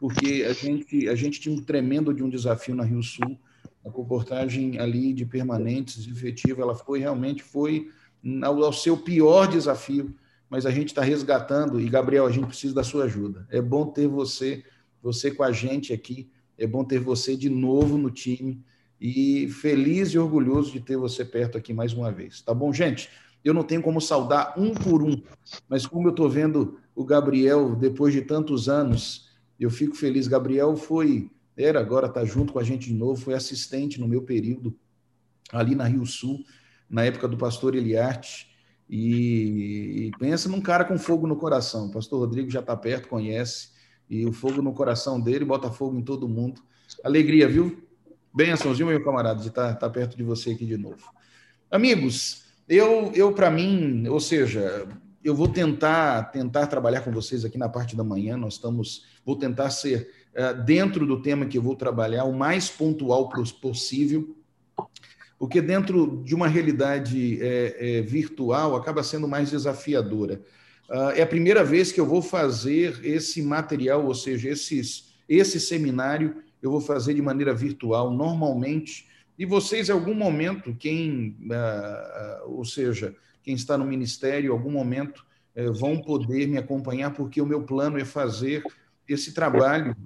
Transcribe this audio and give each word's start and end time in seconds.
porque 0.00 0.46
a 0.48 0.54
gente, 0.54 1.08
a 1.08 1.14
gente 1.14 1.38
tinha 1.38 1.54
um 1.54 1.62
tremendo 1.62 2.14
de 2.14 2.22
um 2.22 2.30
desafio 2.30 2.74
na 2.74 2.82
Rio 2.82 3.02
Sul, 3.02 3.38
a 3.84 3.90
comportagem 3.90 4.78
ali 4.78 5.12
de 5.12 5.26
permanentes, 5.26 6.08
efetiva, 6.08 6.62
ela 6.62 6.74
foi 6.74 6.98
realmente 6.98 7.42
foi 7.42 7.90
ao, 8.42 8.72
seu 8.72 8.96
pior 8.96 9.46
desafio, 9.46 10.14
mas 10.48 10.64
a 10.64 10.70
gente 10.70 10.88
está 10.88 11.02
resgatando, 11.02 11.78
e 11.78 11.88
Gabriel, 11.88 12.26
a 12.26 12.30
gente 12.30 12.46
precisa 12.46 12.74
da 12.74 12.82
sua 12.82 13.04
ajuda. 13.04 13.46
É 13.50 13.60
bom 13.60 13.86
ter 13.86 14.08
você, 14.08 14.64
você 15.02 15.30
com 15.30 15.42
a 15.42 15.52
gente 15.52 15.92
aqui, 15.92 16.30
é 16.58 16.66
bom 16.66 16.82
ter 16.82 16.98
você 16.98 17.36
de 17.36 17.50
novo 17.50 17.98
no 17.98 18.10
time, 18.10 18.64
e 18.98 19.48
feliz 19.48 20.08
e 20.10 20.18
orgulhoso 20.18 20.72
de 20.72 20.80
ter 20.80 20.96
você 20.96 21.24
perto 21.24 21.56
aqui 21.56 21.72
mais 21.72 21.92
uma 21.92 22.10
vez. 22.10 22.40
Tá 22.40 22.52
bom, 22.52 22.72
gente? 22.72 23.08
Eu 23.42 23.54
não 23.54 23.62
tenho 23.62 23.82
como 23.82 24.00
saudar 24.00 24.54
um 24.58 24.74
por 24.74 25.02
um, 25.02 25.22
mas 25.68 25.86
como 25.86 26.08
eu 26.08 26.10
estou 26.10 26.28
vendo 26.28 26.78
o 26.94 27.04
Gabriel 27.04 27.74
depois 27.74 28.12
de 28.12 28.20
tantos 28.20 28.68
anos, 28.68 29.29
eu 29.64 29.70
fico 29.70 29.94
feliz. 29.94 30.26
Gabriel 30.26 30.76
foi, 30.76 31.30
era 31.56 31.80
agora, 31.80 32.06
está 32.06 32.24
junto 32.24 32.52
com 32.52 32.58
a 32.58 32.64
gente 32.64 32.88
de 32.88 32.94
novo, 32.94 33.20
foi 33.20 33.34
assistente 33.34 34.00
no 34.00 34.08
meu 34.08 34.22
período 34.22 34.76
ali 35.52 35.74
na 35.74 35.84
Rio 35.84 36.06
Sul, 36.06 36.44
na 36.88 37.04
época 37.04 37.28
do 37.28 37.36
pastor 37.36 37.74
Eliarte. 37.74 38.48
E, 38.88 40.06
e 40.06 40.10
pensa 40.18 40.48
num 40.48 40.60
cara 40.60 40.84
com 40.84 40.98
fogo 40.98 41.26
no 41.26 41.36
coração. 41.36 41.86
O 41.86 41.92
pastor 41.92 42.18
Rodrigo 42.18 42.50
já 42.50 42.60
está 42.60 42.76
perto, 42.76 43.08
conhece, 43.08 43.70
e 44.08 44.26
o 44.26 44.32
fogo 44.32 44.60
no 44.60 44.72
coração 44.72 45.20
dele 45.20 45.44
bota 45.44 45.70
fogo 45.70 45.96
em 45.96 46.02
todo 46.02 46.28
mundo. 46.28 46.60
Alegria, 47.04 47.46
viu? 47.46 47.86
Bênçãos, 48.34 48.78
viu, 48.78 48.86
meu 48.86 49.02
camarada, 49.04 49.40
de 49.40 49.48
estar, 49.48 49.72
estar 49.72 49.90
perto 49.90 50.16
de 50.16 50.22
você 50.22 50.50
aqui 50.50 50.64
de 50.64 50.76
novo. 50.76 51.12
Amigos, 51.70 52.44
eu, 52.68 53.12
eu 53.14 53.32
para 53.32 53.50
mim, 53.50 54.06
ou 54.08 54.20
seja, 54.20 54.88
eu 55.22 55.34
vou 55.34 55.48
tentar 55.48 56.24
tentar 56.30 56.66
trabalhar 56.66 57.02
com 57.02 57.12
vocês 57.12 57.44
aqui 57.44 57.58
na 57.58 57.68
parte 57.68 57.96
da 57.96 58.02
manhã. 58.02 58.36
Nós 58.36 58.54
estamos, 58.54 59.04
vou 59.24 59.36
tentar 59.36 59.70
ser 59.70 60.10
uh, 60.34 60.62
dentro 60.62 61.06
do 61.06 61.20
tema 61.22 61.46
que 61.46 61.58
eu 61.58 61.62
vou 61.62 61.76
trabalhar 61.76 62.24
o 62.24 62.32
mais 62.32 62.68
pontual 62.68 63.28
possível, 63.60 64.36
porque 65.38 65.62
dentro 65.62 66.22
de 66.22 66.34
uma 66.34 66.46
realidade 66.46 67.42
é, 67.42 67.98
é, 67.98 68.02
virtual 68.02 68.76
acaba 68.76 69.02
sendo 69.02 69.26
mais 69.26 69.50
desafiadora. 69.50 70.42
Uh, 70.88 71.10
é 71.16 71.22
a 71.22 71.26
primeira 71.26 71.64
vez 71.64 71.90
que 71.90 71.98
eu 71.98 72.04
vou 72.04 72.20
fazer 72.20 73.00
esse 73.02 73.40
material, 73.40 74.04
ou 74.04 74.14
seja, 74.14 74.50
esses, 74.50 75.14
esse 75.26 75.58
seminário 75.58 76.42
eu 76.60 76.70
vou 76.70 76.80
fazer 76.80 77.14
de 77.14 77.22
maneira 77.22 77.54
virtual, 77.54 78.10
normalmente. 78.10 79.08
E 79.38 79.46
vocês, 79.46 79.88
em 79.88 79.92
algum 79.92 80.12
momento, 80.12 80.76
quem, 80.78 81.34
uh, 81.40 82.46
uh, 82.46 82.58
ou 82.58 82.64
seja, 82.64 83.16
quem 83.42 83.54
está 83.54 83.78
no 83.78 83.86
ministério, 83.86 84.48
em 84.48 84.52
algum 84.52 84.70
momento, 84.70 85.24
vão 85.74 86.00
poder 86.00 86.46
me 86.46 86.56
acompanhar, 86.56 87.12
porque 87.12 87.40
o 87.40 87.46
meu 87.46 87.62
plano 87.62 87.98
é 87.98 88.04
fazer 88.04 88.62
esse 89.12 89.32
trabalho 89.32 89.96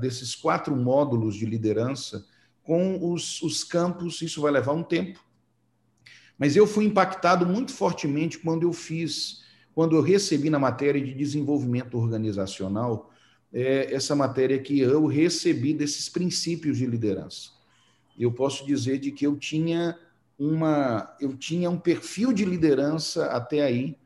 desses 0.00 0.34
quatro 0.34 0.74
módulos 0.76 1.34
de 1.34 1.46
liderança 1.46 2.24
com 2.62 3.12
os, 3.12 3.42
os 3.42 3.64
campos. 3.64 4.22
Isso 4.22 4.40
vai 4.40 4.52
levar 4.52 4.72
um 4.72 4.82
tempo. 4.82 5.20
Mas 6.38 6.56
eu 6.56 6.66
fui 6.66 6.84
impactado 6.84 7.46
muito 7.46 7.72
fortemente 7.72 8.38
quando 8.38 8.64
eu 8.64 8.72
fiz, 8.72 9.42
quando 9.74 9.96
eu 9.96 10.02
recebi 10.02 10.50
na 10.50 10.58
matéria 10.58 11.00
de 11.00 11.14
desenvolvimento 11.14 11.96
organizacional 11.96 13.10
é, 13.52 13.94
essa 13.94 14.16
matéria 14.16 14.58
que 14.58 14.80
eu 14.80 15.06
recebi 15.06 15.74
desses 15.74 16.08
princípios 16.08 16.78
de 16.78 16.86
liderança. 16.86 17.50
Eu 18.18 18.32
posso 18.32 18.66
dizer 18.66 18.98
de 18.98 19.12
que 19.12 19.26
eu 19.26 19.36
tinha 19.36 19.98
uma, 20.38 21.14
eu 21.20 21.36
tinha 21.36 21.70
um 21.70 21.78
perfil 21.78 22.32
de 22.32 22.44
liderança 22.44 23.26
até 23.26 23.62
aí, 23.62 23.96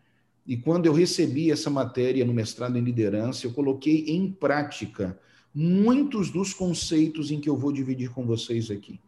e 0.47 0.57
quando 0.57 0.87
eu 0.87 0.93
recebi 0.93 1.51
essa 1.51 1.69
matéria 1.69 2.25
no 2.25 2.33
mestrado 2.33 2.79
em 2.79 2.83
liderança, 2.83 3.47
eu 3.47 3.53
coloquei 3.53 4.05
em 4.07 4.31
prática 4.31 5.19
muitos 5.53 6.31
dos 6.31 6.55
conceitos 6.55 7.31
em 7.31 7.41
que 7.41 7.49
eu 7.49 7.57
vou 7.57 7.73
dividir 7.73 8.11
com 8.11 8.25
vocês 8.25 8.71
aqui. 8.71 9.01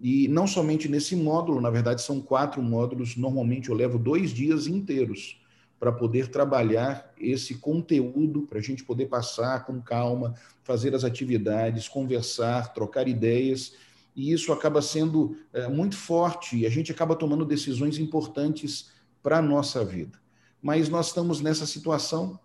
E 0.00 0.28
não 0.28 0.46
somente 0.46 0.88
nesse 0.88 1.16
módulo, 1.16 1.60
na 1.60 1.70
verdade 1.70 2.02
são 2.02 2.20
quatro 2.20 2.60
módulos, 2.62 3.16
normalmente 3.16 3.70
eu 3.70 3.74
levo 3.74 3.98
dois 3.98 4.30
dias 4.30 4.66
inteiros 4.66 5.40
para 5.78 5.92
poder 5.92 6.28
trabalhar 6.28 7.12
esse 7.18 7.54
conteúdo, 7.54 8.42
para 8.42 8.58
a 8.58 8.62
gente 8.62 8.84
poder 8.84 9.06
passar 9.06 9.64
com 9.64 9.80
calma, 9.80 10.34
fazer 10.62 10.94
as 10.94 11.04
atividades, 11.04 11.88
conversar, 11.88 12.74
trocar 12.74 13.08
ideias, 13.08 13.74
e 14.16 14.32
isso 14.32 14.52
acaba 14.52 14.82
sendo 14.82 15.36
é, 15.52 15.68
muito 15.68 15.96
forte 15.96 16.58
e 16.58 16.66
a 16.66 16.70
gente 16.70 16.92
acaba 16.92 17.16
tomando 17.16 17.44
decisões 17.44 17.98
importantes 17.98 18.90
para 19.22 19.38
a 19.38 19.42
nossa 19.42 19.84
vida. 19.84 20.23
Mas 20.64 20.88
nós 20.88 21.08
estamos 21.08 21.40
nessa 21.40 21.66
situação, 21.66 22.40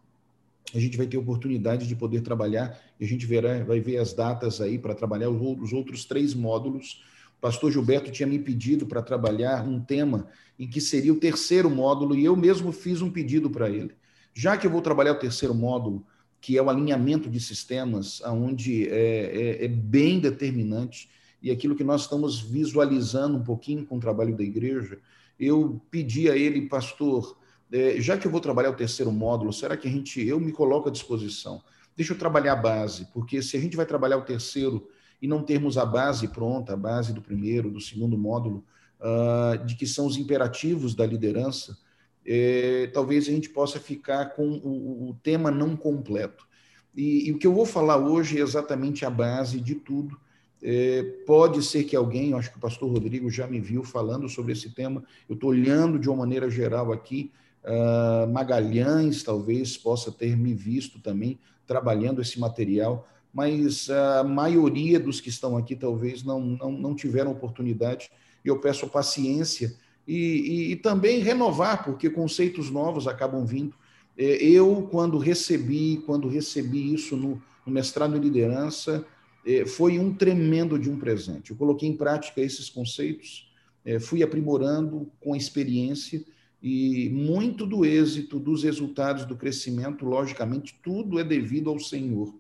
a 0.75 0.79
gente 0.79 0.95
vai 0.95 1.07
ter 1.07 1.17
oportunidade 1.17 1.87
de 1.87 1.95
poder 1.95 2.21
trabalhar, 2.21 2.79
e 2.99 3.05
a 3.05 3.07
gente 3.07 3.25
verá, 3.25 3.63
vai 3.63 3.79
ver 3.79 3.97
as 3.97 4.13
datas 4.13 4.61
aí 4.61 4.77
para 4.77 4.93
trabalhar 4.93 5.29
os 5.29 5.73
outros 5.73 6.05
três 6.05 6.35
módulos 6.35 7.01
pastor 7.39 7.71
Gilberto 7.71 8.11
tinha 8.11 8.27
me 8.27 8.37
pedido 8.37 8.85
para 8.85 9.01
trabalhar 9.01 9.67
um 9.67 9.79
tema 9.79 10.27
em 10.57 10.67
que 10.67 10.81
seria 10.81 11.13
o 11.13 11.19
terceiro 11.19 11.69
módulo, 11.69 12.15
e 12.15 12.25
eu 12.25 12.35
mesmo 12.35 12.71
fiz 12.71 13.01
um 13.01 13.09
pedido 13.09 13.49
para 13.49 13.69
ele. 13.69 13.91
Já 14.33 14.57
que 14.57 14.67
eu 14.67 14.71
vou 14.71 14.81
trabalhar 14.81 15.13
o 15.13 15.19
terceiro 15.19 15.55
módulo, 15.55 16.05
que 16.41 16.57
é 16.57 16.61
o 16.61 16.69
alinhamento 16.69 17.29
de 17.29 17.39
sistemas, 17.39 18.21
onde 18.21 18.87
é, 18.89 19.59
é, 19.61 19.65
é 19.65 19.67
bem 19.67 20.19
determinante, 20.19 21.09
e 21.41 21.49
aquilo 21.49 21.75
que 21.75 21.83
nós 21.83 22.01
estamos 22.01 22.41
visualizando 22.41 23.37
um 23.37 23.43
pouquinho 23.43 23.85
com 23.85 23.97
o 23.97 24.01
trabalho 24.01 24.35
da 24.35 24.43
igreja, 24.43 24.99
eu 25.39 25.81
pedi 25.89 26.29
a 26.29 26.35
ele, 26.35 26.67
pastor, 26.67 27.37
é, 27.71 28.01
já 28.01 28.17
que 28.17 28.25
eu 28.25 28.31
vou 28.31 28.41
trabalhar 28.41 28.69
o 28.69 28.75
terceiro 28.75 29.11
módulo, 29.11 29.53
será 29.53 29.77
que 29.77 29.87
a 29.87 29.91
gente, 29.91 30.25
eu 30.25 30.39
me 30.39 30.51
coloco 30.51 30.89
à 30.89 30.91
disposição? 30.91 31.61
Deixa 31.95 32.13
eu 32.13 32.17
trabalhar 32.17 32.53
a 32.53 32.55
base, 32.55 33.07
porque 33.13 33.41
se 33.41 33.57
a 33.57 33.59
gente 33.59 33.75
vai 33.75 33.85
trabalhar 33.85 34.17
o 34.17 34.23
terceiro 34.23 34.87
e 35.21 35.27
não 35.27 35.43
termos 35.43 35.77
a 35.77 35.85
base 35.85 36.27
pronta, 36.27 36.73
a 36.73 36.77
base 36.77 37.13
do 37.13 37.21
primeiro, 37.21 37.69
do 37.69 37.81
segundo 37.81 38.17
módulo, 38.17 38.63
uh, 38.99 39.65
de 39.65 39.75
que 39.75 39.85
são 39.85 40.05
os 40.05 40.17
imperativos 40.17 40.95
da 40.95 41.05
liderança, 41.05 41.77
eh, 42.25 42.89
talvez 42.93 43.27
a 43.27 43.31
gente 43.31 43.49
possa 43.49 43.79
ficar 43.79 44.35
com 44.35 44.47
o, 44.47 45.09
o 45.09 45.13
tema 45.23 45.49
não 45.49 45.75
completo. 45.75 46.47
E, 46.95 47.27
e, 47.27 47.31
o 47.31 47.37
que 47.37 47.47
eu 47.47 47.53
vou 47.53 47.65
falar 47.65 47.97
hoje 47.97 48.37
é 48.37 48.41
exatamente 48.41 49.05
a 49.05 49.09
base 49.09 49.59
de 49.59 49.75
tudo. 49.75 50.19
É, 50.61 51.01
pode 51.25 51.63
ser 51.63 51.85
que 51.85 51.95
alguém, 51.95 52.33
acho 52.33 52.51
que 52.51 52.57
o 52.57 52.61
pastor 52.61 52.91
Rodrigo 52.91 53.29
já 53.29 53.47
me 53.47 53.59
viu 53.59 53.83
falando 53.83 54.27
sobre 54.27 54.51
esse 54.51 54.69
tema, 54.71 55.03
eu 55.27 55.35
estou 55.35 55.51
olhando 55.51 55.97
de 55.97 56.09
uma 56.09 56.17
maneira 56.17 56.49
geral 56.49 56.91
aqui, 56.91 57.31
uh, 57.63 58.31
Magalhães 58.31 59.23
talvez 59.23 59.77
possa 59.77 60.11
ter 60.11 60.35
me 60.37 60.53
visto 60.53 60.99
também 60.99 61.39
trabalhando 61.65 62.21
esse 62.21 62.39
material 62.39 63.07
mas 63.33 63.89
a 63.89 64.23
maioria 64.23 64.99
dos 64.99 65.21
que 65.21 65.29
estão 65.29 65.55
aqui 65.55 65.75
talvez 65.75 66.23
não, 66.23 66.39
não, 66.39 66.71
não 66.71 66.95
tiveram 66.95 67.31
oportunidade, 67.31 68.09
e 68.43 68.47
eu 68.47 68.59
peço 68.59 68.87
paciência 68.87 69.75
e, 70.07 70.15
e, 70.15 70.71
e 70.71 70.75
também 70.75 71.19
renovar, 71.19 71.83
porque 71.83 72.09
conceitos 72.09 72.69
novos 72.71 73.07
acabam 73.07 73.45
vindo. 73.45 73.75
É, 74.17 74.43
eu, 74.43 74.87
quando 74.91 75.17
recebi, 75.17 76.01
quando 76.05 76.27
recebi 76.27 76.93
isso 76.93 77.15
no, 77.15 77.41
no 77.65 77.71
mestrado 77.71 78.17
em 78.17 78.19
liderança, 78.19 79.05
é, 79.45 79.65
foi 79.65 79.99
um 79.99 80.13
tremendo 80.13 80.79
de 80.79 80.89
um 80.89 80.97
presente. 80.97 81.51
Eu 81.51 81.57
coloquei 81.57 81.87
em 81.87 81.95
prática 81.95 82.41
esses 82.41 82.69
conceitos, 82.69 83.51
é, 83.85 83.99
fui 83.99 84.23
aprimorando 84.23 85.11
com 85.19 85.33
a 85.33 85.37
experiência, 85.37 86.23
e 86.61 87.09
muito 87.09 87.65
do 87.65 87.85
êxito, 87.85 88.39
dos 88.39 88.63
resultados, 88.63 89.25
do 89.25 89.35
crescimento, 89.35 90.05
logicamente, 90.05 90.77
tudo 90.83 91.19
é 91.19 91.23
devido 91.23 91.69
ao 91.69 91.79
Senhor 91.79 92.33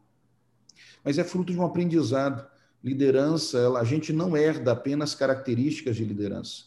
mas 1.03 1.17
é 1.17 1.23
fruto 1.23 1.51
de 1.51 1.59
um 1.59 1.65
aprendizado. 1.65 2.45
Liderança, 2.83 3.57
ela, 3.57 3.81
a 3.81 3.83
gente 3.83 4.13
não 4.13 4.35
herda 4.37 4.71
apenas 4.71 5.13
características 5.13 5.95
de 5.95 6.05
liderança. 6.05 6.65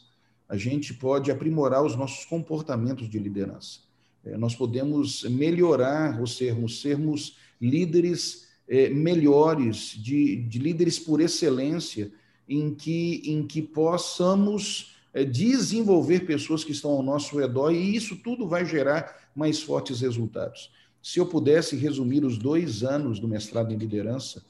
A 0.49 0.57
gente 0.57 0.93
pode 0.93 1.31
aprimorar 1.31 1.83
os 1.83 1.97
nossos 1.97 2.25
comportamentos 2.25 3.09
de 3.09 3.19
liderança. 3.19 3.81
É, 4.25 4.37
nós 4.37 4.55
podemos 4.55 5.25
melhorar, 5.25 6.21
ou 6.21 6.27
sermos, 6.27 6.81
sermos 6.81 7.37
líderes 7.61 8.49
é, 8.69 8.89
melhores, 8.91 9.97
de, 9.99 10.37
de, 10.43 10.59
líderes 10.59 10.99
por 10.99 11.21
excelência, 11.21 12.13
em 12.49 12.75
que, 12.75 13.23
em 13.25 13.47
que 13.47 13.63
possamos 13.63 14.92
desenvolver 15.25 16.21
pessoas 16.21 16.65
que 16.65 16.73
estão 16.73 16.91
ao 16.91 17.03
nosso 17.03 17.39
redor, 17.39 17.71
e 17.71 17.95
isso 17.95 18.17
tudo 18.17 18.49
vai 18.49 18.65
gerar 18.65 19.31
mais 19.35 19.63
fortes 19.63 20.01
resultados. 20.01 20.71
Se 21.03 21.19
eu 21.19 21.27
pudesse 21.27 21.77
resumir 21.77 22.25
os 22.25 22.39
dois 22.39 22.83
anos 22.83 23.19
do 23.19 23.29
mestrado 23.29 23.73
em 23.73 23.77
liderança, 23.77 24.43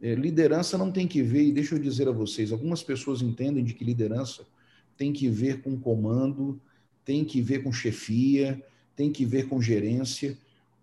é, 0.00 0.14
liderança 0.14 0.76
não 0.76 0.92
tem 0.92 1.08
que 1.08 1.22
ver, 1.22 1.44
e 1.44 1.52
deixa 1.52 1.74
eu 1.74 1.78
dizer 1.78 2.06
a 2.08 2.12
vocês, 2.12 2.52
algumas 2.52 2.82
pessoas 2.82 3.22
entendem 3.22 3.64
de 3.64 3.72
que 3.72 3.84
liderança 3.84 4.44
tem 4.96 5.12
que 5.12 5.28
ver 5.28 5.62
com 5.62 5.78
comando, 5.78 6.60
tem 7.04 7.24
que 7.24 7.40
ver 7.40 7.62
com 7.62 7.72
chefia, 7.72 8.62
tem 8.94 9.10
que 9.10 9.24
ver 9.24 9.48
com 9.48 9.60
gerência. 9.60 10.36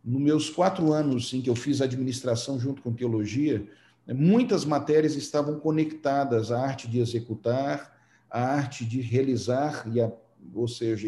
Nos 0.04 0.22
meus 0.22 0.50
quatro 0.50 0.92
anos 0.92 1.34
em 1.34 1.42
que 1.42 1.50
eu 1.50 1.56
fiz 1.56 1.82
administração 1.82 2.60
junto 2.60 2.82
com 2.82 2.92
teologia, 2.92 3.66
né, 4.06 4.14
muitas 4.14 4.66
matérias 4.66 5.16
estavam 5.16 5.60
conectadas 5.60 6.52
à 6.52 6.60
arte 6.60 6.88
de 6.88 7.00
executar, 7.00 7.91
à 8.32 8.56
arte 8.56 8.86
de 8.86 9.02
realizar, 9.02 9.86
e 9.94 10.00
a, 10.00 10.12
ou 10.54 10.68
seja, 10.68 11.08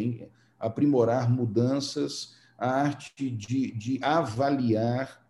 aprimorar 0.59 1.31
mudanças, 1.31 2.35
a 2.57 2.69
arte 2.69 3.29
de, 3.29 3.71
de 3.71 3.99
avaliar 4.03 5.23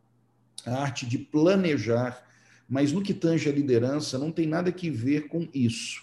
a 0.65 0.81
arte 0.81 1.05
de 1.05 1.17
planejar, 1.17 2.25
mas 2.67 2.91
no 2.91 3.01
que 3.01 3.13
tange 3.13 3.49
a 3.49 3.51
liderança, 3.51 4.17
não 4.17 4.31
tem 4.31 4.47
nada 4.47 4.71
que 4.71 4.89
ver 4.89 5.27
com 5.27 5.47
isso. 5.53 6.01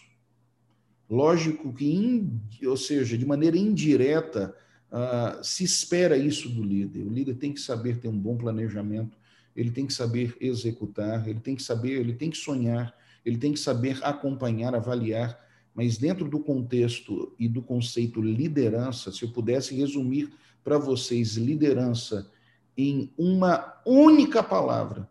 Lógico 1.08 1.72
que, 1.72 2.30
ou 2.64 2.76
seja, 2.76 3.18
de 3.18 3.26
maneira 3.26 3.56
indireta, 3.56 4.54
uh, 4.92 5.42
se 5.42 5.64
espera 5.64 6.16
isso 6.16 6.48
do 6.48 6.62
líder. 6.62 7.02
O 7.02 7.10
líder 7.10 7.34
tem 7.34 7.52
que 7.52 7.60
saber 7.60 7.98
ter 7.98 8.08
um 8.08 8.18
bom 8.18 8.36
planejamento, 8.36 9.18
ele 9.56 9.70
tem 9.70 9.86
que 9.86 9.92
saber 9.92 10.36
executar, 10.40 11.26
ele 11.26 11.40
tem 11.40 11.56
que 11.56 11.62
saber, 11.62 12.00
ele 12.00 12.12
tem 12.12 12.30
que 12.30 12.36
sonhar, 12.36 12.94
ele 13.24 13.36
tem 13.36 13.52
que 13.52 13.58
saber 13.58 13.98
acompanhar, 14.02 14.74
avaliar, 14.74 15.38
mas 15.80 15.96
dentro 15.96 16.28
do 16.28 16.38
contexto 16.38 17.34
e 17.38 17.48
do 17.48 17.62
conceito 17.62 18.20
liderança, 18.20 19.10
se 19.10 19.22
eu 19.22 19.30
pudesse 19.30 19.74
resumir 19.74 20.30
para 20.62 20.76
vocês 20.76 21.38
liderança 21.38 22.30
em 22.76 23.10
uma 23.16 23.80
única 23.86 24.42
palavra, 24.42 25.08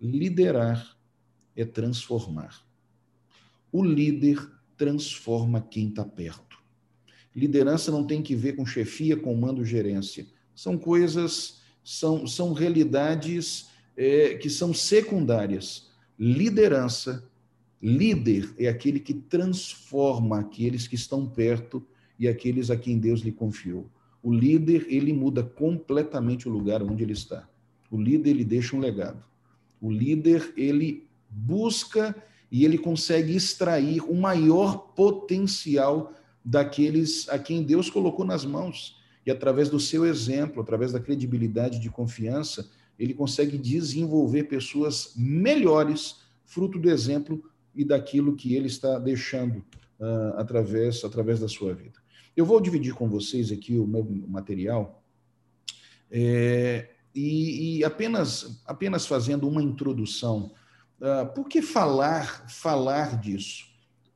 liderar 0.00 0.96
é 1.56 1.64
transformar. 1.64 2.64
O 3.72 3.82
líder 3.82 4.48
transforma 4.76 5.60
quem 5.60 5.88
está 5.88 6.04
perto. 6.04 6.56
Liderança 7.34 7.90
não 7.90 8.06
tem 8.06 8.22
que 8.22 8.36
ver 8.36 8.52
com 8.52 8.64
chefia, 8.64 9.16
comando, 9.16 9.64
gerência. 9.64 10.24
São 10.54 10.78
coisas, 10.78 11.62
são, 11.82 12.28
são 12.28 12.52
realidades 12.52 13.70
é, 13.96 14.34
que 14.36 14.48
são 14.48 14.72
secundárias. 14.72 15.90
Liderança, 16.16 17.28
líder 17.84 18.54
é 18.58 18.66
aquele 18.66 18.98
que 18.98 19.12
transforma 19.12 20.40
aqueles 20.40 20.88
que 20.88 20.94
estão 20.94 21.26
perto 21.26 21.86
e 22.18 22.26
aqueles 22.26 22.70
a 22.70 22.76
quem 22.78 22.98
Deus 22.98 23.20
lhe 23.20 23.30
confiou. 23.30 23.86
O 24.22 24.32
líder, 24.32 24.86
ele 24.88 25.12
muda 25.12 25.42
completamente 25.42 26.48
o 26.48 26.50
lugar 26.50 26.82
onde 26.82 27.02
ele 27.02 27.12
está. 27.12 27.46
O 27.90 28.00
líder, 28.00 28.30
ele 28.30 28.44
deixa 28.44 28.74
um 28.74 28.80
legado. 28.80 29.22
O 29.82 29.90
líder, 29.90 30.54
ele 30.56 31.06
busca 31.28 32.16
e 32.50 32.64
ele 32.64 32.78
consegue 32.78 33.36
extrair 33.36 34.00
o 34.00 34.14
maior 34.14 34.78
potencial 34.94 36.14
daqueles 36.42 37.28
a 37.28 37.38
quem 37.38 37.62
Deus 37.62 37.90
colocou 37.90 38.24
nas 38.24 38.46
mãos. 38.46 38.96
E 39.26 39.30
através 39.30 39.68
do 39.68 39.78
seu 39.78 40.06
exemplo, 40.06 40.62
através 40.62 40.92
da 40.92 41.00
credibilidade 41.00 41.78
de 41.78 41.90
confiança, 41.90 42.70
ele 42.98 43.12
consegue 43.12 43.58
desenvolver 43.58 44.44
pessoas 44.44 45.12
melhores, 45.16 46.16
fruto 46.46 46.78
do 46.78 46.88
exemplo 46.88 47.42
e 47.74 47.84
daquilo 47.84 48.36
que 48.36 48.54
ele 48.54 48.66
está 48.66 48.98
deixando 48.98 49.58
uh, 49.98 50.36
através, 50.36 51.04
através 51.04 51.40
da 51.40 51.48
sua 51.48 51.74
vida. 51.74 51.98
Eu 52.36 52.44
vou 52.44 52.60
dividir 52.60 52.94
com 52.94 53.08
vocês 53.08 53.52
aqui 53.52 53.78
o 53.78 53.86
meu 53.86 54.04
material 54.26 55.02
é, 56.10 56.90
e, 57.14 57.78
e, 57.78 57.84
apenas, 57.84 58.60
apenas 58.66 59.06
fazendo 59.06 59.48
uma 59.48 59.62
introdução 59.62 60.52
Uh, 61.00 61.26
por 61.34 61.48
que 61.48 61.60
falar, 61.60 62.48
falar 62.48 63.20
disso? 63.20 63.66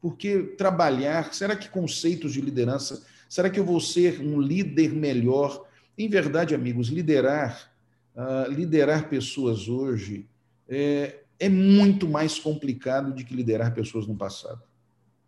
Por 0.00 0.16
que 0.16 0.42
trabalhar? 0.56 1.34
Será 1.34 1.56
que 1.56 1.68
conceitos 1.68 2.32
de 2.32 2.40
liderança? 2.40 3.04
Será 3.28 3.50
que 3.50 3.58
eu 3.58 3.64
vou 3.64 3.80
ser 3.80 4.20
um 4.20 4.40
líder 4.40 4.94
melhor? 4.94 5.66
Em 5.98 6.08
verdade, 6.08 6.54
amigos, 6.54 6.88
liderar, 6.88 7.70
uh, 8.14 8.50
liderar 8.50 9.08
pessoas 9.08 9.68
hoje 9.68 10.26
é, 10.68 11.24
é 11.38 11.48
muito 11.48 12.08
mais 12.08 12.38
complicado 12.38 13.14
do 13.14 13.24
que 13.24 13.34
liderar 13.34 13.74
pessoas 13.74 14.06
no 14.06 14.16
passado. 14.16 14.62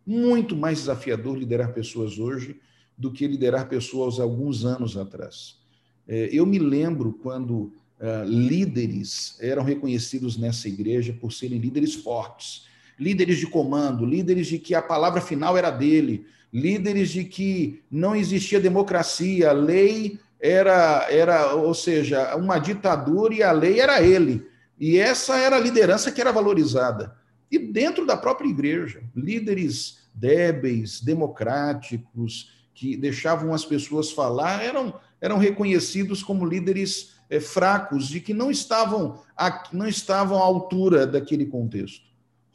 Muito 0.05 0.55
mais 0.55 0.79
desafiador 0.79 1.37
liderar 1.37 1.73
pessoas 1.73 2.19
hoje 2.19 2.59
do 2.97 3.11
que 3.11 3.25
liderar 3.27 3.67
pessoas 3.69 4.19
alguns 4.19 4.65
anos 4.65 4.97
atrás. 4.97 5.59
É, 6.07 6.29
eu 6.31 6.45
me 6.45 6.59
lembro 6.59 7.13
quando 7.13 7.53
uh, 7.53 8.25
líderes 8.25 9.37
eram 9.39 9.63
reconhecidos 9.63 10.37
nessa 10.37 10.67
igreja 10.67 11.13
por 11.13 11.31
serem 11.31 11.59
líderes 11.59 11.95
fortes, 11.95 12.65
líderes 12.99 13.37
de 13.37 13.47
comando, 13.47 14.05
líderes 14.05 14.47
de 14.47 14.59
que 14.59 14.75
a 14.75 14.81
palavra 14.81 15.21
final 15.21 15.57
era 15.57 15.71
dele, 15.71 16.25
líderes 16.51 17.09
de 17.09 17.23
que 17.23 17.81
não 17.89 18.15
existia 18.15 18.59
democracia, 18.59 19.49
a 19.49 19.53
lei 19.53 20.19
era, 20.39 21.07
era, 21.09 21.55
ou 21.55 21.73
seja, 21.73 22.35
uma 22.35 22.57
ditadura 22.59 23.33
e 23.33 23.43
a 23.43 23.51
lei 23.51 23.79
era 23.79 24.01
ele. 24.01 24.50
E 24.81 24.97
essa 24.97 25.37
era 25.37 25.57
a 25.57 25.59
liderança 25.59 26.11
que 26.11 26.19
era 26.19 26.31
valorizada. 26.31 27.15
E 27.51 27.59
dentro 27.59 28.03
da 28.03 28.17
própria 28.17 28.49
igreja, 28.49 29.03
líderes 29.15 30.09
débeis, 30.11 30.99
democráticos, 30.99 32.51
que 32.73 32.97
deixavam 32.97 33.53
as 33.53 33.63
pessoas 33.63 34.11
falar, 34.11 34.63
eram, 34.63 34.99
eram 35.21 35.37
reconhecidos 35.37 36.23
como 36.23 36.47
líderes 36.47 37.11
é, 37.29 37.39
fracos, 37.39 38.07
de 38.07 38.19
que 38.19 38.33
não 38.33 38.49
estavam, 38.49 39.21
a, 39.37 39.69
não 39.71 39.87
estavam 39.87 40.39
à 40.39 40.41
altura 40.41 41.05
daquele 41.05 41.45
contexto. 41.45 42.03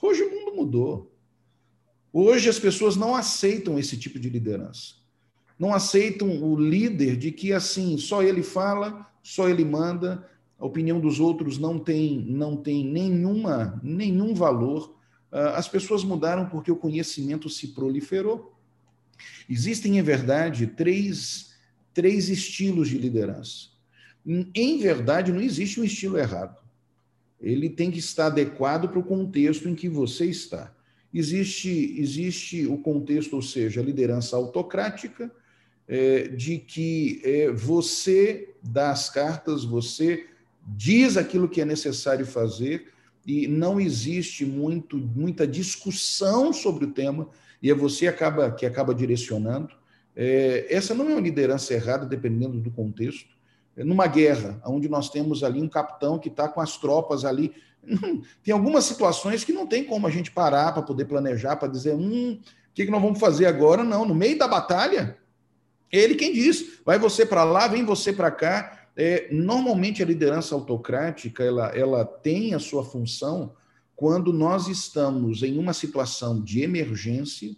Hoje 0.03 0.25
o 0.25 0.31
mundo 0.33 0.57
mudou. 0.57 1.15
Hoje 2.13 2.49
as 2.49 2.59
pessoas 2.59 2.97
não 2.97 3.15
aceitam 3.15 3.79
esse 3.79 3.97
tipo 3.97 4.19
de 4.19 4.29
liderança. 4.29 4.95
Não 5.57 5.73
aceitam 5.73 6.43
o 6.43 6.59
líder 6.59 7.17
de 7.17 7.31
que 7.31 7.53
assim, 7.53 7.97
só 7.99 8.21
ele 8.21 8.43
fala, 8.43 9.07
só 9.23 9.49
ele 9.49 9.65
manda, 9.65 10.29
a 10.59 10.65
opinião 10.65 10.99
dos 10.99 11.21
outros 11.21 11.59
não 11.59 11.79
tem, 11.79 12.19
não 12.29 12.57
tem 12.57 12.85
nenhuma, 12.85 13.79
nenhum 13.83 14.35
valor. 14.35 14.97
Ah, 15.31 15.57
as 15.57 15.69
pessoas 15.69 16.03
mudaram 16.03 16.49
porque 16.49 16.71
o 16.71 16.77
conhecimento 16.77 17.49
se 17.49 17.69
proliferou. 17.69 18.59
Existem, 19.49 19.99
em 19.99 20.03
verdade, 20.03 20.67
três, 20.67 21.55
três 21.93 22.29
estilos 22.29 22.89
de 22.89 22.99
liderança. 22.99 23.69
Em 24.55 24.79
verdade, 24.79 25.33
não 25.33 25.41
existe 25.41 25.81
um 25.81 25.85
estilo 25.85 26.19
errado. 26.19 26.57
Ele 27.41 27.69
tem 27.69 27.91
que 27.91 27.99
estar 27.99 28.27
adequado 28.27 28.89
para 28.89 28.99
o 28.99 29.05
contexto 29.05 29.69
em 29.69 29.75
que 29.75 29.89
você 29.89 30.27
está. 30.27 30.75
Existe, 31.13 31.95
existe 31.99 32.67
o 32.67 32.79
contexto, 32.79 33.37
ou 33.37 33.43
seja, 33.43 33.81
a 33.81 33.85
liderança 33.85 34.37
autocrática, 34.37 35.31
é, 35.87 36.29
de 36.29 36.59
que 36.59 37.21
é, 37.25 37.51
você 37.53 38.55
dá 38.63 38.91
as 38.91 39.09
cartas, 39.09 39.65
você 39.65 40.27
diz 40.67 41.17
aquilo 41.17 41.49
que 41.49 41.61
é 41.61 41.65
necessário 41.65 42.27
fazer 42.27 42.93
e 43.27 43.47
não 43.47 43.81
existe 43.81 44.45
muito, 44.45 44.97
muita 44.97 45.47
discussão 45.47 46.53
sobre 46.53 46.85
o 46.85 46.93
tema 46.93 47.29
e 47.63 47.71
é 47.71 47.75
você 47.75 48.07
acaba, 48.07 48.51
que 48.51 48.67
acaba 48.67 48.95
direcionando. 48.95 49.75
É, 50.15 50.67
essa 50.69 50.95
não 50.95 51.09
é 51.09 51.13
uma 51.13 51.21
liderança 51.21 51.75
errada, 51.75 52.07
dependendo 52.07 52.59
do 52.59 52.71
contexto 52.71 53.37
numa 53.85 54.07
guerra, 54.07 54.61
onde 54.65 54.89
nós 54.89 55.11
temos 55.11 55.45
ali 55.45 55.61
um 55.61 55.69
capitão 55.69 56.19
que 56.19 56.29
está 56.29 56.49
com 56.49 56.61
as 56.61 56.77
tropas 56.79 57.25
ali. 57.25 57.53
Tem 58.43 58.55
algumas 58.55 58.85
situações 58.85 59.45
que 59.45 59.53
não 59.53 59.67
tem 59.67 59.85
como 59.85 60.07
a 60.07 60.11
gente 60.11 60.31
parar 60.31 60.73
para 60.73 60.83
poder 60.83 61.05
planejar, 61.05 61.57
para 61.57 61.69
dizer, 61.69 61.95
hum, 61.95 62.41
o 62.41 62.75
que, 62.75 62.85
que 62.85 62.91
nós 62.91 63.03
vamos 63.03 63.21
fazer 63.21 63.47
agora? 63.47 63.85
Não, 63.85 64.05
no 64.05 64.15
meio 64.15 64.39
da 64.39 64.49
batalha, 64.49 65.19
ele 65.91 66.15
quem 66.15 66.33
diz, 66.33 66.81
vai 66.85 66.99
você 66.99 67.25
para 67.27 67.45
lá, 67.45 67.69
vem 67.69 67.85
você 67.85 68.13
para 68.13 68.31
cá. 68.31 68.86
É, 68.97 69.29
normalmente 69.31 70.03
a 70.03 70.07
liderança 70.07 70.55
autocrática 70.55 71.45
ela, 71.45 71.67
ela 71.77 72.05
tem 72.05 72.55
a 72.55 72.59
sua 72.59 72.83
função 72.83 73.55
quando 73.95 74.33
nós 74.33 74.69
estamos 74.69 75.43
em 75.43 75.59
uma 75.59 75.73
situação 75.73 76.43
de 76.43 76.63
emergência, 76.63 77.57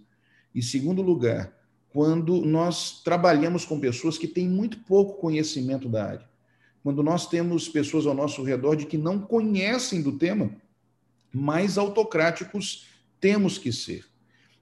e 0.55 0.63
segundo 0.63 1.03
lugar, 1.03 1.53
quando 1.91 2.45
nós 2.45 3.03
trabalhamos 3.03 3.65
com 3.65 3.81
pessoas 3.81 4.17
que 4.17 4.29
têm 4.29 4.49
muito 4.49 4.79
pouco 4.81 5.21
conhecimento 5.21 5.89
da 5.89 6.05
área. 6.05 6.29
Quando 6.83 7.03
nós 7.03 7.27
temos 7.27 7.69
pessoas 7.69 8.07
ao 8.07 8.15
nosso 8.15 8.43
redor 8.43 8.77
de 8.77 8.87
que 8.87 8.97
não 8.97 9.21
conhecem 9.21 10.01
do 10.01 10.13
tema, 10.13 10.51
mais 11.33 11.77
autocráticos 11.77 12.87
temos 13.21 13.59
que 13.59 13.73
ser. 13.73 14.05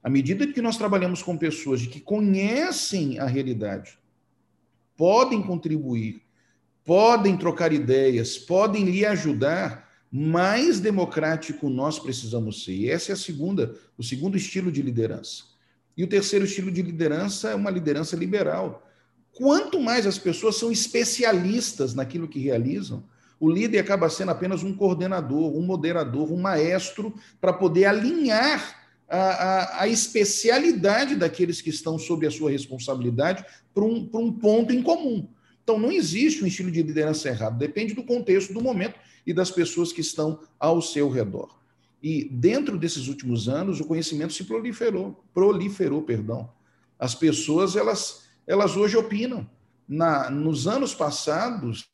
À 0.02 0.08
medida 0.08 0.46
que 0.46 0.62
nós 0.62 0.76
trabalhamos 0.76 1.22
com 1.22 1.36
pessoas 1.36 1.80
de 1.80 1.88
que 1.88 2.00
conhecem 2.00 3.18
a 3.18 3.26
realidade, 3.26 3.98
podem 4.96 5.42
contribuir, 5.42 6.22
podem 6.86 7.36
trocar 7.36 7.72
ideias, 7.72 8.38
podem 8.38 8.84
lhe 8.84 9.04
ajudar, 9.04 9.86
mais 10.10 10.78
democrático 10.78 11.68
nós 11.68 11.98
precisamos 11.98 12.64
ser. 12.64 12.72
E 12.72 12.88
essa 12.88 13.10
é 13.10 13.14
a 13.14 13.16
segunda, 13.16 13.74
o 13.98 14.04
segundo 14.04 14.36
estilo 14.36 14.70
de 14.70 14.80
liderança. 14.80 15.44
E 15.96 16.04
o 16.04 16.06
terceiro 16.06 16.44
estilo 16.44 16.70
de 16.70 16.80
liderança 16.80 17.50
é 17.50 17.54
uma 17.54 17.70
liderança 17.70 18.14
liberal. 18.14 18.86
Quanto 19.32 19.80
mais 19.80 20.06
as 20.06 20.16
pessoas 20.16 20.56
são 20.56 20.70
especialistas 20.70 21.92
naquilo 21.92 22.28
que 22.28 22.38
realizam, 22.38 23.04
o 23.38 23.50
líder 23.50 23.80
acaba 23.80 24.08
sendo 24.08 24.30
apenas 24.30 24.62
um 24.62 24.74
coordenador, 24.74 25.54
um 25.54 25.62
moderador, 25.62 26.32
um 26.32 26.40
maestro 26.40 27.14
para 27.40 27.52
poder 27.52 27.86
alinhar 27.86 28.86
a, 29.08 29.18
a, 29.18 29.82
a, 29.82 29.88
especialidade 29.88 31.14
daqueles 31.16 31.60
que 31.60 31.70
estão 31.70 31.98
sob 31.98 32.26
a 32.26 32.30
sua 32.30 32.50
responsabilidade 32.50 33.44
para 33.74 33.84
um, 33.84 34.08
um 34.14 34.32
ponto 34.32 34.72
em 34.72 34.82
comum. 34.82 35.28
Então, 35.66 35.80
não 35.80 35.90
existe 35.90 36.44
um 36.44 36.46
estilo 36.46 36.70
de 36.70 36.80
liderança 36.80 37.28
errado, 37.28 37.58
depende 37.58 37.92
do 37.92 38.04
contexto, 38.04 38.54
do 38.54 38.60
momento 38.60 39.00
e 39.26 39.32
das 39.34 39.50
pessoas 39.50 39.92
que 39.92 40.00
estão 40.00 40.38
ao 40.60 40.80
seu 40.80 41.10
redor. 41.10 41.58
E 42.00 42.28
dentro 42.30 42.78
desses 42.78 43.08
últimos 43.08 43.48
anos, 43.48 43.80
o 43.80 43.84
conhecimento 43.84 44.32
se 44.32 44.44
proliferou, 44.44 45.24
proliferou, 45.34 46.02
perdão. 46.02 46.48
As 46.96 47.16
pessoas, 47.16 47.74
elas, 47.74 48.28
elas 48.46 48.76
hoje 48.76 48.96
opinam. 48.96 49.44
Na, 49.88 50.30
nos 50.30 50.68
anos 50.68 50.94
passados, 50.94 51.88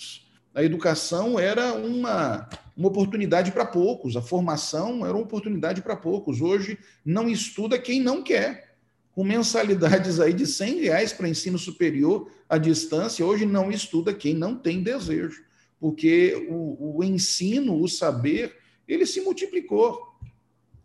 A 0.54 0.62
educação 0.62 1.38
era 1.38 1.72
uma, 1.72 2.46
uma 2.76 2.88
oportunidade 2.88 3.50
para 3.52 3.64
poucos, 3.64 4.16
a 4.16 4.22
formação 4.22 5.04
era 5.04 5.14
uma 5.14 5.22
oportunidade 5.22 5.80
para 5.80 5.96
poucos. 5.96 6.42
Hoje, 6.42 6.78
não 7.04 7.28
estuda 7.28 7.78
quem 7.78 8.02
não 8.02 8.22
quer. 8.22 8.71
Com 9.14 9.24
mensalidades 9.24 10.18
aí 10.18 10.32
de 10.32 10.46
100 10.46 10.80
reais 10.80 11.12
para 11.12 11.28
ensino 11.28 11.58
superior 11.58 12.30
à 12.48 12.56
distância, 12.56 13.24
hoje 13.24 13.44
não 13.44 13.70
estuda 13.70 14.14
quem 14.14 14.34
não 14.34 14.56
tem 14.56 14.82
desejo, 14.82 15.44
porque 15.78 16.46
o, 16.48 16.98
o 16.98 17.04
ensino, 17.04 17.80
o 17.80 17.88
saber, 17.88 18.56
ele 18.88 19.04
se 19.04 19.20
multiplicou. 19.20 20.16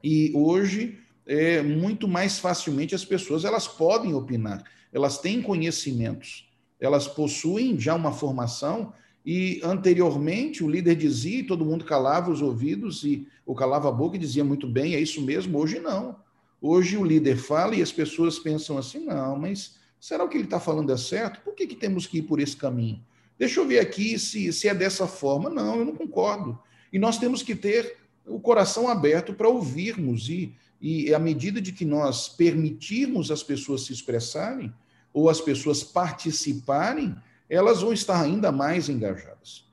E 0.04 0.32
hoje, 0.36 1.00
é, 1.26 1.62
muito 1.62 2.08
mais 2.08 2.38
facilmente, 2.38 2.94
as 2.94 3.06
pessoas 3.06 3.46
elas 3.46 3.68
podem 3.68 4.14
opinar, 4.14 4.64
elas 4.92 5.18
têm 5.20 5.42
conhecimentos, 5.42 6.50
elas 6.80 7.08
possuem 7.08 7.80
já 7.80 7.96
uma 7.96 8.12
formação 8.12 8.94
e 9.26 9.60
anteriormente 9.64 10.64
o 10.64 10.70
líder 10.70 10.96
dizia, 10.96 11.40
e 11.40 11.44
todo 11.44 11.66
mundo 11.66 11.84
calava 11.84 12.32
os 12.32 12.42
ouvidos 12.42 13.04
e 13.04 13.28
ou 13.46 13.56
calava 13.56 13.90
a 13.90 13.92
boca 13.92 14.16
e 14.16 14.20
dizia 14.20 14.44
muito 14.44 14.68
bem, 14.68 14.96
é 14.96 15.00
isso 15.00 15.22
mesmo. 15.22 15.58
Hoje 15.58 15.80
não. 15.80 16.16
Hoje 16.62 16.98
o 16.98 17.04
líder 17.04 17.38
fala 17.38 17.76
e 17.76 17.82
as 17.82 17.92
pessoas 17.92 18.40
pensam 18.40 18.78
assim: 18.78 19.06
não, 19.06 19.38
mas 19.38 19.76
será 20.00 20.28
que 20.28 20.38
ele 20.38 20.46
está 20.46 20.60
falando 20.60 20.92
é 20.92 20.98
certo? 20.98 21.42
Por 21.42 21.54
que, 21.54 21.68
que 21.68 21.76
temos 21.76 22.08
que 22.08 22.20
ir 22.20 22.24
por 22.24 22.40
esse 22.40 22.58
caminho? 22.58 23.04
Deixa 23.38 23.60
eu 23.60 23.68
ver 23.68 23.80
aqui 23.80 24.18
se, 24.18 24.52
se 24.52 24.68
é 24.68 24.74
dessa 24.74 25.08
forma. 25.08 25.50
Não, 25.50 25.78
eu 25.78 25.86
não 25.86 25.96
concordo. 25.96 26.58
E 26.92 26.98
nós 26.98 27.20
temos 27.20 27.44
que 27.44 27.56
ter 27.56 27.98
o 28.26 28.40
coração 28.40 28.88
aberto 28.88 29.34
para 29.34 29.48
ouvirmos 29.48 30.30
e, 30.30 30.56
e 30.82 31.14
à 31.14 31.20
medida 31.20 31.62
de 31.62 31.72
que 31.72 31.86
nós 31.86 32.28
permitirmos 32.28 33.30
as 33.30 33.44
pessoas 33.44 33.86
se 33.86 33.94
expressarem 33.94 34.74
ou 35.14 35.30
as 35.30 35.40
pessoas 35.40 35.84
participarem, 35.84 37.16
elas 37.50 37.82
vão 37.82 37.94
estar 37.94 38.22
ainda 38.22 38.52
mais 38.52 38.90
engajadas. 38.90 39.66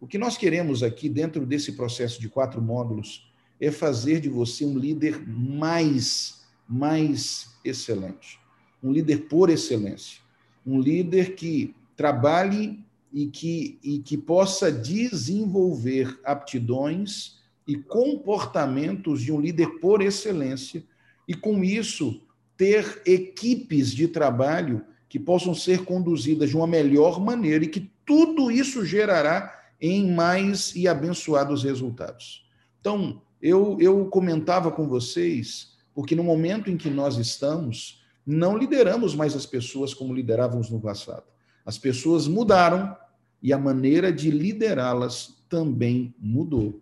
O 0.00 0.06
que 0.06 0.18
nós 0.18 0.36
queremos 0.36 0.82
aqui, 0.82 1.08
dentro 1.08 1.46
desse 1.46 1.72
processo 1.72 2.20
de 2.20 2.28
quatro 2.28 2.60
módulos, 2.60 3.31
é 3.60 3.70
fazer 3.70 4.20
de 4.20 4.28
você 4.28 4.64
um 4.64 4.76
líder 4.76 5.26
mais, 5.26 6.42
mais 6.68 7.54
excelente. 7.64 8.38
Um 8.82 8.92
líder 8.92 9.28
por 9.28 9.50
excelência. 9.50 10.20
Um 10.66 10.80
líder 10.80 11.34
que 11.34 11.74
trabalhe 11.96 12.84
e 13.12 13.26
que, 13.26 13.78
e 13.82 13.98
que 13.98 14.16
possa 14.16 14.72
desenvolver 14.72 16.18
aptidões 16.24 17.42
e 17.66 17.76
comportamentos 17.76 19.20
de 19.22 19.30
um 19.32 19.40
líder 19.40 19.78
por 19.78 20.02
excelência, 20.02 20.82
e 21.28 21.34
com 21.34 21.62
isso 21.62 22.20
ter 22.56 23.02
equipes 23.06 23.92
de 23.92 24.08
trabalho 24.08 24.84
que 25.08 25.18
possam 25.18 25.54
ser 25.54 25.84
conduzidas 25.84 26.50
de 26.50 26.56
uma 26.56 26.66
melhor 26.66 27.20
maneira 27.20 27.64
e 27.64 27.68
que 27.68 27.90
tudo 28.04 28.50
isso 28.50 28.84
gerará 28.84 29.60
em 29.80 30.12
mais 30.12 30.74
e 30.74 30.88
abençoados 30.88 31.62
resultados. 31.62 32.44
Então, 32.80 33.20
eu, 33.42 33.76
eu 33.80 34.06
comentava 34.06 34.70
com 34.70 34.88
vocês, 34.88 35.76
porque 35.94 36.14
no 36.14 36.22
momento 36.22 36.70
em 36.70 36.76
que 36.76 36.88
nós 36.88 37.16
estamos, 37.16 38.02
não 38.24 38.56
lideramos 38.56 39.14
mais 39.14 39.34
as 39.34 39.44
pessoas 39.44 39.92
como 39.92 40.14
liderávamos 40.14 40.70
no 40.70 40.80
passado. 40.80 41.24
As 41.66 41.76
pessoas 41.76 42.28
mudaram 42.28 42.96
e 43.42 43.52
a 43.52 43.58
maneira 43.58 44.12
de 44.12 44.30
liderá-las 44.30 45.44
também 45.48 46.14
mudou. 46.18 46.80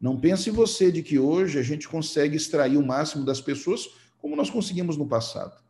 Não 0.00 0.20
pense 0.20 0.50
você 0.50 0.92
de 0.92 1.02
que 1.02 1.18
hoje 1.18 1.58
a 1.58 1.62
gente 1.62 1.88
consegue 1.88 2.36
extrair 2.36 2.76
o 2.76 2.86
máximo 2.86 3.24
das 3.24 3.40
pessoas 3.40 3.88
como 4.18 4.36
nós 4.36 4.50
conseguimos 4.50 4.96
no 4.96 5.06
passado 5.06 5.60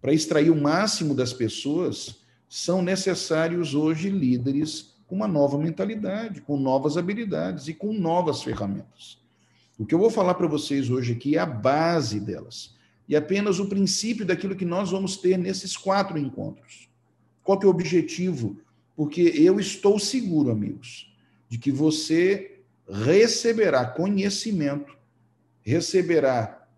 para 0.00 0.12
extrair 0.12 0.50
o 0.50 0.60
máximo 0.60 1.14
das 1.14 1.32
pessoas, 1.32 2.20
são 2.48 2.82
necessários 2.82 3.74
hoje 3.74 4.08
líderes 4.08 4.94
com 5.06 5.14
uma 5.14 5.28
nova 5.28 5.58
mentalidade, 5.58 6.40
com 6.40 6.56
novas 6.56 6.96
habilidades 6.96 7.68
e 7.68 7.74
com 7.74 7.92
novas 7.92 8.42
ferramentas. 8.42 9.19
O 9.80 9.86
que 9.86 9.94
eu 9.94 9.98
vou 9.98 10.10
falar 10.10 10.34
para 10.34 10.46
vocês 10.46 10.90
hoje 10.90 11.12
aqui 11.12 11.36
é 11.36 11.38
a 11.38 11.46
base 11.46 12.20
delas 12.20 12.74
e 13.08 13.16
apenas 13.16 13.58
o 13.58 13.64
princípio 13.64 14.26
daquilo 14.26 14.54
que 14.54 14.66
nós 14.66 14.90
vamos 14.90 15.16
ter 15.16 15.38
nesses 15.38 15.74
quatro 15.74 16.18
encontros. 16.18 16.90
Qual 17.42 17.58
que 17.58 17.64
é 17.64 17.66
o 17.66 17.70
objetivo? 17.70 18.60
Porque 18.94 19.22
eu 19.22 19.58
estou 19.58 19.98
seguro, 19.98 20.50
amigos, 20.50 21.10
de 21.48 21.56
que 21.56 21.72
você 21.72 22.60
receberá 22.86 23.86
conhecimento, 23.86 24.94
receberá 25.62 26.68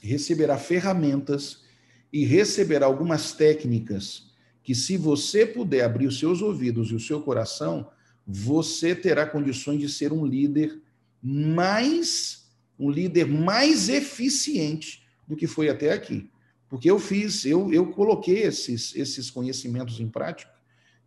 receberá 0.00 0.56
ferramentas 0.56 1.62
e 2.10 2.24
receberá 2.24 2.86
algumas 2.86 3.34
técnicas 3.34 4.32
que, 4.64 4.74
se 4.74 4.96
você 4.96 5.44
puder 5.44 5.84
abrir 5.84 6.06
os 6.06 6.18
seus 6.18 6.40
ouvidos 6.40 6.90
e 6.90 6.94
o 6.94 7.00
seu 7.00 7.20
coração, 7.20 7.90
você 8.26 8.94
terá 8.94 9.26
condições 9.26 9.78
de 9.78 9.90
ser 9.90 10.10
um 10.10 10.24
líder 10.24 10.80
mais 11.22 12.50
um 12.78 12.90
líder 12.90 13.26
mais 13.26 13.88
eficiente 13.88 15.06
do 15.28 15.36
que 15.36 15.46
foi 15.46 15.68
até 15.68 15.92
aqui. 15.92 16.28
Porque 16.68 16.90
eu 16.90 16.98
fiz, 16.98 17.44
eu, 17.44 17.72
eu 17.72 17.90
coloquei 17.90 18.42
esses, 18.42 18.94
esses 18.94 19.30
conhecimentos 19.30 20.00
em 20.00 20.08
prática 20.08 20.52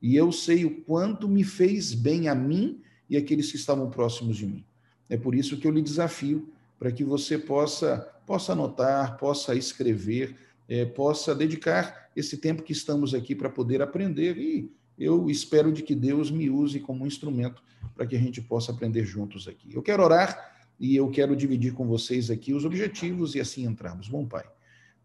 e 0.02 0.16
eu 0.16 0.32
sei 0.32 0.66
o 0.66 0.82
quanto 0.82 1.28
me 1.28 1.44
fez 1.44 1.94
bem 1.94 2.28
a 2.28 2.36
mim 2.36 2.82
e 3.10 3.16
aqueles 3.16 3.50
que 3.50 3.58
estavam 3.58 3.90
próximos 3.90 4.38
de 4.38 4.46
mim. 4.46 4.66
É 5.10 5.18
por 5.18 5.34
isso 5.34 5.58
que 5.58 5.66
eu 5.66 5.72
lhe 5.72 5.82
desafio 5.82 6.50
para 6.78 6.92
que 6.92 7.04
você 7.04 7.38
possa, 7.38 7.98
possa 8.26 8.52
anotar, 8.52 9.18
possa 9.18 9.56
escrever, 9.56 10.36
é, 10.68 10.86
possa 10.86 11.34
dedicar 11.34 12.10
esse 12.16 12.38
tempo 12.38 12.64
que 12.64 12.74
estamos 12.74 13.14
aqui 13.14 13.34
para 13.34 13.50
poder 13.50 13.82
aprender 13.82 14.38
e 14.38 14.72
eu 14.98 15.30
espero 15.30 15.72
de 15.72 15.82
que 15.82 15.96
Deus 15.96 16.30
me 16.30 16.50
use 16.50 16.80
como 16.80 17.08
instrumento 17.08 17.64
para 17.96 18.06
que 18.06 18.16
a 18.16 18.20
gente 18.20 18.42
possa 18.42 18.72
aprender 18.72 19.04
juntos 19.06 19.48
aqui. 19.48 19.74
Eu 19.74 19.82
quero 19.82 20.04
orar 20.04 20.54
e 20.80 20.96
eu 20.96 21.10
quero 21.10 21.36
dividir 21.36 21.74
com 21.74 21.88
vocês 21.88 22.30
aqui 22.30 22.54
os 22.54 22.66
objetivos 22.66 23.36
e 23.36 23.40
assim 23.40 23.66
entrarmos. 23.66 24.08
Bom 24.08 24.26
Pai, 24.26 24.46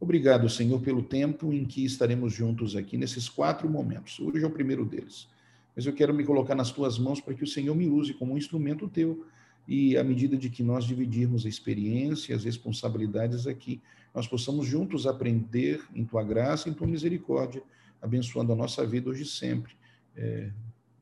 obrigado, 0.00 0.49
Senhor, 0.49 0.80
pelo 0.80 1.02
tempo 1.02 1.52
em 1.52 1.64
que 1.64 1.85
estaremos 1.85 2.33
juntos 2.33 2.76
aqui 2.76 2.97
nesses 2.97 3.28
quatro 3.28 3.68
momentos. 3.68 4.18
Hoje 4.21 4.45
é 4.45 4.47
o 4.47 4.50
primeiro 4.50 4.85
deles. 4.85 5.28
Mas 5.75 5.87
eu 5.87 5.92
quero 5.92 6.12
me 6.12 6.25
colocar 6.25 6.54
nas 6.54 6.73
tuas 6.73 6.99
mãos 6.99 7.21
para 7.21 7.35
que 7.35 7.45
o 7.45 7.47
Senhor 7.47 7.75
me 7.75 7.88
use 7.88 8.12
como 8.14 8.35
um 8.35 8.38
instrumento 8.38 8.88
teu 8.88 9.25
e 9.68 9.97
à 9.99 10.02
medida 10.02 10.37
de 10.37 10.49
que 10.49 10.62
nós 10.62 10.85
dividirmos 10.85 11.45
a 11.45 11.49
experiência, 11.49 12.35
as 12.35 12.42
responsabilidades 12.42 13.47
aqui, 13.47 13.83
nós 14.14 14.26
possamos 14.26 14.66
juntos 14.66 15.07
aprender 15.07 15.83
em 15.95 16.04
tua 16.04 16.25
graça, 16.25 16.71
em 16.71 16.73
tua 16.73 16.87
misericórdia, 16.87 17.62
abençoando 18.00 18.52
a 18.52 18.57
nossa 18.57 18.87
vida 18.87 19.11
hoje 19.11 19.23
e 19.23 19.26
sempre, 19.26 19.73
é, 20.17 20.50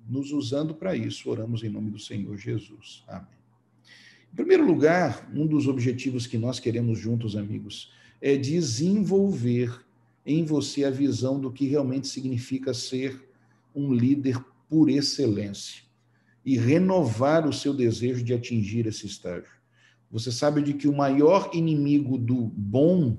nos 0.08 0.32
usando 0.32 0.74
para 0.74 0.96
isso. 0.96 1.28
Oramos 1.28 1.62
em 1.62 1.68
nome 1.68 1.90
do 1.90 1.98
Senhor 1.98 2.36
Jesus. 2.36 3.04
Amém. 3.08 3.36
Em 4.32 4.36
primeiro 4.36 4.66
lugar, 4.66 5.30
um 5.34 5.46
dos 5.46 5.66
objetivos 5.66 6.26
que 6.26 6.36
nós 6.36 6.60
queremos 6.60 6.98
juntos, 6.98 7.36
amigos, 7.36 7.90
é 8.20 8.36
desenvolver 8.36 9.84
em 10.24 10.44
você 10.44 10.84
a 10.84 10.90
visão 10.90 11.40
do 11.40 11.52
que 11.52 11.66
realmente 11.66 12.08
significa 12.08 12.74
ser 12.74 13.24
um 13.74 13.92
líder 13.92 14.38
por 14.68 14.90
excelência 14.90 15.84
e 16.44 16.56
renovar 16.56 17.46
o 17.46 17.52
seu 17.52 17.72
desejo 17.72 18.24
de 18.24 18.34
atingir 18.34 18.86
esse 18.86 19.06
estágio. 19.06 19.50
Você 20.10 20.30
sabe 20.30 20.62
de 20.62 20.74
que 20.74 20.86
o 20.86 20.96
maior 20.96 21.50
inimigo 21.52 22.16
do 22.16 22.36
bom, 22.36 23.16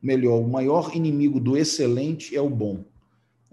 melhor, 0.00 0.40
o 0.40 0.48
maior 0.48 0.94
inimigo 0.94 1.40
do 1.40 1.56
excelente 1.56 2.36
é 2.36 2.40
o 2.40 2.48
bom. 2.48 2.84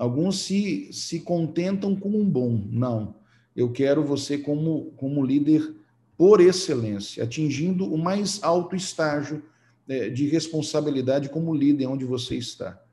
Alguns 0.01 0.39
se, 0.39 0.91
se 0.91 1.19
contentam 1.19 1.95
com 1.95 2.09
um 2.09 2.27
bom. 2.27 2.67
Não. 2.71 3.17
Eu 3.55 3.71
quero 3.71 4.03
você 4.03 4.35
como, 4.35 4.85
como 4.97 5.23
líder 5.23 5.75
por 6.17 6.41
excelência, 6.41 7.23
atingindo 7.23 7.85
o 7.85 7.99
mais 7.99 8.41
alto 8.41 8.75
estágio 8.75 9.43
né, 9.87 10.09
de 10.09 10.27
responsabilidade 10.27 11.29
como 11.29 11.53
líder 11.53 11.85
onde 11.85 12.03
você 12.03 12.35
está. 12.35 12.83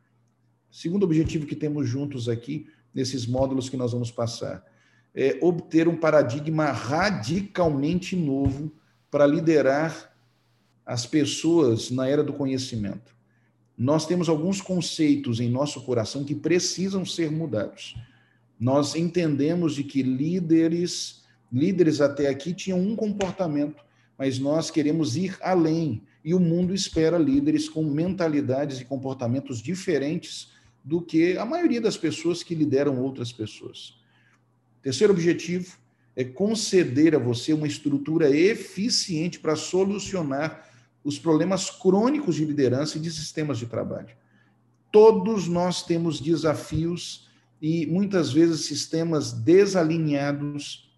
Segundo 0.71 1.05
objetivo 1.05 1.47
que 1.47 1.57
temos 1.57 1.89
juntos 1.89 2.29
aqui, 2.29 2.67
nesses 2.93 3.27
módulos 3.27 3.71
que 3.71 3.77
nós 3.79 3.93
vamos 3.93 4.11
passar, 4.11 4.63
é 5.15 5.39
obter 5.41 5.89
um 5.89 5.97
paradigma 5.97 6.67
radicalmente 6.73 8.15
novo 8.17 8.71
para 9.11 9.27
liderar 9.27 10.15
as 10.85 11.07
pessoas 11.07 11.91
na 11.91 12.07
era 12.07 12.23
do 12.23 12.35
conhecimento. 12.35 13.17
Nós 13.79 14.07
temos 14.07 14.29
alguns 14.29 14.61
conceitos 14.61 15.39
em 15.39 15.49
nosso 15.49 15.81
coração 15.83 16.25
que 16.25 16.35
precisam 16.35 17.07
ser 17.07 17.31
mudados. 17.31 17.95
Nós 18.59 18.97
entendemos 18.97 19.77
de 19.77 19.85
que 19.85 20.03
líderes, 20.03 21.23
líderes 21.53 22.01
até 22.01 22.29
aqui 22.29 22.53
tinham 22.53 22.81
um 22.81 22.97
comportamento, 22.97 23.85
mas 24.19 24.41
nós 24.41 24.69
queremos 24.69 25.17
ir 25.17 25.39
além 25.41 26.03
e 26.25 26.35
o 26.35 26.41
mundo 26.41 26.75
espera 26.75 27.17
líderes 27.17 27.69
com 27.69 27.85
mentalidades 27.85 28.81
e 28.81 28.85
comportamentos 28.85 29.63
diferentes 29.63 30.51
do 30.85 31.01
que 31.01 31.39
a 31.39 31.45
maioria 31.45 31.81
das 31.81 31.97
pessoas 31.97 32.43
que 32.43 32.57
lideram 32.57 33.01
outras 33.01 33.31
pessoas. 33.31 33.95
Terceiro 34.83 35.13
objetivo, 35.13 35.77
é 36.17 36.25
conceder 36.25 37.15
a 37.15 37.19
você 37.19 37.53
uma 37.53 37.69
estrutura 37.69 38.29
eficiente 38.29 39.39
para 39.39 39.55
solucionar 39.55 40.68
os 41.09 41.19
problemas 41.19 41.71
crônicos 41.71 42.37
de 42.37 42.45
liderança 42.45 42.99
e 42.99 43.01
de 43.01 43.11
sistemas 43.11 43.59
de 43.59 43.65
trabalho. 43.65 44.15
Todos 44.93 45.49
nós 45.49 45.83
temos 45.83 46.21
desafios 46.21 47.27
e 47.63 47.87
muitas 47.87 48.31
vezes 48.31 48.67
sistemas 48.67 49.33
desalinhados, 49.33 50.93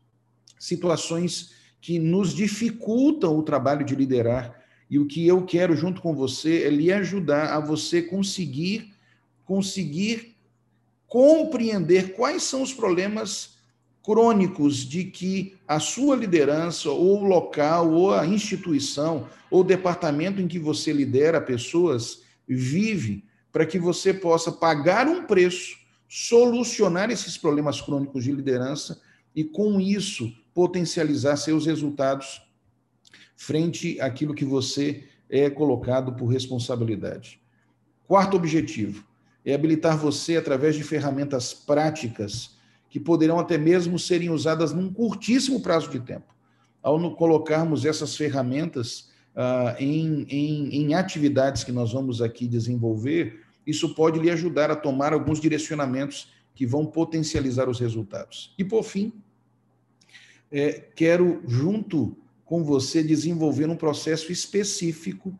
situações 0.58 1.52
que 1.80 2.00
nos 2.00 2.34
dificultam 2.34 3.38
o 3.38 3.44
trabalho 3.44 3.86
de 3.86 3.94
liderar. 3.94 4.60
E 4.90 4.98
o 4.98 5.06
que 5.06 5.24
eu 5.24 5.46
quero 5.46 5.76
junto 5.76 6.02
com 6.02 6.12
você 6.12 6.64
é 6.64 6.70
lhe 6.70 6.92
ajudar 6.92 7.54
a 7.54 7.60
você 7.60 8.02
conseguir 8.02 8.92
conseguir 9.44 10.36
compreender 11.06 12.14
quais 12.14 12.42
são 12.42 12.62
os 12.62 12.74
problemas 12.74 13.59
crônicos 14.02 14.76
de 14.76 15.04
que 15.04 15.56
a 15.66 15.78
sua 15.78 16.16
liderança, 16.16 16.90
ou 16.90 17.22
o 17.22 17.24
local, 17.24 17.92
ou 17.92 18.14
a 18.14 18.26
instituição, 18.26 19.26
ou 19.50 19.60
o 19.60 19.64
departamento 19.64 20.40
em 20.40 20.48
que 20.48 20.58
você 20.58 20.92
lidera 20.92 21.40
pessoas 21.40 22.22
vive, 22.48 23.24
para 23.52 23.66
que 23.66 23.78
você 23.78 24.14
possa 24.14 24.50
pagar 24.50 25.06
um 25.06 25.24
preço, 25.24 25.78
solucionar 26.08 27.10
esses 27.10 27.36
problemas 27.36 27.80
crônicos 27.80 28.24
de 28.24 28.32
liderança 28.32 29.00
e, 29.34 29.44
com 29.44 29.80
isso, 29.80 30.32
potencializar 30.54 31.36
seus 31.36 31.66
resultados 31.66 32.42
frente 33.36 34.00
àquilo 34.00 34.34
que 34.34 34.44
você 34.44 35.04
é 35.28 35.48
colocado 35.48 36.14
por 36.14 36.26
responsabilidade. 36.26 37.40
Quarto 38.06 38.36
objetivo: 38.36 39.04
é 39.44 39.54
habilitar 39.54 39.96
você 39.96 40.36
através 40.36 40.74
de 40.74 40.82
ferramentas 40.82 41.54
práticas 41.54 42.58
que 42.90 43.00
poderão 43.00 43.38
até 43.38 43.56
mesmo 43.56 43.98
serem 43.98 44.30
usadas 44.30 44.72
num 44.72 44.92
curtíssimo 44.92 45.60
prazo 45.60 45.88
de 45.90 46.00
tempo. 46.00 46.34
Ao 46.82 47.14
colocarmos 47.14 47.84
essas 47.84 48.16
ferramentas 48.16 49.10
ah, 49.34 49.76
em, 49.78 50.26
em, 50.28 50.74
em 50.74 50.94
atividades 50.94 51.62
que 51.62 51.70
nós 51.70 51.92
vamos 51.92 52.20
aqui 52.20 52.48
desenvolver, 52.48 53.44
isso 53.66 53.94
pode 53.94 54.18
lhe 54.18 54.30
ajudar 54.30 54.70
a 54.70 54.76
tomar 54.76 55.12
alguns 55.12 55.40
direcionamentos 55.40 56.32
que 56.54 56.66
vão 56.66 56.84
potencializar 56.84 57.68
os 57.68 57.78
resultados. 57.78 58.52
E, 58.58 58.64
por 58.64 58.82
fim, 58.82 59.12
é, 60.50 60.72
quero, 60.94 61.42
junto 61.46 62.16
com 62.44 62.64
você, 62.64 63.04
desenvolver 63.04 63.68
um 63.68 63.76
processo 63.76 64.32
específico, 64.32 65.32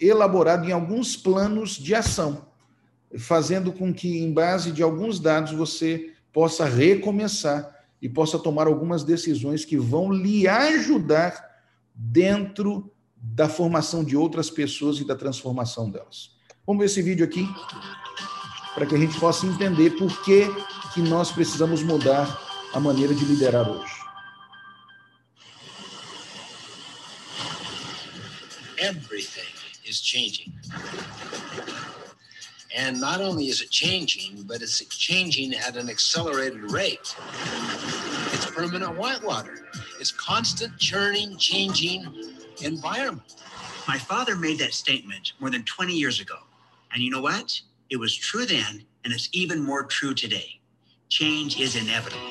elaborado 0.00 0.66
em 0.66 0.72
alguns 0.72 1.14
planos 1.14 1.72
de 1.72 1.94
ação 1.94 2.46
fazendo 3.18 3.72
com 3.72 3.92
que, 3.92 4.18
em 4.18 4.32
base 4.32 4.72
de 4.72 4.82
alguns 4.82 5.20
dados, 5.20 5.52
você 5.52 6.13
possa 6.34 6.64
recomeçar 6.66 7.72
e 8.02 8.08
possa 8.08 8.38
tomar 8.38 8.66
algumas 8.66 9.04
decisões 9.04 9.64
que 9.64 9.78
vão 9.78 10.12
lhe 10.12 10.48
ajudar 10.48 11.42
dentro 11.94 12.92
da 13.16 13.48
formação 13.48 14.04
de 14.04 14.16
outras 14.16 14.50
pessoas 14.50 14.98
e 14.98 15.06
da 15.06 15.14
transformação 15.14 15.88
delas. 15.88 16.32
Vamos 16.66 16.80
ver 16.80 16.86
esse 16.86 17.00
vídeo 17.00 17.24
aqui 17.24 17.48
para 18.74 18.84
que 18.84 18.96
a 18.96 18.98
gente 18.98 19.18
possa 19.18 19.46
entender 19.46 19.90
por 19.90 20.24
que, 20.24 20.46
que 20.92 21.00
nós 21.00 21.30
precisamos 21.30 21.82
mudar 21.82 22.38
a 22.74 22.80
maneira 22.80 23.14
de 23.14 23.24
liderar 23.24 23.70
hoje. 23.70 23.94
Everything 28.76 29.54
is 29.88 30.02
changing. 30.02 30.52
And 32.74 33.00
not 33.00 33.20
only 33.20 33.48
is 33.48 33.60
it 33.62 33.70
changing, 33.70 34.42
but 34.48 34.60
it's 34.60 34.84
changing 34.86 35.54
at 35.54 35.76
an 35.76 35.88
accelerated 35.88 36.72
rate. 36.72 37.14
It's 38.32 38.46
permanent 38.46 38.96
whitewater. 38.96 39.68
It's 40.00 40.10
constant 40.10 40.76
churning, 40.78 41.36
changing 41.36 42.34
environment. 42.62 43.36
My 43.86 43.96
father 43.96 44.34
made 44.34 44.58
that 44.58 44.74
statement 44.74 45.34
more 45.38 45.50
than 45.50 45.62
20 45.62 45.94
years 45.94 46.20
ago. 46.20 46.38
And 46.92 47.02
you 47.02 47.10
know 47.10 47.20
what? 47.20 47.60
It 47.90 47.96
was 47.96 48.14
true 48.14 48.44
then, 48.44 48.84
and 49.04 49.12
it's 49.12 49.28
even 49.32 49.62
more 49.62 49.84
true 49.84 50.14
today. 50.14 50.60
Change 51.10 51.60
is 51.60 51.76
inevitable. 51.76 52.22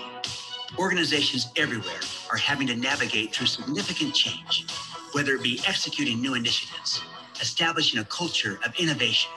Organizations 0.78 1.50
everywhere 1.56 2.02
are 2.32 2.38
having 2.38 2.68
to 2.68 2.76
navigate 2.76 3.34
through 3.34 3.48
significant 3.48 4.14
change, 4.14 4.66
whether 5.14 5.36
it 5.36 5.44
be 5.44 5.62
executing 5.66 6.20
new 6.20 6.34
initiatives, 6.34 7.02
establishing 7.40 8.00
a 8.00 8.06
culture 8.06 8.60
of 8.66 8.74
innovation, 8.80 9.30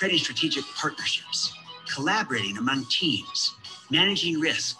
creating 0.00 0.18
strategic 0.18 0.64
partnerships, 0.76 1.52
collaborating 1.92 2.56
among 2.56 2.86
teams, 2.86 3.54
managing 3.90 4.40
risk, 4.40 4.78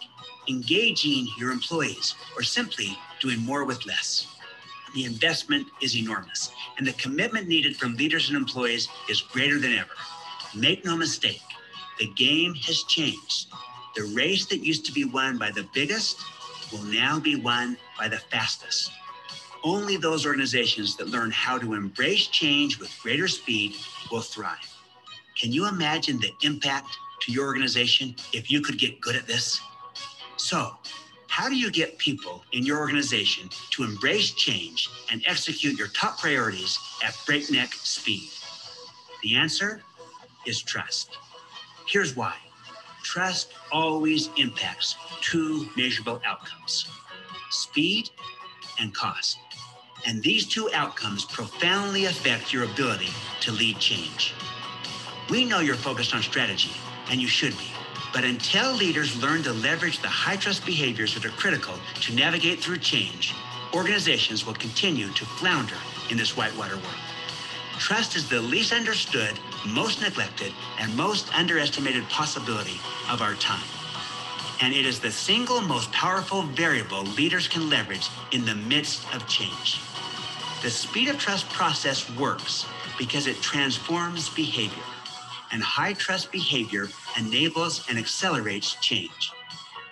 engaging 0.49 1.29
your 1.39 1.51
employees, 1.51 2.15
or 2.35 2.43
simply 2.43 2.97
doing 3.21 3.39
more 3.41 3.67
with 3.67 3.85
less. 3.85 4.27
The 4.95 5.05
investment 5.05 5.67
is 5.83 5.95
enormous, 5.95 6.53
and 6.79 6.87
the 6.87 6.95
commitment 6.95 7.49
needed 7.49 7.77
from 7.77 7.97
leaders 7.97 8.31
and 8.31 8.37
employees 8.39 8.89
is 9.11 9.21
greater 9.21 9.59
than 9.59 9.75
ever. 9.75 9.91
Make 10.57 10.87
no 10.87 10.97
mistake, 10.97 11.43
the 11.99 12.11
game 12.15 12.55
has 12.55 12.83
changed. 12.85 13.49
The 13.97 14.11
race 14.17 14.47
that 14.47 14.65
used 14.65 14.87
to 14.87 14.93
be 14.93 15.05
won 15.05 15.37
by 15.37 15.51
the 15.51 15.69
biggest 15.75 16.17
will 16.73 16.85
now 16.85 17.21
be 17.21 17.37
won 17.37 17.77
by 17.99 18.09
the 18.09 18.23
fastest. 18.31 18.91
Only 19.63 19.99
those 19.99 20.25
organizations 20.25 20.97
that 20.97 21.11
learn 21.11 21.31
how 21.31 21.59
to 21.59 21.75
embrace 21.75 22.27
change 22.29 22.79
with 22.79 22.91
greater 23.03 23.29
speed 23.29 23.75
will 24.11 24.23
thrive. 24.23 24.70
Can 25.41 25.53
you 25.53 25.67
imagine 25.67 26.21
the 26.21 26.35
impact 26.43 26.99
to 27.23 27.33
your 27.33 27.47
organization 27.47 28.15
if 28.35 28.51
you 28.51 28.61
could 28.61 28.79
get 28.79 29.01
good 29.01 29.17
at 29.17 29.27
this? 29.27 29.59
So, 30.37 30.77
how 31.29 31.49
do 31.49 31.57
you 31.57 31.71
get 31.71 31.97
people 31.97 32.45
in 32.53 32.67
your 32.67 32.79
organization 32.79 33.49
to 33.71 33.85
embrace 33.85 34.33
change 34.33 34.91
and 35.11 35.23
execute 35.27 35.79
your 35.79 35.89
top 35.89 36.19
priorities 36.19 36.79
at 37.03 37.17
breakneck 37.25 37.73
speed? 37.73 38.29
The 39.23 39.37
answer 39.37 39.83
is 40.47 40.61
trust. 40.61 41.17
Here's 41.87 42.15
why 42.15 42.35
trust 43.03 43.55
always 43.73 44.29
impacts 44.37 44.95
two 45.23 45.71
measurable 45.75 46.21
outcomes 46.27 46.87
speed 47.49 48.11
and 48.79 48.95
cost. 48.95 49.39
And 50.07 50.23
these 50.23 50.47
two 50.47 50.69
outcomes 50.75 51.25
profoundly 51.25 52.05
affect 52.05 52.53
your 52.53 52.65
ability 52.65 53.09
to 53.41 53.53
lead 53.53 53.79
change. 53.79 54.35
We 55.31 55.45
know 55.45 55.61
you're 55.61 55.77
focused 55.77 56.13
on 56.13 56.23
strategy, 56.23 56.73
and 57.09 57.21
you 57.21 57.29
should 57.29 57.57
be. 57.57 57.69
But 58.13 58.25
until 58.25 58.73
leaders 58.75 59.23
learn 59.23 59.45
to 59.45 59.53
leverage 59.53 60.03
the 60.03 60.09
high 60.09 60.35
trust 60.35 60.67
behaviors 60.67 61.15
that 61.15 61.25
are 61.25 61.31
critical 61.31 61.75
to 62.01 62.15
navigate 62.17 62.59
through 62.59 62.79
change, 62.79 63.33
organizations 63.73 64.45
will 64.45 64.55
continue 64.55 65.07
to 65.11 65.25
flounder 65.25 65.77
in 66.11 66.17
this 66.17 66.37
whitewater 66.37 66.75
world. 66.75 66.99
Trust 67.79 68.17
is 68.17 68.29
the 68.29 68.41
least 68.41 68.73
understood, 68.73 69.39
most 69.69 70.03
neglected, 70.03 70.53
and 70.81 70.97
most 70.97 71.33
underestimated 71.33 72.03
possibility 72.09 72.81
of 73.09 73.23
our 73.23 73.35
time. 73.35 73.65
And 74.61 74.75
it 74.75 74.85
is 74.85 74.99
the 74.99 75.13
single 75.13 75.61
most 75.61 75.93
powerful 75.93 76.43
variable 76.43 77.05
leaders 77.05 77.47
can 77.47 77.71
leverage 77.71 78.09
in 78.33 78.45
the 78.45 78.57
midst 78.57 79.07
of 79.15 79.29
change. 79.29 79.79
The 80.63 80.71
speed 80.71 81.07
of 81.09 81.21
trust 81.21 81.49
process 81.51 82.11
works 82.19 82.67
because 82.99 83.29
it 83.29 83.41
transforms 83.41 84.29
behavior 84.29 84.83
and 85.53 85.63
high 85.63 85.93
trust 85.95 86.31
behavior 86.33 86.89
enables 87.19 87.87
and 87.89 87.99
accelerates 87.99 88.75
change. 88.81 89.33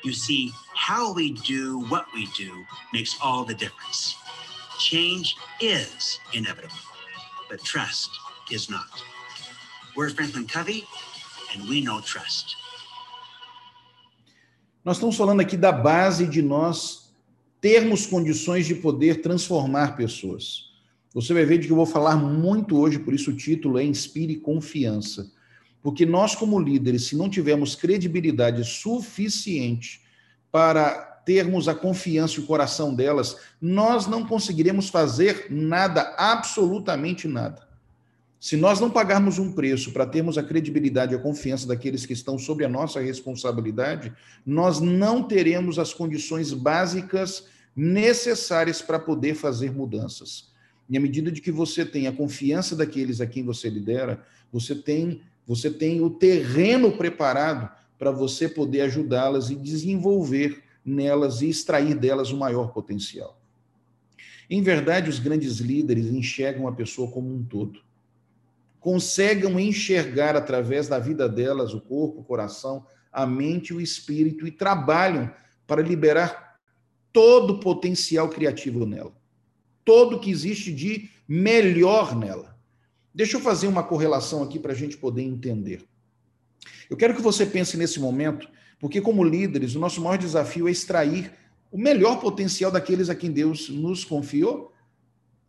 You 0.04 0.12
see, 0.12 0.52
how 0.74 1.12
we 1.12 1.32
do 1.32 1.80
what 1.88 2.06
we 2.14 2.26
do 2.36 2.64
makes 2.92 3.16
all 3.20 3.44
the 3.44 3.54
difference. 3.54 4.16
Change 4.78 5.34
is 5.60 6.20
inevitable, 6.32 6.76
but 7.50 7.62
trust 7.64 8.10
is 8.50 8.70
not. 8.70 8.88
We're 9.96 10.10
Franklin 10.10 10.46
Covey, 10.46 10.86
and 11.52 11.68
we 11.68 11.80
know 11.80 12.00
trust. 12.00 12.54
Nós 14.84 14.96
estamos 14.96 15.16
falando 15.16 15.40
aqui 15.40 15.56
da 15.56 15.72
base 15.72 16.26
de 16.26 16.40
nós 16.40 17.12
termos 17.60 18.06
condições 18.06 18.66
de 18.66 18.76
poder 18.76 19.20
transformar 19.20 19.96
pessoas. 19.96 20.68
Você 21.12 21.34
vai 21.34 21.44
ver 21.44 21.58
de 21.58 21.66
que 21.66 21.72
eu 21.72 21.76
vou 21.76 21.86
falar 21.86 22.16
muito 22.16 22.78
hoje, 22.78 22.98
por 22.98 23.12
isso 23.12 23.30
o 23.30 23.36
título 23.36 23.78
é 23.78 23.84
Inspire 23.84 24.36
Confiança. 24.36 25.30
Porque 25.82 26.04
nós, 26.04 26.34
como 26.34 26.58
líderes, 26.58 27.06
se 27.06 27.16
não 27.16 27.28
tivermos 27.28 27.74
credibilidade 27.74 28.64
suficiente 28.64 30.02
para 30.50 31.08
termos 31.24 31.68
a 31.68 31.74
confiança 31.74 32.40
e 32.40 32.42
o 32.42 32.46
coração 32.46 32.94
delas, 32.94 33.36
nós 33.60 34.06
não 34.06 34.24
conseguiremos 34.26 34.88
fazer 34.88 35.46
nada, 35.50 36.14
absolutamente 36.16 37.28
nada. 37.28 37.68
Se 38.40 38.56
nós 38.56 38.78
não 38.78 38.88
pagarmos 38.88 39.38
um 39.38 39.52
preço 39.52 39.92
para 39.92 40.06
termos 40.06 40.38
a 40.38 40.42
credibilidade 40.42 41.12
e 41.12 41.16
a 41.16 41.20
confiança 41.20 41.66
daqueles 41.66 42.06
que 42.06 42.12
estão 42.12 42.38
sob 42.38 42.64
a 42.64 42.68
nossa 42.68 43.00
responsabilidade, 43.00 44.12
nós 44.46 44.80
não 44.80 45.22
teremos 45.22 45.78
as 45.78 45.92
condições 45.92 46.52
básicas 46.52 47.46
necessárias 47.74 48.80
para 48.80 48.98
poder 48.98 49.34
fazer 49.34 49.72
mudanças. 49.72 50.52
E 50.88 50.96
à 50.96 51.00
medida 51.00 51.30
de 51.30 51.40
que 51.40 51.50
você 51.50 51.84
tem 51.84 52.06
a 52.06 52.12
confiança 52.12 52.74
daqueles 52.74 53.20
a 53.20 53.26
quem 53.26 53.44
você 53.44 53.68
lidera, 53.68 54.24
você 54.52 54.74
tem 54.74 55.20
você 55.48 55.70
tem 55.70 56.02
o 56.02 56.10
terreno 56.10 56.92
preparado 56.92 57.74
para 57.98 58.10
você 58.10 58.46
poder 58.46 58.82
ajudá-las 58.82 59.48
e 59.48 59.54
desenvolver 59.54 60.62
nelas 60.84 61.40
e 61.40 61.48
extrair 61.48 61.94
delas 61.94 62.30
o 62.30 62.36
maior 62.36 62.70
potencial. 62.70 63.40
Em 64.50 64.60
verdade, 64.60 65.08
os 65.08 65.18
grandes 65.18 65.56
líderes 65.56 66.06
enxergam 66.06 66.68
a 66.68 66.72
pessoa 66.72 67.10
como 67.10 67.34
um 67.34 67.42
todo. 67.42 67.80
Conseguem 68.78 69.58
enxergar 69.66 70.36
através 70.36 70.86
da 70.86 70.98
vida 70.98 71.26
delas 71.26 71.72
o 71.72 71.80
corpo, 71.80 72.20
o 72.20 72.24
coração, 72.24 72.86
a 73.10 73.26
mente 73.26 73.70
e 73.70 73.76
o 73.76 73.80
espírito 73.80 74.46
e 74.46 74.50
trabalham 74.50 75.32
para 75.66 75.80
liberar 75.80 76.58
todo 77.10 77.54
o 77.54 77.60
potencial 77.60 78.28
criativo 78.28 78.84
nela. 78.84 79.12
Todo 79.82 80.20
que 80.20 80.30
existe 80.30 80.70
de 80.72 81.10
melhor 81.26 82.14
nela. 82.14 82.57
Deixa 83.14 83.36
eu 83.36 83.40
fazer 83.40 83.66
uma 83.66 83.82
correlação 83.82 84.42
aqui 84.42 84.58
para 84.58 84.72
a 84.72 84.76
gente 84.76 84.96
poder 84.96 85.22
entender. 85.22 85.84
Eu 86.88 86.96
quero 86.96 87.14
que 87.14 87.22
você 87.22 87.44
pense 87.44 87.76
nesse 87.76 88.00
momento, 88.00 88.48
porque, 88.78 89.00
como 89.00 89.24
líderes, 89.24 89.74
o 89.74 89.78
nosso 89.78 90.00
maior 90.00 90.16
desafio 90.16 90.68
é 90.68 90.70
extrair 90.70 91.32
o 91.70 91.78
melhor 91.78 92.20
potencial 92.20 92.70
daqueles 92.70 93.10
a 93.10 93.14
quem 93.14 93.30
Deus 93.30 93.68
nos 93.68 94.04
confiou. 94.04 94.72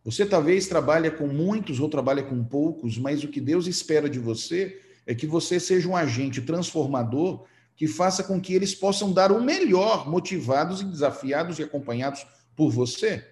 Você 0.04 0.24
talvez 0.26 0.66
trabalha 0.66 1.10
com 1.10 1.26
muitos 1.26 1.80
ou 1.80 1.88
trabalha 1.88 2.22
com 2.22 2.42
poucos, 2.44 2.98
mas 2.98 3.22
o 3.22 3.28
que 3.28 3.40
Deus 3.40 3.66
espera 3.66 4.08
de 4.08 4.18
você 4.18 4.80
é 5.06 5.14
que 5.14 5.26
você 5.26 5.58
seja 5.58 5.88
um 5.88 5.96
agente 5.96 6.40
transformador 6.40 7.44
que 7.76 7.86
faça 7.86 8.22
com 8.22 8.40
que 8.40 8.54
eles 8.54 8.74
possam 8.74 9.12
dar 9.12 9.32
o 9.32 9.42
melhor, 9.42 10.08
motivados 10.08 10.82
e 10.82 10.84
desafiados 10.84 11.58
e 11.58 11.62
acompanhados 11.62 12.26
por 12.54 12.70
você. 12.70 13.26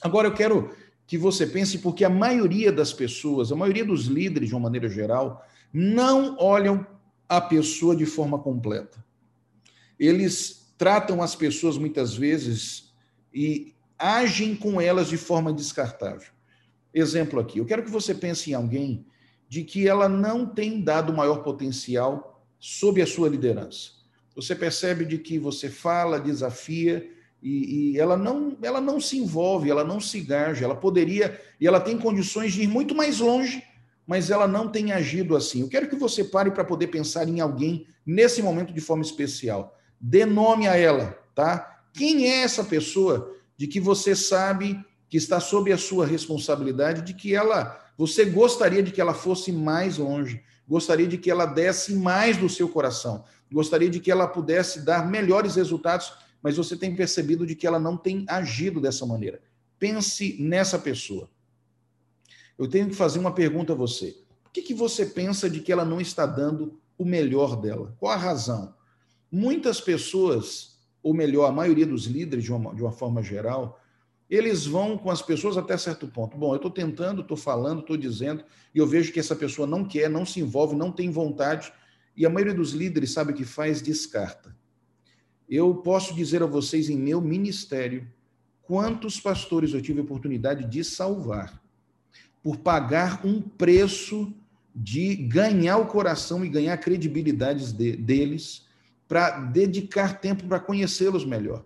Agora 0.00 0.28
eu 0.28 0.34
quero 0.34 0.74
que 1.12 1.18
você 1.18 1.46
pense, 1.46 1.76
porque 1.76 2.06
a 2.06 2.08
maioria 2.08 2.72
das 2.72 2.90
pessoas, 2.90 3.52
a 3.52 3.54
maioria 3.54 3.84
dos 3.84 4.06
líderes, 4.06 4.48
de 4.48 4.54
uma 4.54 4.62
maneira 4.62 4.88
geral, 4.88 5.46
não 5.70 6.38
olham 6.38 6.86
a 7.28 7.38
pessoa 7.38 7.94
de 7.94 8.06
forma 8.06 8.38
completa. 8.38 9.04
Eles 9.98 10.72
tratam 10.78 11.20
as 11.20 11.36
pessoas 11.36 11.76
muitas 11.76 12.16
vezes 12.16 12.94
e 13.30 13.74
agem 13.98 14.56
com 14.56 14.80
elas 14.80 15.10
de 15.10 15.18
forma 15.18 15.52
descartável. 15.52 16.30
Exemplo 16.94 17.38
aqui, 17.38 17.58
eu 17.58 17.66
quero 17.66 17.84
que 17.84 17.90
você 17.90 18.14
pense 18.14 18.50
em 18.50 18.54
alguém 18.54 19.04
de 19.50 19.64
que 19.64 19.86
ela 19.86 20.08
não 20.08 20.46
tem 20.46 20.80
dado 20.80 21.12
maior 21.12 21.42
potencial 21.42 22.42
sob 22.58 23.02
a 23.02 23.06
sua 23.06 23.28
liderança. 23.28 23.90
Você 24.34 24.56
percebe 24.56 25.04
de 25.04 25.18
que 25.18 25.38
você 25.38 25.68
fala, 25.68 26.18
desafia 26.18 27.06
e, 27.42 27.92
e, 27.94 27.98
ela 27.98 28.16
não 28.16 28.56
ela 28.62 28.80
não 28.80 29.00
se 29.00 29.18
envolve, 29.18 29.68
ela 29.68 29.82
não 29.82 30.00
se 30.00 30.20
engaja, 30.20 30.64
ela 30.64 30.76
poderia 30.76 31.40
e 31.60 31.66
ela 31.66 31.80
tem 31.80 31.98
condições 31.98 32.52
de 32.52 32.62
ir 32.62 32.68
muito 32.68 32.94
mais 32.94 33.18
longe, 33.18 33.64
mas 34.06 34.30
ela 34.30 34.46
não 34.46 34.68
tem 34.68 34.92
agido 34.92 35.34
assim. 35.34 35.62
Eu 35.62 35.68
quero 35.68 35.88
que 35.88 35.96
você 35.96 36.22
pare 36.22 36.52
para 36.52 36.64
poder 36.64 36.86
pensar 36.86 37.28
em 37.28 37.40
alguém 37.40 37.86
nesse 38.06 38.42
momento 38.42 38.72
de 38.72 38.80
forma 38.80 39.02
especial. 39.02 39.76
Dê 40.00 40.24
nome 40.24 40.68
a 40.68 40.76
ela, 40.76 41.18
tá? 41.34 41.82
Quem 41.92 42.30
é 42.30 42.42
essa 42.42 42.62
pessoa 42.62 43.34
de 43.56 43.66
que 43.66 43.80
você 43.80 44.14
sabe 44.14 44.80
que 45.08 45.16
está 45.16 45.40
sob 45.40 45.72
a 45.72 45.78
sua 45.78 46.06
responsabilidade, 46.06 47.02
de 47.02 47.12
que 47.12 47.34
ela 47.34 47.80
você 47.98 48.24
gostaria 48.24 48.82
de 48.82 48.90
que 48.90 49.00
ela 49.00 49.14
fosse 49.14 49.52
mais 49.52 49.98
longe, 49.98 50.42
gostaria 50.66 51.06
de 51.06 51.18
que 51.18 51.30
ela 51.30 51.44
desse 51.44 51.94
mais 51.94 52.36
do 52.36 52.48
seu 52.48 52.68
coração, 52.68 53.24
gostaria 53.52 53.90
de 53.90 54.00
que 54.00 54.10
ela 54.10 54.26
pudesse 54.26 54.80
dar 54.80 55.06
melhores 55.06 55.56
resultados, 55.56 56.12
mas 56.42 56.56
você 56.56 56.76
tem 56.76 56.94
percebido 56.94 57.46
de 57.46 57.54
que 57.54 57.66
ela 57.66 57.78
não 57.78 57.96
tem 57.96 58.24
agido 58.28 58.80
dessa 58.80 59.06
maneira. 59.06 59.40
Pense 59.78 60.36
nessa 60.40 60.78
pessoa. 60.78 61.30
Eu 62.58 62.68
tenho 62.68 62.88
que 62.88 62.94
fazer 62.94 63.18
uma 63.18 63.32
pergunta 63.32 63.72
a 63.72 63.76
você. 63.76 64.16
Por 64.42 64.52
que, 64.52 64.62
que 64.62 64.74
você 64.74 65.06
pensa 65.06 65.48
de 65.48 65.60
que 65.60 65.72
ela 65.72 65.84
não 65.84 66.00
está 66.00 66.26
dando 66.26 66.78
o 66.98 67.04
melhor 67.04 67.60
dela? 67.60 67.94
Qual 67.98 68.12
a 68.12 68.16
razão? 68.16 68.74
Muitas 69.30 69.80
pessoas, 69.80 70.78
ou 71.02 71.14
melhor, 71.14 71.46
a 71.46 71.52
maioria 71.52 71.86
dos 71.86 72.04
líderes, 72.04 72.44
de 72.44 72.52
uma, 72.52 72.74
de 72.74 72.82
uma 72.82 72.92
forma 72.92 73.22
geral, 73.22 73.80
eles 74.28 74.66
vão 74.66 74.96
com 74.96 75.10
as 75.10 75.22
pessoas 75.22 75.56
até 75.56 75.76
certo 75.76 76.06
ponto. 76.06 76.36
Bom, 76.36 76.52
eu 76.52 76.56
estou 76.56 76.70
tentando, 76.70 77.22
estou 77.22 77.36
falando, 77.36 77.80
estou 77.80 77.96
dizendo, 77.96 78.44
e 78.74 78.78
eu 78.78 78.86
vejo 78.86 79.12
que 79.12 79.20
essa 79.20 79.36
pessoa 79.36 79.66
não 79.66 79.84
quer, 79.84 80.08
não 80.08 80.24
se 80.24 80.40
envolve, 80.40 80.74
não 80.74 80.90
tem 80.90 81.10
vontade, 81.10 81.72
e 82.16 82.24
a 82.24 82.30
maioria 82.30 82.54
dos 82.54 82.72
líderes 82.72 83.12
sabe 83.12 83.32
o 83.32 83.34
que 83.34 83.44
faz, 83.44 83.82
descarta. 83.82 84.54
Eu 85.54 85.74
posso 85.74 86.14
dizer 86.14 86.42
a 86.42 86.46
vocês, 86.46 86.88
em 86.88 86.96
meu 86.96 87.20
ministério, 87.20 88.08
quantos 88.62 89.20
pastores 89.20 89.74
eu 89.74 89.82
tive 89.82 90.00
a 90.00 90.02
oportunidade 90.02 90.64
de 90.64 90.82
salvar, 90.82 91.62
por 92.42 92.56
pagar 92.56 93.20
um 93.22 93.38
preço 93.38 94.32
de 94.74 95.14
ganhar 95.14 95.76
o 95.76 95.88
coração 95.88 96.42
e 96.42 96.48
ganhar 96.48 96.72
a 96.72 96.78
credibilidade 96.78 97.70
de, 97.74 97.94
deles, 97.94 98.64
para 99.06 99.40
dedicar 99.40 100.22
tempo 100.22 100.46
para 100.46 100.58
conhecê-los 100.58 101.26
melhor, 101.26 101.62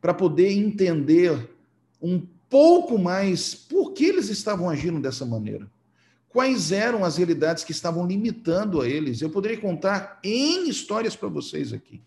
para 0.00 0.14
poder 0.14 0.52
entender 0.52 1.50
um 2.00 2.24
pouco 2.48 2.96
mais 2.96 3.52
por 3.52 3.94
que 3.94 4.04
eles 4.04 4.28
estavam 4.28 4.70
agindo 4.70 5.00
dessa 5.00 5.26
maneira. 5.26 5.68
Quais 6.28 6.70
eram 6.70 7.04
as 7.04 7.16
realidades 7.16 7.64
que 7.64 7.72
estavam 7.72 8.06
limitando 8.06 8.80
a 8.80 8.88
eles? 8.88 9.20
Eu 9.20 9.28
poderia 9.28 9.60
contar 9.60 10.20
em 10.22 10.68
histórias 10.68 11.16
para 11.16 11.28
vocês 11.28 11.72
aqui. 11.72 12.00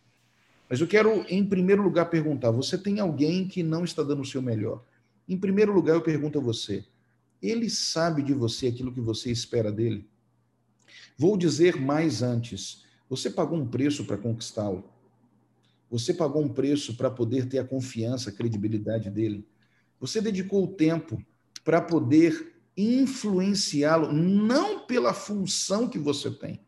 Mas 0.72 0.80
eu 0.80 0.88
quero, 0.88 1.26
em 1.28 1.46
primeiro 1.46 1.84
lugar, 1.84 2.06
perguntar: 2.10 2.50
você 2.50 2.78
tem 2.78 3.02
alguém 3.02 3.46
que 3.46 3.62
não 3.62 3.84
está 3.84 4.02
dando 4.02 4.22
o 4.22 4.26
seu 4.26 4.42
melhor? 4.42 4.82
Em 5.28 5.38
primeiro 5.38 5.74
lugar, 5.74 5.96
eu 5.96 6.02
pergunto 6.02 6.40
a 6.40 6.42
você: 6.42 6.86
ele 7.42 7.70
sabe 7.70 8.24
de 8.24 8.34
você 8.34 8.68
aquilo 8.68 8.94
que 8.94 9.02
você 9.02 9.30
espera 9.30 9.70
dele? 9.70 10.10
Vou 11.18 11.36
dizer 11.36 11.76
mais 11.76 12.24
antes: 12.24 12.86
você 13.10 13.30
pagou 13.30 13.60
um 13.60 13.68
preço 13.68 14.06
para 14.06 14.18
conquistá-lo. 14.18 14.90
Você 15.90 16.14
pagou 16.14 16.42
um 16.42 16.48
preço 16.48 16.96
para 16.96 17.12
poder 17.12 17.50
ter 17.50 17.60
a 17.60 17.66
confiança, 17.66 18.30
a 18.30 18.34
credibilidade 18.34 19.10
dele. 19.10 19.46
Você 20.00 20.22
dedicou 20.22 20.64
o 20.64 20.74
tempo 20.74 21.22
para 21.66 21.82
poder 21.82 22.56
influenciá-lo, 22.78 24.14
não 24.14 24.86
pela 24.86 25.14
função 25.14 25.90
que 25.90 26.00
você 26.00 26.32
tem, 26.32 26.62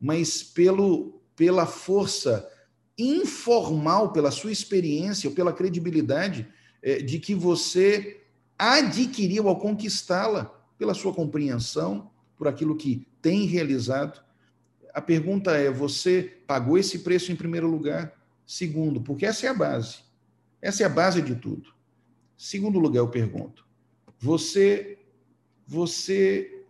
mas 0.00 0.42
pelo, 0.42 1.20
pela 1.36 1.66
força 1.66 2.50
informal, 2.98 4.12
pela 4.12 4.30
sua 4.30 4.50
experiência, 4.50 5.28
ou 5.28 5.34
pela 5.34 5.52
credibilidade 5.52 6.48
é, 6.82 6.98
de 6.98 7.18
que 7.18 7.34
você 7.34 8.22
adquiriu 8.58 9.48
ao 9.48 9.58
conquistá-la, 9.58 10.46
pela 10.76 10.94
sua 10.94 11.14
compreensão, 11.14 12.10
por 12.36 12.48
aquilo 12.48 12.76
que 12.76 13.06
tem 13.22 13.46
realizado. 13.46 14.22
A 14.92 15.00
pergunta 15.00 15.52
é: 15.52 15.70
você 15.70 16.22
pagou 16.46 16.76
esse 16.76 17.00
preço 17.00 17.30
em 17.30 17.36
primeiro 17.36 17.68
lugar? 17.68 18.12
Segundo, 18.46 19.00
porque 19.00 19.26
essa 19.26 19.46
é 19.46 19.48
a 19.48 19.54
base. 19.54 19.98
Essa 20.60 20.82
é 20.82 20.86
a 20.86 20.90
base 20.90 21.22
de 21.22 21.34
tudo. 21.34 21.72
Segundo 22.36 22.78
lugar, 22.78 23.00
eu 23.00 23.08
pergunto: 23.08 23.66
você 24.18 24.98
você 25.66 26.64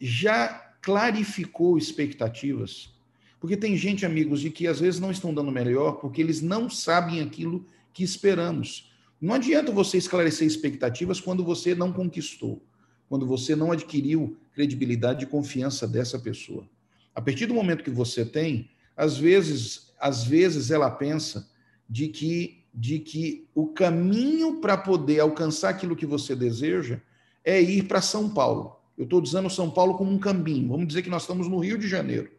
já 0.00 0.48
clarificou 0.80 1.76
expectativas? 1.76 2.94
Porque 3.40 3.56
tem 3.56 3.76
gente, 3.76 4.04
amigos, 4.04 4.40
de 4.40 4.50
que 4.50 4.66
às 4.66 4.80
vezes 4.80 5.00
não 5.00 5.10
estão 5.10 5.32
dando 5.32 5.52
melhor 5.52 5.92
porque 5.92 6.20
eles 6.20 6.42
não 6.42 6.68
sabem 6.68 7.20
aquilo 7.20 7.64
que 7.92 8.02
esperamos. 8.02 8.90
Não 9.20 9.34
adianta 9.34 9.72
você 9.72 9.98
esclarecer 9.98 10.46
expectativas 10.46 11.20
quando 11.20 11.44
você 11.44 11.74
não 11.74 11.92
conquistou, 11.92 12.62
quando 13.08 13.26
você 13.26 13.56
não 13.56 13.72
adquiriu 13.72 14.36
credibilidade 14.54 15.24
e 15.24 15.28
confiança 15.28 15.86
dessa 15.86 16.18
pessoa. 16.18 16.68
A 17.14 17.20
partir 17.20 17.46
do 17.46 17.54
momento 17.54 17.84
que 17.84 17.90
você 17.90 18.24
tem, 18.24 18.70
às 18.96 19.16
vezes, 19.16 19.92
às 20.00 20.24
vezes 20.24 20.70
ela 20.70 20.90
pensa 20.90 21.48
de 21.88 22.08
que 22.08 22.58
de 22.72 23.00
que 23.00 23.48
o 23.54 23.66
caminho 23.66 24.60
para 24.60 24.76
poder 24.76 25.18
alcançar 25.18 25.70
aquilo 25.70 25.96
que 25.96 26.06
você 26.06 26.36
deseja 26.36 27.00
é 27.44 27.60
ir 27.60 27.84
para 27.84 28.00
São 28.00 28.30
Paulo. 28.30 28.76
Eu 28.96 29.04
estou 29.04 29.20
dizendo 29.20 29.50
São 29.50 29.68
Paulo 29.68 29.96
como 29.96 30.12
um 30.12 30.18
caminho. 30.18 30.68
Vamos 30.68 30.86
dizer 30.86 31.02
que 31.02 31.10
nós 31.10 31.22
estamos 31.22 31.48
no 31.48 31.58
Rio 31.58 31.76
de 31.76 31.88
Janeiro. 31.88 32.30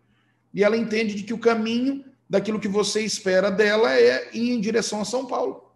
E 0.54 0.64
ela 0.64 0.78
entende 0.78 1.14
de 1.14 1.24
que 1.24 1.34
o 1.34 1.40
caminho 1.40 2.04
daquilo 2.30 2.60
que 2.60 2.68
você 2.68 3.02
espera 3.02 3.50
dela 3.50 3.94
é 3.94 4.30
ir 4.34 4.52
em 4.52 4.62
direção 4.62 5.02
a 5.02 5.06
São 5.06 5.26
Paulo. 5.26 5.70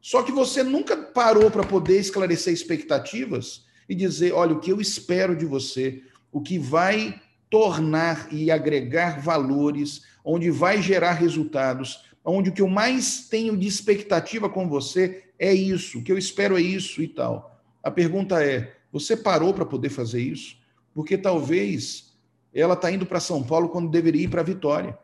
Só 0.00 0.22
que 0.22 0.32
você 0.32 0.62
nunca 0.62 0.96
parou 0.96 1.50
para 1.50 1.64
poder 1.64 1.98
esclarecer 1.98 2.52
expectativas 2.52 3.64
e 3.88 3.94
dizer: 3.94 4.32
olha, 4.32 4.54
o 4.54 4.60
que 4.60 4.72
eu 4.72 4.80
espero 4.80 5.36
de 5.36 5.44
você, 5.44 6.02
o 6.32 6.40
que 6.40 6.58
vai 6.58 7.20
tornar 7.50 8.32
e 8.32 8.50
agregar 8.50 9.20
valores, 9.20 10.02
onde 10.24 10.50
vai 10.50 10.80
gerar 10.80 11.14
resultados, 11.14 12.04
onde 12.24 12.50
o 12.50 12.52
que 12.52 12.62
eu 12.62 12.68
mais 12.68 13.28
tenho 13.28 13.56
de 13.56 13.66
expectativa 13.66 14.48
com 14.48 14.68
você 14.68 15.24
é 15.38 15.52
isso, 15.52 15.98
o 15.98 16.02
que 16.02 16.12
eu 16.12 16.18
espero 16.18 16.56
é 16.56 16.62
isso 16.62 17.02
e 17.02 17.08
tal. 17.08 17.60
A 17.82 17.90
pergunta 17.90 18.42
é: 18.42 18.74
você 18.92 19.16
parou 19.16 19.52
para 19.52 19.66
poder 19.66 19.90
fazer 19.90 20.22
isso? 20.22 20.56
Porque 20.94 21.18
talvez 21.18 22.09
ela 22.54 22.74
está 22.74 22.90
indo 22.90 23.06
para 23.06 23.20
São 23.20 23.42
Paulo 23.42 23.68
quando 23.68 23.90
deveria 23.90 24.24
ir 24.24 24.28
para 24.28 24.42
Vitória. 24.42 24.98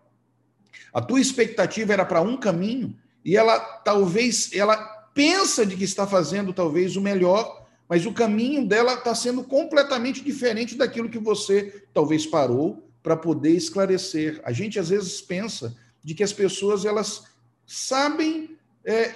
A 0.92 1.00
tua 1.00 1.20
expectativa 1.20 1.92
era 1.92 2.04
para 2.04 2.20
um 2.20 2.37
caminho 2.37 2.96
e 3.24 3.37
ela 3.37 3.59
talvez 3.59 4.50
ela 4.52 4.76
pensa 5.14 5.64
de 5.64 5.76
que 5.76 5.85
está 5.85 6.06
fazendo 6.06 6.52
talvez 6.52 6.96
o 6.96 7.00
melhor, 7.00 7.66
mas 7.88 8.04
o 8.04 8.12
caminho 8.12 8.66
dela 8.66 8.94
está 8.94 9.14
sendo 9.14 9.42
completamente 9.44 10.22
diferente 10.22 10.76
daquilo 10.76 11.09
que 11.09 11.18
você 11.18 11.85
talvez 11.94 12.26
parou 12.26 12.87
para 13.02 13.16
poder 13.16 13.52
esclarecer. 13.52 14.40
A 14.44 14.52
gente 14.52 14.78
às 14.78 14.88
vezes 14.88 15.20
pensa 15.20 15.76
de 16.02 16.14
que 16.14 16.22
as 16.22 16.32
pessoas 16.32 16.85
elas 16.85 17.24
sabem 17.66 18.56
é, 18.85 19.14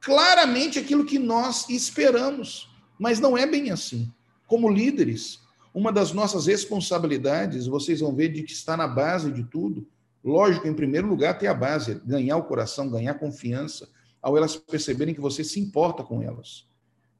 claramente 0.00 0.78
aquilo 0.78 1.04
que 1.04 1.18
nós 1.18 1.68
esperamos, 1.68 2.70
mas 2.98 3.20
não 3.20 3.36
é 3.36 3.46
bem 3.46 3.70
assim. 3.70 4.12
Como 4.46 4.70
líderes, 4.70 5.40
uma 5.78 5.92
das 5.92 6.12
nossas 6.12 6.46
responsabilidades, 6.46 7.66
vocês 7.66 8.00
vão 8.00 8.14
ver 8.14 8.30
de 8.32 8.42
que 8.42 8.52
está 8.52 8.76
na 8.76 8.88
base 8.88 9.30
de 9.30 9.44
tudo, 9.44 9.86
Lógico, 10.26 10.66
em 10.66 10.74
primeiro 10.74 11.06
lugar, 11.06 11.38
ter 11.38 11.46
a 11.46 11.54
base, 11.54 12.02
ganhar 12.04 12.36
o 12.36 12.42
coração, 12.42 12.90
ganhar 12.90 13.14
confiança, 13.14 13.88
ao 14.20 14.36
elas 14.36 14.56
perceberem 14.56 15.14
que 15.14 15.20
você 15.20 15.44
se 15.44 15.60
importa 15.60 16.02
com 16.02 16.20
elas. 16.20 16.66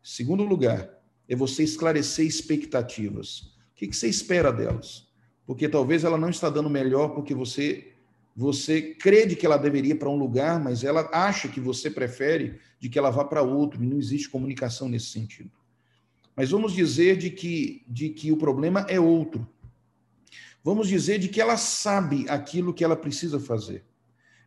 Segundo 0.03 0.43
lugar, 0.43 0.91
é 1.29 1.37
você 1.37 1.63
esclarecer 1.63 2.27
expectativas. 2.27 3.55
O 3.71 3.77
que 3.77 3.93
você 3.93 4.09
espera 4.09 4.53
delas? 4.53 5.07
Porque 5.47 5.69
talvez 5.69 6.03
ela 6.03 6.19
não 6.19 6.31
está 6.31 6.51
dando 6.51 6.69
melhor 6.69 7.11
porque 7.11 7.33
você 7.33 7.93
você 8.35 8.83
crê 8.83 9.27
que 9.35 9.47
ela 9.47 9.57
deveria 9.57 9.97
para 9.97 10.11
um 10.11 10.17
lugar, 10.17 10.63
mas 10.63 10.85
ela 10.85 11.09
acha 11.11 11.49
que 11.49 11.61
você 11.61 11.89
prefere 11.89 12.59
de 12.79 12.89
que 12.89 12.99
ela 12.99 13.09
vá 13.09 13.25
para 13.25 13.41
outro, 13.41 13.83
e 13.83 13.87
não 13.87 13.97
existe 13.97 14.29
comunicação 14.29 14.91
nesse 14.91 15.07
sentido. 15.07 15.51
Mas 16.37 16.51
vamos 16.51 16.73
dizer 16.73 17.17
de 17.17 17.31
que, 17.31 17.83
de 17.89 18.11
que 18.11 18.31
o 18.31 18.37
problema 18.37 18.87
é 18.89 19.01
outro. 19.01 19.49
Vamos 20.63 20.89
dizer 20.89 21.19
de 21.19 21.29
que 21.29 21.41
ela 21.41 21.57
sabe 21.57 22.29
aquilo 22.29 22.75
que 22.75 22.85
ela 22.85 22.97
precisa 22.97 23.41
fazer. 23.41 23.85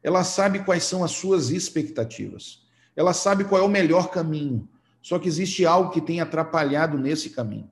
Ela 0.04 0.23
sabe 0.23 0.63
quais 0.63 0.84
são 0.84 1.04
as 1.04 1.12
suas 1.12 1.49
expectativas. 1.49 2.62
Ela 2.95 3.13
sabe 3.13 3.43
qual 3.43 3.62
é 3.62 3.65
o 3.65 3.69
melhor 3.69 4.12
caminho. 4.12 4.69
Só 5.02 5.17
que 5.17 5.28
existe 5.28 5.65
algo 5.65 5.91
que 5.91 6.02
tem 6.02 6.21
atrapalhado 6.21 6.97
nesse 6.97 7.32
caminho. 7.32 7.71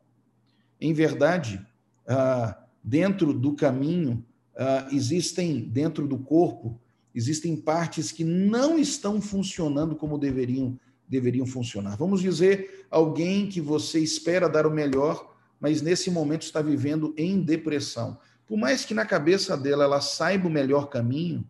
Em 0.79 0.93
verdade, 0.93 1.65
ah, 2.07 2.57
dentro 2.83 3.33
do 3.33 3.53
caminho, 3.53 4.25
uh, 4.55 4.95
existem 4.95 5.59
dentro 5.59 6.07
do 6.07 6.17
corpo, 6.17 6.79
existem 7.13 7.55
partes 7.55 8.11
que 8.11 8.23
não 8.23 8.77
estão 8.77 9.21
funcionando 9.21 9.95
como 9.95 10.17
deveriam, 10.17 10.79
deveriam 11.07 11.45
funcionar. 11.45 11.95
Vamos 11.95 12.21
dizer, 12.21 12.85
alguém 12.91 13.47
que 13.47 13.61
você 13.61 13.99
espera 13.99 14.49
dar 14.49 14.67
o 14.67 14.71
melhor, 14.71 15.35
mas 15.59 15.81
nesse 15.81 16.11
momento 16.11 16.43
está 16.43 16.61
vivendo 16.61 17.13
em 17.17 17.41
depressão. 17.41 18.17
Por 18.45 18.57
mais 18.57 18.85
que 18.85 18.93
na 18.93 19.05
cabeça 19.05 19.57
dela 19.57 19.83
ela 19.83 20.01
saiba 20.01 20.47
o 20.47 20.51
melhor 20.51 20.89
caminho, 20.89 21.47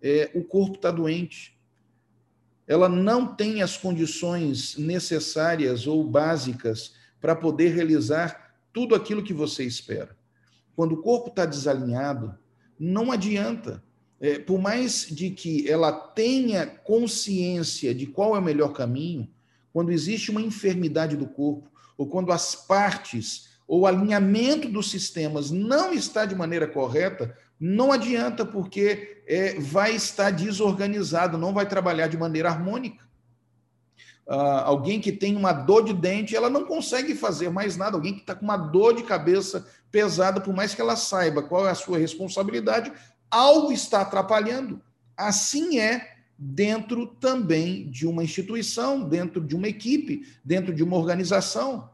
é, 0.00 0.30
o 0.34 0.42
corpo 0.42 0.76
está 0.76 0.90
doente. 0.90 1.56
Ela 2.66 2.88
não 2.88 3.34
tem 3.34 3.62
as 3.62 3.76
condições 3.76 4.76
necessárias 4.76 5.86
ou 5.86 6.04
básicas 6.04 6.94
para 7.20 7.36
poder 7.36 7.74
realizar 7.74 8.54
tudo 8.72 8.94
aquilo 8.94 9.22
que 9.22 9.32
você 9.32 9.64
espera. 9.64 10.16
Quando 10.74 10.92
o 10.92 11.02
corpo 11.02 11.28
está 11.28 11.44
desalinhado, 11.44 12.36
não 12.78 13.12
adianta. 13.12 13.82
É, 14.22 14.38
por 14.38 14.60
mais 14.60 15.04
de 15.10 15.30
que 15.30 15.68
ela 15.68 15.90
tenha 15.90 16.64
consciência 16.64 17.92
de 17.92 18.06
qual 18.06 18.36
é 18.36 18.38
o 18.38 18.42
melhor 18.42 18.72
caminho, 18.72 19.28
quando 19.72 19.90
existe 19.90 20.30
uma 20.30 20.40
enfermidade 20.40 21.16
do 21.16 21.26
corpo, 21.26 21.68
ou 21.98 22.06
quando 22.06 22.30
as 22.30 22.54
partes 22.54 23.50
ou 23.66 23.80
o 23.80 23.86
alinhamento 23.86 24.68
dos 24.68 24.90
sistemas 24.90 25.50
não 25.50 25.92
está 25.92 26.24
de 26.24 26.36
maneira 26.36 26.68
correta, 26.68 27.36
não 27.58 27.90
adianta, 27.90 28.46
porque 28.46 29.22
é, 29.26 29.58
vai 29.58 29.94
estar 29.96 30.30
desorganizado, 30.30 31.36
não 31.36 31.52
vai 31.52 31.68
trabalhar 31.68 32.06
de 32.06 32.16
maneira 32.16 32.48
harmônica. 32.48 33.04
Uh, 34.24 34.62
alguém 34.64 35.00
que 35.00 35.10
tem 35.10 35.36
uma 35.36 35.52
dor 35.52 35.84
de 35.84 35.92
dente, 35.92 36.36
ela 36.36 36.48
não 36.48 36.64
consegue 36.64 37.14
fazer 37.14 37.50
mais 37.50 37.76
nada. 37.76 37.96
Alguém 37.96 38.14
que 38.14 38.20
está 38.20 38.34
com 38.34 38.44
uma 38.44 38.56
dor 38.56 38.94
de 38.94 39.02
cabeça 39.02 39.66
pesada, 39.90 40.40
por 40.40 40.54
mais 40.54 40.74
que 40.74 40.80
ela 40.80 40.96
saiba 40.96 41.42
qual 41.42 41.66
é 41.66 41.70
a 41.70 41.74
sua 41.74 41.98
responsabilidade, 41.98 42.92
algo 43.32 43.72
está 43.72 44.02
atrapalhando. 44.02 44.80
Assim 45.16 45.80
é 45.80 46.16
dentro 46.38 47.06
também 47.06 47.90
de 47.90 48.06
uma 48.06 48.22
instituição, 48.22 49.08
dentro 49.08 49.40
de 49.40 49.56
uma 49.56 49.66
equipe, 49.66 50.26
dentro 50.44 50.74
de 50.74 50.84
uma 50.84 50.96
organização. 50.96 51.90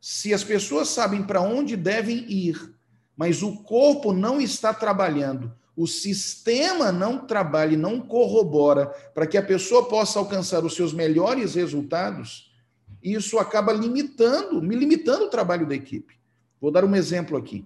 Se 0.00 0.34
as 0.34 0.42
pessoas 0.42 0.88
sabem 0.88 1.22
para 1.22 1.40
onde 1.40 1.76
devem 1.76 2.24
ir, 2.30 2.74
mas 3.16 3.42
o 3.42 3.62
corpo 3.62 4.12
não 4.12 4.40
está 4.40 4.72
trabalhando 4.74 5.52
o 5.78 5.86
sistema 5.86 6.90
não 6.90 7.24
trabalha 7.24 7.78
não 7.78 8.00
corrobora 8.00 8.86
para 9.14 9.28
que 9.28 9.38
a 9.38 9.42
pessoa 9.42 9.88
possa 9.88 10.18
alcançar 10.18 10.64
os 10.64 10.74
seus 10.74 10.92
melhores 10.92 11.54
resultados, 11.54 12.52
isso 13.00 13.38
acaba 13.38 13.72
limitando, 13.72 14.60
me 14.60 14.74
limitando 14.74 15.26
o 15.26 15.30
trabalho 15.30 15.68
da 15.68 15.76
equipe. 15.76 16.18
Vou 16.60 16.72
dar 16.72 16.84
um 16.84 16.96
exemplo 16.96 17.36
aqui. 17.36 17.64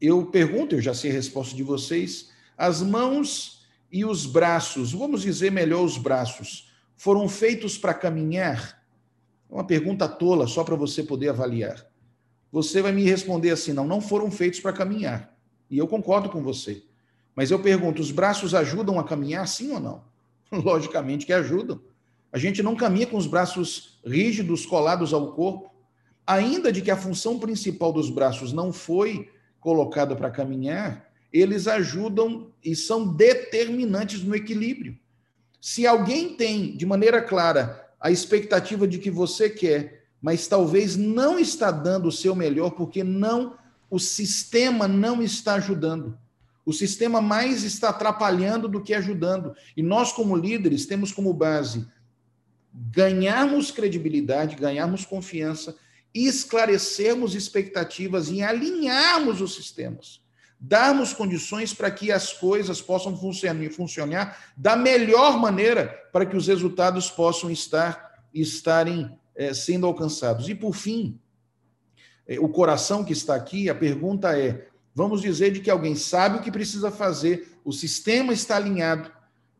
Eu 0.00 0.26
pergunto, 0.26 0.74
eu 0.74 0.80
já 0.80 0.94
sei 0.94 1.10
a 1.10 1.14
resposta 1.14 1.54
de 1.54 1.62
vocês, 1.62 2.30
as 2.56 2.82
mãos 2.82 3.66
e 3.90 4.04
os 4.04 4.26
braços, 4.26 4.92
vamos 4.92 5.22
dizer 5.22 5.52
melhor 5.52 5.84
os 5.84 5.96
braços, 5.96 6.72
foram 6.96 7.28
feitos 7.28 7.78
para 7.78 7.94
caminhar? 7.94 8.82
É 9.50 9.54
uma 9.54 9.64
pergunta 9.64 10.08
tola, 10.08 10.46
só 10.46 10.64
para 10.64 10.74
você 10.74 11.02
poder 11.02 11.28
avaliar. 11.28 11.86
Você 12.50 12.80
vai 12.80 12.92
me 12.92 13.02
responder 13.04 13.50
assim: 13.50 13.72
não, 13.72 13.86
não 13.86 14.00
foram 14.00 14.30
feitos 14.30 14.60
para 14.60 14.72
caminhar. 14.72 15.36
E 15.70 15.78
eu 15.78 15.88
concordo 15.88 16.28
com 16.28 16.42
você. 16.42 16.84
Mas 17.34 17.50
eu 17.50 17.58
pergunto: 17.58 18.00
os 18.00 18.10
braços 18.10 18.54
ajudam 18.54 18.98
a 18.98 19.04
caminhar 19.04 19.46
sim 19.48 19.72
ou 19.72 19.80
não? 19.80 20.04
Logicamente 20.52 21.26
que 21.26 21.32
ajudam. 21.32 21.80
A 22.32 22.38
gente 22.38 22.62
não 22.62 22.74
caminha 22.74 23.06
com 23.06 23.16
os 23.16 23.26
braços 23.26 24.00
rígidos, 24.04 24.66
colados 24.66 25.12
ao 25.12 25.32
corpo. 25.32 25.70
Ainda 26.26 26.72
de 26.72 26.80
que 26.80 26.90
a 26.90 26.96
função 26.96 27.38
principal 27.38 27.92
dos 27.92 28.08
braços 28.08 28.52
não 28.52 28.72
foi 28.72 29.30
colocada 29.64 30.14
para 30.14 30.30
caminhar, 30.30 31.10
eles 31.32 31.66
ajudam 31.66 32.52
e 32.62 32.76
são 32.76 33.08
determinantes 33.08 34.22
no 34.22 34.36
equilíbrio. 34.36 34.94
Se 35.58 35.86
alguém 35.86 36.36
tem, 36.36 36.76
de 36.76 36.84
maneira 36.84 37.22
clara, 37.22 37.82
a 37.98 38.10
expectativa 38.10 38.86
de 38.86 38.98
que 38.98 39.10
você 39.10 39.48
quer, 39.48 40.04
mas 40.20 40.46
talvez 40.46 40.96
não 40.96 41.38
está 41.38 41.70
dando 41.70 42.08
o 42.08 42.12
seu 42.12 42.34
melhor 42.34 42.72
porque 42.72 43.02
não 43.02 43.56
o 43.90 43.98
sistema 43.98 44.86
não 44.86 45.22
está 45.22 45.54
ajudando. 45.54 46.18
O 46.66 46.72
sistema 46.72 47.22
mais 47.22 47.64
está 47.64 47.88
atrapalhando 47.88 48.68
do 48.68 48.82
que 48.82 48.92
ajudando. 48.92 49.54
E 49.74 49.82
nós, 49.82 50.12
como 50.12 50.36
líderes, 50.36 50.84
temos 50.84 51.10
como 51.10 51.32
base 51.32 51.86
ganharmos 52.90 53.70
credibilidade, 53.70 54.56
ganharmos 54.56 55.06
confiança, 55.06 55.76
esclarecermos 56.14 57.34
expectativas 57.34 58.30
e 58.30 58.42
alinharmos 58.42 59.40
os 59.40 59.54
sistemas. 59.54 60.22
Darmos 60.60 61.12
condições 61.12 61.74
para 61.74 61.90
que 61.90 62.12
as 62.12 62.32
coisas 62.32 62.80
possam 62.80 63.16
funcionar, 63.16 63.70
funcionar 63.70 64.52
da 64.56 64.76
melhor 64.76 65.38
maneira 65.38 65.88
para 66.12 66.24
que 66.24 66.36
os 66.36 66.46
resultados 66.46 67.10
possam 67.10 67.50
estar 67.50 68.14
estarem 68.32 69.16
é, 69.34 69.52
sendo 69.54 69.86
alcançados. 69.86 70.48
E 70.48 70.54
por 70.54 70.74
fim, 70.74 71.18
é, 72.26 72.38
o 72.38 72.48
coração 72.48 73.04
que 73.04 73.12
está 73.12 73.34
aqui, 73.34 73.68
a 73.68 73.74
pergunta 73.74 74.38
é: 74.38 74.68
vamos 74.94 75.20
dizer 75.20 75.52
de 75.52 75.60
que 75.60 75.70
alguém 75.70 75.94
sabe 75.94 76.38
o 76.38 76.42
que 76.42 76.50
precisa 76.50 76.90
fazer, 76.90 77.58
o 77.64 77.72
sistema 77.72 78.32
está 78.32 78.56
alinhado, 78.56 79.10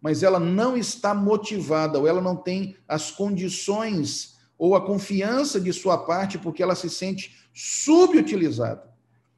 mas 0.01 0.23
ela 0.23 0.41
não 0.41 0.77
está 0.77 1.15
motivada, 1.15 1.99
ou 1.99 2.09
ela 2.09 2.21
não 2.21 2.37
tem 2.37 2.77
as 2.89 3.11
condições 3.11 4.34
ou 4.59 4.75
a 4.75 4.85
confiança 4.85 5.61
de 5.61 5.73
sua 5.73 5.99
parte, 5.99 6.39
porque 6.39 6.63
ela 6.63 6.75
se 6.75 6.89
sente 6.89 7.37
subutilizada. 7.53 8.93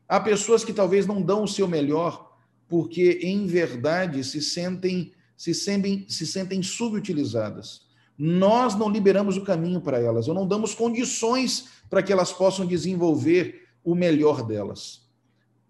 Há 0.09 0.21
pessoas 0.21 0.65
que 0.65 0.73
talvez 0.73 1.07
não 1.07 1.21
dão 1.21 1.45
o 1.45 1.49
seu 1.49 1.67
melhor, 1.67 2.37
porque 2.69 3.21
em 3.23 3.47
verdade 3.47 4.23
se 4.23 4.41
sentem 4.41 5.13
se 5.37 5.53
sentem, 5.53 6.07
se 6.09 6.27
sentem 6.27 6.63
subutilizadas. 6.63 7.83
Nós 8.19 8.75
não 8.75 8.89
liberamos 8.89 9.37
o 9.37 9.45
caminho 9.45 9.81
para 9.81 10.01
elas, 10.01 10.27
ou 10.27 10.35
não 10.35 10.47
damos 10.47 10.75
condições 10.75 11.69
para 11.91 12.03
que 12.03 12.13
elas 12.13 12.33
possam 12.33 12.65
desenvolver 12.65 13.69
o 13.85 13.95
melhor 13.95 14.45
delas. 14.45 15.03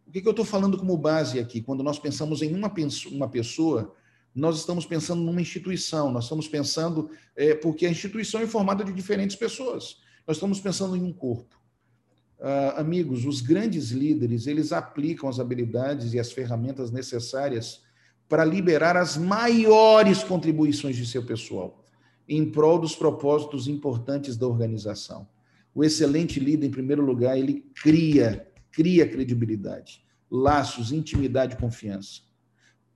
O 0.06 0.12
que, 0.12 0.22
eu 0.24 0.30
estou 0.30 0.44
falando 0.44 0.78
como 0.78 0.96
base 0.96 1.40
aqui? 1.40 1.60
Quando 1.60 1.82
nós 1.82 1.98
pensamos 1.98 2.40
em 2.40 2.54
uma, 2.54 2.72
uma 3.10 3.28
pessoa, 3.28 3.92
nós 4.36 4.58
estamos 4.58 4.84
pensando 4.84 5.22
numa 5.22 5.40
instituição, 5.40 6.12
nós 6.12 6.24
estamos 6.24 6.46
pensando, 6.46 7.10
é, 7.34 7.54
porque 7.54 7.86
a 7.86 7.90
instituição 7.90 8.42
é 8.42 8.46
formada 8.46 8.84
de 8.84 8.92
diferentes 8.92 9.34
pessoas, 9.34 9.96
nós 10.26 10.36
estamos 10.36 10.60
pensando 10.60 10.94
em 10.94 11.02
um 11.02 11.12
corpo. 11.12 11.56
Uh, 12.38 12.78
amigos, 12.78 13.24
os 13.24 13.40
grandes 13.40 13.92
líderes, 13.92 14.46
eles 14.46 14.70
aplicam 14.70 15.26
as 15.26 15.40
habilidades 15.40 16.12
e 16.12 16.20
as 16.20 16.30
ferramentas 16.30 16.90
necessárias 16.90 17.80
para 18.28 18.44
liberar 18.44 18.94
as 18.94 19.16
maiores 19.16 20.22
contribuições 20.22 20.96
de 20.96 21.06
seu 21.06 21.24
pessoal, 21.24 21.82
em 22.28 22.44
prol 22.50 22.78
dos 22.78 22.94
propósitos 22.94 23.68
importantes 23.68 24.36
da 24.36 24.46
organização. 24.46 25.26
O 25.74 25.82
excelente 25.82 26.38
líder, 26.38 26.66
em 26.66 26.70
primeiro 26.70 27.02
lugar, 27.02 27.38
ele 27.38 27.64
cria, 27.74 28.46
cria 28.70 29.08
credibilidade, 29.08 30.04
laços, 30.30 30.92
intimidade 30.92 31.54
e 31.54 31.58
confiança, 31.58 32.25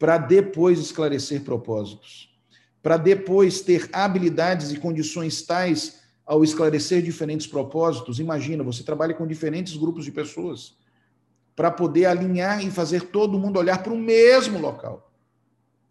para 0.01 0.17
depois 0.17 0.79
esclarecer 0.79 1.43
propósitos, 1.43 2.35
para 2.83 2.97
depois 2.97 3.61
ter 3.61 3.87
habilidades 3.93 4.73
e 4.73 4.79
condições 4.79 5.43
tais 5.43 6.01
ao 6.25 6.43
esclarecer 6.43 7.03
diferentes 7.03 7.47
propósitos. 7.47 8.19
Imagina, 8.19 8.65
você 8.65 8.83
trabalha 8.83 9.13
com 9.13 9.27
diferentes 9.27 9.77
grupos 9.77 10.07
de 10.07 10.11
pessoas 10.11 10.75
para 11.55 11.71
poder 11.71 12.07
alinhar 12.07 12.65
e 12.65 12.71
fazer 12.71 13.11
todo 13.11 13.39
mundo 13.39 13.59
olhar 13.59 13.83
para 13.83 13.93
o 13.93 13.99
mesmo 13.99 14.59
local. 14.59 15.13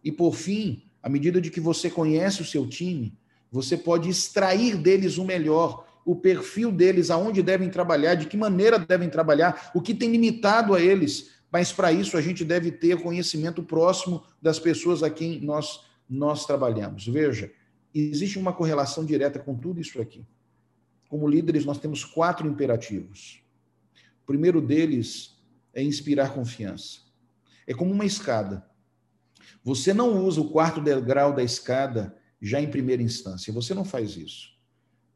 E 0.04 0.12
por 0.12 0.34
fim, 0.34 0.90
à 1.04 1.08
medida 1.08 1.40
de 1.40 1.52
que 1.52 1.60
você 1.60 1.88
conhece 1.88 2.42
o 2.42 2.46
seu 2.46 2.68
time, 2.68 3.16
você 3.52 3.78
pode 3.78 4.10
extrair 4.10 4.76
deles 4.76 5.20
o 5.20 5.24
melhor 5.24 5.86
o 6.04 6.16
perfil 6.16 6.72
deles, 6.72 7.12
aonde 7.12 7.44
devem 7.44 7.70
trabalhar, 7.70 8.16
de 8.16 8.26
que 8.26 8.36
maneira 8.36 8.80
devem 8.80 9.08
trabalhar, 9.08 9.70
o 9.76 9.82
que 9.82 9.94
tem 9.94 10.10
limitado 10.10 10.74
a 10.74 10.82
eles, 10.82 11.30
mas 11.52 11.72
para 11.72 11.92
isso 11.92 12.16
a 12.18 12.22
gente 12.22 12.46
deve 12.46 12.72
ter 12.72 13.02
conhecimento 13.02 13.64
próximo 13.64 14.24
das 14.42 14.60
pessoas 14.60 15.02
a 15.02 15.10
quem 15.10 15.42
nós, 15.42 15.86
nós 16.10 16.46
trabalhamos. 16.46 17.08
Veja, 17.08 17.52
existe 17.94 18.38
uma 18.38 18.54
correlação 18.54 19.04
direta 19.06 19.40
com 19.40 19.56
tudo 19.56 19.80
isso 19.80 20.00
aqui. 20.02 20.26
Como 21.08 21.28
líderes, 21.28 21.66
nós 21.66 21.80
temos 21.80 22.06
quatro 22.06 22.48
imperativos. 22.48 23.42
O 24.24 24.26
primeiro 24.28 24.62
deles 24.62 25.36
é 25.74 25.82
inspirar 25.82 26.34
confiança. 26.34 27.00
É 27.66 27.74
como 27.74 27.92
uma 27.92 28.06
escada. 28.06 28.66
Você 29.64 29.94
não 29.94 30.24
usa 30.24 30.40
o 30.40 30.50
quarto 30.50 30.80
degrau 30.80 31.34
da 31.34 31.44
escada 31.44 32.16
já 32.40 32.62
em 32.62 32.70
primeira 32.70 33.02
instância. 33.02 33.52
Você 33.52 33.74
não 33.74 33.84
faz 33.84 34.16
isso. 34.16 34.50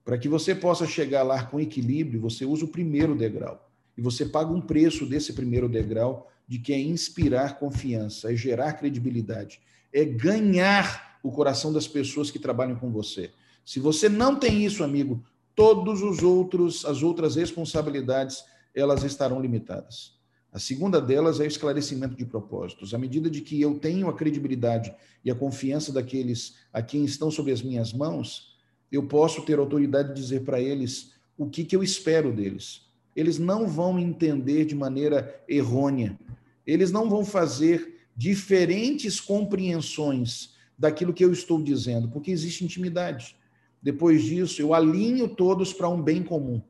Para 0.04 0.18
que 0.18 0.28
você 0.28 0.54
possa 0.54 0.86
chegar 0.86 1.24
lá 1.24 1.46
com 1.46 1.60
equilíbrio, 1.60 2.20
você 2.20 2.44
usa 2.44 2.66
o 2.66 2.68
primeiro 2.68 3.16
degrau. 3.16 3.72
E 3.98 4.02
você 4.02 4.26
paga 4.26 4.52
um 4.52 4.62
preço 4.62 5.06
desse 5.06 5.34
primeiro 5.34 5.70
degrau, 5.70 6.32
de 6.48 6.60
que 6.60 6.74
é 6.74 6.80
inspirar 6.80 7.60
confiança, 7.60 8.32
é 8.32 8.36
gerar 8.36 8.74
credibilidade, 8.74 9.62
é 9.94 10.04
ganhar 10.04 11.20
o 11.24 11.32
coração 11.32 11.72
das 11.72 11.88
pessoas 11.88 12.30
que 12.30 12.40
trabalham 12.40 12.76
com 12.76 12.92
você. 12.92 13.32
Se 13.66 13.80
você 13.80 14.10
não 14.10 14.36
tem 14.36 14.66
isso, 14.66 14.84
amigo, 14.84 15.24
todos 15.56 16.02
os 16.02 16.22
outros, 16.22 16.84
as 16.86 17.02
outras 17.02 17.36
responsabilidades, 17.36 18.44
elas 18.76 19.04
estarão 19.04 19.40
limitadas. 19.40 20.14
A 20.52 20.60
segunda 20.60 21.02
delas 21.02 21.40
é 21.40 21.44
o 21.44 21.48
esclarecimento 21.48 22.16
de 22.16 22.26
propósitos. 22.26 22.94
À 22.94 22.98
medida 22.98 23.30
de 23.30 23.42
que 23.42 23.60
eu 23.60 23.80
tenho 23.80 24.08
a 24.08 24.14
credibilidade 24.14 24.94
e 25.24 25.32
a 25.32 25.36
confiança 25.36 25.92
daqueles 25.92 26.58
a 26.72 26.82
quem 26.82 27.04
estão 27.06 27.32
sob 27.32 27.52
as 27.52 27.62
minhas 27.62 27.92
mãos, 27.92 28.56
eu 28.92 29.08
posso 29.08 29.42
ter 29.42 29.58
autoridade 29.58 30.10
de 30.10 30.22
dizer 30.22 30.44
para 30.44 30.62
eles 30.62 31.14
o 31.36 31.50
que, 31.50 31.64
que 31.64 31.76
eu 31.76 31.82
espero 31.82 32.32
deles. 32.32 32.82
Eles 33.16 33.38
não 33.38 33.68
vão 33.68 34.00
entender 34.00 34.66
de 34.66 34.76
maneira 34.76 35.42
errônea. 35.48 36.18
Eles 36.66 36.92
não 36.92 37.10
vão 37.10 37.24
fazer 37.26 38.06
diferentes 38.16 39.20
compreensões 39.20 40.54
daquilo 40.78 41.14
que 41.14 41.24
eu 41.24 41.32
estou 41.32 41.62
dizendo, 41.62 42.10
porque 42.10 42.32
existe 42.32 42.64
intimidade. 42.64 43.36
Depois 43.82 44.24
disso, 44.24 44.62
eu 44.62 44.74
alinho 44.74 45.28
todos 45.28 45.74
para 45.74 45.90
um 45.90 46.02
bem 46.02 46.24
comum. 46.24 46.62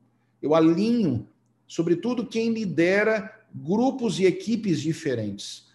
Eu 0.41 0.55
alinho, 0.55 1.27
sobretudo, 1.67 2.25
quem 2.25 2.51
lidera 2.51 3.39
grupos 3.53 4.19
e 4.19 4.25
equipes 4.25 4.81
diferentes. 4.81 5.71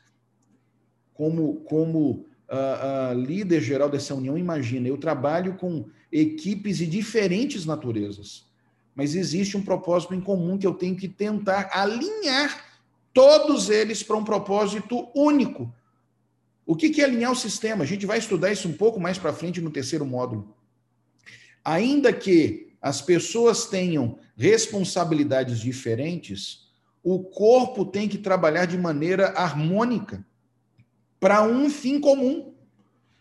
Como, 1.15 1.57
como 1.61 2.27
uh, 2.49 3.13
uh, 3.13 3.21
líder 3.21 3.61
geral 3.61 3.89
dessa 3.89 4.15
união, 4.15 4.37
imagina, 4.37 4.89
eu 4.89 4.99
trabalho 4.99 5.57
com 5.57 5.87
equipes 6.11 6.79
de 6.79 6.87
diferentes 6.87 7.65
naturezas, 7.65 8.48
mas 8.99 9.15
existe 9.15 9.57
um 9.57 9.63
propósito 9.63 10.13
em 10.13 10.21
comum 10.21 10.59
que 10.59 10.67
eu 10.67 10.75
tenho 10.75 10.97
que 10.97 11.07
tentar 11.07 11.71
alinhar 11.73 12.81
todos 13.15 13.71
eles 13.71 14.03
para 14.03 14.17
um 14.17 14.25
propósito 14.25 15.09
único. 15.15 15.73
O 16.67 16.75
que, 16.75 17.01
é 17.01 17.05
alinhar 17.05 17.31
o 17.31 17.37
sistema? 17.37 17.85
A 17.85 17.87
gente 17.87 18.05
vai 18.05 18.19
estudar 18.19 18.51
isso 18.51 18.69
um 18.69 18.73
pouco 18.73 18.99
mais 18.99 19.17
para 19.17 19.33
frente 19.33 19.61
no 19.61 19.71
terceiro 19.71 20.05
módulo. 20.05 20.53
Ainda 21.65 22.13
que 22.13 22.73
as 22.83 23.01
pessoas 23.01 23.67
tenham 23.67 24.19
responsabilidades 24.37 25.61
diferentes, 25.61 26.67
o 27.01 27.23
corpo 27.23 27.85
tem 27.85 28.09
que 28.09 28.19
trabalhar 28.19 28.65
de 28.65 28.77
maneira 28.77 29.29
harmônica 29.29 30.27
para 31.21 31.45
um 31.45 31.71
fim 31.71 32.01
comum. 32.01 32.53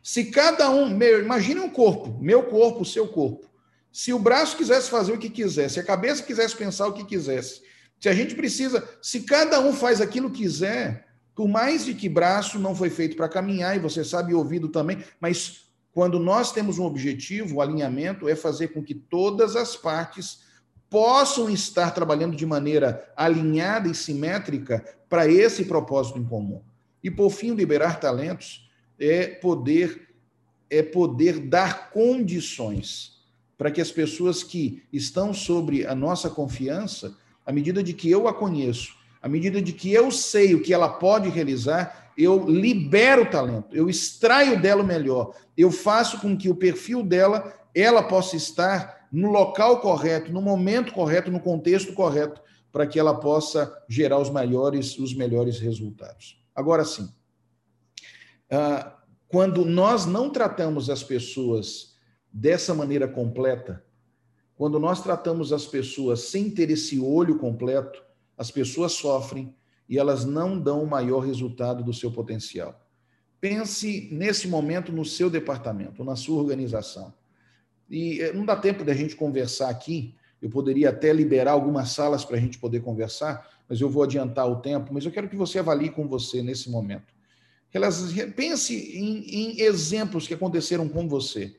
Se 0.02 0.32
cada 0.32 0.72
um, 0.72 0.90
meu, 0.90 1.22
imagine 1.22 1.60
um 1.60 1.70
corpo, 1.70 2.18
meu 2.20 2.46
corpo, 2.46 2.84
seu 2.84 3.08
corpo. 3.08 3.48
Se 3.92 4.14
o 4.14 4.20
braço 4.20 4.58
quisesse 4.58 4.90
fazer 4.90 5.12
o 5.12 5.18
que 5.18 5.30
quisesse, 5.30 5.76
se 5.76 5.80
a 5.80 5.84
cabeça 5.84 6.24
quisesse 6.24 6.56
pensar 6.56 6.88
o 6.88 6.94
que 6.94 7.04
quisesse, 7.04 7.62
se 8.00 8.08
a 8.08 8.14
gente 8.14 8.36
precisa, 8.36 8.88
se 9.02 9.22
cada 9.22 9.60
um 9.60 9.74
faz 9.74 10.02
aquilo 10.02 10.30
que 10.30 10.44
quiser, 10.44 11.08
por 11.34 11.48
mais 11.48 11.86
de 11.86 11.94
que 11.94 12.10
braço 12.10 12.60
não 12.60 12.76
foi 12.76 12.90
feito 12.90 13.16
para 13.16 13.30
caminhar, 13.30 13.76
e 13.76 13.80
você 13.80 14.04
sabe 14.04 14.34
ouvido 14.34 14.70
também, 14.70 15.04
mas 15.20 15.68
quando 15.92 16.20
nós 16.20 16.52
temos 16.52 16.78
um 16.78 16.86
objetivo, 16.86 17.56
o 17.56 17.62
alinhamento 17.62 18.30
é 18.30 18.36
fazer 18.36 18.68
com 18.70 18.84
que 18.84 18.94
todas 18.94 19.56
as 19.56 19.76
partes 19.76 20.46
possam 20.90 21.50
estar 21.50 21.92
trabalhando 21.92 22.36
de 22.36 22.46
maneira 22.46 23.12
alinhada 23.16 23.88
e 23.88 23.96
simétrica 23.96 24.86
para 25.10 25.28
esse 25.28 25.66
propósito 25.66 26.20
em 26.20 26.24
comum. 26.24 26.62
E 27.04 27.10
por 27.10 27.32
fim, 27.32 27.56
liberar 27.56 28.00
talentos 28.00 28.70
é 29.00 29.28
poder 29.28 30.08
é 30.70 30.84
poder 30.84 31.40
dar 31.40 31.92
condições 31.92 33.17
para 33.58 33.72
que 33.72 33.82
as 33.82 33.92
pessoas 33.92 34.44
que 34.44 34.84
estão 34.94 35.34
sobre 35.34 35.86
a 35.86 35.96
nossa 35.96 36.30
confiança, 36.30 37.18
à 37.46 37.52
medida 37.52 37.82
de 37.82 37.94
que 37.94 38.10
eu 38.10 38.28
a 38.28 38.34
conheço, 38.34 38.96
à 39.22 39.28
medida 39.28 39.62
de 39.62 39.74
que 39.74 39.92
eu 39.92 40.12
sei 40.12 40.54
o 40.54 40.62
que 40.62 40.74
ela 40.74 40.90
pode 40.90 41.28
realizar, 41.30 42.12
eu 42.18 42.48
libero 42.48 43.24
o 43.24 43.30
talento, 43.30 43.76
eu 43.76 43.90
extraio 43.90 44.62
dela 44.62 44.84
o 44.84 44.88
melhor, 44.88 45.36
eu 45.58 45.72
faço 45.72 46.20
com 46.20 46.38
que 46.38 46.50
o 46.50 46.56
perfil 46.56 47.04
dela 47.04 47.54
ela 47.74 48.04
possa 48.04 48.36
estar 48.36 49.08
no 49.12 49.32
local 49.32 49.80
correto, 49.80 50.32
no 50.32 50.42
momento 50.42 50.94
correto, 50.94 51.32
no 51.32 51.40
contexto 51.40 51.94
correto, 51.94 52.42
para 52.72 52.86
que 52.86 53.00
ela 53.00 53.20
possa 53.20 53.76
gerar 53.88 54.20
os 54.20 54.30
maiores, 54.30 54.98
os 55.00 55.16
melhores 55.16 55.60
resultados. 55.60 56.40
Agora 56.56 56.84
sim, 56.84 57.10
ah, 58.52 58.98
quando 59.28 59.66
nós 59.66 60.06
não 60.06 60.30
tratamos 60.30 60.90
as 60.90 61.04
pessoas 61.04 61.97
dessa 62.32 62.74
maneira 62.74 63.08
completa, 63.08 63.84
quando 64.56 64.80
nós 64.80 65.04
tratamos 65.04 65.54
as 65.54 65.66
pessoas 65.66 66.22
sem 66.22 66.50
ter 66.50 66.70
esse 66.70 67.00
olho 67.00 67.38
completo, 67.38 68.04
as 68.38 68.50
pessoas 68.50 68.94
sofrem 68.94 69.56
e 69.88 69.98
elas 69.98 70.26
não 70.26 70.60
dão 70.60 70.84
o 70.84 70.88
maior 70.88 71.20
resultado 71.20 71.84
do 71.84 71.94
seu 71.94 72.12
potencial. 72.12 72.80
Pense 73.40 74.10
nesse 74.12 74.48
momento 74.48 74.92
no 74.92 75.06
seu 75.06 75.30
departamento, 75.30 76.04
na 76.04 76.16
sua 76.16 76.42
organização. 76.42 77.14
E 77.90 78.20
eh, 78.20 78.34
não 78.34 78.46
dá 78.46 78.56
tempo 78.56 78.84
da 78.84 78.94
gente 78.94 79.16
conversar 79.16 79.70
aqui. 79.70 80.16
Eu 80.42 80.50
poderia 80.50 80.90
até 80.90 81.14
liberar 81.14 81.52
algumas 81.52 81.90
salas 81.90 82.26
para 82.26 82.38
a 82.38 82.40
gente 82.40 82.58
poder 82.58 82.82
conversar, 82.82 83.48
mas 83.70 83.80
eu 83.80 83.90
vou 83.90 84.04
adiantar 84.04 84.50
o 84.50 84.58
tempo. 84.58 84.94
Mas 84.94 85.06
eu 85.06 85.12
quero 85.12 85.30
que 85.30 85.36
você 85.36 85.60
avalie 85.60 85.90
com 85.90 86.08
você 86.08 86.42
nesse 86.42 86.70
momento. 86.70 87.16
Pense 88.36 88.74
em, 88.98 89.24
em 89.30 89.62
exemplos 89.62 90.28
que 90.28 90.34
aconteceram 90.34 90.88
com 90.90 91.08
você, 91.08 91.56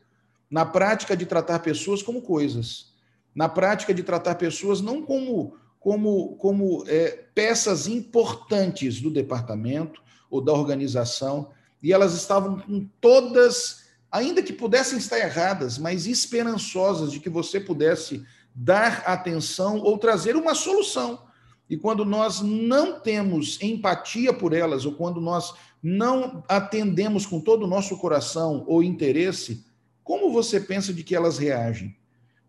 na 0.50 0.64
prática 0.64 1.16
de 1.16 1.26
tratar 1.26 1.58
pessoas 1.60 2.02
como 2.02 2.22
coisas, 2.22 2.92
na 3.34 3.48
prática 3.48 3.92
de 3.92 4.02
tratar 4.02 4.34
pessoas 4.36 4.80
não 4.80 5.02
como 5.02 5.56
como, 5.80 6.36
como 6.36 6.84
é, 6.86 7.24
peças 7.34 7.86
importantes 7.86 9.00
do 9.00 9.10
departamento 9.10 10.02
ou 10.28 10.40
da 10.40 10.52
organização, 10.52 11.50
e 11.82 11.92
elas 11.92 12.14
estavam 12.14 12.58
com 12.58 12.86
todas 13.00 13.86
ainda 14.10 14.42
que 14.42 14.52
pudessem 14.52 14.98
estar 14.98 15.18
erradas, 15.18 15.78
mas 15.78 16.06
esperançosas 16.06 17.12
de 17.12 17.20
que 17.20 17.30
você 17.30 17.60
pudesse 17.60 18.24
dar 18.54 19.02
atenção 19.06 19.78
ou 19.78 19.96
trazer 19.98 20.34
uma 20.34 20.54
solução. 20.54 21.26
E 21.70 21.76
quando 21.76 22.04
nós 22.04 22.40
não 22.40 22.98
temos 22.98 23.60
empatia 23.60 24.32
por 24.32 24.52
elas, 24.52 24.86
ou 24.86 24.92
quando 24.92 25.20
nós 25.20 25.54
não 25.82 26.42
atendemos 26.48 27.26
com 27.26 27.40
todo 27.40 27.64
o 27.64 27.68
nosso 27.68 27.96
coração 27.98 28.64
ou 28.66 28.82
interesse, 28.82 29.64
como 30.08 30.32
você 30.32 30.58
pensa 30.58 30.90
de 30.90 31.04
que 31.04 31.14
elas 31.14 31.36
reagem? 31.36 31.94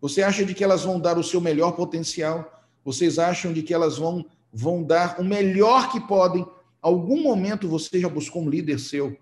Você 0.00 0.22
acha 0.22 0.46
de 0.46 0.54
que 0.54 0.64
elas 0.64 0.82
vão 0.82 0.98
dar 0.98 1.18
o 1.18 1.22
seu 1.22 1.42
melhor 1.42 1.72
potencial? 1.72 2.64
Vocês 2.82 3.18
acham 3.18 3.52
de 3.52 3.62
que 3.62 3.74
elas 3.74 3.98
vão, 3.98 4.24
vão 4.50 4.82
dar 4.82 5.20
o 5.20 5.22
melhor 5.24 5.92
que 5.92 6.00
podem? 6.00 6.46
Algum 6.80 7.22
momento 7.22 7.68
você 7.68 8.00
já 8.00 8.08
buscou 8.08 8.40
um 8.40 8.48
líder 8.48 8.80
seu 8.80 9.14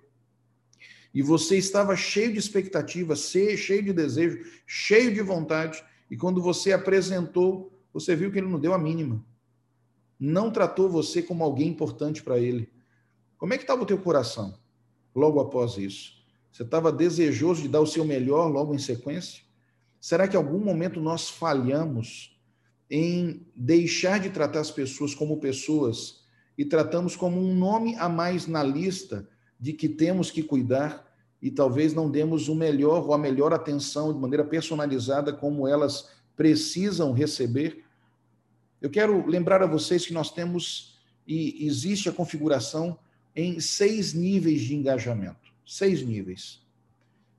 e 1.13 1.21
você 1.21 1.59
estava 1.59 1.97
cheio 1.97 2.33
de 2.33 2.39
expectativas, 2.39 3.29
cheio 3.29 3.83
de 3.83 3.93
desejo, 3.93 4.39
cheio 4.65 5.13
de 5.13 5.21
vontade, 5.21 5.83
e 6.09 6.17
quando 6.17 6.41
você 6.41 6.73
apresentou, 6.73 7.77
você 7.93 8.15
viu 8.15 8.31
que 8.31 8.39
ele 8.39 8.47
não 8.47 8.61
deu 8.61 8.73
a 8.73 8.79
mínima. 8.79 9.27
Não 10.17 10.49
tratou 10.49 10.89
você 10.89 11.23
como 11.23 11.43
alguém 11.43 11.67
importante 11.67 12.23
para 12.23 12.39
ele. 12.39 12.71
Como 13.37 13.53
é 13.53 13.57
que 13.57 13.65
estava 13.65 13.83
o 13.83 13.87
teu 13.87 13.99
coração 13.99 14.57
logo 15.13 15.41
após 15.41 15.77
isso? 15.77 16.18
Você 16.53 16.63
estava 16.63 16.91
desejoso 16.91 17.63
de 17.63 17.69
dar 17.69 17.81
o 17.81 17.87
seu 17.87 18.05
melhor 18.05 18.49
logo 18.49 18.75
em 18.75 18.79
sequência? 18.79 19.43
Será 20.01 20.27
que 20.27 20.37
em 20.37 20.39
algum 20.39 20.59
momento 20.59 21.01
nós 21.01 21.29
falhamos 21.29 22.37
em 22.91 23.47
deixar 23.55 24.19
de 24.19 24.31
tratar 24.31 24.61
as 24.61 24.71
pessoas 24.71 25.15
como 25.15 25.39
pessoas 25.39 26.23
e 26.57 26.65
tratamos 26.65 27.15
como 27.15 27.41
um 27.41 27.55
nome 27.55 27.95
a 27.97 28.09
mais 28.09 28.47
na 28.47 28.63
lista 28.63 29.29
de 29.61 29.73
que 29.73 29.89
temos 29.89 30.31
que 30.31 30.43
cuidar 30.43 31.07
e 31.41 31.51
talvez 31.51 31.95
não 31.95 32.11
demos 32.11 32.49
o 32.49 32.55
melhor 32.55 33.05
ou 33.07 33.13
a 33.13 33.19
melhor 33.19 33.53
atenção 33.53 34.13
de 34.13 34.19
maneira 34.19 34.45
personalizada 34.45 35.33
como 35.33 35.69
elas 35.69 36.09
precisam 36.37 37.13
receber. 37.13 37.85
Eu 38.81 38.91
quero 38.91 39.27
lembrar 39.27 39.63
a 39.63 39.67
vocês 39.67 40.07
que 40.07 40.13
nós 40.13 40.31
temos 40.31 40.99
e 41.27 41.67
existe 41.67 42.09
a 42.09 42.13
configuração 42.13 42.99
em 43.37 43.61
seis 43.61 44.15
níveis 44.15 44.63
de 44.63 44.75
engajamento. 44.75 45.48
Seis 45.71 46.03
níveis. 46.03 46.67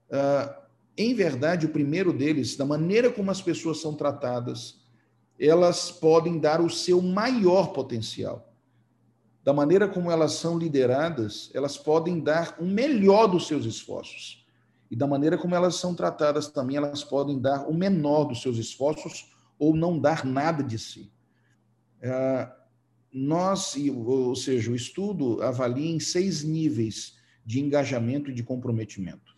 Uh, 0.10 0.54
em 0.96 1.14
verdade, 1.14 1.66
o 1.66 1.70
primeiro 1.70 2.14
deles, 2.14 2.56
da 2.56 2.66
maneira 2.66 3.12
como 3.12 3.32
as 3.32 3.42
pessoas 3.42 3.82
são 3.82 3.96
tratadas, 3.96 4.80
elas 5.40 5.92
podem 5.92 6.40
dar 6.40 6.62
o 6.62 6.70
seu 6.70 7.02
maior 7.02 7.74
potencial 7.74 8.50
da 9.44 9.54
maneira 9.54 9.88
como 9.88 10.12
elas 10.12 10.34
são 10.34 10.60
lideradas, 10.60 11.50
elas 11.56 11.76
podem 11.76 12.20
dar 12.20 12.58
o 12.60 12.66
melhor 12.66 13.28
dos 13.28 13.48
seus 13.48 13.66
esforços. 13.66 14.46
E 14.92 14.96
da 14.96 15.08
maneira 15.08 15.40
como 15.40 15.56
elas 15.56 15.76
são 15.76 15.96
tratadas 15.96 16.48
também, 16.48 16.78
elas 16.78 17.04
podem 17.04 17.40
dar 17.40 17.68
o 17.68 17.74
menor 17.74 18.26
dos 18.26 18.44
seus 18.44 18.58
esforços 18.58 19.32
ou 19.58 19.76
não 19.76 20.00
dar 20.00 20.26
nada 20.26 20.64
de 20.64 20.78
si. 20.78 21.12
É, 22.02 22.48
nós, 23.12 23.76
ou 24.06 24.36
seja, 24.36 24.72
o 24.72 24.76
estudo 24.76 25.42
avalia 25.42 25.96
em 25.96 26.00
seis 26.00 26.44
níveis 26.44 27.18
de 27.50 27.60
engajamento 27.60 28.30
e 28.30 28.34
de 28.36 28.44
comprometimento. 28.44 29.36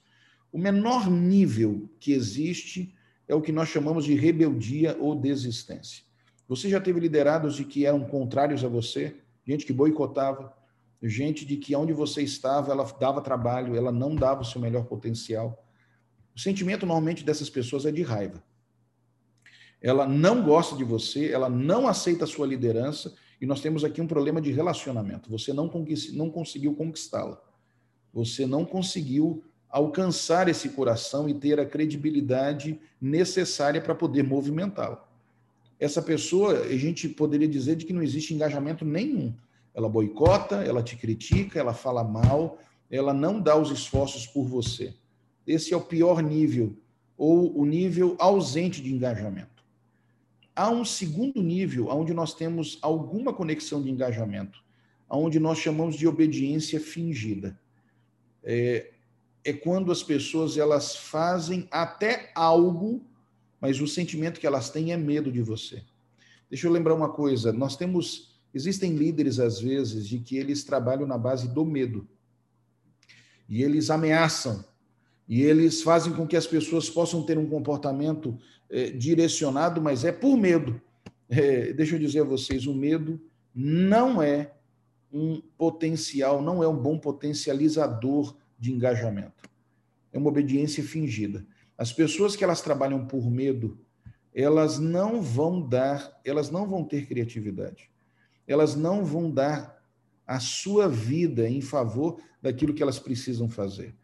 O 0.51 0.57
menor 0.57 1.09
nível 1.09 1.89
que 1.97 2.11
existe 2.11 2.93
é 3.25 3.33
o 3.33 3.39
que 3.39 3.53
nós 3.53 3.69
chamamos 3.69 4.03
de 4.03 4.13
rebeldia 4.15 4.97
ou 4.99 5.15
desistência. 5.15 6.03
Você 6.45 6.69
já 6.69 6.81
teve 6.81 6.99
liderados 6.99 7.55
de 7.55 7.63
que 7.63 7.85
eram 7.85 8.03
contrários 8.03 8.65
a 8.65 8.67
você, 8.67 9.15
gente 9.47 9.65
que 9.65 9.71
boicotava, 9.71 10.53
gente 11.01 11.45
de 11.45 11.55
que 11.55 11.73
onde 11.73 11.93
você 11.93 12.21
estava 12.21 12.73
ela 12.73 12.83
dava 12.99 13.21
trabalho, 13.21 13.77
ela 13.77 13.93
não 13.93 14.13
dava 14.13 14.41
o 14.41 14.45
seu 14.45 14.59
melhor 14.59 14.83
potencial. 14.87 15.65
O 16.35 16.39
sentimento 16.39 16.85
normalmente 16.85 17.23
dessas 17.23 17.49
pessoas 17.49 17.85
é 17.85 17.93
de 17.93 18.01
raiva. 18.01 18.43
Ela 19.81 20.05
não 20.05 20.43
gosta 20.43 20.75
de 20.75 20.83
você, 20.83 21.31
ela 21.31 21.49
não 21.49 21.87
aceita 21.87 22.25
a 22.25 22.27
sua 22.27 22.45
liderança 22.45 23.15
e 23.39 23.45
nós 23.45 23.61
temos 23.61 23.85
aqui 23.85 24.01
um 24.01 24.07
problema 24.07 24.41
de 24.41 24.51
relacionamento. 24.51 25.29
Você 25.29 25.53
não, 25.53 25.71
não 26.11 26.29
conseguiu 26.29 26.75
conquistá-la. 26.75 27.41
Você 28.13 28.45
não 28.45 28.65
conseguiu 28.65 29.43
alcançar 29.69 30.49
esse 30.49 30.69
coração 30.69 31.29
e 31.29 31.33
ter 31.33 31.59
a 31.59 31.65
credibilidade 31.65 32.79
necessária 32.99 33.81
para 33.81 33.95
poder 33.95 34.23
movimentá-la. 34.23 35.07
Essa 35.79 36.01
pessoa, 36.01 36.59
a 36.59 36.77
gente 36.77 37.07
poderia 37.09 37.47
dizer 37.47 37.75
de 37.75 37.85
que 37.85 37.93
não 37.93 38.03
existe 38.03 38.33
engajamento 38.33 38.85
nenhum. 38.85 39.33
Ela 39.73 39.89
boicota, 39.89 40.57
ela 40.57 40.83
te 40.83 40.95
critica, 40.97 41.59
ela 41.59 41.73
fala 41.73 42.03
mal, 42.03 42.59
ela 42.89 43.13
não 43.13 43.39
dá 43.39 43.55
os 43.55 43.71
esforços 43.71 44.27
por 44.27 44.43
você. 44.43 44.93
Esse 45.47 45.73
é 45.73 45.77
o 45.77 45.81
pior 45.81 46.21
nível, 46.21 46.75
ou 47.17 47.57
o 47.57 47.65
nível 47.65 48.15
ausente 48.19 48.81
de 48.81 48.93
engajamento. 48.93 49.63
Há 50.55 50.69
um 50.69 50.83
segundo 50.83 51.41
nível, 51.41 51.87
onde 51.87 52.13
nós 52.13 52.33
temos 52.33 52.77
alguma 52.81 53.33
conexão 53.33 53.81
de 53.81 53.89
engajamento, 53.89 54.61
onde 55.09 55.39
nós 55.39 55.57
chamamos 55.57 55.95
de 55.95 56.07
obediência 56.07 56.79
fingida. 56.79 57.57
É, 58.43 58.91
é 59.43 59.53
quando 59.53 59.91
as 59.91 60.03
pessoas 60.03 60.57
elas 60.57 60.95
fazem 60.95 61.67
até 61.71 62.31
algo, 62.35 63.05
mas 63.59 63.79
o 63.81 63.87
sentimento 63.87 64.39
que 64.39 64.47
elas 64.47 64.69
têm 64.69 64.91
é 64.91 64.97
medo 64.97 65.31
de 65.31 65.41
você. 65.41 65.83
Deixa 66.49 66.67
eu 66.67 66.71
lembrar 66.71 66.93
uma 66.93 67.09
coisa, 67.09 67.51
nós 67.51 67.75
temos 67.75 68.31
existem 68.53 68.95
líderes 68.95 69.39
às 69.39 69.59
vezes 69.61 70.07
de 70.07 70.19
que 70.19 70.35
eles 70.35 70.63
trabalham 70.63 71.07
na 71.07 71.17
base 71.17 71.47
do 71.47 71.65
medo. 71.65 72.07
E 73.47 73.63
eles 73.63 73.89
ameaçam 73.89 74.63
e 75.27 75.41
eles 75.41 75.81
fazem 75.81 76.11
com 76.13 76.27
que 76.27 76.35
as 76.35 76.45
pessoas 76.45 76.89
possam 76.89 77.23
ter 77.23 77.37
um 77.37 77.47
comportamento 77.47 78.37
é, 78.69 78.89
direcionado, 78.91 79.81
mas 79.81 80.03
é 80.03 80.11
por 80.11 80.35
medo. 80.35 80.81
É, 81.29 81.71
deixa 81.71 81.95
eu 81.95 81.99
dizer 81.99 82.21
a 82.21 82.25
vocês, 82.25 82.67
o 82.67 82.73
medo 82.73 83.19
não 83.55 84.21
é 84.21 84.51
um 85.11 85.41
potencial, 85.57 86.41
não 86.41 86.63
é 86.63 86.67
um 86.67 86.77
bom 86.77 86.97
potencializador 86.97 88.35
de 88.57 88.71
engajamento. 88.71 89.49
É 90.11 90.17
uma 90.17 90.29
obediência 90.29 90.83
fingida. 90.83 91.45
As 91.77 91.91
pessoas 91.91 92.35
que 92.35 92.43
elas 92.43 92.61
trabalham 92.61 93.05
por 93.05 93.29
medo, 93.29 93.79
elas 94.33 94.79
não 94.79 95.21
vão 95.21 95.61
dar, 95.61 96.19
elas 96.23 96.49
não 96.49 96.67
vão 96.67 96.83
ter 96.83 97.07
criatividade. 97.07 97.89
Elas 98.47 98.75
não 98.75 99.03
vão 99.03 99.29
dar 99.29 99.81
a 100.25 100.39
sua 100.39 100.87
vida 100.87 101.49
em 101.49 101.61
favor 101.61 102.21
daquilo 102.41 102.73
que 102.73 102.81
elas 102.81 102.99
precisam 102.99 103.49
fazer. 103.49 103.95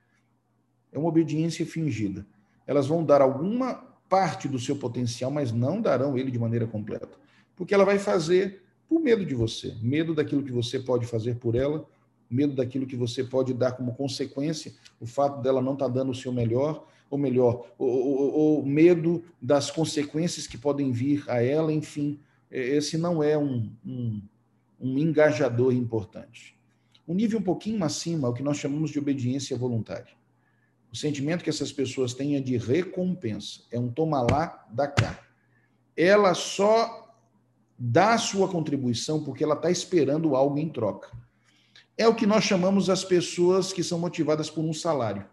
É 0.91 0.99
uma 0.99 1.10
obediência 1.10 1.66
fingida. 1.66 2.26
Elas 2.66 2.88
vão 2.88 3.03
dar 3.03 3.22
alguma 3.22 3.76
parte 4.10 4.47
do 4.47 4.60
seu 4.60 4.76
potencial, 4.76 5.32
mas 5.32 5.51
não 5.51 5.82
darão 5.82 6.18
ele 6.18 6.32
de 6.32 6.39
maneira 6.39 6.68
completa. 6.68 7.18
Porque 7.55 7.74
ela 7.74 7.86
vai 7.86 7.99
fazer 7.99 8.64
por 8.88 9.01
medo 9.01 9.25
de 9.25 9.35
você, 9.35 9.75
medo 9.81 10.15
daquilo 10.15 10.43
que 10.43 10.51
você 10.51 10.79
pode 10.79 11.05
fazer 11.05 11.35
por 11.35 11.55
ela, 11.55 11.85
medo 12.29 12.53
daquilo 12.55 12.85
que 12.85 12.95
você 12.95 13.23
pode 13.23 13.53
dar 13.53 13.73
como 13.73 13.95
consequência, 13.95 14.73
o 14.99 15.05
fato 15.05 15.41
dela 15.41 15.61
não 15.61 15.73
estar 15.73 15.88
tá 15.88 15.93
dando 15.93 16.11
o 16.11 16.15
seu 16.15 16.31
melhor, 16.31 16.85
ou 17.09 17.17
melhor, 17.17 17.73
ou, 17.77 18.65
medo 18.65 19.23
das 19.41 19.71
consequências 19.71 20.45
que 20.45 20.57
podem 20.57 20.91
vir 20.91 21.23
a 21.27 21.41
ela, 21.41 21.71
enfim, 21.71 22.19
esse 22.51 22.97
não 22.97 23.23
é 23.23 23.38
um, 23.38 23.71
um, 23.85 24.21
um 24.79 24.97
engajador 24.97 25.73
importante. 25.73 26.57
Um 27.07 27.13
nível 27.13 27.39
um 27.39 27.43
pouquinho 27.43 27.81
acima 27.83 28.27
o 28.27 28.33
que 28.33 28.43
nós 28.43 28.57
chamamos 28.57 28.91
de 28.91 28.99
obediência 28.99 29.57
voluntária. 29.57 30.17
O 30.91 30.95
sentimento 30.95 31.43
que 31.43 31.49
essas 31.49 31.71
pessoas 31.71 32.13
têm 32.13 32.35
é 32.35 32.41
de 32.41 32.57
recompensa, 32.57 33.61
é 33.71 33.79
um 33.79 33.89
toma 33.89 34.21
lá, 34.21 34.65
da 34.69 34.88
cá. 34.88 35.25
Ela 35.95 36.33
só 36.33 37.07
dá 37.78 38.13
a 38.13 38.17
sua 38.17 38.47
contribuição 38.47 39.23
porque 39.23 39.43
ela 39.43 39.55
está 39.55 39.69
esperando 39.69 40.36
algo 40.36 40.57
em 40.57 40.69
troca 40.69 41.09
é 41.97 42.07
o 42.07 42.15
que 42.15 42.28
nós 42.28 42.43
chamamos 42.43 42.89
as 42.89 43.03
pessoas 43.03 43.73
que 43.73 43.84
são 43.84 43.97
motivadas 43.97 44.49
por 44.49 44.63
um 44.63 44.73
salário. 44.73 45.25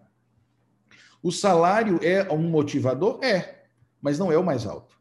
O 1.23 1.31
salário 1.31 2.01
é 2.03 2.33
um 2.33 2.49
motivador? 2.49 3.23
É, 3.23 3.65
mas 4.01 4.19
não 4.19 4.33
é 4.33 4.39
o 4.39 4.45
mais 4.45 4.67
alto. 4.67 4.99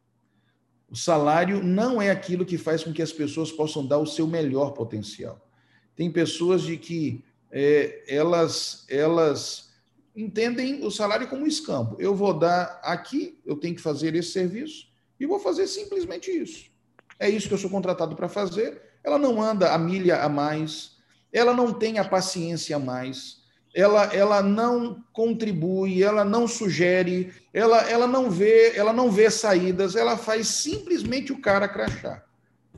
O 0.90 0.96
salário 0.96 1.64
não 1.64 2.02
é 2.02 2.12
aquilo 2.12 2.46
que 2.46 2.58
faz 2.58 2.84
com 2.84 2.94
que 2.94 3.02
as 3.02 3.14
pessoas 3.14 3.52
possam 3.52 3.86
dar 3.86 3.98
o 3.98 4.06
seu 4.06 4.28
melhor 4.28 4.72
potencial. 4.72 5.50
Tem 5.96 6.12
pessoas 6.12 6.64
de 6.64 6.78
que 6.78 7.24
é, 7.50 8.04
elas, 8.08 8.86
elas 8.90 9.72
entendem 10.16 10.86
o 10.86 10.92
salário 10.92 11.28
como 11.30 11.44
um 11.44 11.48
escampo. 11.48 11.96
Eu 12.00 12.14
vou 12.14 12.38
dar 12.38 12.80
aqui, 12.84 13.40
eu 13.46 13.56
tenho 13.56 13.76
que 13.76 13.82
fazer 13.82 14.16
esse 14.16 14.32
serviço 14.32 14.88
e 15.20 15.26
vou 15.26 15.40
fazer 15.40 15.68
simplesmente 15.68 16.30
isso. 16.30 16.73
É 17.20 17.30
isso 17.30 17.48
que 17.48 17.54
eu 17.54 17.58
sou 17.58 17.70
contratado 17.70 18.16
para 18.16 18.30
fazer. 18.30 18.82
Ela 19.04 19.18
não 19.18 19.42
anda 19.42 19.74
a 19.74 19.78
milha 19.78 20.24
a 20.24 20.30
mais, 20.30 20.98
ela 21.32 21.54
não 21.54 21.74
tem 21.74 22.00
a 22.00 22.06
paciência 22.06 22.80
mais, 22.80 23.44
ela, 23.74 24.06
ela 24.14 24.42
não 24.44 25.04
contribui, 25.12 26.04
ela 26.04 26.24
não 26.24 26.48
sugere, 26.48 27.34
ela, 27.54 27.90
ela 27.90 28.06
não 28.06 28.30
vê, 28.30 28.76
ela 28.76 28.94
não 28.94 29.12
vê 29.12 29.30
saídas, 29.32 29.96
ela 29.96 30.16
faz 30.16 30.48
simplesmente 30.48 31.34
o 31.34 31.42
cara 31.42 31.68
crachar. 31.68 32.24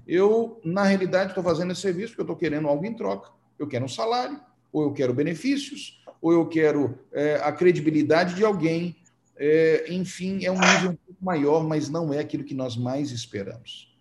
Eu, 0.07 0.61
na 0.63 0.83
realidade, 0.83 1.31
estou 1.31 1.43
fazendo 1.43 1.71
esse 1.71 1.81
serviço 1.81 2.09
porque 2.09 2.21
eu 2.21 2.25
estou 2.25 2.35
querendo 2.35 2.67
algo 2.67 2.85
em 2.85 2.93
troca. 2.93 3.31
Eu 3.59 3.67
quero 3.67 3.85
um 3.85 3.89
salário, 3.89 4.39
ou 4.71 4.83
eu 4.83 4.93
quero 4.93 5.13
benefícios, 5.13 6.01
ou 6.21 6.31
eu 6.31 6.47
quero 6.47 6.97
é, 7.11 7.41
a 7.43 7.51
credibilidade 7.51 8.35
de 8.35 8.45
alguém. 8.45 8.95
É, 9.37 9.85
enfim, 9.89 10.45
é 10.45 10.51
um 10.51 10.59
nível 10.59 10.91
um 10.91 10.95
pouco 10.95 11.25
maior, 11.25 11.63
mas 11.67 11.89
não 11.89 12.13
é 12.13 12.19
aquilo 12.19 12.43
que 12.43 12.53
nós 12.53 12.77
mais 12.77 13.11
esperamos. 13.11 13.94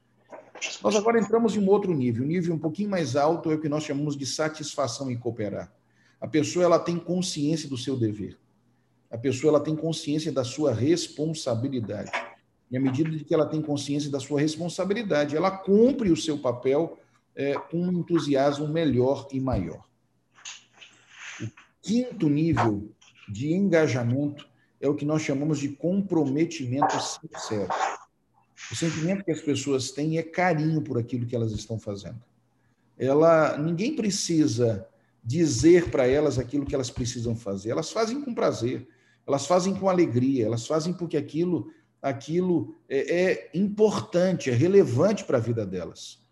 Nós 0.83 0.97
agora 0.97 1.19
entramos 1.19 1.57
em 1.57 1.61
um 1.61 1.69
outro 1.69 1.93
nível, 1.93 2.25
um 2.25 2.29
nível 2.29 2.55
um 2.55 2.59
pouquinho 2.59 2.89
mais 2.89 3.17
alto 3.17 3.51
é 3.51 3.55
o 3.55 3.61
que 3.61 3.69
nós 3.69 3.85
chamamos 3.85 4.17
de 4.17 4.25
satisfação 4.25 5.11
em 5.11 5.17
cooperar. 5.17 5.73
A 6.21 6.29
pessoa 6.29 6.65
ela 6.65 6.79
tem 6.79 6.99
consciência 6.99 7.69
do 7.69 7.77
seu 7.77 7.97
dever. 7.97 8.39
A 9.11 9.19
pessoa 9.19 9.53
ela 9.53 9.61
tem 9.61 9.77
consciência 9.77 10.33
da 10.33 10.43
sua 10.43 10.73
responsabilidade. 10.73 12.11
E 12.71 12.77
à 12.77 12.81
medida 12.81 13.11
de 13.11 13.25
que 13.25 13.35
ela 13.35 13.47
tem 13.47 13.61
consciência 13.61 14.11
da 14.11 14.19
sua 14.19 14.41
responsabilidade, 14.41 15.37
ela 15.37 15.51
cumpre 15.51 16.11
o 16.11 16.17
seu 16.17 16.39
papel 16.39 16.99
é, 17.35 17.55
com 17.55 17.79
um 17.79 17.93
entusiasmo 17.93 18.67
melhor 18.67 19.29
e 19.31 19.41
maior. 19.41 19.85
O 21.41 21.47
quinto 21.83 22.29
nível 22.29 22.91
de 23.29 23.53
engajamento 23.53 24.49
é 24.81 24.89
o 24.89 24.95
que 24.95 25.05
nós 25.05 25.23
chamamos 25.23 25.59
de 25.59 25.69
comprometimento 25.69 26.95
sincero. 27.01 27.69
O 28.71 28.77
sentimento 28.77 29.25
que 29.25 29.33
as 29.33 29.41
pessoas 29.41 29.91
têm 29.91 30.19
é 30.19 30.23
carinho 30.23 30.83
por 30.83 30.99
aquilo 30.99 31.27
que 31.27 31.37
elas 31.37 31.53
estão 31.53 31.79
fazendo. 31.79 32.23
Ela, 32.99 33.59
ninguém 33.59 33.95
precisa 33.95 34.87
dizer 35.23 35.91
para 35.91 36.07
elas 36.07 36.39
aquilo 36.39 36.67
que 36.67 36.75
elas 36.75 36.91
precisam 36.91 37.35
fazer. 37.35 37.71
Elas 37.71 37.91
fazem 37.91 38.21
com 38.21 38.35
prazer, 38.35 38.87
elas 39.27 39.47
fazem 39.47 39.75
com 39.75 39.89
alegria, 39.89 40.47
elas 40.47 40.67
fazem 40.67 40.93
porque 40.93 41.17
aquilo, 41.17 41.71
aquilo 42.01 42.75
é, 42.89 43.23
é 43.23 43.51
importante, 43.55 44.51
é 44.51 44.53
relevante 44.53 45.25
para 45.25 45.39
a 45.39 45.41
vida 45.41 45.65
delas. 45.65 46.23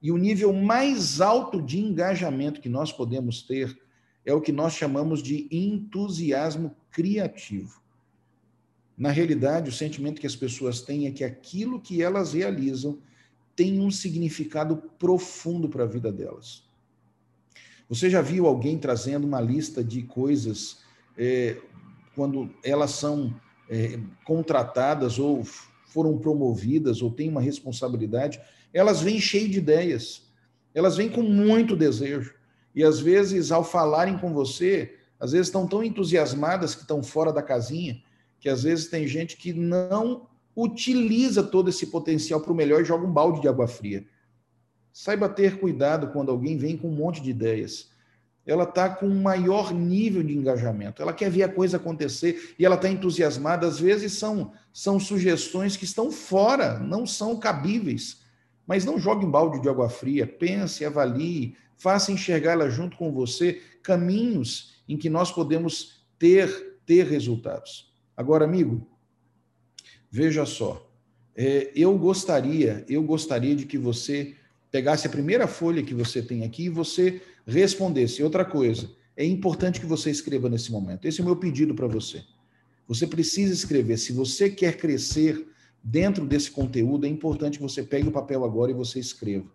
E 0.00 0.12
o 0.12 0.18
nível 0.18 0.52
mais 0.52 1.20
alto 1.20 1.62
de 1.62 1.80
engajamento 1.80 2.60
que 2.60 2.68
nós 2.68 2.92
podemos 2.92 3.42
ter 3.42 3.76
é 4.24 4.32
o 4.32 4.40
que 4.40 4.52
nós 4.52 4.74
chamamos 4.74 5.22
de 5.22 5.48
entusiasmo 5.50 6.76
criativo. 6.90 7.83
Na 8.96 9.10
realidade, 9.10 9.70
o 9.70 9.72
sentimento 9.72 10.20
que 10.20 10.26
as 10.26 10.36
pessoas 10.36 10.80
têm 10.80 11.06
é 11.06 11.10
que 11.10 11.24
aquilo 11.24 11.80
que 11.80 12.02
elas 12.02 12.32
realizam 12.32 12.98
tem 13.56 13.80
um 13.80 13.90
significado 13.90 14.76
profundo 14.98 15.68
para 15.68 15.84
a 15.84 15.86
vida 15.86 16.12
delas. 16.12 16.64
Você 17.88 18.08
já 18.08 18.20
viu 18.20 18.46
alguém 18.46 18.78
trazendo 18.78 19.26
uma 19.26 19.40
lista 19.40 19.82
de 19.82 20.02
coisas 20.02 20.78
é, 21.16 21.56
quando 22.14 22.52
elas 22.62 22.92
são 22.92 23.34
é, 23.68 23.98
contratadas 24.24 25.18
ou 25.18 25.44
foram 25.86 26.18
promovidas 26.18 27.02
ou 27.02 27.10
têm 27.10 27.28
uma 27.28 27.40
responsabilidade? 27.40 28.40
Elas 28.72 29.00
vêm 29.00 29.20
cheias 29.20 29.50
de 29.50 29.58
ideias. 29.58 30.22
Elas 30.74 30.96
vêm 30.96 31.08
com 31.08 31.22
muito 31.22 31.76
desejo. 31.76 32.34
E 32.74 32.82
às 32.82 32.98
vezes, 32.98 33.52
ao 33.52 33.62
falarem 33.62 34.18
com 34.18 34.32
você, 34.32 34.96
às 35.20 35.32
vezes 35.32 35.46
estão 35.46 35.66
tão 35.66 35.84
entusiasmadas 35.84 36.74
que 36.74 36.82
estão 36.82 37.02
fora 37.02 37.32
da 37.32 37.42
casinha, 37.42 38.02
que 38.44 38.50
às 38.50 38.62
vezes 38.62 38.88
tem 38.88 39.08
gente 39.08 39.38
que 39.38 39.54
não 39.54 40.26
utiliza 40.54 41.42
todo 41.42 41.70
esse 41.70 41.86
potencial 41.86 42.42
para 42.42 42.52
o 42.52 42.54
melhor 42.54 42.82
e 42.82 42.84
joga 42.84 43.06
um 43.06 43.10
balde 43.10 43.40
de 43.40 43.48
água 43.48 43.66
fria. 43.66 44.04
Saiba 44.92 45.30
ter 45.30 45.58
cuidado 45.58 46.08
quando 46.08 46.30
alguém 46.30 46.58
vem 46.58 46.76
com 46.76 46.90
um 46.90 46.94
monte 46.94 47.22
de 47.22 47.30
ideias. 47.30 47.88
Ela 48.44 48.64
está 48.64 48.90
com 48.90 49.06
um 49.06 49.22
maior 49.22 49.72
nível 49.72 50.22
de 50.22 50.36
engajamento, 50.36 51.00
ela 51.00 51.14
quer 51.14 51.30
ver 51.30 51.44
a 51.44 51.48
coisa 51.48 51.78
acontecer 51.78 52.54
e 52.58 52.66
ela 52.66 52.74
está 52.74 52.86
entusiasmada. 52.86 53.66
Às 53.66 53.80
vezes 53.80 54.12
são, 54.12 54.52
são 54.70 55.00
sugestões 55.00 55.74
que 55.74 55.86
estão 55.86 56.12
fora, 56.12 56.78
não 56.78 57.06
são 57.06 57.38
cabíveis. 57.38 58.20
Mas 58.66 58.84
não 58.84 58.98
jogue 58.98 59.24
um 59.24 59.30
balde 59.30 59.58
de 59.62 59.70
água 59.70 59.88
fria, 59.88 60.26
pense, 60.26 60.84
avalie, 60.84 61.56
faça 61.78 62.12
enxergar 62.12 62.52
ela 62.52 62.68
junto 62.68 62.98
com 62.98 63.10
você 63.10 63.62
caminhos 63.82 64.74
em 64.86 64.98
que 64.98 65.08
nós 65.08 65.32
podemos 65.32 66.04
ter, 66.18 66.78
ter 66.84 67.06
resultados. 67.06 67.93
Agora, 68.16 68.44
amigo, 68.44 68.86
veja 70.10 70.46
só, 70.46 70.90
é, 71.36 71.72
eu 71.74 71.96
gostaria, 71.98 72.84
eu 72.88 73.02
gostaria 73.02 73.56
de 73.56 73.66
que 73.66 73.76
você 73.76 74.36
pegasse 74.70 75.06
a 75.06 75.10
primeira 75.10 75.46
folha 75.46 75.82
que 75.82 75.94
você 75.94 76.22
tem 76.22 76.44
aqui 76.44 76.64
e 76.64 76.68
você 76.68 77.20
respondesse. 77.46 78.22
Outra 78.22 78.44
coisa, 78.44 78.90
é 79.16 79.24
importante 79.24 79.80
que 79.80 79.86
você 79.86 80.10
escreva 80.10 80.48
nesse 80.48 80.72
momento. 80.72 81.06
Esse 81.06 81.20
é 81.20 81.22
o 81.22 81.26
meu 81.26 81.36
pedido 81.36 81.74
para 81.74 81.86
você. 81.86 82.24
Você 82.86 83.06
precisa 83.06 83.52
escrever. 83.52 83.96
Se 83.98 84.12
você 84.12 84.50
quer 84.50 84.76
crescer 84.76 85.46
dentro 85.82 86.26
desse 86.26 86.50
conteúdo, 86.50 87.06
é 87.06 87.08
importante 87.08 87.58
que 87.58 87.62
você 87.62 87.82
pegue 87.82 88.08
o 88.08 88.12
papel 88.12 88.44
agora 88.44 88.70
e 88.70 88.74
você 88.74 88.98
escreva. 88.98 89.46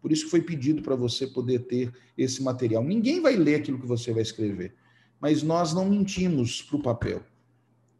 Por 0.00 0.12
isso 0.12 0.28
foi 0.28 0.40
pedido 0.40 0.82
para 0.82 0.94
você 0.94 1.26
poder 1.26 1.60
ter 1.60 1.92
esse 2.16 2.42
material. 2.42 2.84
Ninguém 2.84 3.20
vai 3.20 3.36
ler 3.36 3.56
aquilo 3.56 3.80
que 3.80 3.86
você 3.86 4.12
vai 4.12 4.22
escrever, 4.22 4.74
mas 5.20 5.42
nós 5.42 5.74
não 5.74 5.88
mentimos 5.88 6.62
para 6.62 6.76
o 6.76 6.82
papel. 6.82 7.22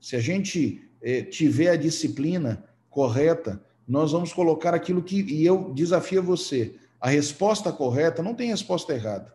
Se 0.00 0.16
a 0.16 0.20
gente 0.20 0.82
é, 1.02 1.22
tiver 1.22 1.70
a 1.70 1.76
disciplina 1.76 2.64
correta, 2.90 3.62
nós 3.86 4.12
vamos 4.12 4.32
colocar 4.32 4.74
aquilo 4.74 5.02
que. 5.02 5.22
E 5.22 5.44
eu 5.44 5.72
desafio 5.74 6.22
você: 6.22 6.74
a 7.00 7.08
resposta 7.08 7.72
correta 7.72 8.22
não 8.22 8.34
tem 8.34 8.50
resposta 8.50 8.92
errada. 8.92 9.34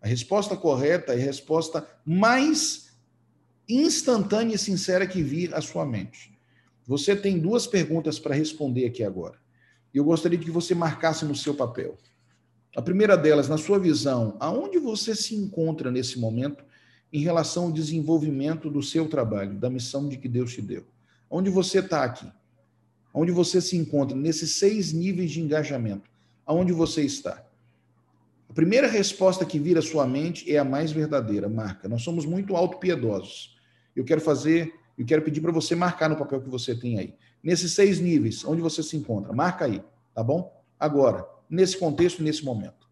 A 0.00 0.06
resposta 0.06 0.56
correta 0.56 1.12
é 1.12 1.16
a 1.16 1.24
resposta 1.24 1.86
mais 2.04 2.92
instantânea 3.68 4.54
e 4.54 4.58
sincera 4.58 5.06
que 5.06 5.22
vir 5.22 5.54
à 5.54 5.60
sua 5.60 5.86
mente. 5.86 6.32
Você 6.86 7.16
tem 7.16 7.38
duas 7.38 7.66
perguntas 7.66 8.18
para 8.18 8.34
responder 8.34 8.86
aqui 8.86 9.02
agora. 9.02 9.38
Eu 9.92 10.04
gostaria 10.04 10.38
que 10.38 10.50
você 10.50 10.74
marcasse 10.74 11.24
no 11.24 11.34
seu 11.34 11.54
papel. 11.54 11.96
A 12.76 12.82
primeira 12.82 13.16
delas, 13.16 13.48
na 13.48 13.56
sua 13.56 13.78
visão, 13.78 14.36
aonde 14.40 14.78
você 14.78 15.14
se 15.14 15.34
encontra 15.34 15.90
nesse 15.90 16.18
momento 16.18 16.64
em 17.14 17.20
relação 17.20 17.66
ao 17.66 17.72
desenvolvimento 17.72 18.68
do 18.68 18.82
seu 18.82 19.08
trabalho, 19.08 19.54
da 19.54 19.70
missão 19.70 20.08
de 20.08 20.16
que 20.16 20.28
Deus 20.28 20.52
te 20.52 20.60
deu? 20.60 20.84
Onde 21.30 21.48
você 21.48 21.78
está 21.78 22.02
aqui? 22.02 22.26
Onde 23.14 23.30
você 23.30 23.60
se 23.60 23.76
encontra 23.76 24.16
nesses 24.16 24.56
seis 24.56 24.92
níveis 24.92 25.30
de 25.30 25.40
engajamento? 25.40 26.10
Aonde 26.44 26.72
você 26.72 27.02
está? 27.02 27.46
A 28.50 28.52
primeira 28.52 28.88
resposta 28.88 29.46
que 29.46 29.60
vira 29.60 29.78
à 29.78 29.82
sua 29.82 30.04
mente 30.08 30.52
é 30.52 30.58
a 30.58 30.64
mais 30.64 30.90
verdadeira, 30.90 31.48
marca. 31.48 31.88
Nós 31.88 32.02
somos 32.02 32.26
muito 32.26 32.56
autopiedosos. 32.56 33.56
Eu 33.94 34.04
quero 34.04 34.20
fazer, 34.20 34.74
eu 34.98 35.06
quero 35.06 35.22
pedir 35.22 35.40
para 35.40 35.52
você 35.52 35.76
marcar 35.76 36.10
no 36.10 36.16
papel 36.16 36.42
que 36.42 36.50
você 36.50 36.74
tem 36.74 36.98
aí. 36.98 37.14
Nesses 37.40 37.74
seis 37.74 38.00
níveis, 38.00 38.44
onde 38.44 38.60
você 38.60 38.82
se 38.82 38.96
encontra, 38.96 39.32
marca 39.32 39.66
aí, 39.66 39.80
tá 40.12 40.22
bom? 40.24 40.60
Agora, 40.80 41.24
nesse 41.48 41.78
contexto, 41.78 42.24
nesse 42.24 42.44
momento. 42.44 42.88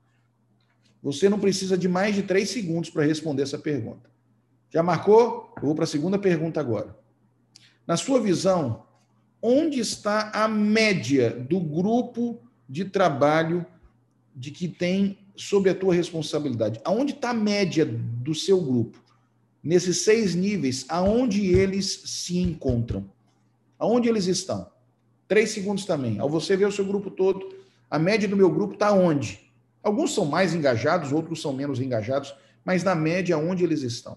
Você 1.02 1.28
não 1.28 1.40
precisa 1.40 1.76
de 1.76 1.88
mais 1.88 2.14
de 2.14 2.22
três 2.22 2.50
segundos 2.50 2.88
para 2.88 3.04
responder 3.04 3.42
essa 3.42 3.58
pergunta. 3.58 4.11
Já 4.72 4.82
marcou? 4.82 5.52
Eu 5.58 5.66
vou 5.66 5.74
para 5.74 5.84
a 5.84 5.86
segunda 5.86 6.18
pergunta 6.18 6.58
agora. 6.58 6.96
Na 7.86 7.96
sua 7.96 8.20
visão, 8.20 8.84
onde 9.42 9.80
está 9.80 10.30
a 10.32 10.48
média 10.48 11.30
do 11.30 11.60
grupo 11.60 12.40
de 12.66 12.86
trabalho 12.86 13.66
de 14.34 14.50
que 14.50 14.68
tem 14.68 15.18
sob 15.36 15.68
a 15.68 15.74
tua 15.74 15.94
responsabilidade? 15.94 16.80
Aonde 16.84 17.12
está 17.12 17.30
a 17.30 17.34
média 17.34 17.84
do 17.84 18.34
seu 18.34 18.60
grupo? 18.62 18.98
Nesses 19.62 20.04
seis 20.04 20.34
níveis, 20.34 20.86
aonde 20.88 21.46
eles 21.46 22.02
se 22.06 22.38
encontram? 22.38 23.04
Aonde 23.78 24.08
eles 24.08 24.26
estão? 24.26 24.70
Três 25.28 25.50
segundos 25.50 25.84
também. 25.84 26.18
Ao 26.18 26.30
você 26.30 26.56
ver 26.56 26.66
o 26.66 26.72
seu 26.72 26.84
grupo 26.84 27.10
todo, 27.10 27.54
a 27.90 27.98
média 27.98 28.26
do 28.26 28.36
meu 28.36 28.50
grupo 28.50 28.72
está 28.74 28.90
onde? 28.90 29.52
Alguns 29.82 30.14
são 30.14 30.24
mais 30.24 30.54
engajados, 30.54 31.12
outros 31.12 31.42
são 31.42 31.52
menos 31.52 31.78
engajados, 31.78 32.34
mas 32.64 32.82
na 32.82 32.94
média, 32.94 33.36
onde 33.36 33.64
eles 33.64 33.82
estão? 33.82 34.16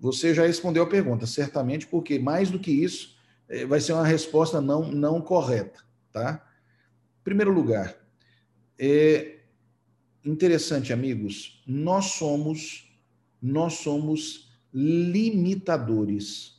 Você 0.00 0.34
já 0.34 0.46
respondeu 0.46 0.82
a 0.82 0.88
pergunta, 0.88 1.26
certamente, 1.26 1.86
porque 1.86 2.18
mais 2.18 2.50
do 2.50 2.58
que 2.58 2.70
isso, 2.70 3.16
eh, 3.48 3.64
vai 3.64 3.80
ser 3.80 3.92
uma 3.92 4.06
resposta 4.06 4.60
não, 4.60 4.90
não 4.90 5.20
correta, 5.20 5.80
tá? 6.12 6.44
Em 7.20 7.24
primeiro 7.24 7.52
lugar, 7.52 7.96
é 8.78 9.38
interessante, 10.24 10.92
amigos, 10.92 11.62
nós 11.66 12.06
somos 12.06 12.84
nós 13.44 13.74
somos 13.74 14.50
limitadores. 14.72 16.54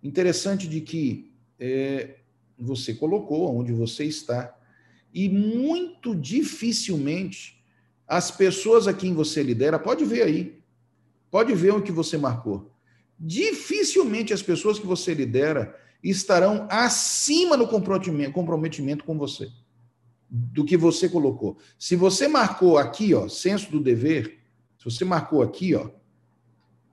Interessante 0.00 0.68
de 0.68 0.80
que 0.80 1.32
é, 1.58 2.18
você 2.56 2.94
colocou 2.94 3.52
onde 3.58 3.72
você 3.72 4.04
está 4.04 4.56
e 5.12 5.28
muito 5.28 6.14
dificilmente 6.14 7.60
as 8.06 8.30
pessoas 8.30 8.86
a 8.86 8.94
quem 8.94 9.12
você 9.12 9.42
lidera, 9.42 9.80
pode 9.80 10.04
ver 10.04 10.22
aí, 10.22 10.55
pode 11.36 11.54
ver 11.54 11.74
o 11.74 11.82
que 11.82 11.92
você 11.92 12.16
marcou. 12.16 12.72
Dificilmente 13.20 14.32
as 14.32 14.40
pessoas 14.40 14.78
que 14.78 14.86
você 14.86 15.12
lidera 15.12 15.78
estarão 16.02 16.66
acima 16.70 17.58
no 17.58 17.68
comprometimento, 17.68 18.32
comprometimento 18.32 19.04
com 19.04 19.18
você 19.18 19.50
do 20.30 20.64
que 20.64 20.78
você 20.78 21.10
colocou. 21.10 21.58
Se 21.78 21.94
você 21.94 22.26
marcou 22.26 22.78
aqui, 22.78 23.12
ó, 23.12 23.28
senso 23.28 23.70
do 23.70 23.80
dever, 23.80 24.38
se 24.78 24.86
você 24.86 25.04
marcou 25.04 25.42
aqui, 25.42 25.74
ó, 25.74 25.90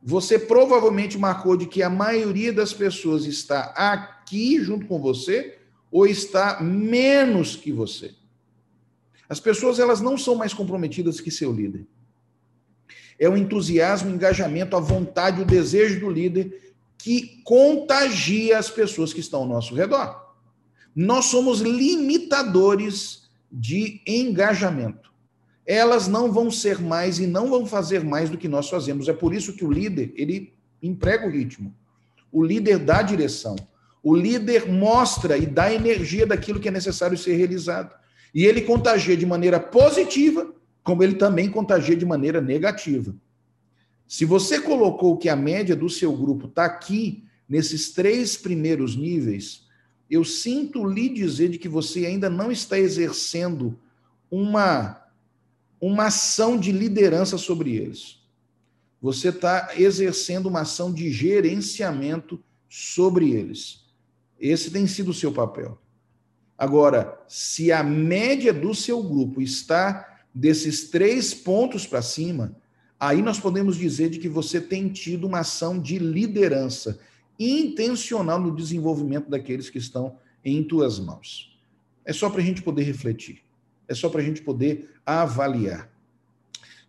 você 0.04 0.38
provavelmente 0.38 1.18
marcou 1.18 1.56
de 1.56 1.66
que 1.66 1.82
a 1.82 1.90
maioria 1.90 2.52
das 2.52 2.74
pessoas 2.74 3.26
está 3.26 3.74
aqui 3.78 4.62
junto 4.62 4.88
com 4.88 5.00
você 5.00 5.58
ou 5.90 6.06
está 6.06 6.62
menos 6.62 7.56
que 7.56 7.72
você. 7.72 8.14
As 9.30 9.40
pessoas 9.40 9.80
elas 9.80 10.02
não 10.02 10.18
são 10.18 10.36
mais 10.36 10.54
comprometidas 10.54 11.22
que 11.22 11.32
seu 11.32 11.54
líder. 11.54 11.88
É 13.20 13.30
o 13.30 13.38
entusiasmo, 13.38 14.12
o 14.12 14.14
engajamento, 14.14 14.76
a 14.76 14.80
vontade, 14.80 15.42
o 15.42 15.46
desejo 15.46 16.00
do 16.00 16.10
líder 16.10 16.74
que 16.98 17.42
contagia 17.44 18.58
as 18.58 18.70
pessoas 18.70 19.14
que 19.14 19.20
estão 19.20 19.42
ao 19.42 19.48
nosso 19.48 19.76
redor. 19.76 20.34
Nós 20.96 21.26
somos 21.26 21.60
limitadores 21.60 23.24
de 23.52 24.02
engajamento. 24.08 25.12
Elas 25.66 26.08
não 26.08 26.32
vão 26.32 26.50
ser 26.50 26.80
mais 26.80 27.20
e 27.20 27.28
não 27.28 27.50
vão 27.50 27.66
fazer 27.66 28.04
mais 28.04 28.30
do 28.30 28.38
que 28.38 28.48
nós 28.48 28.70
fazemos. 28.70 29.08
É 29.08 29.14
por 29.14 29.34
isso 29.34 29.54
que 29.54 29.66
o 29.66 29.72
líder, 29.72 30.14
ele 30.16 30.54
emprega 30.82 31.28
o 31.28 31.30
ritmo. 31.30 31.74
O 32.32 32.44
líder 32.44 32.80
dá 32.80 33.02
direção. 33.02 33.56
O 34.02 34.16
líder 34.16 34.68
mostra 34.70 35.38
e 35.38 35.46
dá 35.46 35.74
energia 35.74 36.26
daquilo 36.26 36.60
que 36.60 36.68
é 36.68 36.72
necessário 36.72 37.18
ser 37.18 37.36
realizado. 37.36 37.94
E 38.34 38.46
ele 38.46 38.62
contagia 38.62 39.16
de 39.16 39.26
maneira 39.26 39.60
positiva, 39.60 40.54
como 40.84 41.04
ele 41.04 41.16
também 41.16 41.50
contagia 41.50 41.96
de 41.96 42.06
maneira 42.06 42.42
negativa. 42.42 43.16
Se 44.08 44.26
você 44.26 44.60
colocou 44.60 45.18
que 45.18 45.30
a 45.30 45.36
média 45.36 45.76
do 45.76 45.90
seu 45.90 46.16
grupo 46.16 46.48
está 46.48 46.66
aqui, 46.66 47.24
nesses 47.48 47.92
três 47.92 48.36
primeiros 48.36 48.96
níveis, 48.96 49.66
eu 50.10 50.24
sinto 50.24 50.86
lhe 50.86 51.10
dizer 51.10 51.50
de 51.50 51.58
que 51.58 51.70
você 51.70 52.06
ainda 52.06 52.30
não 52.30 52.52
está 52.52 52.78
exercendo 52.78 53.80
uma, 54.30 55.02
uma 55.80 56.08
ação 56.08 56.58
de 56.58 56.72
liderança 56.72 57.38
sobre 57.38 57.76
eles. 57.76 58.22
Você 59.02 59.30
está 59.30 59.72
exercendo 59.76 60.48
uma 60.48 60.62
ação 60.62 60.94
de 60.94 61.12
gerenciamento 61.12 62.42
sobre 62.70 63.32
eles. 63.32 63.84
Esse 64.40 64.72
tem 64.72 64.86
sido 64.88 65.12
o 65.12 65.14
seu 65.14 65.32
papel. 65.32 65.80
Agora, 66.58 67.22
se 67.28 67.72
a 67.72 67.84
média 67.84 68.54
do 68.54 68.74
seu 68.76 69.02
grupo 69.02 69.42
está 69.42 70.13
desses 70.34 70.90
três 70.90 71.34
pontos 71.34 71.86
para 71.86 72.02
cima, 72.02 72.56
aí 73.00 73.22
nós 73.22 73.40
podemos 73.40 73.78
dizer 73.78 74.10
de 74.10 74.20
que 74.20 74.30
você 74.30 74.60
tem 74.60 74.90
tido 74.90 75.28
uma 75.28 75.40
ação 75.40 75.80
de 75.80 76.00
liderança 76.00 77.00
intencional 77.40 78.40
no 78.40 78.56
desenvolvimento 78.56 79.30
daqueles 79.30 79.70
que 79.70 79.78
estão 79.78 80.18
em 80.44 80.64
tuas 80.64 81.00
mãos. 81.00 81.58
É 82.06 82.12
só 82.12 82.30
para 82.30 82.42
a 82.42 82.44
gente 82.44 82.62
poder 82.62 82.84
refletir, 82.84 83.42
é 83.88 83.94
só 83.94 84.10
para 84.10 84.22
a 84.22 84.24
gente 84.24 84.42
poder 84.42 84.90
avaliar. 85.06 85.92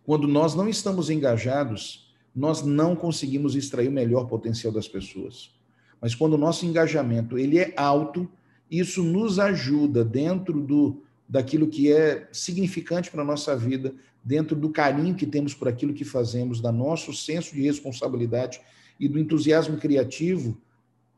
Quando 0.03 0.27
nós 0.27 0.55
não 0.55 0.67
estamos 0.67 1.09
engajados, 1.09 2.13
nós 2.35 2.61
não 2.63 2.95
conseguimos 2.95 3.55
extrair 3.55 3.87
o 3.87 3.91
melhor 3.91 4.25
potencial 4.25 4.71
das 4.71 4.87
pessoas. 4.87 5.51
Mas 6.01 6.13
quando 6.13 6.33
o 6.33 6.37
nosso 6.37 6.65
engajamento 6.65 7.37
ele 7.37 7.57
é 7.57 7.73
alto, 7.77 8.29
isso 8.69 9.03
nos 9.03 9.39
ajuda 9.39 10.03
dentro 10.03 10.61
do, 10.61 11.03
daquilo 11.27 11.67
que 11.67 11.91
é 11.91 12.27
significante 12.31 13.09
para 13.09 13.21
a 13.21 13.25
nossa 13.25 13.55
vida, 13.55 13.93
dentro 14.23 14.55
do 14.55 14.69
carinho 14.69 15.15
que 15.15 15.25
temos 15.25 15.53
por 15.53 15.67
aquilo 15.67 15.93
que 15.93 16.03
fazemos, 16.03 16.61
da 16.61 16.71
nosso 16.71 17.13
senso 17.13 17.53
de 17.53 17.61
responsabilidade 17.61 18.59
e 18.99 19.07
do 19.07 19.19
entusiasmo 19.19 19.77
criativo, 19.77 20.57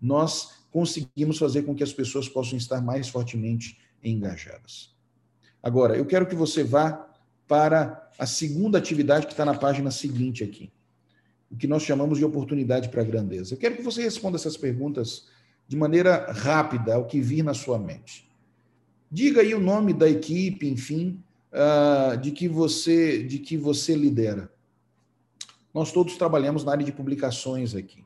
nós 0.01 0.57
conseguimos 0.71 1.37
fazer 1.37 1.63
com 1.63 1.73
que 1.73 1.83
as 1.83 1.93
pessoas 1.93 2.27
possam 2.27 2.57
estar 2.57 2.81
mais 2.81 3.07
fortemente 3.09 3.79
engajadas. 4.03 4.95
Agora, 5.61 5.95
eu 5.95 6.05
quero 6.05 6.27
que 6.27 6.35
você 6.35 6.63
vá 6.63 7.07
para 7.47 8.09
a 8.19 8.25
segunda 8.25 8.77
atividade 8.77 9.25
que 9.25 9.33
está 9.33 9.45
na 9.45 9.53
página 9.53 9.89
seguinte 9.89 10.43
aqui, 10.43 10.71
o 11.49 11.55
que 11.55 11.67
nós 11.67 11.83
chamamos 11.83 12.17
de 12.17 12.25
oportunidade 12.25 12.89
para 12.89 13.01
a 13.01 13.05
grandeza. 13.05 13.53
Eu 13.53 13.57
quero 13.57 13.75
que 13.75 13.81
você 13.81 14.03
responda 14.03 14.37
essas 14.37 14.57
perguntas 14.57 15.27
de 15.67 15.75
maneira 15.75 16.31
rápida, 16.31 16.95
ao 16.95 17.05
que 17.05 17.19
vir 17.19 17.43
na 17.43 17.53
sua 17.53 17.79
mente. 17.79 18.26
Diga 19.09 19.41
aí 19.41 19.53
o 19.55 19.59
nome 19.59 19.93
da 19.93 20.09
equipe, 20.09 20.67
enfim, 20.67 21.23
uh, 21.53 22.17
de 22.17 22.31
que 22.31 22.47
você 22.47 23.23
de 23.23 23.39
que 23.39 23.55
você 23.55 23.95
lidera. 23.95 24.51
Nós 25.73 25.91
todos 25.91 26.17
trabalhamos 26.17 26.63
na 26.63 26.71
área 26.71 26.85
de 26.85 26.91
publicações 26.91 27.73
aqui. 27.73 28.03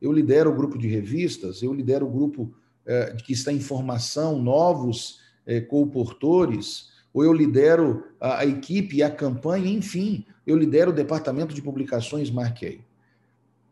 Eu 0.00 0.12
lidero 0.12 0.50
o 0.50 0.54
grupo 0.54 0.76
de 0.76 0.88
revistas, 0.88 1.62
eu 1.62 1.72
lidero 1.72 2.06
o 2.06 2.10
grupo 2.10 2.42
uh, 2.42 3.16
que 3.24 3.32
está 3.32 3.52
em 3.52 3.60
formação, 3.60 4.40
novos 4.42 5.20
uh, 5.46 5.64
co-portores, 5.68 6.90
ou 7.14 7.22
eu 7.24 7.32
lidero 7.32 8.04
a, 8.20 8.44
equipe 8.44 9.02
a 9.02 9.10
campanha, 9.10 9.70
enfim, 9.70 10.24
eu 10.46 10.56
lidero 10.56 10.90
o 10.90 10.94
departamento 10.94 11.54
de 11.54 11.62
publicações 11.62 12.30
Marquei. 12.30 12.80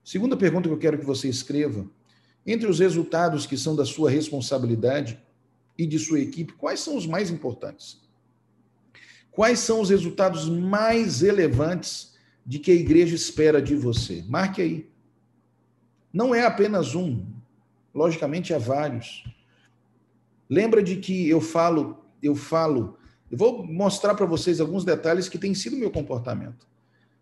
Segunda 0.04 0.36
pergunta 0.36 0.68
que 0.68 0.74
eu 0.74 0.78
quero 0.78 0.98
que 0.98 1.04
você 1.04 1.28
escreva: 1.28 1.84
entre 2.46 2.68
os 2.68 2.78
resultados 2.78 3.44
que 3.44 3.56
são 3.56 3.74
da 3.74 3.84
sua 3.84 4.08
responsabilidade 4.10 5.20
e 5.80 5.86
de 5.86 5.98
sua 5.98 6.20
equipe, 6.20 6.52
quais 6.52 6.80
são 6.80 6.94
os 6.94 7.06
mais 7.06 7.30
importantes? 7.30 7.98
Quais 9.30 9.60
são 9.60 9.80
os 9.80 9.88
resultados 9.88 10.46
mais 10.46 11.22
relevantes 11.22 12.18
de 12.44 12.58
que 12.58 12.70
a 12.70 12.74
igreja 12.74 13.14
espera 13.14 13.62
de 13.62 13.74
você? 13.74 14.22
Marque 14.28 14.60
aí. 14.60 14.90
Não 16.12 16.34
é 16.34 16.44
apenas 16.44 16.94
um, 16.94 17.24
logicamente 17.94 18.52
há 18.52 18.58
vários. 18.58 19.24
Lembra 20.50 20.82
de 20.82 20.96
que 20.96 21.26
eu 21.26 21.40
falo, 21.40 22.04
eu 22.22 22.36
falo, 22.36 22.98
eu 23.30 23.38
vou 23.38 23.66
mostrar 23.66 24.14
para 24.14 24.26
vocês 24.26 24.60
alguns 24.60 24.84
detalhes 24.84 25.30
que 25.30 25.38
têm 25.38 25.54
sido 25.54 25.78
meu 25.78 25.90
comportamento. 25.90 26.68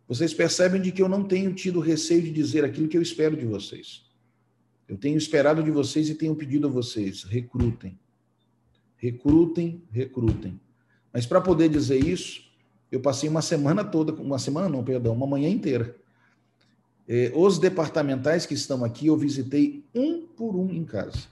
Vocês 0.09 0.35
percebem 0.35 0.83
de 0.83 0.91
que 0.91 1.01
eu 1.01 1.09
não 1.09 1.23
tenho 1.23 1.55
tido 1.55 1.79
receio 1.79 2.23
de 2.23 2.33
dizer 2.33 2.65
aquilo 2.65 2.89
que 2.89 2.97
eu 2.97 3.03
espero 3.03 3.37
de 3.37 3.47
vocês. 3.47 4.05
Eu 4.89 4.97
tenho 4.97 5.17
esperado 5.17 5.63
de 5.63 5.71
vocês 5.71 6.09
e 6.09 6.15
tenho 6.17 6.35
pedido 6.35 6.67
a 6.67 6.71
vocês: 6.71 7.23
recrutem. 7.23 7.97
Recrutem, 8.99 9.83
recrutem. 9.91 10.61
Mas 11.13 11.25
para 11.25 11.41
poder 11.41 11.69
dizer 11.69 12.05
isso, 12.05 12.43
eu 12.93 13.01
passei 13.01 13.29
uma 13.29 13.41
semana 13.41 13.83
toda, 13.83 14.13
uma 14.13 14.39
semana 14.39 14.69
não, 14.69 14.85
perdão, 14.85 15.15
uma 15.15 15.27
manhã 15.27 15.49
inteira. 15.49 15.97
Eh, 17.09 17.33
os 17.35 17.59
departamentais 17.59 18.45
que 18.45 18.55
estão 18.55 18.85
aqui, 18.85 19.07
eu 19.07 19.17
visitei 19.17 19.85
um 19.95 20.27
por 20.27 20.55
um 20.55 20.71
em 20.71 20.85
casa, 20.85 21.27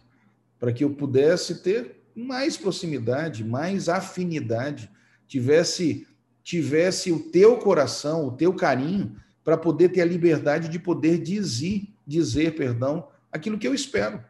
para 0.58 0.72
que 0.72 0.84
eu 0.84 0.90
pudesse 0.90 1.62
ter 1.62 2.00
mais 2.14 2.56
proximidade, 2.56 3.44
mais 3.44 3.88
afinidade, 3.88 4.90
tivesse 5.26 6.06
tivesse 6.42 7.10
o 7.10 7.18
teu 7.18 7.58
coração, 7.58 8.28
o 8.28 8.30
teu 8.30 8.54
carinho, 8.54 9.16
para 9.42 9.56
poder 9.56 9.88
ter 9.88 10.02
a 10.02 10.04
liberdade 10.04 10.68
de 10.68 10.78
poder 10.78 11.18
dizer, 11.18 11.88
dizer, 12.06 12.54
perdão, 12.54 13.08
aquilo 13.32 13.58
que 13.58 13.66
eu 13.66 13.74
espero. 13.74 14.24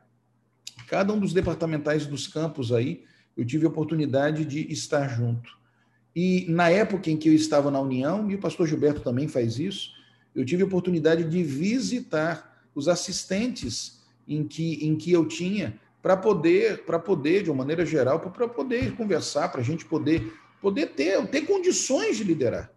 Cada 0.88 1.12
um 1.12 1.20
dos 1.20 1.34
departamentais 1.34 2.06
dos 2.06 2.26
campos 2.26 2.72
aí, 2.72 3.04
eu 3.36 3.44
tive 3.44 3.66
a 3.66 3.68
oportunidade 3.68 4.44
de 4.44 4.72
estar 4.72 5.08
junto. 5.08 5.56
E 6.14 6.46
na 6.48 6.70
época 6.70 7.10
em 7.10 7.16
que 7.16 7.28
eu 7.28 7.34
estava 7.34 7.70
na 7.70 7.80
União, 7.80 8.30
e 8.30 8.34
o 8.34 8.38
pastor 8.38 8.66
Gilberto 8.66 9.02
também 9.02 9.28
faz 9.28 9.58
isso, 9.58 9.90
eu 10.34 10.44
tive 10.44 10.62
a 10.62 10.66
oportunidade 10.66 11.24
de 11.24 11.42
visitar 11.42 12.64
os 12.74 12.88
assistentes 12.88 14.00
em 14.26 14.46
que, 14.46 14.86
em 14.86 14.96
que 14.96 15.12
eu 15.12 15.26
tinha 15.26 15.78
para 16.02 16.16
poder, 16.16 16.84
para 16.84 16.98
poder, 16.98 17.42
de 17.42 17.50
uma 17.50 17.58
maneira 17.58 17.84
geral, 17.84 18.20
para 18.20 18.48
poder 18.48 18.94
conversar, 18.94 19.48
para 19.50 19.60
a 19.60 19.64
gente 19.64 19.84
poder, 19.84 20.32
poder 20.60 20.88
ter, 20.88 21.26
ter 21.28 21.42
condições 21.42 22.16
de 22.16 22.24
liderar. 22.24 22.72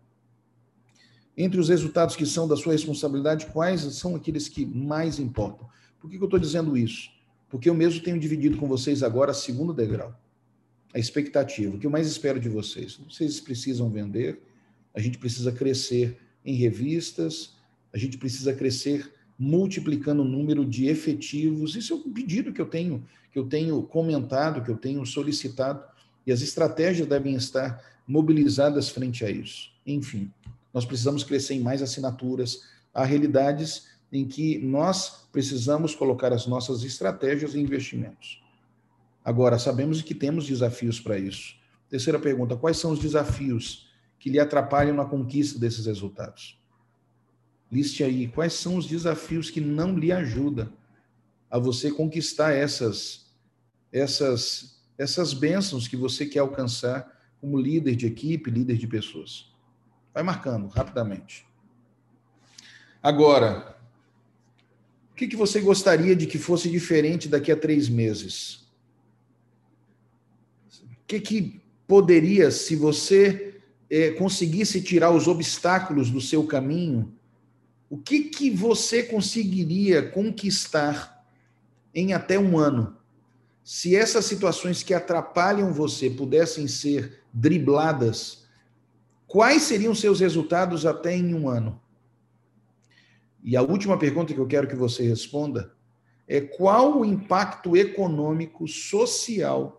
Entre 1.38 1.60
os 1.60 1.70
resultados 1.70 2.16
que 2.16 2.26
são 2.26 2.48
da 2.48 2.58
sua 2.58 2.74
responsabilidade, 2.74 3.46
quais 3.48 3.82
são 3.96 4.16
aqueles 4.16 4.50
que 4.50 4.66
mais 4.66 5.20
importam? 5.20 5.70
Por 6.00 6.10
que, 6.10 6.18
eu 6.18 6.26
estou 6.26 6.40
dizendo 6.40 6.76
isso? 6.76 7.10
Porque 7.50 7.70
eu 7.70 7.74
mesmo 7.74 8.04
tenho 8.04 8.20
dividido 8.20 8.58
com 8.58 8.68
vocês 8.68 9.04
agora 9.04 9.34
segundo 9.34 9.74
degrau. 9.74 10.14
A 10.94 11.00
expectativa. 11.00 11.76
O 11.76 11.80
que 11.80 11.86
eu 11.86 11.92
mais 11.92 12.08
espero 12.08 12.40
de 12.40 12.50
vocês? 12.50 13.00
Vocês 13.08 13.40
precisam 13.40 13.90
vender, 13.90 14.42
a 14.94 15.00
gente 15.00 15.18
precisa 15.18 15.52
crescer 15.52 16.18
em 16.44 16.56
revistas, 16.56 17.54
a 17.94 17.98
gente 17.98 18.18
precisa 18.18 18.54
crescer 18.54 19.12
multiplicando 19.38 20.22
o 20.22 20.26
número 20.26 20.66
de 20.66 20.88
efetivos. 20.88 21.76
Isso 21.76 21.94
é 21.94 21.96
um 21.96 22.12
pedido 22.12 22.52
que 22.52 22.60
eu 22.60 22.66
tenho, 22.66 23.06
que 23.32 23.40
eu 23.40 23.46
tenho 23.46 23.82
comentado, 23.84 24.64
que 24.64 24.70
eu 24.70 24.78
tenho 24.78 25.06
solicitado, 25.06 25.84
e 26.26 26.32
as 26.32 26.42
estratégias 26.42 27.08
devem 27.08 27.36
estar 27.36 27.82
mobilizadas 28.06 28.90
frente 28.90 29.24
a 29.24 29.30
isso. 29.30 29.72
Enfim, 29.86 30.32
nós 30.74 30.86
precisamos 30.86 31.24
crescer 31.24 31.54
em 31.54 31.62
mais 31.62 31.82
assinaturas. 31.82 32.64
Há 32.94 33.06
realidades 33.06 33.88
em 34.12 34.28
que 34.28 34.58
nós 34.58 35.28
precisamos 35.32 35.96
colocar 35.96 36.34
as 36.34 36.48
nossas 36.48 36.84
estratégias 36.84 37.54
e 37.54 37.60
investimentos. 37.60 38.42
Agora, 39.30 39.60
sabemos 39.60 40.02
que 40.02 40.16
temos 40.16 40.48
desafios 40.48 41.00
para 41.00 41.20
isso. 41.20 41.56
Terceira 41.88 42.18
pergunta: 42.18 42.56
quais 42.56 42.78
são 42.78 42.92
os 42.92 43.00
desafios 43.00 43.88
que 44.18 44.30
lhe 44.30 44.40
atrapalham 44.40 44.96
na 44.96 45.06
conquista 45.06 45.60
desses 45.60 45.86
resultados? 45.86 46.60
Liste 47.72 48.04
aí 48.04 48.28
quais 48.28 48.54
são 48.54 48.76
os 48.78 48.88
desafios 48.88 49.52
que 49.52 49.62
não 49.62 49.96
lhe 49.98 50.12
ajudam 50.12 50.72
a 51.52 51.60
você 51.60 51.92
conquistar 51.92 52.54
essas 52.54 53.28
essas 53.92 54.80
essas 54.98 55.34
bênçãos 55.34 55.88
que 55.88 55.96
você 55.96 56.26
quer 56.26 56.40
alcançar 56.40 57.08
como 57.40 57.60
líder 57.60 57.96
de 57.96 58.06
equipe, 58.06 58.50
líder 58.50 58.78
de 58.78 58.88
pessoas. 58.88 59.54
Vai 60.14 60.24
marcando 60.24 60.68
rapidamente. 60.68 61.48
Agora, 63.02 63.80
que, 65.20 65.28
que 65.28 65.36
você 65.36 65.60
gostaria 65.60 66.16
de 66.16 66.26
que 66.26 66.38
fosse 66.38 66.70
diferente 66.70 67.28
daqui 67.28 67.52
a 67.52 67.58
três 67.58 67.90
meses? 67.90 68.69
Que, 71.10 71.20
que 71.20 71.62
poderia, 71.88 72.52
se 72.52 72.76
você 72.76 73.60
é, 73.90 74.12
conseguisse 74.12 74.80
tirar 74.80 75.10
os 75.10 75.28
obstáculos 75.28 76.12
do 76.12 76.22
seu 76.22 76.46
caminho, 76.46 77.12
o 77.90 77.98
que, 77.98 78.26
que 78.26 78.52
você 78.52 79.02
conseguiria 79.02 80.08
conquistar 80.08 81.26
em 81.96 82.14
até 82.14 82.38
um 82.38 82.60
ano? 82.60 82.96
Se 83.64 83.96
essas 83.96 84.26
situações 84.26 84.84
que 84.84 84.94
atrapalham 84.94 85.74
você 85.74 86.12
pudessem 86.12 86.68
ser 86.68 87.24
dribladas, 87.34 88.46
quais 89.26 89.64
seriam 89.64 89.96
seus 89.96 90.20
resultados 90.20 90.86
até 90.86 91.16
em 91.16 91.34
um 91.34 91.50
ano? 91.50 91.82
E 93.44 93.58
a 93.58 93.64
última 93.64 93.98
pergunta 93.98 94.32
que 94.32 94.40
eu 94.40 94.46
quero 94.46 94.68
que 94.68 94.76
você 94.76 95.02
responda 95.02 95.74
é 96.28 96.40
qual 96.40 97.00
o 97.00 97.04
impacto 97.04 97.76
econômico, 97.76 98.68
social 98.68 99.79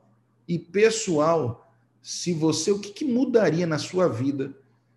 e 0.50 0.58
pessoal 0.58 1.72
se 2.02 2.32
você 2.32 2.72
o 2.72 2.80
que, 2.80 2.90
que 2.90 3.04
mudaria 3.04 3.68
na 3.68 3.78
sua 3.78 4.08
vida 4.08 4.52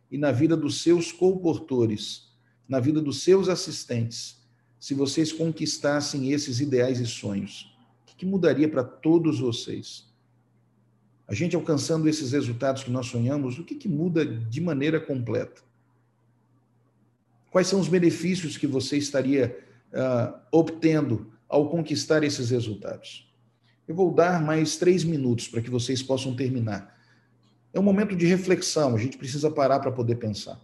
e 0.10 0.18
na 0.18 0.32
vida 0.32 0.58
dos 0.58 0.82
seus 0.82 1.12
comportores, 1.12 2.34
na 2.68 2.80
vida 2.80 2.99
dos 2.99 3.22
seus 3.22 3.47
assistentes, 3.47 4.41
se 4.80 4.95
vocês 4.95 5.32
conquistassem 5.32 6.32
esses 6.32 6.60
ideais 6.60 6.99
e 6.99 7.06
sonhos? 7.06 7.72
O 8.01 8.06
que, 8.08 8.16
que 8.16 8.26
mudaria 8.26 8.68
para 8.68 8.84
todos 8.84 9.39
vocês? 9.39 10.12
A 11.28 11.36
gente 11.36 11.56
alcançando 11.56 12.10
esses 12.10 12.32
resultados 12.32 12.84
que 12.84 12.89
nós 12.89 13.06
sonhamos, 13.06 13.60
o 13.60 13.64
que, 13.64 13.76
que 13.76 13.88
muda 13.88 14.26
de 14.26 14.60
maneira 14.60 14.99
completa? 14.99 15.62
Quais 17.51 17.68
são 17.68 17.80
os 17.80 17.88
benefícios 17.88 18.58
que 18.58 18.66
você 18.66 18.97
estaria 18.97 19.56
uh, 19.93 20.36
obtendo 20.51 21.32
ao 21.47 21.70
conquistar 21.70 22.24
esses 22.24 22.49
resultados? 22.49 23.32
Eu 23.88 23.96
vou 23.96 24.14
dar 24.14 24.42
mais 24.42 24.78
três 24.78 25.04
minutos 25.04 25.48
para 25.48 25.62
que 25.62 25.70
vocês 25.70 26.02
possam 26.02 26.36
terminar. 26.36 26.98
É 27.74 27.80
um 27.80 27.84
momento 27.84 28.16
de 28.16 28.26
reflexão, 28.26 28.96
a 28.96 29.00
gente 29.00 29.18
precisa 29.18 29.50
parar 29.50 29.80
para 29.80 29.92
poder 29.92 30.16
pensar. 30.16 30.60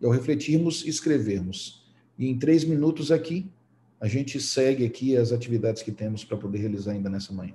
E 0.00 0.06
ao 0.06 0.12
refletirmos, 0.12 0.86
escrevermos. 0.86 1.86
E 2.16 2.28
em 2.28 2.38
três 2.38 2.64
minutos 2.64 3.10
aqui, 3.10 3.50
a 4.00 4.06
gente 4.06 4.40
segue 4.40 4.84
aqui 4.84 5.16
as 5.16 5.32
atividades 5.32 5.82
que 5.82 5.90
temos 5.90 6.24
para 6.24 6.36
poder 6.36 6.58
realizar 6.58 6.92
ainda 6.92 7.08
nessa 7.08 7.32
manhã. 7.32 7.54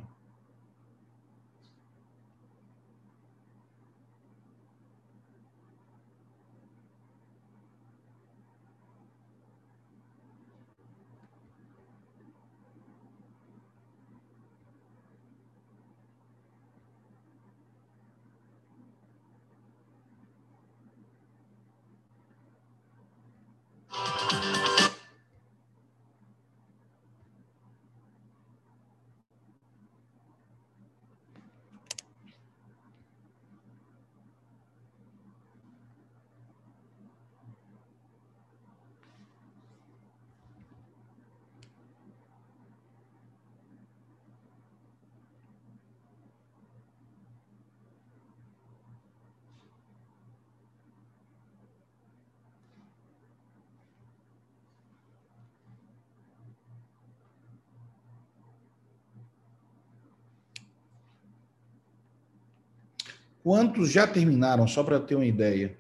Quantos 63.44 63.92
já 63.92 64.08
terminaram, 64.08 64.66
só 64.68 64.84
para 64.84 65.02
ter 65.02 65.16
uma 65.16 65.26
ideia? 65.26 65.78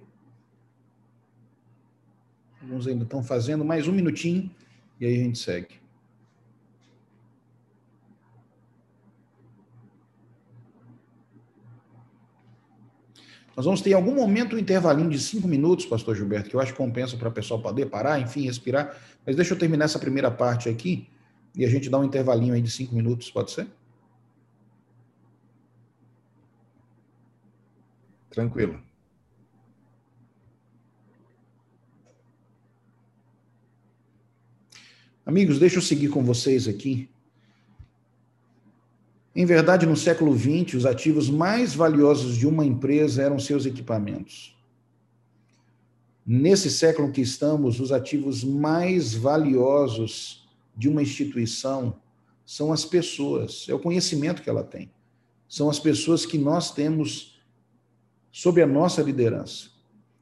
Alguns 2.61 2.86
ainda 2.88 3.05
estão 3.05 3.24
fazendo 3.24 3.64
mais 3.64 3.88
um 3.88 3.93
minutinho 3.93 4.51
e 4.99 5.05
aí 5.05 5.16
a 5.16 5.24
gente 5.24 5.39
segue. 5.39 5.82
Nós 13.55 13.66
vamos 13.66 13.82
ter 13.82 13.91
em 13.91 13.93
algum 13.93 14.16
momento 14.16 14.55
um 14.55 14.59
intervalinho 14.59 15.09
de 15.09 15.20
cinco 15.20 15.47
minutos, 15.47 15.86
pastor 15.86 16.16
Gilberto, 16.16 16.49
que 16.49 16.55
eu 16.55 16.59
acho 16.59 16.72
que 16.72 16.78
compensa 16.78 17.16
para 17.16 17.30
o 17.30 17.32
pessoal 17.32 17.61
poder 17.61 17.86
parar, 17.86 18.20
enfim, 18.20 18.41
respirar. 18.41 18.97
Mas 19.26 19.36
deixa 19.36 19.53
eu 19.53 19.59
terminar 19.59 19.86
essa 19.86 19.99
primeira 19.99 20.32
parte 20.32 20.68
aqui 20.68 21.07
e 21.55 21.64
a 21.64 21.70
gente 21.70 21.89
dá 21.89 21.99
um 21.99 22.03
intervalinho 22.03 22.53
aí 22.53 22.61
de 22.61 22.72
cinco 22.72 22.95
minutos, 22.95 23.30
pode 23.30 23.51
ser? 23.51 23.68
Tranquilo. 28.34 28.81
Amigos, 35.23 35.59
deixa 35.59 35.77
eu 35.77 35.81
seguir 35.84 36.09
com 36.09 36.23
vocês 36.23 36.67
aqui. 36.67 37.07
Em 39.36 39.45
verdade, 39.45 39.86
no 39.86 39.95
século 39.95 40.36
XX, 40.36 40.73
os 40.73 40.86
ativos 40.86 41.29
mais 41.29 41.75
valiosos 41.75 42.36
de 42.36 42.47
uma 42.47 42.65
empresa 42.65 43.21
eram 43.21 43.38
seus 43.38 43.67
equipamentos. 43.67 44.57
Nesse 46.25 46.71
século 46.71 47.11
que 47.11 47.21
estamos, 47.21 47.79
os 47.79 47.91
ativos 47.91 48.43
mais 48.43 49.13
valiosos 49.13 50.49
de 50.75 50.89
uma 50.89 51.03
instituição 51.03 51.95
são 52.43 52.73
as 52.73 52.84
pessoas, 52.84 53.67
é 53.69 53.75
o 53.75 53.79
conhecimento 53.79 54.41
que 54.41 54.49
ela 54.49 54.63
tem. 54.63 54.89
São 55.47 55.69
as 55.69 55.79
pessoas 55.79 56.25
que 56.25 56.38
nós 56.38 56.71
temos 56.71 57.32
sob 58.34 58.59
a 58.63 58.65
nossa 58.65 59.03
liderança. 59.03 59.69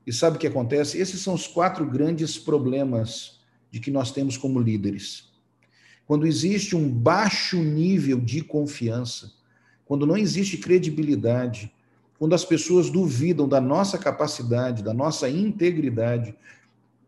E 0.05 0.11
sabe 0.11 0.35
o 0.35 0.39
que 0.39 0.45
acontece? 0.45 0.97
Esses 0.97 1.21
são 1.21 1.33
os 1.33 1.47
quatro 1.47 1.85
grandes 1.85 2.37
problemas 2.37 3.39
de 3.71 3.79
que 3.79 3.89
nós 3.89 4.11
temos 4.11 4.35
como 4.35 4.59
líderes. 4.59 5.31
Quando 6.05 6.27
existe 6.27 6.75
um 6.75 6.89
baixo 6.89 7.55
nível 7.55 8.19
de 8.19 8.41
confiança, 8.41 9.31
quando 9.85 10.05
não 10.05 10.17
existe 10.17 10.57
credibilidade, 10.57 11.73
quando 12.19 12.35
as 12.35 12.43
pessoas 12.43 12.89
duvidam 12.89 13.47
da 13.47 13.61
nossa 13.61 13.97
capacidade, 13.97 14.83
da 14.83 14.93
nossa 14.93 15.29
integridade, 15.29 16.35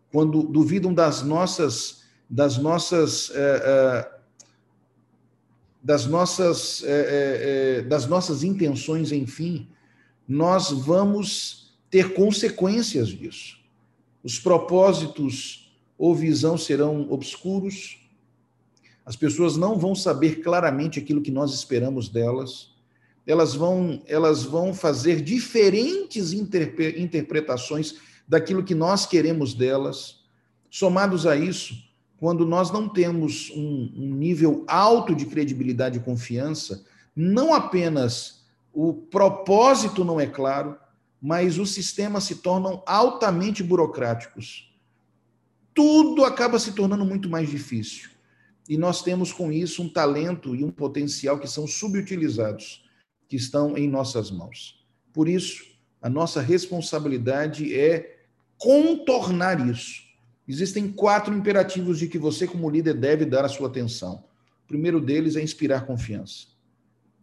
quando 0.10 0.41
duvidam 0.41 0.93
das 0.93 1.22
nossas 1.22 2.01
das 2.30 2.58
nossas 2.58 3.30
é, 3.36 3.62
é, 3.66 4.12
das 5.84 6.06
nossas 6.06 6.82
é, 6.86 7.82
das 7.82 8.08
nossas 8.08 8.41
intenções, 8.43 9.12
enfim, 9.12 9.68
nós 10.28 10.71
vamos 10.71 11.74
ter 11.89 12.13
consequências 12.13 13.09
disso. 13.09 13.57
Os 14.24 14.39
propósitos 14.39 15.71
ou 15.97 16.15
visão 16.15 16.57
serão 16.57 17.11
obscuros, 17.11 17.99
as 19.05 19.15
pessoas 19.15 19.57
não 19.57 19.78
vão 19.78 19.93
saber 19.93 20.41
claramente 20.41 20.97
aquilo 20.99 21.21
que 21.21 21.32
nós 21.32 21.53
esperamos 21.53 22.07
delas, 22.07 22.71
elas 23.28 23.53
vão, 23.53 24.01
elas 24.05 24.43
vão 24.43 24.74
fazer 24.74 25.21
diferentes 25.21 26.34
interpre 26.34 27.01
interpretações 27.01 27.95
daquilo 28.28 28.63
que 28.63 28.76
nós 28.76 29.05
queremos 29.05 29.53
delas. 29.53 30.21
Somados 30.69 31.26
a 31.26 31.36
isso, 31.36 31.76
quando 32.17 32.45
nós 32.45 32.71
não 32.71 32.88
temos 32.88 33.51
um, 33.55 33.91
um 33.95 34.15
nível 34.15 34.63
alto 34.67 35.13
de 35.13 35.26
credibilidade 35.26 35.97
e 35.97 36.01
confiança, 36.01 36.86
não 37.15 37.53
apenas 37.53 38.43
o 38.74 38.93
propósito 38.93 40.03
não 40.03 40.19
é 40.19 40.28
claro, 40.28 40.78
mas 41.21 41.57
os 41.57 41.74
sistemas 41.74 42.26
se 42.26 42.36
tornam 42.36 42.84
altamente 42.86 43.63
burocráticos 43.63 44.74
tudo 45.74 46.24
acaba 46.24 46.59
se 46.59 46.74
tornando 46.74 47.05
muito 47.05 47.30
mais 47.30 47.49
difícil. 47.49 48.09
E 48.69 48.78
nós 48.78 49.01
temos 49.01 49.34
com 49.34 49.51
isso 49.51 49.82
um 49.82 49.89
talento 49.89 50.55
e 50.55 50.63
um 50.63 50.71
potencial 50.71 51.39
que 51.39 51.47
são 51.47 51.67
subutilizados, 51.67 52.86
que 53.28 53.36
estão 53.36 53.78
em 53.78 53.89
nossas 53.89 54.32
mãos. 54.32 54.86
Por 55.11 55.28
isso, 55.28 55.65
a 56.01 56.09
nossa 56.09 56.41
responsabilidade 56.41 57.76
é 57.78 58.19
contornar 58.57 59.67
isso. 59.67 60.03
Existem 60.47 60.91
quatro 60.91 61.34
imperativos 61.34 61.97
de 61.97 62.07
que 62.07 62.17
você, 62.17 62.47
como 62.47 62.69
líder, 62.69 62.93
deve 62.93 63.26
dar 63.26 63.43
a 63.43 63.49
sua 63.49 63.67
atenção. 63.67 64.24
O 64.63 64.67
primeiro 64.67 65.01
deles 65.01 65.36
é 65.36 65.41
inspirar 65.41 65.86
confiança. 65.86 66.47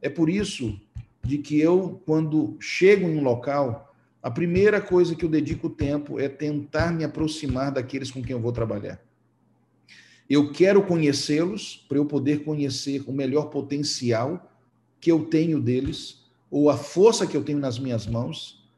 É 0.03 0.09
por 0.09 0.29
isso 0.29 0.79
de 1.23 1.39
que 1.39 1.59
eu, 1.61 2.01
quando 2.07 2.57
chego 2.61 3.09
em 3.09 3.19
um 3.19 3.23
local, 3.23 3.95
a 4.23 4.31
primeira 4.31 4.81
coisa 4.81 5.15
que 5.15 5.25
eu 5.25 5.29
dedico 5.29 5.71
tempo 5.71 6.19
é 6.19 6.29
tentar 6.29 6.93
me 6.93 7.05
aproximar 7.05 7.73
daqueles 7.73 8.11
com 8.11 8.23
quem 8.23 8.33
eu 8.33 8.41
vou 8.41 8.53
trabalhar. 8.53 9.01
Eu 10.29 10.53
quero 10.53 10.83
conhecê-los 10.83 11.85
para 11.89 11.99
eu 11.99 12.07
poder 12.07 12.45
conhecer 12.45 13.03
o 13.07 13.13
melhor 13.13 13.47
potencial 13.47 14.51
que 15.01 15.11
eu 15.11 15.25
tenho 15.25 15.61
deles, 15.61 16.25
ou 16.51 16.69
a 16.69 16.77
força 16.77 17.27
que 17.27 17.37
eu 17.37 17.43
tenho 17.43 17.59
nas 17.59 17.79
minhas 17.79 18.07
mãos, 18.07 18.69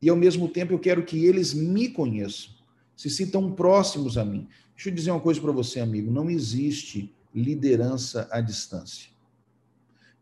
e 0.00 0.08
ao 0.08 0.16
mesmo 0.16 0.48
tempo 0.48 0.72
eu 0.72 0.78
quero 0.78 1.04
que 1.04 1.24
eles 1.24 1.52
me 1.52 1.88
conheçam, 1.88 2.52
se 2.96 3.10
sintam 3.10 3.52
próximos 3.52 4.16
a 4.16 4.24
mim. 4.24 4.46
Deixa 4.74 4.90
eu 4.90 4.94
dizer 4.94 5.10
uma 5.10 5.20
coisa 5.20 5.40
para 5.40 5.52
você, 5.52 5.80
amigo: 5.80 6.10
não 6.10 6.30
existe 6.30 7.12
liderança 7.34 8.28
à 8.30 8.40
distância. 8.40 9.13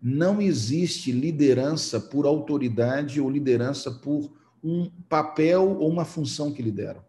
Não 0.02 0.42
existe 0.42 1.12
liderança 1.12 2.00
por 2.00 2.26
autoridade 2.26 3.20
ou 3.20 3.30
liderança 3.30 3.88
por 3.88 4.32
um 4.62 4.90
papel 5.08 5.78
ou 5.78 5.88
uma 5.88 6.04
função 6.04 6.52
que 6.52 6.60
lideram. 6.60 7.04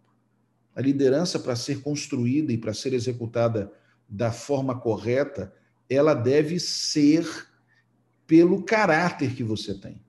A 0.75 0.81
liderança, 0.81 1.39
para 1.39 1.55
ser 1.55 1.81
construída 1.81 2.53
e 2.53 2.57
para 2.57 2.73
ser 2.73 2.93
executada 2.93 3.71
da 4.07 4.31
forma 4.31 4.79
correta, 4.79 5.51
ela 5.89 6.13
deve 6.13 6.59
ser 6.59 7.25
pelo 8.27 8.63
caráter 8.63 9.35
que 9.35 9.43
você 9.43 9.73
tem. 9.73 9.99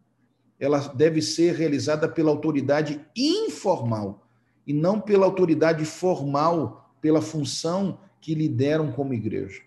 Ela 0.61 0.79
deve 0.89 1.23
ser 1.23 1.55
realizada 1.55 2.07
pela 2.07 2.31
autoridade 2.31 3.01
informal 3.17 4.29
e 4.67 4.73
não 4.73 5.01
pela 5.01 5.27
autoridade 5.27 5.85
formal, 5.85 6.95
pela 7.01 7.21
função 7.21 7.99
que 8.21 8.35
lideram 8.35 8.93
como 8.93 9.15
igreja. 9.15 9.63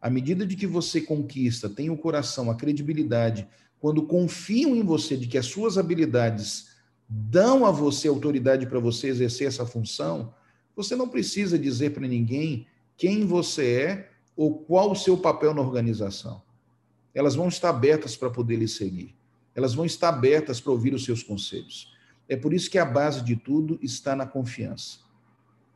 À 0.00 0.08
medida 0.08 0.46
de 0.46 0.54
que 0.54 0.66
você 0.66 1.00
conquista, 1.00 1.68
tem 1.68 1.90
o 1.90 1.96
coração, 1.96 2.50
a 2.50 2.54
credibilidade, 2.54 3.48
quando 3.80 4.02
confiam 4.02 4.74
em 4.74 4.82
você 4.82 5.16
de 5.16 5.26
que 5.26 5.38
as 5.38 5.46
suas 5.46 5.76
habilidades 5.78 6.68
dão 7.08 7.64
a 7.64 7.70
você 7.70 8.08
autoridade 8.08 8.66
para 8.66 8.78
você 8.78 9.08
exercer 9.08 9.48
essa 9.48 9.64
função, 9.64 10.34
você 10.76 10.94
não 10.94 11.08
precisa 11.08 11.58
dizer 11.58 11.90
para 11.90 12.06
ninguém 12.06 12.66
quem 12.96 13.24
você 13.24 13.72
é 13.74 14.10
ou 14.36 14.58
qual 14.58 14.92
o 14.92 14.96
seu 14.96 15.16
papel 15.16 15.52
na 15.52 15.62
organização. 15.62 16.42
Elas 17.14 17.34
vão 17.34 17.48
estar 17.48 17.70
abertas 17.70 18.16
para 18.16 18.30
poder 18.30 18.56
lhe 18.56 18.68
seguir. 18.68 19.16
Elas 19.54 19.74
vão 19.74 19.84
estar 19.84 20.10
abertas 20.10 20.60
para 20.60 20.70
ouvir 20.70 20.94
os 20.94 21.04
seus 21.04 21.22
conselhos. 21.22 21.92
É 22.28 22.36
por 22.36 22.52
isso 22.52 22.70
que 22.70 22.78
a 22.78 22.84
base 22.84 23.24
de 23.24 23.34
tudo 23.34 23.78
está 23.82 24.14
na 24.14 24.26
confiança. 24.26 24.98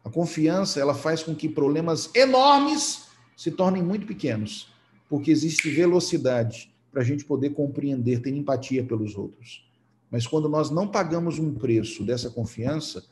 A 0.04 0.10
confiança, 0.10 0.78
ela 0.78 0.94
faz 0.94 1.22
com 1.22 1.34
que 1.34 1.48
problemas 1.48 2.10
enormes 2.14 3.06
se 3.36 3.50
tornem 3.50 3.82
muito 3.82 4.06
pequenos, 4.06 4.72
porque 5.08 5.30
existe 5.30 5.70
velocidade 5.70 6.72
para 6.90 7.02
a 7.02 7.04
gente 7.04 7.24
poder 7.24 7.50
compreender, 7.50 8.20
ter 8.20 8.30
empatia 8.30 8.84
pelos 8.84 9.16
outros. 9.16 9.66
Mas 10.10 10.26
quando 10.26 10.48
nós 10.48 10.70
não 10.70 10.86
pagamos 10.86 11.38
um 11.38 11.54
preço 11.54 12.04
dessa 12.04 12.28
confiança, 12.28 13.04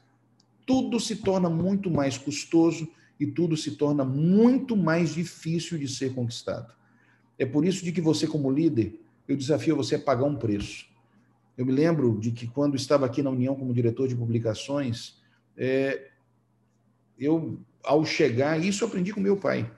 tudo 0.67 1.01
se 1.01 1.17
torna 1.17 1.49
muito 1.49 1.91
mais 1.91 2.19
custoso 2.19 2.87
e 3.19 3.27
tudo 3.27 3.57
se 3.57 3.73
torna 3.73 4.05
muito 4.05 4.77
mais 4.77 5.15
difícil 5.15 5.79
de 5.79 5.89
ser 5.89 6.15
conquistado. 6.15 6.73
É 7.39 7.47
por 7.47 7.65
isso 7.65 7.85
de 7.85 7.91
que 7.91 8.01
você, 8.01 8.27
como 8.27 8.51
líder, 8.51 9.01
eu 9.27 9.37
desafio 9.37 9.77
você 9.77 9.95
a 9.95 9.99
pagar 9.99 10.25
um 10.25 10.37
preço. 10.37 10.87
Eu 11.57 11.65
me 11.65 11.73
lembro 11.73 12.19
de 12.21 12.31
que 12.31 12.47
quando 12.47 12.77
estava 12.77 13.07
aqui 13.07 13.23
na 13.23 13.31
União 13.31 13.55
como 13.55 13.73
diretor 13.73 14.09
de 14.09 14.15
publicações, 14.15 15.19
é, 15.57 16.09
eu, 17.19 17.59
ao 17.83 18.05
chegar, 18.05 18.63
isso 18.63 18.85
eu 18.85 18.89
aprendi 18.89 19.13
com 19.13 19.21
meu 19.21 19.37
pai. 19.37 19.71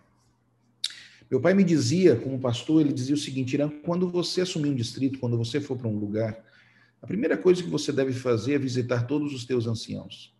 Meu 1.33 1.41
pai 1.41 1.55
me 1.55 1.64
dizia, 1.64 2.14
como 2.14 2.39
pastor, 2.39 2.83
ele 2.83 2.93
dizia 2.93 3.14
o 3.14 3.18
seguinte: 3.18 3.55
Irã, 3.55 3.70
quando 3.87 4.07
você 4.07 4.43
assumir 4.43 4.68
um 4.68 4.74
distrito, 4.74 5.18
quando 5.18 5.39
você 5.39 5.62
for 5.62 5.78
para 5.78 5.89
um 5.89 5.97
lugar, 5.97 6.39
a 7.01 7.07
primeira 7.07 7.39
coisa 7.39 7.62
que 7.62 7.70
você 7.70 7.91
deve 7.91 8.12
fazer 8.12 8.53
é 8.53 8.59
visitar 8.59 9.07
todos 9.07 9.33
os 9.33 9.47
teus 9.47 9.66
anciãos. 9.66 10.37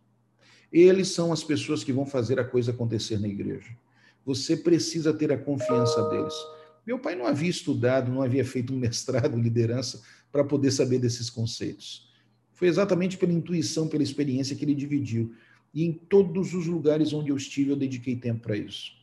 Eles 0.71 1.07
são 1.07 1.33
as 1.33 1.43
pessoas 1.43 1.83
que 1.83 1.91
vão 1.91 2.05
fazer 2.05 2.39
a 2.39 2.43
coisa 2.43 2.69
acontecer 2.69 3.19
na 3.19 3.27
igreja. 3.27 3.75
Você 4.23 4.55
precisa 4.55 5.11
ter 5.11 5.31
a 5.31 5.37
confiança 5.37 6.07
deles. 6.09 6.35
Meu 6.85 6.99
pai 6.99 7.15
não 7.15 7.25
havia 7.25 7.49
estudado, 7.49 8.11
não 8.11 8.21
havia 8.21 8.45
feito 8.45 8.71
um 8.71 8.77
mestrado 8.77 9.35
em 9.35 9.41
liderança 9.41 9.99
para 10.31 10.43
poder 10.43 10.69
saber 10.69 10.99
desses 10.99 11.27
conceitos. 11.27 12.07
Foi 12.53 12.67
exatamente 12.67 13.17
pela 13.17 13.33
intuição, 13.33 13.87
pela 13.87 14.03
experiência 14.03 14.55
que 14.55 14.63
ele 14.63 14.75
dividiu. 14.75 15.33
E 15.73 15.85
em 15.85 15.91
todos 15.91 16.53
os 16.53 16.67
lugares 16.67 17.13
onde 17.13 17.31
eu 17.31 17.35
estive, 17.35 17.71
eu 17.71 17.75
dediquei 17.75 18.15
tempo 18.15 18.41
para 18.41 18.55
isso. 18.55 19.01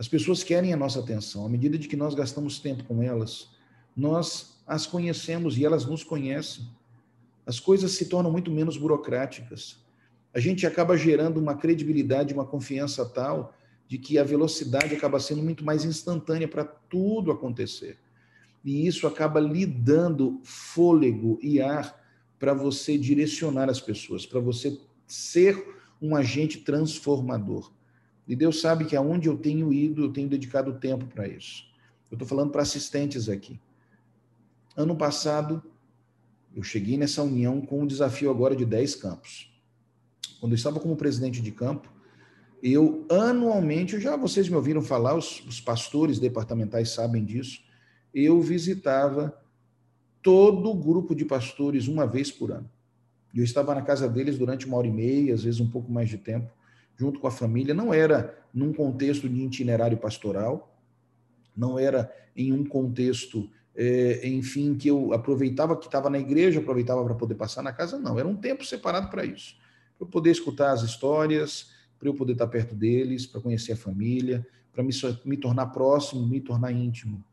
As 0.00 0.08
pessoas 0.08 0.42
querem 0.42 0.72
a 0.72 0.78
nossa 0.78 0.98
atenção. 0.98 1.44
À 1.44 1.48
medida 1.50 1.76
de 1.76 1.86
que 1.86 1.94
nós 1.94 2.14
gastamos 2.14 2.58
tempo 2.58 2.84
com 2.84 3.02
elas, 3.02 3.50
nós 3.94 4.58
as 4.66 4.86
conhecemos 4.86 5.58
e 5.58 5.64
elas 5.66 5.84
nos 5.84 6.02
conhecem. 6.02 6.64
as 7.44 7.60
coisas 7.60 7.92
se 7.92 8.06
tornam 8.06 8.32
muito 8.32 8.50
menos 8.50 8.78
burocráticas. 8.78 9.78
A 10.32 10.40
gente 10.40 10.66
acaba 10.66 10.96
gerando 10.96 11.38
uma 11.38 11.54
credibilidade, 11.54 12.32
uma 12.32 12.46
confiança 12.46 13.04
tal 13.04 13.54
de 13.86 13.98
que 13.98 14.18
a 14.18 14.24
velocidade 14.24 14.94
acaba 14.94 15.20
sendo 15.20 15.42
muito 15.42 15.62
mais 15.62 15.84
instantânea 15.84 16.48
para 16.48 16.64
tudo 16.64 17.30
acontecer. 17.30 17.98
E 18.64 18.86
isso 18.86 19.06
acaba 19.06 19.38
lhe 19.38 19.66
dando 19.66 20.40
fôlego 20.44 21.38
e 21.42 21.60
ar 21.60 22.00
para 22.38 22.54
você 22.54 22.96
direcionar 22.96 23.68
as 23.68 23.82
pessoas, 23.82 24.24
para 24.24 24.40
você 24.40 24.80
ser 25.06 25.62
um 26.00 26.16
agente 26.16 26.60
transformador. 26.60 27.70
E 28.30 28.36
Deus 28.36 28.60
sabe 28.60 28.84
que 28.84 28.94
aonde 28.94 29.28
eu 29.28 29.36
tenho 29.36 29.72
ido, 29.72 30.04
eu 30.04 30.12
tenho 30.12 30.28
dedicado 30.28 30.78
tempo 30.78 31.04
para 31.04 31.26
isso. 31.26 31.64
Eu 32.08 32.14
estou 32.14 32.28
falando 32.28 32.52
para 32.52 32.62
assistentes 32.62 33.28
aqui. 33.28 33.60
Ano 34.76 34.94
passado, 34.94 35.60
eu 36.54 36.62
cheguei 36.62 36.96
nessa 36.96 37.24
união 37.24 37.60
com 37.60 37.80
um 37.80 37.86
desafio 37.88 38.30
agora 38.30 38.54
de 38.54 38.64
10 38.64 38.94
campos. 38.94 39.52
Quando 40.38 40.52
eu 40.52 40.56
estava 40.56 40.78
como 40.78 40.94
presidente 40.94 41.42
de 41.42 41.50
campo, 41.50 41.92
eu 42.62 43.04
anualmente, 43.10 43.98
já 43.98 44.16
vocês 44.16 44.48
me 44.48 44.54
ouviram 44.54 44.80
falar, 44.80 45.16
os, 45.16 45.44
os 45.44 45.60
pastores 45.60 46.20
departamentais 46.20 46.90
sabem 46.90 47.24
disso, 47.24 47.60
eu 48.14 48.40
visitava 48.40 49.36
todo 50.22 50.70
o 50.70 50.74
grupo 50.76 51.16
de 51.16 51.24
pastores 51.24 51.88
uma 51.88 52.06
vez 52.06 52.30
por 52.30 52.52
ano. 52.52 52.70
Eu 53.34 53.42
estava 53.42 53.74
na 53.74 53.82
casa 53.82 54.08
deles 54.08 54.38
durante 54.38 54.66
uma 54.66 54.76
hora 54.76 54.86
e 54.86 54.92
meia, 54.92 55.34
às 55.34 55.42
vezes 55.42 55.58
um 55.58 55.68
pouco 55.68 55.90
mais 55.90 56.08
de 56.08 56.16
tempo, 56.16 56.59
junto 57.00 57.18
com 57.18 57.26
a 57.26 57.30
família. 57.30 57.72
Não 57.72 57.94
era 57.94 58.38
num 58.52 58.74
contexto 58.74 59.26
de 59.26 59.40
itinerário 59.40 59.96
pastoral, 59.96 60.78
não 61.56 61.78
era 61.78 62.12
em 62.36 62.52
um 62.52 62.62
contexto, 62.62 63.48
é, 63.74 64.28
enfim, 64.28 64.74
que 64.74 64.88
eu 64.88 65.14
aproveitava 65.14 65.74
que 65.78 65.86
estava 65.86 66.10
na 66.10 66.18
igreja, 66.18 66.60
aproveitava 66.60 67.02
para 67.02 67.14
poder 67.14 67.36
passar 67.36 67.62
na 67.62 67.72
casa, 67.72 67.98
não. 67.98 68.18
Era 68.18 68.28
um 68.28 68.36
tempo 68.36 68.66
separado 68.66 69.08
para 69.08 69.24
isso. 69.24 69.56
Para 69.96 70.06
eu 70.06 70.10
poder 70.10 70.30
escutar 70.30 70.72
as 70.72 70.82
histórias, 70.82 71.70
para 71.98 72.06
eu 72.06 72.14
poder 72.14 72.32
estar 72.32 72.48
perto 72.48 72.74
deles, 72.74 73.24
para 73.24 73.40
conhecer 73.40 73.72
a 73.72 73.76
família, 73.76 74.46
para 74.70 74.82
me, 74.82 74.92
me 75.24 75.38
tornar 75.38 75.68
próximo, 75.68 76.26
me 76.26 76.38
tornar 76.38 76.70
íntimo. 76.70 77.24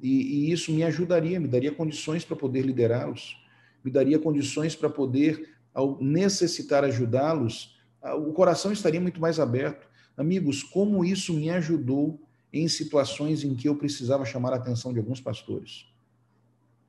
E, 0.00 0.48
e 0.48 0.52
isso 0.52 0.72
me 0.72 0.82
ajudaria, 0.82 1.38
me 1.38 1.46
daria 1.46 1.70
condições 1.70 2.24
para 2.24 2.34
poder 2.34 2.62
liderá-los, 2.62 3.40
me 3.84 3.92
daria 3.92 4.18
condições 4.18 4.74
para 4.74 4.90
poder, 4.90 5.54
ao 5.72 6.02
necessitar 6.02 6.82
ajudá-los, 6.82 7.73
o 8.12 8.32
coração 8.32 8.72
estaria 8.72 9.00
muito 9.00 9.20
mais 9.20 9.40
aberto. 9.40 9.88
Amigos, 10.16 10.62
como 10.62 11.04
isso 11.04 11.32
me 11.32 11.50
ajudou 11.50 12.20
em 12.52 12.68
situações 12.68 13.42
em 13.42 13.54
que 13.54 13.68
eu 13.68 13.74
precisava 13.74 14.24
chamar 14.24 14.52
a 14.52 14.56
atenção 14.56 14.92
de 14.92 14.98
alguns 14.98 15.20
pastores. 15.20 15.86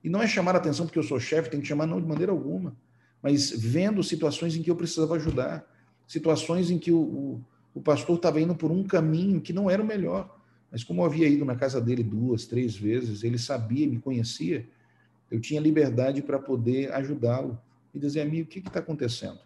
E 0.03 0.09
não 0.09 0.22
é 0.22 0.28
chamar 0.28 0.53
a 0.55 0.59
atenção 0.59 0.86
porque 0.86 0.99
eu 0.99 1.03
sou 1.03 1.20
chefe, 1.20 1.49
tem 1.49 1.59
que 1.59 1.68
chamar 1.68 1.88
não 1.88 1.99
de 1.99 2.07
maneira 2.07 2.32
alguma, 2.32 2.76
mas 3.24 3.49
vendo 3.49 4.03
situações 4.03 4.55
em 4.55 4.61
que 4.61 4.70
eu 4.70 4.76
precisava 4.76 5.16
ajudar, 5.16 5.66
situações 6.05 6.70
em 6.70 6.78
que 6.78 6.91
o, 6.91 6.99
o, 6.99 7.45
o 7.74 7.82
pastor 7.82 8.18
estava 8.18 8.39
indo 8.39 8.53
por 8.53 8.72
um 8.72 8.84
caminho 8.84 9.41
que 9.41 9.51
não 9.51 9.68
era 9.68 9.82
o 9.82 9.86
melhor. 9.86 10.39
Mas 10.72 10.84
como 10.84 11.01
eu 11.01 11.05
havia 11.05 11.28
ido 11.28 11.43
na 11.45 11.55
casa 11.55 11.82
dele 11.82 12.03
duas, 12.03 12.45
três 12.45 12.76
vezes, 12.76 13.24
ele 13.24 13.39
sabia, 13.39 13.88
me 13.88 13.97
conhecia, 13.97 14.68
eu 15.32 15.39
tinha 15.39 15.59
liberdade 15.59 16.22
para 16.22 16.38
poder 16.38 16.91
ajudá-lo 16.91 17.59
e 17.93 17.97
dizer, 17.97 18.22
amigo, 18.22 18.47
o 18.47 18.51
que 18.51 18.59
está 18.59 18.80
acontecendo? 18.80 19.39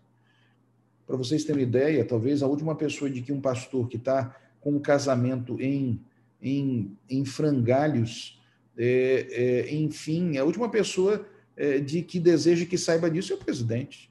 Para 1.10 1.18
vocês 1.18 1.44
terem 1.44 1.64
ideia, 1.64 2.06
talvez 2.06 2.44
a 2.44 2.46
última 2.46 2.76
pessoa 2.76 3.10
de 3.10 3.24
que 3.24 3.34
um 3.34 3.42
pastor 3.42 3.88
que 3.88 3.98
está 3.98 4.40
com 4.62 4.74
um 4.74 4.80
casamento 4.80 5.60
em, 5.60 6.00
em, 6.40 6.96
em 7.10 7.26
frangalhos, 7.26 8.40
é, 8.78 9.26
é, 9.32 9.74
enfim, 9.74 10.38
a 10.38 10.44
última 10.44 10.70
pessoa 10.70 11.26
é, 11.58 11.80
de 11.80 12.04
que 12.04 12.20
deseja 12.20 12.64
que 12.64 12.78
saiba 12.78 13.10
disso 13.10 13.34
é 13.34 13.36
o 13.36 13.40
presidente. 13.40 14.08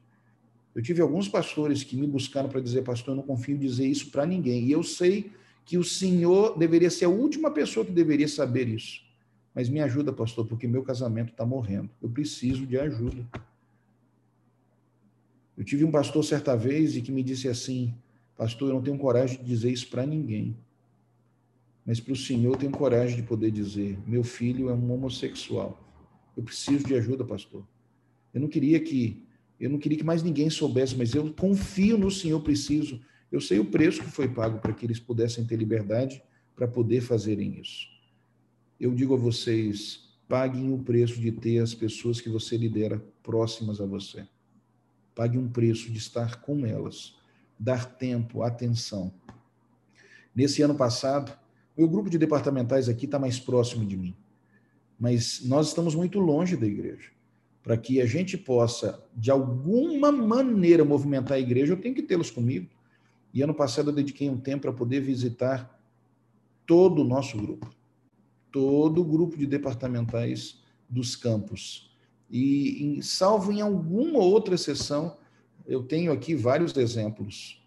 Eu 0.74 0.82
tive 0.82 1.00
alguns 1.00 1.28
pastores 1.28 1.84
que 1.84 1.94
me 1.94 2.04
buscaram 2.04 2.48
para 2.48 2.60
dizer, 2.60 2.82
pastor, 2.82 3.12
eu 3.12 3.16
não 3.18 3.22
confio 3.22 3.54
em 3.54 3.60
dizer 3.60 3.86
isso 3.86 4.10
para 4.10 4.26
ninguém. 4.26 4.64
E 4.64 4.72
eu 4.72 4.82
sei 4.82 5.30
que 5.64 5.78
o 5.78 5.84
senhor 5.84 6.58
deveria 6.58 6.90
ser 6.90 7.04
a 7.04 7.08
última 7.08 7.48
pessoa 7.52 7.86
que 7.86 7.92
deveria 7.92 8.26
saber 8.26 8.66
isso. 8.66 9.02
Mas 9.54 9.68
me 9.68 9.80
ajuda, 9.80 10.12
pastor, 10.12 10.48
porque 10.48 10.66
meu 10.66 10.82
casamento 10.82 11.30
está 11.30 11.46
morrendo. 11.46 11.90
Eu 12.02 12.08
preciso 12.08 12.66
de 12.66 12.76
ajuda. 12.76 13.24
Eu 15.58 15.64
tive 15.64 15.84
um 15.84 15.90
pastor 15.90 16.24
certa 16.24 16.56
vez 16.56 16.96
e 16.96 17.02
que 17.02 17.12
me 17.12 17.22
disse 17.22 17.48
assim: 17.48 17.92
Pastor, 18.36 18.70
eu 18.70 18.76
não 18.76 18.82
tenho 18.82 18.96
coragem 18.96 19.38
de 19.38 19.44
dizer 19.44 19.70
isso 19.70 19.88
para 19.88 20.06
ninguém. 20.06 20.56
Mas 21.84 22.00
para 22.00 22.12
o 22.12 22.16
senhor 22.16 22.52
eu 22.52 22.58
tenho 22.58 22.72
coragem 22.72 23.16
de 23.16 23.22
poder 23.22 23.50
dizer: 23.50 23.98
Meu 24.06 24.24
filho 24.24 24.70
é 24.70 24.72
um 24.72 24.92
homossexual. 24.92 25.84
Eu 26.36 26.42
preciso 26.42 26.86
de 26.86 26.94
ajuda, 26.94 27.24
pastor. 27.24 27.66
Eu 28.32 28.40
não 28.40 28.48
queria 28.48 28.80
que 28.80 29.26
eu 29.58 29.68
não 29.68 29.78
queria 29.78 29.98
que 29.98 30.04
mais 30.04 30.22
ninguém 30.22 30.48
soubesse, 30.48 30.96
mas 30.96 31.12
eu 31.12 31.34
confio 31.34 31.98
no 31.98 32.10
senhor, 32.10 32.40
preciso 32.40 33.00
eu 33.30 33.40
sei 33.40 33.58
o 33.58 33.64
preço 33.64 34.02
que 34.02 34.10
foi 34.10 34.26
pago 34.26 34.58
para 34.58 34.72
que 34.72 34.86
eles 34.86 34.98
pudessem 34.98 35.44
ter 35.44 35.56
liberdade 35.56 36.22
para 36.56 36.66
poder 36.66 37.02
fazerem 37.02 37.60
isso. 37.60 37.86
Eu 38.80 38.94
digo 38.94 39.14
a 39.14 39.18
vocês, 39.18 40.08
paguem 40.26 40.72
o 40.72 40.78
preço 40.78 41.20
de 41.20 41.30
ter 41.30 41.58
as 41.58 41.74
pessoas 41.74 42.20
que 42.20 42.28
você 42.28 42.56
lidera 42.56 42.98
próximas 43.22 43.80
a 43.80 43.86
você. 43.86 44.26
Pague 45.18 45.36
um 45.36 45.48
preço 45.48 45.90
de 45.90 45.98
estar 45.98 46.40
com 46.42 46.64
elas, 46.64 47.16
dar 47.58 47.84
tempo, 47.84 48.44
atenção. 48.44 49.12
Nesse 50.32 50.62
ano 50.62 50.76
passado, 50.76 51.36
meu 51.76 51.88
grupo 51.88 52.08
de 52.08 52.16
departamentais 52.16 52.88
aqui 52.88 53.04
está 53.04 53.18
mais 53.18 53.40
próximo 53.40 53.84
de 53.84 53.96
mim, 53.96 54.14
mas 54.96 55.40
nós 55.44 55.66
estamos 55.66 55.96
muito 55.96 56.20
longe 56.20 56.56
da 56.56 56.68
igreja. 56.68 57.10
Para 57.64 57.76
que 57.76 58.00
a 58.00 58.06
gente 58.06 58.38
possa, 58.38 59.04
de 59.12 59.28
alguma 59.28 60.12
maneira, 60.12 60.84
movimentar 60.84 61.36
a 61.36 61.40
igreja, 61.40 61.72
eu 61.72 61.80
tenho 61.80 61.96
que 61.96 62.02
tê-los 62.04 62.30
comigo. 62.30 62.70
E 63.34 63.42
ano 63.42 63.54
passado 63.54 63.90
eu 63.90 63.94
dediquei 63.96 64.30
um 64.30 64.38
tempo 64.38 64.62
para 64.62 64.72
poder 64.72 65.00
visitar 65.00 65.82
todo 66.64 67.02
o 67.02 67.04
nosso 67.04 67.36
grupo, 67.36 67.68
todo 68.52 69.00
o 69.00 69.04
grupo 69.04 69.36
de 69.36 69.48
departamentais 69.48 70.62
dos 70.88 71.16
campos. 71.16 71.87
E, 72.30 72.84
em, 72.84 73.02
salvo 73.02 73.52
em 73.52 73.60
alguma 73.60 74.18
outra 74.18 74.56
sessão, 74.56 75.16
eu 75.66 75.82
tenho 75.82 76.12
aqui 76.12 76.34
vários 76.34 76.76
exemplos 76.76 77.62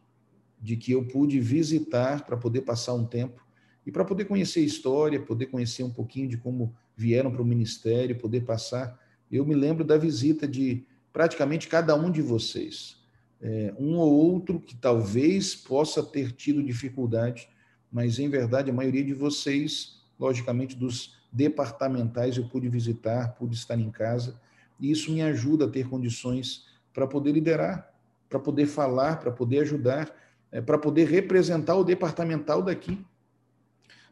de 0.59 0.75
que 0.75 0.91
eu 0.91 1.05
pude 1.05 1.39
visitar 1.39 2.25
para 2.25 2.37
poder 2.37 2.61
passar 2.61 2.93
um 2.93 3.05
tempo 3.05 3.45
e 3.85 3.91
para 3.91 4.05
poder 4.05 4.25
conhecer 4.25 4.59
a 4.59 4.63
história, 4.63 5.19
poder 5.19 5.47
conhecer 5.47 5.83
um 5.83 5.89
pouquinho 5.89 6.27
de 6.27 6.37
como 6.37 6.75
vieram 6.95 7.31
para 7.31 7.41
o 7.41 7.45
ministério, 7.45 8.17
poder 8.17 8.41
passar. 8.41 8.99
Eu 9.31 9.45
me 9.45 9.55
lembro 9.55 9.83
da 9.83 9.97
visita 9.97 10.47
de 10.47 10.85
praticamente 11.11 11.67
cada 11.67 11.95
um 11.95 12.11
de 12.11 12.21
vocês 12.21 13.01
é, 13.41 13.73
um 13.77 13.97
ou 13.97 14.13
outro 14.13 14.59
que 14.59 14.75
talvez 14.75 15.55
possa 15.55 16.03
ter 16.03 16.31
tido 16.31 16.61
dificuldade, 16.61 17.49
mas 17.91 18.19
em 18.19 18.29
verdade 18.29 18.69
a 18.69 18.73
maioria 18.73 19.03
de 19.03 19.13
vocês, 19.13 20.03
logicamente 20.19 20.75
dos 20.75 21.19
departamentais, 21.31 22.37
eu 22.37 22.47
pude 22.47 22.69
visitar, 22.69 23.33
pude 23.33 23.55
estar 23.55 23.79
em 23.79 23.89
casa, 23.89 24.39
e 24.81 24.89
isso 24.89 25.11
me 25.11 25.21
ajuda 25.21 25.65
a 25.65 25.69
ter 25.69 25.87
condições 25.87 26.65
para 26.91 27.05
poder 27.05 27.31
liderar, 27.31 27.93
para 28.27 28.39
poder 28.39 28.65
falar, 28.65 29.19
para 29.19 29.31
poder 29.31 29.59
ajudar, 29.59 30.13
é, 30.51 30.59
para 30.59 30.77
poder 30.77 31.07
representar 31.07 31.75
o 31.75 31.83
departamental 31.83 32.63
daqui. 32.63 32.97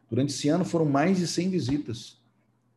Durante 0.08 0.30
esse 0.32 0.48
ano 0.48 0.64
foram 0.64 0.86
mais 0.86 1.18
de 1.18 1.26
100 1.26 1.50
visitas. 1.50 2.18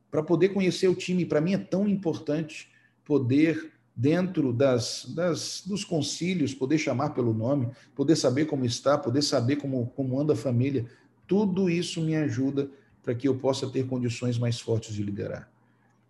Para 0.10 0.24
poder 0.24 0.50
conhecer 0.50 0.88
o 0.88 0.96
time, 0.96 1.26
para 1.26 1.40
mim 1.40 1.54
é 1.54 1.58
tão 1.58 1.88
importante 1.88 2.72
poder 3.06 3.72
dentro 3.96 4.52
das, 4.52 5.06
das, 5.16 5.64
dos 5.66 5.86
concílios, 5.86 6.54
poder 6.54 6.80
chamar 6.80 7.12
pelo 7.12 7.34
nome, 7.34 7.70
poder 7.96 8.16
saber 8.16 8.46
como 8.46 8.66
está, 8.66 8.98
poder 8.98 9.22
saber 9.22 9.58
como, 9.58 9.88
como 9.96 10.20
anda 10.20 10.34
a 10.34 10.36
família, 10.36 10.88
tudo 11.28 11.70
isso 11.70 12.02
me 12.02 12.16
ajuda 12.16 12.70
para 13.04 13.14
que 13.14 13.28
eu 13.28 13.36
possa 13.36 13.70
ter 13.70 13.86
condições 13.86 14.38
mais 14.38 14.60
fortes 14.60 14.96
de 14.96 15.04
liderar. 15.04 15.52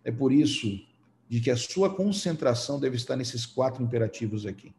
É 0.02 0.10
por 0.10 0.32
isso 0.32 0.80
de 1.28 1.40
que 1.40 1.50
a 1.50 1.56
sua 1.56 1.94
concentração 1.94 2.78
deve 2.78 2.96
estar 2.96 3.16
nesses 3.16 3.46
quatro 3.46 3.82
imperativos 3.82 4.46
aqui. 4.46 4.74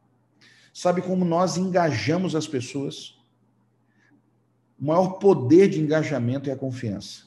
Sabe 0.73 1.01
como 1.01 1.23
nós 1.23 1.57
engajamos 1.57 2.35
as 2.35 2.47
pessoas? 2.47 3.15
O 4.79 4.85
maior 4.85 5.19
poder 5.19 5.69
de 5.69 5.79
engajamento 5.79 6.49
é 6.49 6.53
a 6.53 6.57
confiança. 6.57 7.23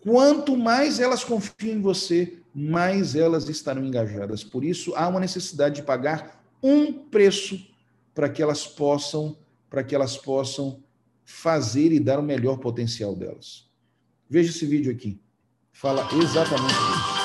Quanto 0.00 0.56
mais 0.56 1.00
elas 1.00 1.24
confiam 1.24 1.76
em 1.76 1.80
você, 1.80 2.38
mais 2.54 3.14
elas 3.14 3.48
estarão 3.48 3.84
engajadas. 3.84 4.44
Por 4.44 4.64
isso, 4.64 4.94
há 4.94 5.08
uma 5.08 5.20
necessidade 5.20 5.76
de 5.76 5.82
pagar 5.82 6.44
um 6.62 6.92
preço 6.92 7.58
para 8.14 8.28
que 8.28 8.42
elas 8.42 8.66
possam, 8.66 9.36
para 9.70 9.82
que 9.82 9.94
elas 9.94 10.16
possam 10.16 10.82
fazer 11.24 11.92
e 11.92 12.00
dar 12.00 12.18
o 12.18 12.22
melhor 12.22 12.58
potencial 12.58 13.14
delas. 13.14 13.68
Veja 14.28 14.50
esse 14.50 14.66
vídeo 14.66 14.90
aqui. 14.90 15.20
Fala 15.72 16.08
exatamente 16.12 16.74
isso. 16.74 17.17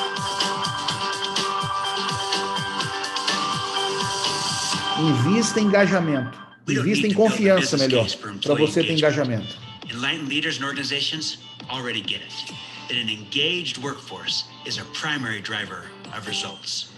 Invista 4.99 5.59
em 5.59 5.65
engajamento. 5.65 6.37
Invista 6.67 7.07
em 7.07 7.13
confiança, 7.13 7.77
melhor, 7.77 8.07
para 8.41 8.55
você 8.55 8.83
ter 8.83 8.93
engajamento. 8.93 9.57
Enlightened 9.89 10.29
leaders 10.29 10.57
and 10.57 10.65
organizations 10.65 11.39
already 11.69 12.01
get 12.01 12.21
it. 12.21 12.53
that 12.87 12.97
an 12.97 13.09
engaged 13.09 13.77
workforce 13.77 14.45
is 14.65 14.77
a 14.77 14.83
primary 14.93 15.41
driver 15.41 15.83
of 16.15 16.27
results. 16.27 16.91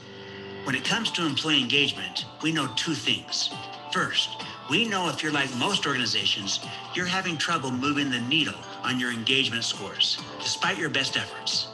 When 0.63 0.75
it 0.75 0.83
comes 0.83 1.11
to 1.11 1.25
employee 1.25 1.61
engagement, 1.61 2.25
we 2.41 2.51
know 2.51 2.67
two 2.75 2.93
things. 2.95 3.49
First, 3.91 4.29
we 4.69 4.87
know 4.87 5.09
if 5.09 5.21
you're 5.21 5.31
like 5.31 5.55
most 5.57 5.85
organizations, 5.85 6.59
you're 6.95 7.05
having 7.05 7.37
trouble 7.37 7.71
moving 7.71 8.09
the 8.09 8.19
needle 8.21 8.55
on 8.83 8.99
your 8.99 9.11
engagement 9.11 9.63
scores, 9.63 10.19
despite 10.39 10.77
your 10.77 10.89
best 10.89 11.17
efforts. 11.17 11.67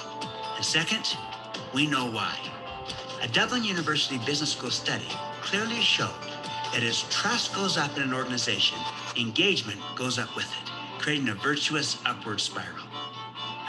And 0.55 0.65
second, 0.65 1.15
we 1.73 1.87
know 1.87 2.11
why. 2.11 2.37
A 3.23 3.27
Dublin 3.29 3.63
University 3.63 4.17
Business 4.25 4.51
School 4.51 4.71
study 4.71 5.07
clearly 5.41 5.81
showed 5.81 6.09
that 6.73 6.83
as 6.83 7.03
trust 7.09 7.53
goes 7.53 7.77
up 7.77 7.95
in 7.97 8.03
an 8.03 8.13
organization, 8.13 8.77
engagement 9.17 9.79
goes 9.95 10.17
up 10.17 10.33
with 10.35 10.45
it, 10.45 10.71
creating 10.99 11.29
a 11.29 11.35
virtuous 11.35 11.97
upward 12.05 12.39
spiral. 12.39 12.85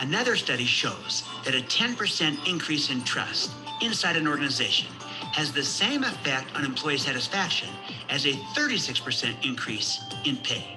Another 0.00 0.36
study 0.36 0.64
shows 0.64 1.24
that 1.44 1.54
a 1.54 1.62
10% 1.62 2.48
increase 2.48 2.90
in 2.90 3.02
trust 3.02 3.52
inside 3.80 4.16
an 4.16 4.28
organization 4.28 4.88
has 5.32 5.52
the 5.52 5.62
same 5.62 6.04
effect 6.04 6.54
on 6.54 6.64
employee 6.64 6.98
satisfaction 6.98 7.68
as 8.10 8.26
a 8.26 8.32
36% 8.54 9.44
increase 9.44 10.04
in 10.24 10.36
pay. 10.36 10.76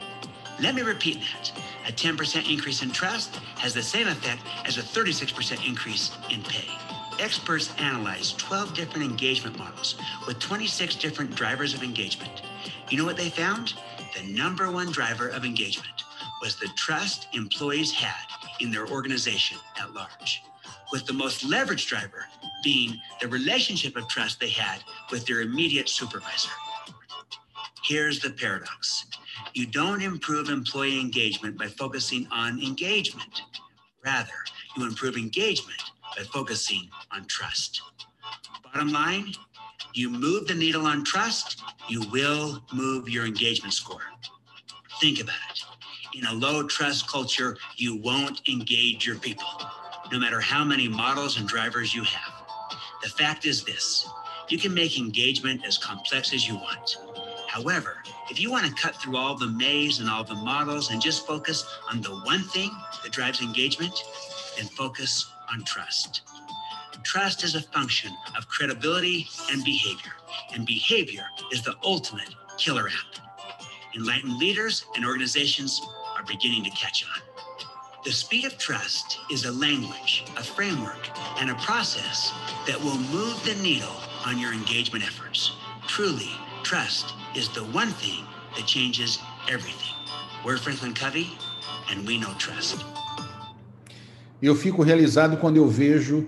Let 0.60 0.76
me 0.76 0.82
repeat 0.82 1.20
that. 1.20 1.52
A 1.88 1.92
10% 1.92 2.52
increase 2.52 2.82
in 2.82 2.92
trust 2.92 3.36
has 3.58 3.74
the 3.74 3.84
same 3.84 4.08
effect 4.08 4.42
as 4.66 4.78
a 4.78 4.82
36% 4.82 5.68
increase 5.68 6.12
in 6.32 6.42
pay. 6.44 6.70
Experts 7.20 7.74
analyzed 7.78 8.38
12 8.40 8.74
different 8.74 9.10
engagement 9.10 9.58
models 9.58 9.96
with 10.28 10.38
26 10.40 10.96
different 10.96 11.34
drivers 11.34 11.74
of 11.74 11.82
engagement. 11.82 12.42
You 12.90 12.98
know 12.98 13.06
what 13.06 13.16
they 13.16 13.30
found? 13.30 13.74
The 14.16 14.24
number 14.34 14.70
one 14.70 14.92
driver 14.92 15.30
of 15.30 15.46
engagement 15.46 16.04
was 16.42 16.58
the 16.58 16.70
trust 16.76 17.28
employees 17.34 17.92
had 17.92 18.28
in 18.60 18.70
their 18.70 18.88
organization 18.88 19.58
at 19.80 19.94
large, 19.94 20.42
with 20.92 21.06
the 21.06 21.14
most 21.14 21.50
leveraged 21.50 21.88
driver 21.88 22.26
being 22.64 23.00
the 23.22 23.28
relationship 23.30 23.96
of 23.96 24.10
trust 24.10 24.40
they 24.40 24.50
had 24.50 24.84
with 25.10 25.26
their 25.26 25.42
immediate 25.42 25.88
supervisor. 25.88 26.52
Here's 27.84 28.20
the 28.20 28.32
paradox 28.32 29.06
you 29.54 29.66
don't 29.66 30.02
improve 30.02 30.50
employee 30.50 31.00
engagement 31.00 31.58
by 31.58 31.68
focusing 31.68 32.28
on 32.30 32.62
engagement. 32.62 33.42
Rather, 34.04 34.34
you 34.76 34.86
improve 34.86 35.16
engagement 35.16 35.82
by 36.16 36.24
focusing 36.24 36.90
on 37.12 37.26
trust. 37.26 37.82
Bottom 38.64 38.92
line, 38.92 39.34
you 39.94 40.10
move 40.10 40.48
the 40.48 40.56
needle 40.56 40.86
on 40.86 41.04
trust, 41.04 41.62
you 41.88 42.02
will 42.10 42.62
move 42.74 43.10
your 43.10 43.26
engagement 43.26 43.74
score. 43.74 44.02
Think 45.00 45.22
about 45.22 45.36
it. 45.52 46.18
In 46.18 46.26
a 46.26 46.34
low 46.34 46.64
trust 46.64 47.10
culture, 47.10 47.58
you 47.76 47.96
won't 47.98 48.42
engage 48.48 49.06
your 49.06 49.18
people, 49.18 49.48
no 50.12 50.20
matter 50.20 50.40
how 50.40 50.64
many 50.64 50.88
models 50.88 51.38
and 51.38 51.48
drivers 51.48 51.94
you 51.94 52.04
have. 52.04 52.34
The 53.04 53.10
fact 53.10 53.46
is 53.46 53.64
this 53.64 54.08
you 54.50 54.58
can 54.58 54.74
make 54.74 54.98
engagement 54.98 55.66
as 55.66 55.78
complex 55.78 56.34
as 56.34 56.48
you 56.48 56.56
want. 56.56 56.98
However, 57.48 58.04
if 58.30 58.40
you 58.40 58.52
want 58.52 58.66
to 58.66 58.74
cut 58.74 58.96
through 58.96 59.18
all 59.18 59.36
the 59.36 59.48
maze 59.48 60.00
and 60.00 60.10
all 60.10 60.24
the 60.24 60.36
models 60.36 60.92
and 60.92 61.02
just 61.02 61.26
focus 61.26 61.66
on 61.92 62.02
the 62.02 62.10
one 62.10 62.44
thing 62.44 62.70
that 63.04 63.12
drives 63.12 63.42
engagement, 63.42 63.94
then 64.58 64.66
focus 64.68 65.32
on 65.52 65.64
trust. 65.64 66.22
Trust 67.04 67.44
is 67.44 67.56
a 67.56 67.62
function 67.62 68.12
of 68.38 68.48
credibility 68.48 69.28
and 69.52 69.64
behavior, 69.64 70.14
and 70.54 70.66
behavior 70.66 71.26
is 71.52 71.62
the 71.62 71.76
ultimate 71.84 72.34
killer 72.58 72.88
app. 72.88 73.22
Enlightened 73.96 74.38
leaders 74.38 74.86
and 74.96 75.06
organizations 75.06 75.82
are 76.18 76.24
beginning 76.24 76.64
to 76.64 76.70
catch 76.72 77.06
on. 77.06 77.22
The 78.04 78.12
speed 78.12 78.46
of 78.46 78.58
trust 78.58 79.20
is 79.32 79.46
a 79.46 79.52
language, 79.52 80.26
a 80.38 80.44
framework, 80.44 81.10
and 81.40 81.50
a 81.50 81.56
process 81.56 82.32
that 82.68 82.80
will 82.80 82.98
move 82.98 83.44
the 83.46 83.56
needle 83.64 83.96
on 84.26 84.38
your 84.38 84.54
engagement 84.54 85.04
efforts. 85.04 85.52
Truly, 85.88 86.30
trust 86.64 87.14
is 87.36 87.50
the 87.50 87.64
one 87.66 87.90
thing 87.90 88.26
that 88.56 88.66
changes 88.66 89.20
everything. 89.50 89.94
We're 90.44 90.58
Franklin 90.58 90.94
Covey, 90.94 91.32
and 91.90 92.06
we 92.06 92.18
know 92.18 92.34
trust. 92.38 92.84
Eu 94.42 94.54
fico 94.54 94.84
realizado 94.84 95.38
quando 95.38 95.56
eu 95.56 95.68
vejo 95.68 96.28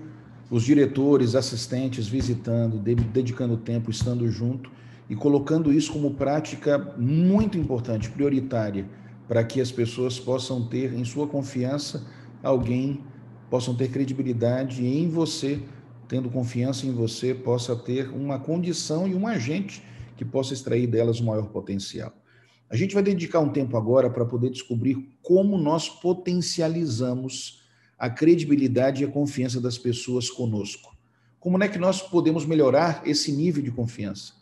os 0.50 0.62
diretores, 0.62 1.34
assistentes 1.34 2.08
visitando, 2.08 2.78
dedicando 2.78 3.58
tempo, 3.58 3.90
estando 3.90 4.26
junto 4.30 4.70
e 5.10 5.14
colocando 5.14 5.70
isso 5.70 5.92
como 5.92 6.14
prática 6.14 6.78
muito 6.96 7.58
importante, 7.58 8.10
prioritária, 8.10 8.88
para 9.28 9.44
que 9.44 9.60
as 9.60 9.70
pessoas 9.70 10.18
possam 10.18 10.66
ter 10.66 10.94
em 10.94 11.04
sua 11.04 11.26
confiança 11.26 12.06
alguém, 12.42 13.02
possam 13.50 13.74
ter 13.74 13.90
credibilidade 13.90 14.86
em 14.86 15.06
você, 15.10 15.60
tendo 16.08 16.30
confiança 16.30 16.86
em 16.86 16.92
você, 16.92 17.34
possa 17.34 17.76
ter 17.76 18.08
uma 18.08 18.38
condição 18.38 19.06
e 19.06 19.14
um 19.14 19.26
agente 19.26 19.82
que 20.16 20.24
possa 20.24 20.54
extrair 20.54 20.86
delas 20.86 21.20
o 21.20 21.26
maior 21.26 21.48
potencial. 21.48 22.12
A 22.70 22.76
gente 22.76 22.94
vai 22.94 23.02
dedicar 23.02 23.40
um 23.40 23.50
tempo 23.50 23.76
agora 23.76 24.08
para 24.08 24.24
poder 24.24 24.48
descobrir 24.48 25.10
como 25.22 25.58
nós 25.58 25.90
potencializamos 25.90 27.57
a 27.98 28.08
credibilidade 28.08 29.02
e 29.02 29.06
a 29.06 29.10
confiança 29.10 29.60
das 29.60 29.76
pessoas 29.76 30.30
conosco. 30.30 30.96
Como 31.40 31.62
é 31.62 31.68
que 31.68 31.78
nós 31.78 32.00
podemos 32.00 32.44
melhorar 32.44 33.02
esse 33.04 33.32
nível 33.32 33.62
de 33.62 33.70
confiança? 33.70 34.34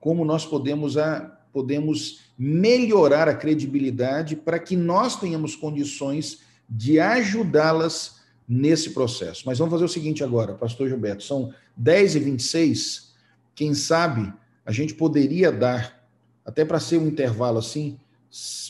Como 0.00 0.24
nós 0.24 0.44
podemos, 0.44 0.96
a, 0.96 1.20
podemos 1.52 2.20
melhorar 2.38 3.28
a 3.28 3.34
credibilidade 3.34 4.36
para 4.36 4.58
que 4.58 4.76
nós 4.76 5.18
tenhamos 5.18 5.54
condições 5.54 6.40
de 6.68 6.98
ajudá-las 6.98 8.20
nesse 8.48 8.90
processo. 8.90 9.42
Mas 9.46 9.58
vamos 9.58 9.72
fazer 9.72 9.84
o 9.84 9.88
seguinte 9.88 10.22
agora, 10.22 10.54
pastor 10.54 10.88
Gilberto, 10.88 11.22
são 11.22 11.52
10 11.76 12.16
e 12.16 12.18
26 12.18 13.14
quem 13.54 13.72
sabe 13.72 14.32
a 14.66 14.72
gente 14.72 14.94
poderia 14.94 15.52
dar, 15.52 16.04
até 16.44 16.64
para 16.64 16.80
ser 16.80 16.98
um 16.98 17.06
intervalo 17.06 17.58
assim, 17.58 17.98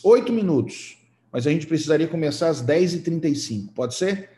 oito 0.03 0.33
minutos, 0.33 0.99
mas 1.33 1.47
a 1.47 1.51
gente 1.51 1.67
precisaria 1.67 2.07
começar 2.07 2.49
às 2.49 2.63
10h35, 2.63 3.73
pode 3.73 3.95
ser? 3.95 4.31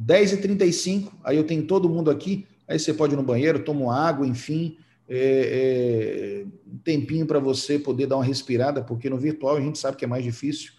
10h35, 0.00 1.10
aí 1.24 1.36
eu 1.36 1.44
tenho 1.44 1.66
todo 1.66 1.88
mundo 1.88 2.10
aqui, 2.10 2.46
aí 2.66 2.78
você 2.78 2.94
pode 2.94 3.14
ir 3.14 3.16
no 3.16 3.22
banheiro, 3.22 3.64
toma 3.64 3.94
água, 3.94 4.26
enfim, 4.26 4.78
é, 5.08 6.44
é, 6.44 6.46
um 6.66 6.78
tempinho 6.78 7.26
para 7.26 7.38
você 7.38 7.78
poder 7.78 8.06
dar 8.06 8.16
uma 8.16 8.24
respirada, 8.24 8.82
porque 8.82 9.08
no 9.08 9.16
virtual 9.16 9.56
a 9.56 9.60
gente 9.60 9.78
sabe 9.78 9.96
que 9.96 10.04
é 10.04 10.08
mais 10.08 10.22
difícil, 10.22 10.72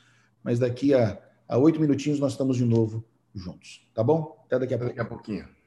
mas 0.43 0.59
daqui 0.59 0.93
a 0.93 1.57
oito 1.57 1.81
minutinhos 1.81 2.19
nós 2.19 2.33
estamos 2.33 2.55
de 2.55 2.65
novo 2.65 3.03
juntos, 3.33 3.87
tá 3.93 4.03
bom? 4.03 4.37
Até 4.45 4.59
daqui 4.59 4.73
a, 4.73 4.77
Até 4.77 4.85
daqui 4.85 4.99
a 4.99 5.05
pouquinho. 5.05 5.58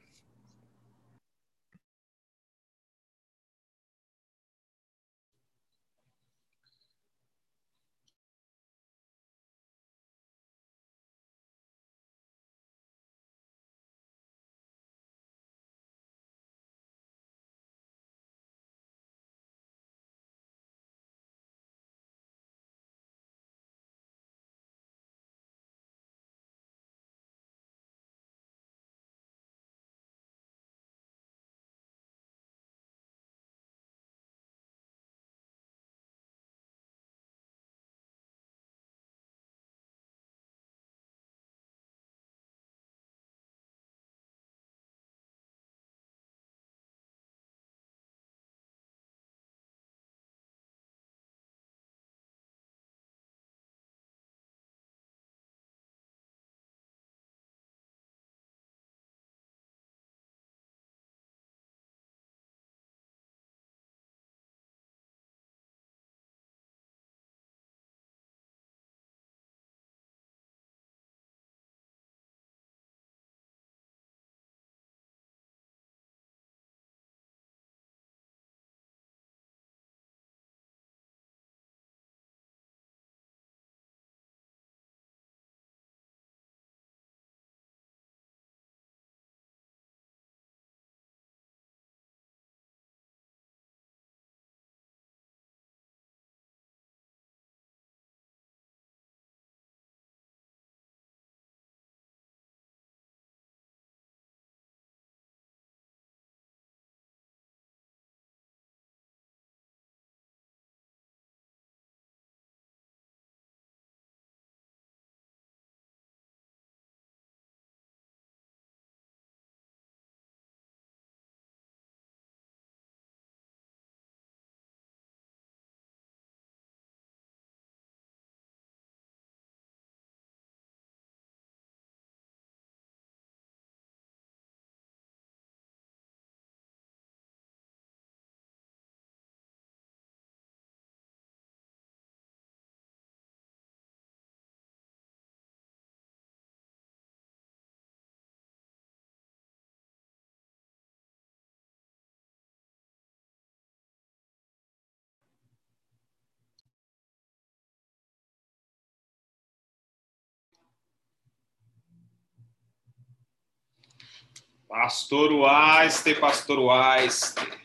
Pastor 164.73 165.31
Waster, 165.31 166.19
Pastor 166.19 166.59
Waster. 166.59 167.61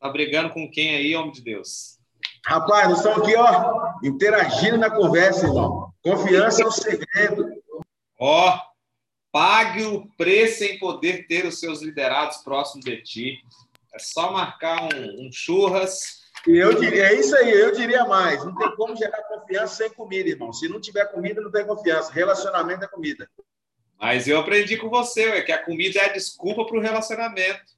Tá 0.00 0.08
brigando 0.08 0.52
com 0.52 0.68
quem 0.68 0.96
aí, 0.96 1.14
homem 1.14 1.30
de 1.30 1.42
Deus? 1.42 1.96
Rapaz, 2.44 2.88
nós 2.88 2.98
estamos 2.98 3.20
aqui, 3.20 3.36
ó, 3.36 3.92
interagindo 4.02 4.76
na 4.76 4.90
conversa, 4.90 5.46
irmão. 5.46 5.92
Confiança 6.02 6.60
é 6.60 6.66
o 6.66 6.72
segredo. 6.72 7.46
Ó, 8.18 8.58
pague 9.30 9.84
o 9.84 10.08
preço 10.16 10.64
em 10.64 10.76
poder 10.80 11.28
ter 11.28 11.46
os 11.46 11.60
seus 11.60 11.80
liderados 11.82 12.38
próximos 12.38 12.84
de 12.84 13.00
ti. 13.02 13.38
É 13.94 13.98
só 14.00 14.32
marcar 14.32 14.82
um, 14.82 15.28
um 15.28 15.30
churras. 15.30 16.24
E 16.48 16.56
eu 16.56 16.80
diria, 16.80 17.10
é 17.10 17.14
isso 17.14 17.36
aí, 17.36 17.52
eu 17.52 17.70
diria 17.70 18.04
mais. 18.06 18.44
Não 18.44 18.56
tem 18.56 18.74
como 18.74 18.96
gerar 18.96 19.22
confiança 19.22 19.76
sem 19.76 19.90
comida, 19.94 20.30
irmão. 20.30 20.52
Se 20.52 20.68
não 20.68 20.80
tiver 20.80 21.04
comida, 21.12 21.40
não 21.40 21.52
tem 21.52 21.64
confiança. 21.64 22.12
Relacionamento 22.12 22.84
é 22.84 22.88
comida. 22.88 23.30
Mas 24.04 24.28
eu 24.28 24.38
aprendi 24.38 24.76
com 24.76 24.90
você, 24.90 25.30
ué, 25.30 25.40
que 25.40 25.50
a 25.50 25.64
comida 25.64 25.98
é 25.98 26.04
a 26.04 26.12
desculpa 26.12 26.66
para 26.66 26.76
o 26.76 26.80
relacionamento. 26.82 27.72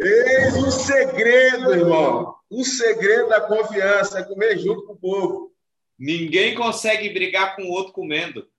Eis 0.00 0.54
o 0.54 0.70
segredo, 0.70 1.74
irmão. 1.74 2.34
O 2.48 2.64
segredo 2.64 3.28
da 3.28 3.42
confiança 3.42 4.20
é 4.20 4.24
comer 4.24 4.56
junto 4.58 4.86
com 4.86 4.94
o 4.94 4.98
povo. 4.98 5.54
Ninguém 5.98 6.54
consegue 6.54 7.10
brigar 7.10 7.54
com 7.54 7.64
o 7.64 7.70
outro 7.70 7.92
comendo. 7.92 8.50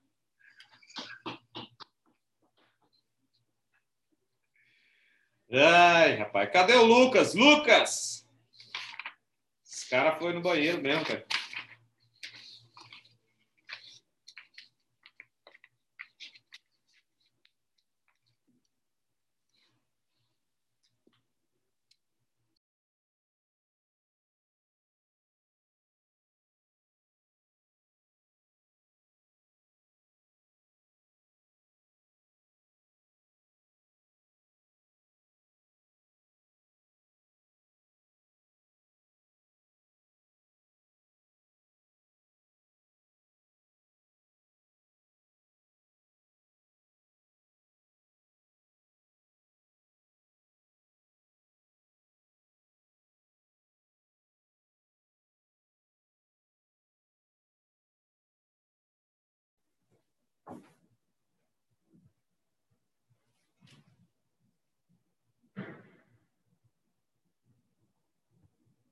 Ai, 5.52 6.14
rapaz, 6.14 6.52
cadê 6.52 6.74
o 6.74 6.84
Lucas? 6.84 7.34
Lucas! 7.34 8.24
Esse 9.64 9.90
cara 9.90 10.16
foi 10.16 10.32
no 10.32 10.42
banheiro 10.42 10.80
mesmo, 10.80 11.04
cara. 11.04 11.26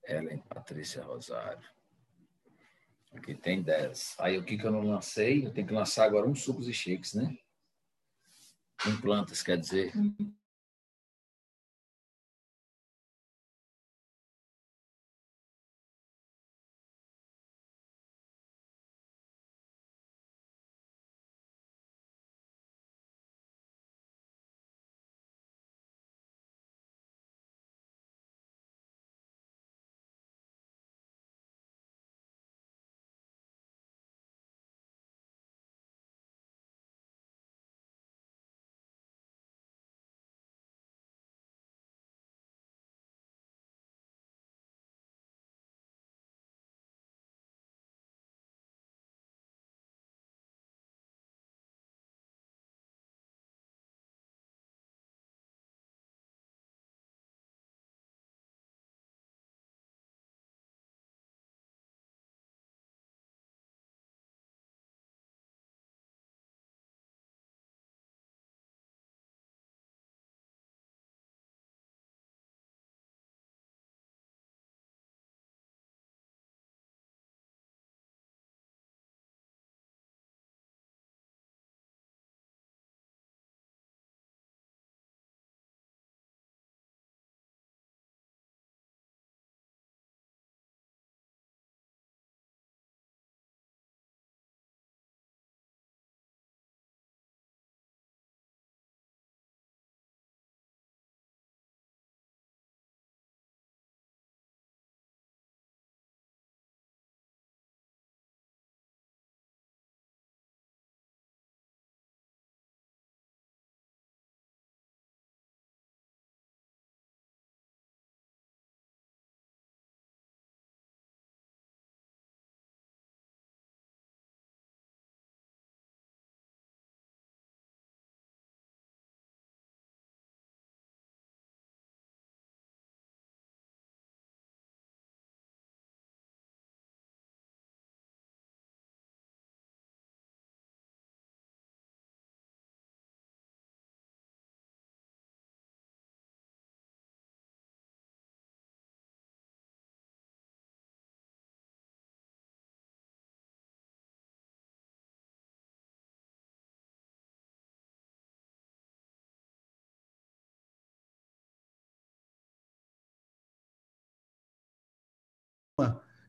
Ellen 0.07 0.39
Patrícia 0.49 1.03
Rosário. 1.03 1.69
Aqui 3.13 3.35
tem 3.35 3.63
10. 3.63 4.17
Aí 4.19 4.39
o 4.39 4.45
que, 4.45 4.59
que 4.59 4.67
eu 4.67 4.73
não 4.73 4.83
lancei? 4.83 5.47
Eu 5.47 5.53
tenho 5.53 5.67
que 5.67 5.73
lançar 5.73 6.05
agora 6.05 6.29
uns 6.29 6.43
sucos 6.43 6.69
e 6.69 6.73
shakes, 6.73 7.15
né? 7.15 7.37
Com 8.83 9.01
plantas, 9.01 9.43
quer 9.43 9.57
dizer. 9.57 9.93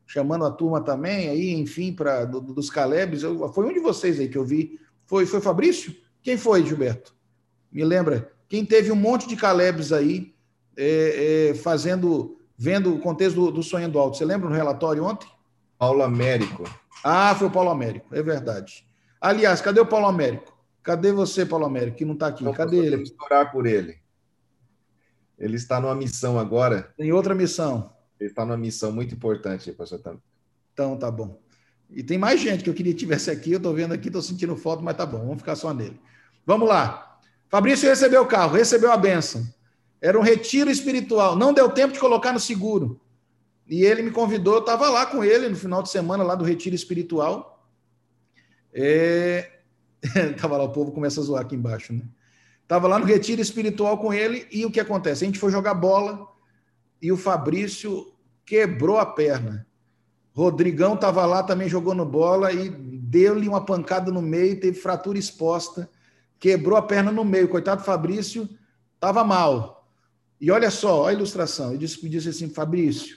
Chamando 0.06 0.44
a 0.44 0.50
turma 0.50 0.80
também, 0.80 1.28
aí, 1.28 1.52
enfim, 1.52 1.92
para 1.92 2.24
do, 2.24 2.40
dos 2.40 2.70
Calebs. 2.70 3.22
Eu, 3.22 3.52
foi 3.52 3.66
um 3.66 3.72
de 3.72 3.80
vocês 3.80 4.20
aí 4.20 4.28
que 4.28 4.38
eu 4.38 4.44
vi. 4.44 4.78
Foi, 5.04 5.26
foi 5.26 5.40
Fabrício? 5.40 5.94
Quem 6.22 6.36
foi, 6.38 6.64
Gilberto? 6.64 7.14
Me 7.70 7.84
lembra? 7.84 8.32
Quem 8.48 8.64
teve 8.64 8.92
um 8.92 8.96
monte 8.96 9.28
de 9.28 9.36
Calebs 9.36 9.92
aí 9.92 10.34
é, 10.76 11.50
é, 11.50 11.54
fazendo, 11.54 12.38
vendo 12.56 12.94
o 12.94 13.00
contexto 13.00 13.36
do, 13.36 13.50
do 13.50 13.62
Sonho 13.62 13.88
do 13.88 13.98
Alto. 13.98 14.16
Você 14.16 14.24
lembra 14.24 14.48
no 14.48 14.54
relatório 14.54 15.04
ontem? 15.04 15.28
Paulo 15.78 16.02
Américo. 16.02 16.64
Ah, 17.04 17.34
foi 17.34 17.48
o 17.48 17.50
Paulo 17.50 17.70
Américo, 17.70 18.14
é 18.14 18.22
verdade. 18.22 18.86
Aliás, 19.20 19.60
cadê 19.60 19.80
o 19.80 19.86
Paulo 19.86 20.06
Américo? 20.06 20.56
Cadê 20.82 21.10
você, 21.12 21.44
Paulo 21.44 21.66
Américo, 21.66 21.96
que 21.96 22.04
não 22.04 22.14
está 22.14 22.28
aqui? 22.28 22.44
Não 22.44 22.52
cadê 22.52 22.76
ele? 22.78 22.90
Podemos 22.90 23.14
orar 23.20 23.50
por 23.50 23.66
ele. 23.66 23.98
Ele 25.38 25.56
está 25.56 25.80
numa 25.80 25.94
missão 25.94 26.38
agora. 26.38 26.94
Tem 26.96 27.12
outra 27.12 27.34
missão. 27.34 27.92
Ele 28.18 28.30
está 28.30 28.44
numa 28.44 28.56
missão 28.56 28.92
muito 28.92 29.14
importante, 29.14 29.70
pastor 29.72 29.98
Tam. 30.00 30.18
Então, 30.72 30.96
tá 30.96 31.10
bom. 31.10 31.40
E 31.90 32.02
tem 32.02 32.18
mais 32.18 32.40
gente 32.40 32.64
que 32.64 32.70
eu 32.70 32.74
queria 32.74 32.92
que 32.92 32.98
tivesse 32.98 33.30
aqui, 33.30 33.52
eu 33.52 33.58
estou 33.58 33.74
vendo 33.74 33.92
aqui, 33.92 34.08
estou 34.08 34.22
sentindo 34.22 34.56
foto, 34.56 34.82
mas 34.82 34.96
tá 34.96 35.06
bom, 35.06 35.18
vamos 35.18 35.38
ficar 35.38 35.54
só 35.54 35.72
nele. 35.72 36.00
Vamos 36.44 36.68
lá. 36.68 37.18
Fabrício 37.48 37.88
recebeu 37.88 38.22
o 38.22 38.26
carro, 38.26 38.56
recebeu 38.56 38.90
a 38.90 38.96
bênção. 38.96 39.46
Era 40.00 40.18
um 40.18 40.22
retiro 40.22 40.70
espiritual. 40.70 41.36
Não 41.36 41.52
deu 41.52 41.70
tempo 41.70 41.92
de 41.92 42.00
colocar 42.00 42.32
no 42.32 42.40
seguro. 42.40 43.00
E 43.68 43.84
ele 43.84 44.02
me 44.02 44.10
convidou, 44.10 44.54
eu 44.54 44.60
estava 44.60 44.88
lá 44.88 45.06
com 45.06 45.24
ele 45.24 45.48
no 45.48 45.56
final 45.56 45.82
de 45.82 45.90
semana, 45.90 46.22
lá 46.22 46.34
do 46.34 46.44
retiro 46.44 46.74
espiritual. 46.74 47.66
É... 48.72 49.60
tava 50.40 50.56
lá, 50.56 50.64
o 50.64 50.72
povo 50.72 50.92
começa 50.92 51.20
a 51.20 51.24
zoar 51.24 51.42
aqui 51.42 51.56
embaixo, 51.56 51.92
né? 51.92 52.02
Tava 52.68 52.88
lá 52.88 52.98
no 52.98 53.04
retiro 53.04 53.40
espiritual 53.40 53.98
com 53.98 54.12
ele 54.12 54.46
e 54.50 54.66
o 54.66 54.70
que 54.70 54.80
acontece? 54.80 55.24
A 55.24 55.26
gente 55.26 55.38
foi 55.38 55.52
jogar 55.52 55.74
bola 55.74 56.28
e 57.00 57.12
o 57.12 57.16
Fabrício 57.16 58.12
quebrou 58.44 58.98
a 58.98 59.06
perna. 59.06 59.66
Rodrigão 60.32 60.94
estava 60.94 61.24
lá 61.24 61.42
também 61.42 61.68
jogando 61.68 62.04
bola 62.04 62.52
e 62.52 62.68
deu-lhe 62.68 63.48
uma 63.48 63.64
pancada 63.64 64.12
no 64.12 64.20
meio, 64.20 64.60
teve 64.60 64.78
fratura 64.78 65.18
exposta, 65.18 65.90
quebrou 66.38 66.76
a 66.76 66.82
perna 66.82 67.10
no 67.10 67.24
meio. 67.24 67.48
Coitado 67.48 67.80
do 67.80 67.86
Fabrício, 67.86 68.48
estava 68.94 69.24
mal. 69.24 69.88
E 70.40 70.50
olha 70.50 70.70
só, 70.70 71.02
olha 71.02 71.14
a 71.14 71.18
ilustração. 71.18 71.70
Ele 71.70 71.78
disse, 71.78 72.08
disse 72.08 72.28
assim: 72.28 72.48
Fabrício, 72.50 73.16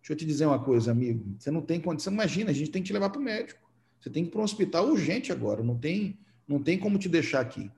deixa 0.00 0.12
eu 0.12 0.16
te 0.16 0.26
dizer 0.26 0.46
uma 0.46 0.58
coisa, 0.58 0.90
amigo. 0.90 1.34
Você 1.38 1.50
não 1.50 1.62
tem 1.62 1.80
condição, 1.80 2.12
imagina, 2.12 2.50
a 2.50 2.54
gente 2.54 2.70
tem 2.70 2.82
que 2.82 2.88
te 2.88 2.92
levar 2.92 3.10
para 3.10 3.20
o 3.20 3.24
médico. 3.24 3.66
Você 3.98 4.10
tem 4.10 4.22
que 4.22 4.28
ir 4.28 4.32
para 4.32 4.40
um 4.40 4.44
hospital 4.44 4.86
urgente 4.88 5.32
agora, 5.32 5.62
não 5.62 5.76
tem, 5.76 6.18
não 6.46 6.62
tem 6.62 6.78
como 6.78 6.98
te 6.98 7.08
deixar 7.08 7.40
aqui. 7.40 7.70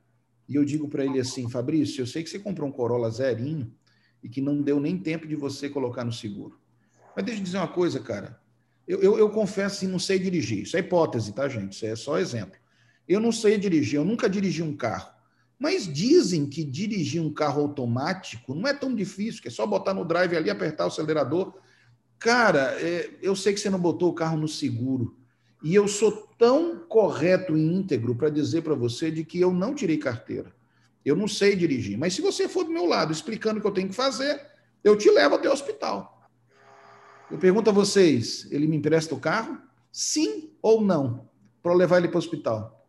E 0.48 0.56
eu 0.56 0.64
digo 0.64 0.88
para 0.88 1.04
ele 1.04 1.20
assim: 1.20 1.48
Fabrício, 1.48 2.02
eu 2.02 2.06
sei 2.06 2.24
que 2.24 2.28
você 2.28 2.38
comprou 2.38 2.68
um 2.68 2.72
Corolla 2.72 3.08
zerinho 3.08 3.72
e 4.22 4.28
que 4.28 4.40
não 4.40 4.60
deu 4.60 4.78
nem 4.78 4.98
tempo 4.98 5.26
de 5.26 5.34
você 5.34 5.68
colocar 5.68 6.04
no 6.04 6.12
seguro. 6.12 6.58
Mas 7.14 7.24
deixa 7.24 7.40
eu 7.40 7.44
dizer 7.44 7.58
uma 7.58 7.68
coisa, 7.68 8.00
cara. 8.00 8.40
Eu, 8.86 9.00
eu, 9.02 9.18
eu 9.18 9.30
confesso 9.30 9.80
que 9.80 9.86
não 9.86 9.98
sei 9.98 10.18
dirigir. 10.18 10.62
Isso 10.62 10.76
é 10.76 10.80
hipótese, 10.80 11.32
tá, 11.32 11.48
gente? 11.48 11.72
Isso 11.72 11.86
é 11.86 11.94
só 11.94 12.18
exemplo. 12.18 12.58
Eu 13.08 13.20
não 13.20 13.32
sei 13.32 13.58
dirigir, 13.58 13.96
eu 13.96 14.04
nunca 14.04 14.28
dirigi 14.28 14.62
um 14.62 14.76
carro. 14.76 15.10
Mas 15.58 15.86
dizem 15.92 16.46
que 16.46 16.64
dirigir 16.64 17.20
um 17.20 17.32
carro 17.32 17.62
automático 17.62 18.54
não 18.54 18.66
é 18.66 18.72
tão 18.72 18.94
difícil, 18.94 19.42
que 19.42 19.48
é 19.48 19.50
só 19.50 19.66
botar 19.66 19.92
no 19.92 20.04
drive 20.04 20.34
ali, 20.34 20.48
apertar 20.48 20.84
o 20.84 20.88
acelerador. 20.88 21.54
Cara, 22.18 22.76
é, 22.80 23.10
eu 23.20 23.36
sei 23.36 23.52
que 23.52 23.60
você 23.60 23.68
não 23.68 23.78
botou 23.78 24.10
o 24.10 24.14
carro 24.14 24.38
no 24.38 24.48
seguro. 24.48 25.16
E 25.62 25.74
eu 25.74 25.86
sou 25.86 26.28
tão 26.38 26.78
correto 26.88 27.56
e 27.56 27.60
íntegro 27.60 28.14
para 28.14 28.30
dizer 28.30 28.62
para 28.62 28.74
você 28.74 29.10
de 29.10 29.24
que 29.24 29.38
eu 29.38 29.52
não 29.52 29.74
tirei 29.74 29.98
carteira. 29.98 30.54
Eu 31.04 31.16
não 31.16 31.26
sei 31.26 31.56
dirigir. 31.56 31.98
Mas 31.98 32.14
se 32.14 32.20
você 32.20 32.48
for 32.48 32.64
do 32.64 32.70
meu 32.70 32.86
lado 32.86 33.12
explicando 33.12 33.58
o 33.58 33.60
que 33.60 33.66
eu 33.66 33.72
tenho 33.72 33.88
que 33.88 33.94
fazer, 33.94 34.40
eu 34.82 34.96
te 34.96 35.10
levo 35.10 35.34
até 35.36 35.48
o 35.48 35.52
hospital. 35.52 36.28
Eu 37.30 37.38
pergunto 37.38 37.70
a 37.70 37.72
vocês: 37.72 38.46
ele 38.50 38.66
me 38.66 38.76
empresta 38.76 39.14
o 39.14 39.20
carro? 39.20 39.58
Sim 39.92 40.50
ou 40.60 40.80
não? 40.80 41.28
Para 41.62 41.74
levar 41.74 41.98
ele 41.98 42.08
para 42.08 42.16
o 42.16 42.18
hospital? 42.18 42.86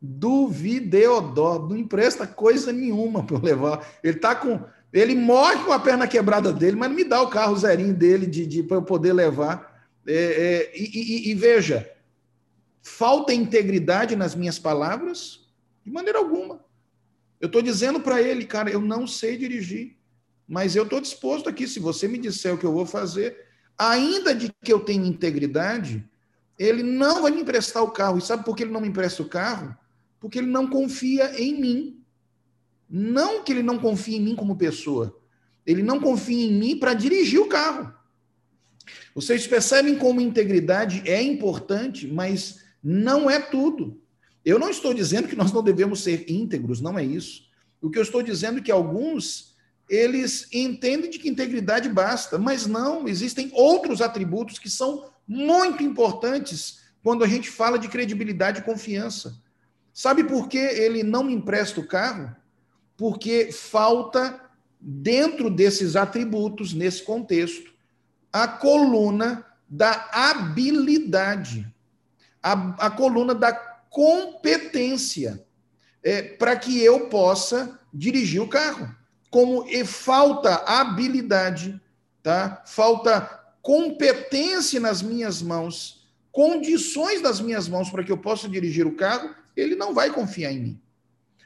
Duvideodó, 0.00 1.58
não 1.68 1.76
empresta 1.76 2.26
coisa 2.26 2.72
nenhuma 2.72 3.24
para 3.24 3.38
levar. 3.38 3.86
Ele 4.02 4.18
tá 4.18 4.34
com. 4.34 4.60
Ele 4.92 5.14
morre 5.14 5.64
com 5.64 5.72
a 5.72 5.78
perna 5.78 6.06
quebrada 6.06 6.52
dele, 6.52 6.76
mas 6.76 6.88
não 6.88 6.96
me 6.96 7.04
dá 7.04 7.20
o 7.20 7.28
carro 7.28 7.56
zerinho 7.56 7.92
dele 7.92 8.24
de, 8.24 8.46
de 8.46 8.62
para 8.62 8.76
eu 8.76 8.82
poder 8.82 9.12
levar. 9.12 9.74
É, 10.06 10.14
é, 10.14 10.72
e, 10.74 11.28
e, 11.28 11.30
e 11.30 11.34
veja, 11.34 11.90
falta 12.80 13.34
integridade 13.34 14.14
nas 14.14 14.34
minhas 14.34 14.58
palavras? 14.58 15.45
De 15.86 15.92
maneira 15.92 16.18
alguma. 16.18 16.64
Eu 17.40 17.46
estou 17.46 17.62
dizendo 17.62 18.00
para 18.00 18.20
ele, 18.20 18.44
cara, 18.44 18.68
eu 18.68 18.80
não 18.80 19.06
sei 19.06 19.36
dirigir. 19.36 19.96
Mas 20.48 20.74
eu 20.74 20.82
estou 20.82 21.00
disposto 21.00 21.48
aqui, 21.48 21.68
se 21.68 21.78
você 21.78 22.08
me 22.08 22.18
disser 22.18 22.52
o 22.52 22.58
que 22.58 22.66
eu 22.66 22.72
vou 22.72 22.84
fazer, 22.84 23.46
ainda 23.78 24.34
de 24.34 24.52
que 24.64 24.72
eu 24.72 24.80
tenha 24.80 25.06
integridade, 25.06 26.04
ele 26.58 26.82
não 26.82 27.22
vai 27.22 27.30
me 27.30 27.42
emprestar 27.42 27.84
o 27.84 27.92
carro. 27.92 28.18
E 28.18 28.20
sabe 28.20 28.44
por 28.44 28.56
que 28.56 28.64
ele 28.64 28.72
não 28.72 28.80
me 28.80 28.88
empresta 28.88 29.22
o 29.22 29.28
carro? 29.28 29.76
Porque 30.18 30.38
ele 30.38 30.48
não 30.48 30.66
confia 30.66 31.40
em 31.40 31.60
mim. 31.60 32.04
Não 32.90 33.44
que 33.44 33.52
ele 33.52 33.62
não 33.62 33.78
confie 33.78 34.16
em 34.16 34.22
mim 34.22 34.34
como 34.34 34.56
pessoa. 34.56 35.16
Ele 35.64 35.84
não 35.84 36.00
confia 36.00 36.48
em 36.48 36.52
mim 36.52 36.76
para 36.76 36.94
dirigir 36.94 37.38
o 37.38 37.46
carro. 37.46 37.94
Vocês 39.14 39.46
percebem 39.46 39.96
como 39.96 40.20
integridade 40.20 41.08
é 41.08 41.22
importante, 41.22 42.08
mas 42.08 42.64
não 42.82 43.30
é 43.30 43.38
tudo. 43.38 44.00
Eu 44.46 44.60
não 44.60 44.70
estou 44.70 44.94
dizendo 44.94 45.26
que 45.26 45.34
nós 45.34 45.50
não 45.50 45.60
devemos 45.60 46.04
ser 46.04 46.30
íntegros, 46.30 46.80
não 46.80 46.96
é 46.96 47.04
isso. 47.04 47.50
O 47.82 47.90
que 47.90 47.98
eu 47.98 48.02
estou 48.02 48.22
dizendo 48.22 48.60
é 48.60 48.62
que 48.62 48.70
alguns 48.70 49.56
eles 49.88 50.48
entendem 50.52 51.10
de 51.10 51.18
que 51.18 51.28
integridade 51.28 51.88
basta, 51.88 52.38
mas 52.38 52.64
não, 52.64 53.08
existem 53.08 53.50
outros 53.52 54.00
atributos 54.00 54.60
que 54.60 54.70
são 54.70 55.10
muito 55.26 55.82
importantes 55.82 56.80
quando 57.02 57.24
a 57.24 57.26
gente 57.26 57.50
fala 57.50 57.76
de 57.76 57.88
credibilidade 57.88 58.60
e 58.60 58.64
confiança. 58.64 59.36
Sabe 59.92 60.22
por 60.22 60.48
que 60.48 60.58
ele 60.58 61.02
não 61.02 61.24
me 61.24 61.32
empresta 61.32 61.80
o 61.80 61.86
carro? 61.86 62.34
Porque 62.96 63.50
falta, 63.50 64.40
dentro 64.80 65.50
desses 65.50 65.96
atributos, 65.96 66.72
nesse 66.72 67.02
contexto, 67.02 67.72
a 68.32 68.46
coluna 68.46 69.44
da 69.68 70.08
habilidade, 70.12 71.66
a, 72.40 72.86
a 72.86 72.90
coluna 72.90 73.34
da 73.34 73.65
competência, 73.96 75.42
é, 76.02 76.20
para 76.20 76.54
que 76.54 76.84
eu 76.84 77.08
possa 77.08 77.80
dirigir 77.94 78.42
o 78.42 78.46
carro 78.46 78.94
como 79.30 79.66
e 79.70 79.86
falta 79.86 80.56
habilidade, 80.66 81.80
tá? 82.22 82.62
Falta 82.66 83.22
competência 83.62 84.78
nas 84.78 85.00
minhas 85.00 85.40
mãos, 85.40 86.06
condições 86.30 87.22
das 87.22 87.40
minhas 87.40 87.68
mãos 87.68 87.88
para 87.88 88.04
que 88.04 88.12
eu 88.12 88.18
possa 88.18 88.46
dirigir 88.50 88.86
o 88.86 88.96
carro, 88.96 89.34
ele 89.56 89.74
não 89.74 89.94
vai 89.94 90.12
confiar 90.12 90.52
em 90.52 90.60
mim. 90.60 90.82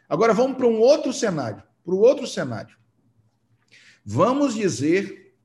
Agora 0.08 0.34
vamos 0.34 0.56
para 0.56 0.66
um 0.66 0.80
outro 0.80 1.12
cenário, 1.12 1.62
para 1.84 1.94
o 1.94 2.00
outro 2.00 2.26
cenário. 2.26 2.76
Vamos 4.04 4.56
dizer, 4.56 5.36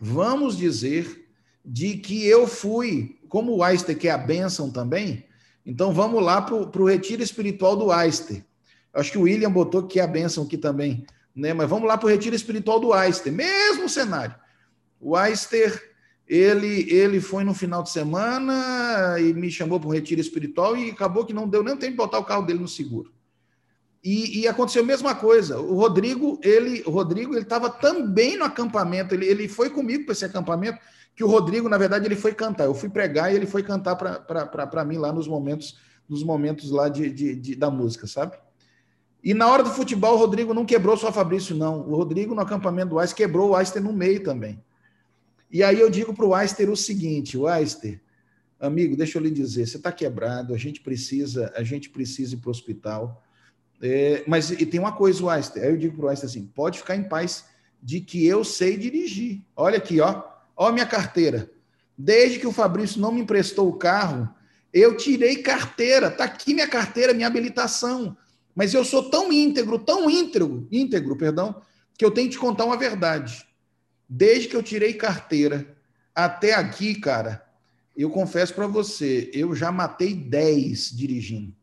vamos 0.00 0.56
dizer 0.56 1.30
de 1.64 1.96
que 1.98 2.26
eu 2.26 2.48
fui, 2.48 3.20
como 3.28 3.56
o 3.56 3.64
Eister 3.64 3.96
quer 3.96 4.10
a 4.10 4.18
bênção 4.18 4.68
também, 4.68 5.29
então 5.70 5.92
vamos 5.92 6.22
lá 6.22 6.42
para 6.42 6.54
o 6.54 6.84
retiro 6.84 7.22
espiritual 7.22 7.76
do 7.76 7.92
Eister. 7.92 8.44
Acho 8.92 9.12
que 9.12 9.18
o 9.18 9.22
William 9.22 9.50
botou 9.50 9.86
que 9.86 10.00
é 10.00 10.02
a 10.02 10.06
bênção 10.06 10.44
aqui 10.44 10.58
também 10.58 11.06
né? 11.34 11.52
Mas 11.52 11.68
vamos 11.68 11.88
lá 11.88 11.96
para 11.96 12.06
o 12.06 12.10
retiro 12.10 12.34
espiritual 12.34 12.80
do 12.80 12.96
Eister, 12.96 13.32
mesmo 13.32 13.88
cenário. 13.88 14.34
O 15.00 15.18
Eister, 15.18 15.92
ele, 16.26 16.92
ele 16.92 17.20
foi 17.20 17.44
no 17.44 17.54
final 17.54 17.82
de 17.82 17.90
semana 17.90 19.16
e 19.18 19.32
me 19.32 19.50
chamou 19.50 19.80
para 19.80 19.88
um 19.88 19.92
retiro 19.92 20.20
espiritual 20.20 20.76
e 20.76 20.90
acabou 20.90 21.24
que 21.24 21.32
não 21.32 21.48
deu 21.48 21.62
nem 21.62 21.76
tempo 21.76 21.92
de 21.92 21.96
botar 21.96 22.18
o 22.18 22.24
carro 22.24 22.42
dele 22.42 22.58
no 22.58 22.68
seguro. 22.68 23.12
E, 24.02 24.40
e 24.40 24.48
aconteceu 24.48 24.82
a 24.82 24.86
mesma 24.86 25.14
coisa. 25.14 25.60
O 25.60 25.74
Rodrigo, 25.74 26.40
ele, 26.42 26.82
o 26.86 26.90
Rodrigo, 26.90 27.34
ele 27.34 27.42
estava 27.42 27.68
também 27.68 28.36
no 28.36 28.44
acampamento. 28.44 29.14
Ele, 29.14 29.26
ele 29.26 29.48
foi 29.48 29.68
comigo 29.68 30.04
para 30.04 30.12
esse 30.12 30.24
acampamento. 30.24 30.78
Que 31.20 31.24
o 31.24 31.28
Rodrigo, 31.28 31.68
na 31.68 31.76
verdade, 31.76 32.06
ele 32.06 32.16
foi 32.16 32.32
cantar. 32.32 32.64
Eu 32.64 32.72
fui 32.72 32.88
pregar 32.88 33.30
e 33.30 33.36
ele 33.36 33.44
foi 33.44 33.62
cantar 33.62 33.94
para 33.94 34.84
mim 34.86 34.96
lá 34.96 35.12
nos 35.12 35.28
momentos, 35.28 35.78
nos 36.08 36.24
momentos 36.24 36.70
lá 36.70 36.88
de, 36.88 37.10
de, 37.10 37.36
de 37.36 37.54
da 37.54 37.70
música, 37.70 38.06
sabe? 38.06 38.38
E 39.22 39.34
na 39.34 39.46
hora 39.46 39.62
do 39.62 39.68
futebol, 39.68 40.14
o 40.14 40.16
Rodrigo 40.16 40.54
não 40.54 40.64
quebrou 40.64 40.96
só 40.96 41.12
Fabrício, 41.12 41.54
não. 41.54 41.80
O 41.80 41.94
Rodrigo, 41.94 42.34
no 42.34 42.40
acampamento 42.40 42.88
do 42.88 42.98
Aister, 42.98 43.18
quebrou 43.18 43.50
o 43.50 43.54
Aister 43.54 43.82
no 43.82 43.92
meio 43.92 44.22
também. 44.22 44.64
E 45.50 45.62
aí 45.62 45.78
eu 45.78 45.90
digo 45.90 46.14
para 46.14 46.24
o 46.24 46.34
Aister 46.34 46.70
o 46.70 46.74
seguinte: 46.74 47.36
o 47.36 47.46
Aister, 47.46 48.00
amigo, 48.58 48.96
deixa 48.96 49.18
eu 49.18 49.22
lhe 49.22 49.30
dizer, 49.30 49.68
você 49.68 49.76
está 49.76 49.92
quebrado, 49.92 50.54
a 50.54 50.56
gente 50.56 50.80
precisa, 50.80 51.52
a 51.54 51.62
gente 51.62 51.90
precisa 51.90 52.34
ir 52.34 52.38
para 52.38 52.48
o 52.48 52.50
hospital. 52.50 53.22
É, 53.82 54.24
mas 54.26 54.50
e 54.50 54.64
tem 54.64 54.80
uma 54.80 54.92
coisa, 54.92 55.22
o 55.22 55.28
Aister, 55.28 55.64
aí 55.64 55.68
eu 55.68 55.76
digo 55.76 55.98
para 55.98 56.06
o 56.06 56.08
Aister 56.08 56.30
assim: 56.30 56.46
pode 56.46 56.78
ficar 56.78 56.96
em 56.96 57.04
paz 57.04 57.44
de 57.82 58.00
que 58.00 58.26
eu 58.26 58.42
sei 58.42 58.78
dirigir. 58.78 59.42
Olha 59.54 59.76
aqui, 59.76 60.00
ó, 60.00 60.29
ó 60.60 60.70
minha 60.70 60.84
carteira. 60.84 61.50
Desde 61.96 62.38
que 62.38 62.46
o 62.46 62.52
Fabrício 62.52 63.00
não 63.00 63.10
me 63.10 63.22
emprestou 63.22 63.66
o 63.66 63.78
carro, 63.78 64.28
eu 64.74 64.94
tirei 64.94 65.36
carteira. 65.36 66.08
Está 66.08 66.24
aqui 66.24 66.52
minha 66.52 66.68
carteira, 66.68 67.14
minha 67.14 67.26
habilitação. 67.26 68.14
Mas 68.54 68.74
eu 68.74 68.84
sou 68.84 69.08
tão 69.08 69.32
íntegro, 69.32 69.78
tão 69.78 70.10
íntegro, 70.10 70.68
íntegro, 70.70 71.16
perdão, 71.16 71.62
que 71.96 72.04
eu 72.04 72.10
tenho 72.10 72.28
que 72.28 72.34
te 72.34 72.38
contar 72.38 72.66
uma 72.66 72.76
verdade. 72.76 73.42
Desde 74.06 74.48
que 74.48 74.56
eu 74.56 74.62
tirei 74.62 74.92
carteira 74.92 75.74
até 76.14 76.52
aqui, 76.52 76.94
cara, 76.94 77.42
eu 77.96 78.10
confesso 78.10 78.52
para 78.52 78.66
você, 78.66 79.30
eu 79.32 79.54
já 79.54 79.72
matei 79.72 80.12
10 80.12 80.94
dirigindo 80.94 81.54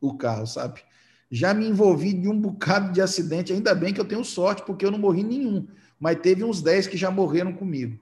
o 0.00 0.16
carro, 0.16 0.46
sabe? 0.46 0.80
Já 1.28 1.52
me 1.52 1.66
envolvi 1.66 2.12
de 2.12 2.28
um 2.28 2.38
bocado 2.38 2.92
de 2.92 3.00
acidente, 3.00 3.52
ainda 3.52 3.74
bem 3.74 3.92
que 3.92 4.00
eu 4.00 4.04
tenho 4.04 4.24
sorte, 4.24 4.62
porque 4.62 4.86
eu 4.86 4.92
não 4.92 4.98
morri 4.98 5.24
nenhum, 5.24 5.66
mas 5.98 6.20
teve 6.20 6.44
uns 6.44 6.62
10 6.62 6.86
que 6.86 6.96
já 6.96 7.10
morreram 7.10 7.52
comigo. 7.52 7.98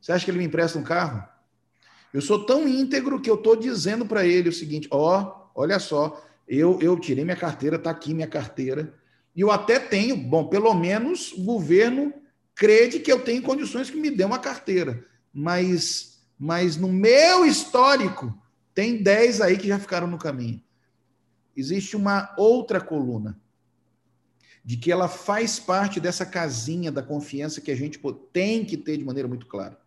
Você 0.00 0.12
acha 0.12 0.24
que 0.24 0.30
ele 0.30 0.38
me 0.38 0.44
empresta 0.44 0.78
um 0.78 0.82
carro? 0.82 1.26
Eu 2.12 2.20
sou 2.20 2.44
tão 2.44 2.66
íntegro 2.66 3.20
que 3.20 3.28
eu 3.28 3.34
estou 3.34 3.56
dizendo 3.56 4.06
para 4.06 4.26
ele 4.26 4.48
o 4.48 4.52
seguinte: 4.52 4.88
ó, 4.90 5.20
oh, 5.20 5.62
olha 5.62 5.78
só, 5.78 6.24
eu, 6.46 6.78
eu 6.80 6.98
tirei 6.98 7.24
minha 7.24 7.36
carteira, 7.36 7.76
está 7.76 7.90
aqui 7.90 8.14
minha 8.14 8.26
carteira, 8.26 8.94
e 9.36 9.40
eu 9.40 9.50
até 9.50 9.78
tenho, 9.78 10.16
bom, 10.16 10.48
pelo 10.48 10.72
menos 10.74 11.32
o 11.32 11.44
governo 11.44 12.12
crede 12.54 12.98
que 12.98 13.12
eu 13.12 13.22
tenho 13.22 13.42
condições 13.42 13.90
que 13.90 13.96
me 13.96 14.10
dê 14.10 14.24
uma 14.24 14.38
carteira, 14.38 15.04
mas, 15.32 16.20
mas 16.38 16.76
no 16.76 16.88
meu 16.88 17.44
histórico 17.44 18.36
tem 18.74 19.02
10 19.02 19.40
aí 19.40 19.58
que 19.58 19.68
já 19.68 19.78
ficaram 19.78 20.06
no 20.06 20.18
caminho. 20.18 20.62
Existe 21.56 21.96
uma 21.96 22.34
outra 22.36 22.80
coluna 22.80 23.38
de 24.64 24.76
que 24.76 24.90
ela 24.90 25.08
faz 25.08 25.58
parte 25.58 26.00
dessa 26.00 26.26
casinha 26.26 26.90
da 26.90 27.02
confiança 27.02 27.60
que 27.60 27.70
a 27.70 27.76
gente 27.76 28.00
tem 28.32 28.64
que 28.64 28.76
ter 28.76 28.96
de 28.96 29.04
maneira 29.04 29.28
muito 29.28 29.46
clara. 29.46 29.78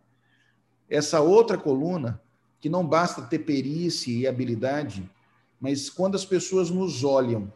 Essa 0.92 1.22
outra 1.22 1.56
coluna, 1.56 2.20
que 2.60 2.68
não 2.68 2.86
basta 2.86 3.22
ter 3.22 3.38
perícia 3.38 4.12
e 4.12 4.26
habilidade, 4.26 5.10
mas 5.58 5.88
quando 5.88 6.16
as 6.16 6.26
pessoas 6.26 6.68
nos 6.68 7.02
olham, 7.02 7.50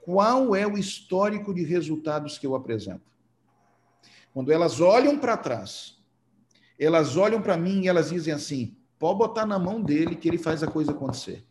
qual 0.00 0.54
é 0.54 0.64
o 0.64 0.78
histórico 0.78 1.52
de 1.52 1.64
resultados 1.64 2.38
que 2.38 2.46
eu 2.46 2.54
apresento? 2.54 3.02
Quando 4.32 4.52
elas 4.52 4.80
olham 4.80 5.18
para 5.18 5.36
trás, 5.36 5.98
elas 6.78 7.16
olham 7.16 7.42
para 7.42 7.56
mim 7.56 7.82
e 7.82 7.88
elas 7.88 8.10
dizem 8.10 8.32
assim: 8.32 8.76
pode 8.96 9.18
botar 9.18 9.44
na 9.44 9.58
mão 9.58 9.82
dele 9.82 10.14
que 10.14 10.28
ele 10.28 10.38
faz 10.38 10.62
a 10.62 10.68
coisa 10.68 10.92
acontecer. 10.92 11.44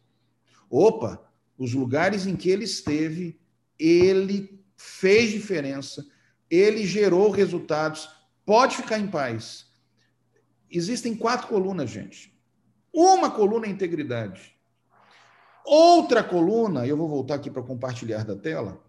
Opa, 0.70 1.22
os 1.58 1.74
lugares 1.74 2.26
em 2.26 2.38
que 2.38 2.50
ele 2.50 2.64
esteve, 2.64 3.38
ele 3.78 4.64
fez 4.78 5.32
diferença, 5.32 6.06
ele 6.50 6.88
gerou 6.88 7.30
resultados, 7.32 8.10
pode 8.46 8.78
ficar 8.78 8.98
em 8.98 9.08
paz. 9.08 9.70
Existem 10.72 11.16
quatro 11.16 11.48
colunas, 11.48 11.90
gente. 11.90 12.34
Uma 12.94 13.30
coluna 13.30 13.68
é 13.68 13.70
integridade. 13.70 14.56
Outra 15.66 16.24
coluna, 16.24 16.88
eu 16.88 16.98
vou 16.98 17.08
voltar 17.08 17.36
aqui 17.36 17.52
para 17.52 17.62
compartilhar 17.62 18.24
da 18.24 18.36
tela. 18.36 18.82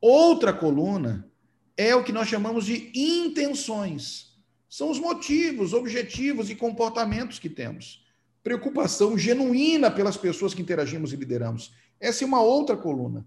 Outra 0.00 0.52
coluna 0.52 1.28
é 1.76 1.94
o 1.94 2.04
que 2.04 2.12
nós 2.12 2.28
chamamos 2.28 2.66
de 2.66 2.92
intenções. 2.94 4.36
São 4.68 4.90
os 4.90 4.98
motivos, 4.98 5.72
objetivos 5.72 6.50
e 6.50 6.54
comportamentos 6.54 7.38
que 7.38 7.48
temos. 7.48 8.04
Preocupação 8.42 9.16
genuína 9.18 9.90
pelas 9.90 10.16
pessoas 10.16 10.54
que 10.54 10.62
interagimos 10.62 11.12
e 11.12 11.16
lideramos. 11.16 11.74
Essa 11.98 12.24
é 12.24 12.26
uma 12.26 12.40
outra 12.40 12.76
coluna. 12.76 13.26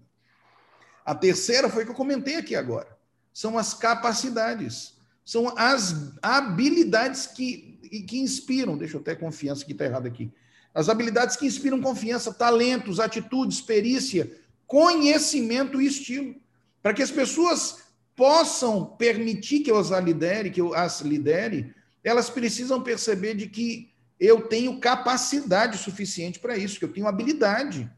A 1.04 1.14
terceira 1.14 1.68
foi 1.68 1.84
que 1.84 1.90
eu 1.90 1.94
comentei 1.96 2.36
aqui 2.36 2.54
agora. 2.54 2.96
São 3.32 3.58
as 3.58 3.74
capacidades. 3.74 4.96
São 5.24 5.52
as 5.56 6.14
habilidades 6.20 7.26
que, 7.26 7.78
que 8.08 8.18
inspiram. 8.18 8.76
Deixa 8.76 8.96
eu 8.96 9.02
ter 9.02 9.18
confiança 9.18 9.64
que 9.64 9.72
está 9.72 9.84
errado 9.84 10.06
aqui. 10.06 10.30
As 10.74 10.88
habilidades 10.88 11.36
que 11.36 11.46
inspiram 11.46 11.80
confiança, 11.80 12.32
talentos, 12.32 12.98
atitudes, 12.98 13.60
perícia, 13.60 14.30
conhecimento 14.66 15.80
e 15.80 15.86
estilo. 15.86 16.34
Para 16.82 16.94
que 16.94 17.02
as 17.02 17.10
pessoas 17.10 17.82
possam 18.16 18.84
permitir 18.84 19.60
que 19.60 19.70
eu 19.70 19.78
as 19.78 19.90
lidere, 19.90 20.50
que 20.50 20.60
eu 20.60 20.74
as 20.74 21.00
lidere, 21.00 21.74
elas 22.02 22.28
precisam 22.28 22.82
perceber 22.82 23.34
de 23.34 23.48
que 23.48 23.92
eu 24.18 24.42
tenho 24.42 24.78
capacidade 24.78 25.78
suficiente 25.78 26.38
para 26.38 26.56
isso, 26.56 26.78
que 26.78 26.84
eu 26.84 26.92
tenho 26.92 27.06
habilidade, 27.06 27.90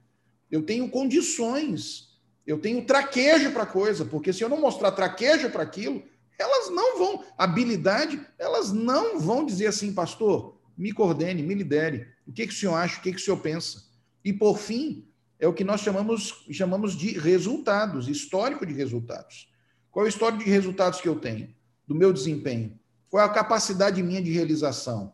eu 0.51 0.63
tenho 0.63 0.89
condições, 0.89 2.09
eu 2.47 2.59
tenho 2.59 2.85
traquejo 2.85 3.51
para 3.53 3.65
a 3.65 3.67
coisa, 3.67 4.05
porque 4.05 4.33
se 4.33 4.43
eu 4.43 4.49
não 4.49 4.61
mostrar 4.61 4.93
traquejo 4.93 5.51
para 5.51 5.63
aquilo, 5.63 6.03
elas 6.39 6.71
não 6.71 6.99
vão, 6.99 7.25
habilidade, 7.39 8.21
elas 8.39 8.73
não 8.73 9.19
vão 9.21 9.45
dizer 9.45 9.67
assim, 9.67 9.93
pastor, 9.93 10.59
me 10.77 10.93
coordene, 10.93 11.43
me 11.43 11.55
lidere, 11.55 12.09
o 12.27 12.33
que, 12.33 12.47
que 12.47 12.53
o 12.53 12.57
senhor 12.57 12.75
acha, 12.75 12.99
o 12.99 13.03
que, 13.03 13.13
que 13.13 13.19
o 13.19 13.25
senhor 13.25 13.39
pensa? 13.39 13.85
E 14.25 14.33
por 14.33 14.59
fim, 14.59 15.07
é 15.39 15.47
o 15.47 15.53
que 15.53 15.65
nós 15.65 15.81
chamamos, 15.81 16.45
chamamos 16.51 16.97
de 16.97 17.19
resultados, 17.19 18.09
histórico 18.09 18.65
de 18.65 18.73
resultados. 18.73 19.53
Qual 19.91 20.05
é 20.05 20.09
o 20.09 20.09
histórico 20.09 20.43
de 20.43 20.51
resultados 20.51 21.01
que 21.01 21.09
eu 21.09 21.17
tenho? 21.17 21.55
Do 21.87 21.95
meu 21.95 22.13
desempenho? 22.13 22.79
Qual 23.11 23.23
é 23.23 23.27
a 23.27 23.33
capacidade 23.33 24.03
minha 24.03 24.23
de 24.23 24.33
realização? 24.33 25.13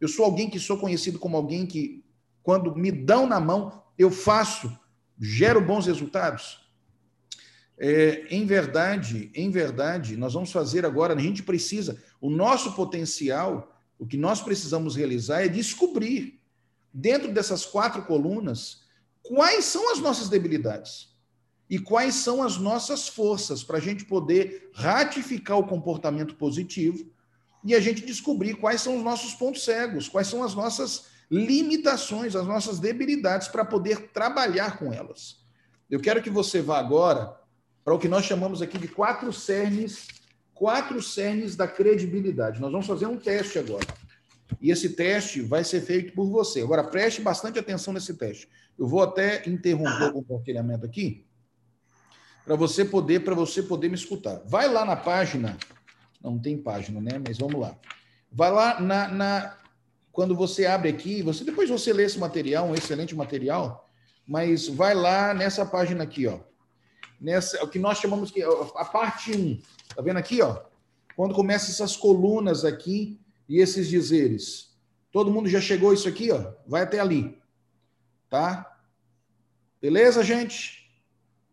Eu 0.00 0.08
sou 0.08 0.24
alguém 0.24 0.50
que 0.50 0.60
sou 0.60 0.78
conhecido 0.78 1.18
como 1.18 1.36
alguém 1.36 1.66
que, 1.66 2.04
quando 2.42 2.74
me 2.76 2.90
dão 2.92 3.26
na 3.26 3.40
mão, 3.40 3.82
eu 3.96 4.10
faço, 4.10 4.70
gero 5.18 5.60
bons 5.60 5.86
resultados? 5.86 6.67
É, 7.80 8.26
em 8.28 8.44
verdade, 8.44 9.30
em 9.34 9.50
verdade, 9.50 10.16
nós 10.16 10.34
vamos 10.34 10.50
fazer 10.50 10.84
agora, 10.84 11.14
a 11.14 11.18
gente 11.18 11.44
precisa, 11.44 12.02
o 12.20 12.28
nosso 12.28 12.72
potencial, 12.72 13.80
o 13.98 14.06
que 14.06 14.16
nós 14.16 14.40
precisamos 14.40 14.96
realizar 14.96 15.42
é 15.42 15.48
descobrir, 15.48 16.40
dentro 16.92 17.32
dessas 17.32 17.64
quatro 17.64 18.02
colunas, 18.02 18.82
quais 19.22 19.64
são 19.64 19.92
as 19.92 20.00
nossas 20.00 20.28
debilidades 20.28 21.16
e 21.70 21.78
quais 21.78 22.14
são 22.14 22.42
as 22.42 22.56
nossas 22.56 23.08
forças 23.08 23.62
para 23.62 23.76
a 23.76 23.80
gente 23.80 24.04
poder 24.04 24.70
ratificar 24.74 25.58
o 25.58 25.66
comportamento 25.66 26.34
positivo 26.34 27.08
e 27.64 27.74
a 27.74 27.80
gente 27.80 28.04
descobrir 28.04 28.54
quais 28.54 28.80
são 28.80 28.96
os 28.96 29.04
nossos 29.04 29.34
pontos 29.34 29.64
cegos, 29.64 30.08
quais 30.08 30.26
são 30.26 30.42
as 30.42 30.54
nossas 30.54 31.06
limitações, 31.30 32.34
as 32.34 32.46
nossas 32.46 32.80
debilidades 32.80 33.48
para 33.48 33.64
poder 33.64 34.08
trabalhar 34.08 34.78
com 34.78 34.92
elas. 34.92 35.44
Eu 35.90 36.00
quero 36.00 36.22
que 36.22 36.30
você 36.30 36.62
vá 36.62 36.78
agora 36.78 37.37
para 37.88 37.94
o 37.94 37.98
que 37.98 38.06
nós 38.06 38.26
chamamos 38.26 38.60
aqui 38.60 38.76
de 38.76 38.86
quatro 38.86 39.32
cernes, 39.32 40.08
quatro 40.52 41.00
cernes 41.00 41.56
da 41.56 41.66
credibilidade. 41.66 42.60
Nós 42.60 42.70
vamos 42.70 42.86
fazer 42.86 43.06
um 43.06 43.16
teste 43.16 43.58
agora. 43.58 43.86
E 44.60 44.70
esse 44.70 44.90
teste 44.90 45.40
vai 45.40 45.64
ser 45.64 45.80
feito 45.80 46.12
por 46.12 46.28
você. 46.28 46.60
Agora 46.60 46.84
preste 46.84 47.22
bastante 47.22 47.58
atenção 47.58 47.94
nesse 47.94 48.12
teste. 48.12 48.46
Eu 48.78 48.86
vou 48.86 49.02
até 49.02 49.48
interromper 49.48 50.10
o 50.10 50.12
compartilhamento 50.12 50.84
aqui 50.84 51.24
para 52.44 52.56
você 52.56 52.84
poder 52.84 53.24
para 53.24 53.34
você 53.34 53.62
poder 53.62 53.88
me 53.88 53.94
escutar. 53.94 54.42
Vai 54.44 54.68
lá 54.68 54.84
na 54.84 54.94
página, 54.94 55.56
não 56.22 56.38
tem 56.38 56.58
página, 56.58 57.00
né? 57.00 57.18
Mas 57.26 57.38
vamos 57.38 57.58
lá. 57.58 57.74
Vai 58.30 58.50
lá 58.50 58.78
na, 58.82 59.08
na 59.08 59.56
quando 60.12 60.36
você 60.36 60.66
abre 60.66 60.90
aqui, 60.90 61.22
você 61.22 61.42
depois 61.42 61.70
você 61.70 61.90
lê 61.90 62.04
esse 62.04 62.18
material, 62.18 62.66
um 62.66 62.74
excelente 62.74 63.16
material, 63.16 63.88
mas 64.26 64.68
vai 64.68 64.94
lá 64.94 65.32
nessa 65.32 65.64
página 65.64 66.04
aqui, 66.04 66.26
ó. 66.26 66.47
Nessa, 67.20 67.62
o 67.64 67.68
que 67.68 67.78
nós 67.78 67.98
chamamos 67.98 68.30
que 68.30 68.42
a 68.42 68.84
parte 68.84 69.36
1. 69.36 69.60
Tá 69.94 70.02
vendo 70.02 70.18
aqui, 70.18 70.40
ó? 70.40 70.60
Quando 71.16 71.34
começa 71.34 71.70
essas 71.70 71.96
colunas 71.96 72.64
aqui 72.64 73.18
e 73.48 73.58
esses 73.58 73.88
dizeres. 73.88 74.76
Todo 75.10 75.30
mundo 75.30 75.48
já 75.48 75.60
chegou 75.60 75.92
isso 75.92 76.08
aqui, 76.08 76.30
ó? 76.30 76.52
Vai 76.66 76.82
até 76.82 77.00
ali. 77.00 77.36
Tá? 78.30 78.78
Beleza, 79.80 80.22
gente? 80.22 80.90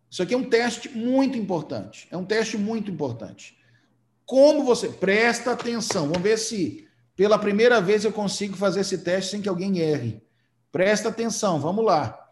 Isso 0.09 0.21
aqui 0.21 0.33
é 0.33 0.37
um 0.37 0.49
teste 0.49 0.89
muito 0.89 1.37
importante. 1.37 2.07
É 2.11 2.17
um 2.17 2.25
teste 2.25 2.57
muito 2.57 2.91
importante. 2.91 3.57
Como 4.25 4.63
você. 4.63 4.89
Presta 4.89 5.51
atenção. 5.51 6.07
Vamos 6.07 6.21
ver 6.21 6.37
se 6.37 6.87
pela 7.15 7.39
primeira 7.39 7.79
vez 7.79 8.03
eu 8.03 8.11
consigo 8.11 8.55
fazer 8.57 8.81
esse 8.81 8.99
teste 8.99 9.31
sem 9.31 9.41
que 9.41 9.49
alguém 9.49 9.79
erre. 9.79 10.21
Presta 10.71 11.09
atenção, 11.09 11.59
vamos 11.59 11.85
lá. 11.85 12.24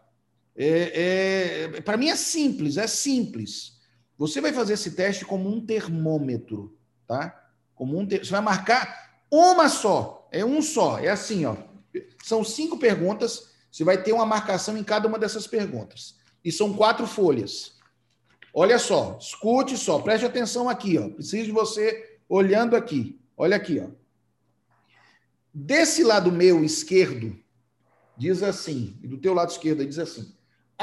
É, 0.56 1.68
é, 1.74 1.80
Para 1.80 1.96
mim 1.96 2.08
é 2.08 2.16
simples, 2.16 2.76
é 2.76 2.86
simples. 2.86 3.74
Você 4.16 4.40
vai 4.40 4.52
fazer 4.52 4.74
esse 4.74 4.92
teste 4.92 5.24
como 5.24 5.48
um 5.48 5.64
termômetro, 5.64 6.76
tá? 7.06 7.48
Como 7.74 7.98
um 7.98 8.06
ter... 8.06 8.24
Você 8.24 8.30
vai 8.30 8.40
marcar 8.40 9.18
uma 9.30 9.68
só, 9.68 10.28
é 10.30 10.44
um 10.44 10.62
só, 10.62 10.98
é 10.98 11.08
assim, 11.08 11.44
ó. 11.44 11.56
São 12.22 12.44
cinco 12.44 12.78
perguntas, 12.78 13.50
você 13.70 13.82
vai 13.82 14.00
ter 14.00 14.12
uma 14.12 14.24
marcação 14.24 14.76
em 14.76 14.84
cada 14.84 15.08
uma 15.08 15.18
dessas 15.18 15.46
perguntas. 15.46 16.16
E 16.44 16.52
são 16.52 16.74
quatro 16.74 17.06
folhas. 17.06 17.74
Olha 18.52 18.78
só, 18.78 19.18
escute 19.20 19.76
só, 19.76 19.98
preste 19.98 20.24
atenção 20.24 20.68
aqui, 20.68 20.96
ó. 20.96 21.08
Preciso 21.08 21.46
de 21.46 21.52
você 21.52 22.18
olhando 22.28 22.76
aqui. 22.76 23.20
Olha 23.36 23.56
aqui, 23.56 23.80
ó. 23.80 23.88
Desse 25.52 26.04
lado 26.04 26.30
meu 26.30 26.64
esquerdo, 26.64 27.36
diz 28.16 28.42
assim, 28.42 28.96
e 29.02 29.08
do 29.08 29.18
teu 29.18 29.34
lado 29.34 29.50
esquerdo 29.50 29.84
diz 29.84 29.98
assim: 29.98 30.32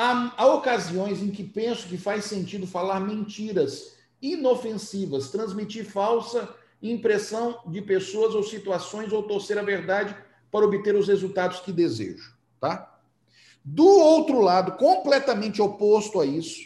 há, 0.02 0.34
há 0.36 0.48
ocasiões 0.48 1.22
em 1.22 1.30
que 1.30 1.44
penso 1.44 1.88
que 1.88 1.98
faz 1.98 2.26
sentido 2.26 2.66
falar 2.66 3.00
mentiras 3.00 3.96
inofensivas, 4.20 5.30
transmitir 5.30 5.86
falsa 5.86 6.56
impressão 6.82 7.62
de 7.68 7.80
pessoas 7.84 8.34
ou 8.34 8.42
situações 8.42 9.14
ou 9.14 9.22
torcer 9.22 9.60
a 9.60 9.62
verdade 9.62 10.18
para 10.52 10.66
obter 10.66 10.96
os 10.96 11.08
resultados 11.08 11.60
que 11.60 11.72
desejo, 11.72 12.36
tá? 12.60 13.00
Do 13.64 13.86
outro 13.86 14.42
lado, 14.42 14.72
completamente 14.78 15.62
oposto 15.62 16.20
a 16.20 16.26
isso, 16.26 16.66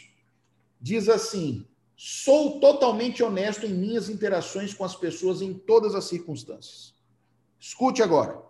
diz 0.80 1.06
assim: 1.06 1.66
sou 1.94 2.58
totalmente 2.58 3.22
honesto 3.22 3.66
em 3.66 3.74
minhas 3.74 4.08
interações 4.08 4.72
com 4.72 4.82
as 4.82 4.96
pessoas 4.96 5.42
em 5.42 5.52
todas 5.52 5.94
as 5.94 6.06
circunstâncias. 6.06 6.94
Escute 7.60 8.02
agora. 8.02 8.40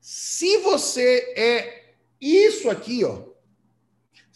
Se 0.00 0.56
você 0.58 1.34
é 1.36 1.94
isso 2.18 2.70
aqui, 2.70 3.04
ó, 3.04 3.31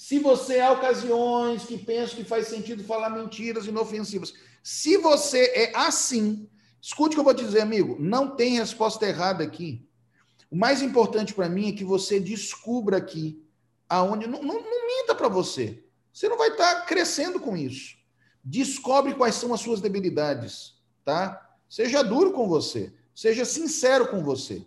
se 0.07 0.21
você 0.21 0.61
há 0.61 0.71
ocasiões 0.71 1.65
que 1.65 1.77
pensa 1.77 2.15
que 2.15 2.23
faz 2.23 2.47
sentido 2.47 2.85
falar 2.85 3.11
mentiras 3.11 3.67
inofensivas, 3.67 4.33
se 4.63 4.97
você 4.99 5.47
é 5.47 5.73
assim, 5.75 6.49
escute 6.81 7.15
o 7.15 7.17
que 7.17 7.19
eu 7.19 7.25
vou 7.25 7.35
dizer, 7.35 7.61
amigo, 7.61 7.97
não 7.99 8.37
tem 8.37 8.57
resposta 8.57 9.05
errada 9.05 9.43
aqui. 9.43 9.85
O 10.49 10.55
mais 10.55 10.81
importante 10.81 11.35
para 11.35 11.49
mim 11.49 11.71
é 11.71 11.73
que 11.73 11.83
você 11.83 12.21
descubra 12.21 12.99
aqui 12.99 13.45
aonde. 13.89 14.29
Não, 14.29 14.41
não, 14.45 14.55
não 14.63 14.87
minta 14.87 15.13
para 15.13 15.27
você. 15.27 15.83
Você 16.13 16.29
não 16.29 16.39
vai 16.39 16.51
estar 16.51 16.73
tá 16.73 16.81
crescendo 16.83 17.41
com 17.41 17.57
isso. 17.57 17.97
Descobre 18.45 19.13
quais 19.13 19.35
são 19.35 19.53
as 19.53 19.61
suas 19.61 19.81
debilidades, 19.81 20.75
tá? 21.05 21.51
Seja 21.69 22.05
duro 22.05 22.31
com 22.31 22.47
você, 22.47 22.93
seja 23.13 23.45
sincero 23.45 24.07
com 24.07 24.23
você, 24.23 24.65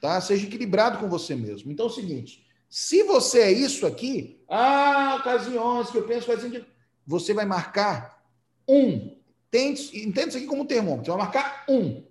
tá? 0.00 0.20
Seja 0.20 0.46
equilibrado 0.46 0.98
com 0.98 1.08
você 1.08 1.34
mesmo. 1.34 1.72
Então 1.72 1.86
é 1.86 1.88
o 1.88 1.92
seguinte, 1.92 2.45
se 2.78 3.02
você 3.04 3.40
é 3.40 3.50
isso 3.50 3.86
aqui, 3.86 4.38
ah, 4.46 5.16
ocasiões 5.18 5.88
que 5.88 5.96
eu 5.96 6.06
penso 6.06 6.26
faz 6.26 6.42
sentido, 6.42 6.66
você 7.06 7.32
vai 7.32 7.46
marcar 7.46 8.22
um. 8.68 9.16
Tente, 9.50 9.96
isso 9.96 10.36
aqui 10.36 10.44
como 10.44 10.66
termômetro, 10.66 11.06
você 11.06 11.10
vai 11.10 11.20
marcar 11.20 11.64
um. 11.70 12.04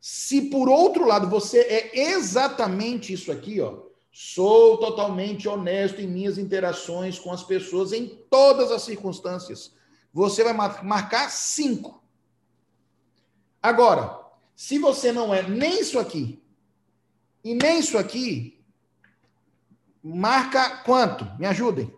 Se 0.00 0.42
por 0.42 0.68
outro 0.68 1.04
lado 1.04 1.28
você 1.28 1.58
é 1.62 2.12
exatamente 2.12 3.12
isso 3.12 3.32
aqui, 3.32 3.60
ó, 3.60 3.86
sou 4.12 4.78
totalmente 4.78 5.48
honesto 5.48 6.00
em 6.00 6.06
minhas 6.06 6.38
interações 6.38 7.18
com 7.18 7.32
as 7.32 7.42
pessoas 7.42 7.92
em 7.92 8.06
todas 8.06 8.70
as 8.70 8.82
circunstâncias, 8.82 9.74
você 10.14 10.44
vai 10.44 10.52
marcar 10.52 11.28
cinco. 11.28 12.00
Agora, 13.60 14.16
se 14.54 14.78
você 14.78 15.10
não 15.10 15.34
é 15.34 15.42
nem 15.42 15.80
isso 15.80 15.98
aqui 15.98 16.40
e 17.42 17.52
nem 17.52 17.80
isso 17.80 17.98
aqui, 17.98 18.59
marca 20.02 20.78
quanto? 20.84 21.24
Me 21.38 21.46
ajudem. 21.46 21.92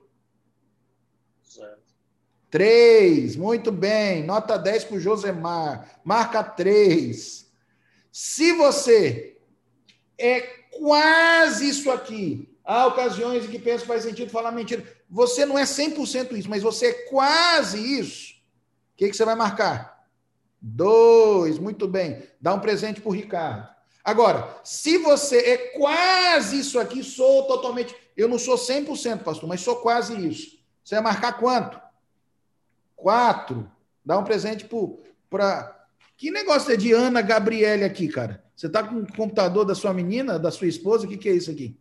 Três, 2.52 3.34
muito 3.34 3.72
bem. 3.72 4.22
Nota 4.24 4.58
10 4.58 4.84
para 4.84 4.96
o 4.96 5.00
Josemar. 5.00 6.00
Marca 6.04 6.44
três. 6.44 7.50
Se 8.12 8.52
você 8.52 9.38
é 10.18 10.40
quase 10.70 11.66
isso 11.66 11.90
aqui, 11.90 12.54
há 12.62 12.86
ocasiões 12.86 13.46
em 13.46 13.48
que 13.48 13.58
penso 13.58 13.84
que 13.84 13.88
faz 13.88 14.02
sentido 14.02 14.30
falar 14.30 14.52
mentira. 14.52 14.84
Você 15.08 15.46
não 15.46 15.58
é 15.58 15.62
100% 15.62 16.32
isso, 16.36 16.50
mas 16.50 16.62
você 16.62 16.88
é 16.88 16.92
quase 17.08 17.78
isso. 17.98 18.34
O 18.34 18.96
que, 18.98 19.08
que 19.08 19.16
você 19.16 19.24
vai 19.24 19.34
marcar? 19.34 20.06
Dois, 20.60 21.58
muito 21.58 21.88
bem. 21.88 22.22
Dá 22.38 22.52
um 22.52 22.60
presente 22.60 23.00
para 23.00 23.08
o 23.08 23.14
Ricardo. 23.14 23.71
Agora, 24.04 24.56
se 24.64 24.98
você 24.98 25.38
é 25.38 25.56
quase 25.78 26.58
isso 26.58 26.78
aqui, 26.78 27.04
sou 27.04 27.44
totalmente. 27.44 27.94
Eu 28.16 28.28
não 28.28 28.38
sou 28.38 28.56
100%, 28.56 29.22
pastor, 29.22 29.48
mas 29.48 29.60
sou 29.60 29.76
quase 29.76 30.14
isso. 30.26 30.58
Você 30.82 30.96
vai 30.96 31.04
marcar 31.04 31.34
quanto? 31.34 31.80
Quatro. 32.96 33.70
Dá 34.04 34.18
um 34.18 34.24
presente 34.24 34.68
para 35.30 35.86
que 36.16 36.30
negócio 36.30 36.72
é 36.72 36.76
de 36.76 36.92
Ana 36.92 37.22
Gabriele 37.22 37.84
aqui, 37.84 38.08
cara? 38.08 38.42
Você 38.54 38.68
tá 38.68 38.82
com 38.82 38.96
o 38.96 39.12
computador 39.16 39.64
da 39.64 39.74
sua 39.74 39.94
menina, 39.94 40.38
da 40.38 40.50
sua 40.50 40.66
esposa? 40.66 41.06
O 41.06 41.08
que, 41.08 41.16
que 41.16 41.28
é 41.28 41.32
isso 41.32 41.50
aqui? 41.50 41.76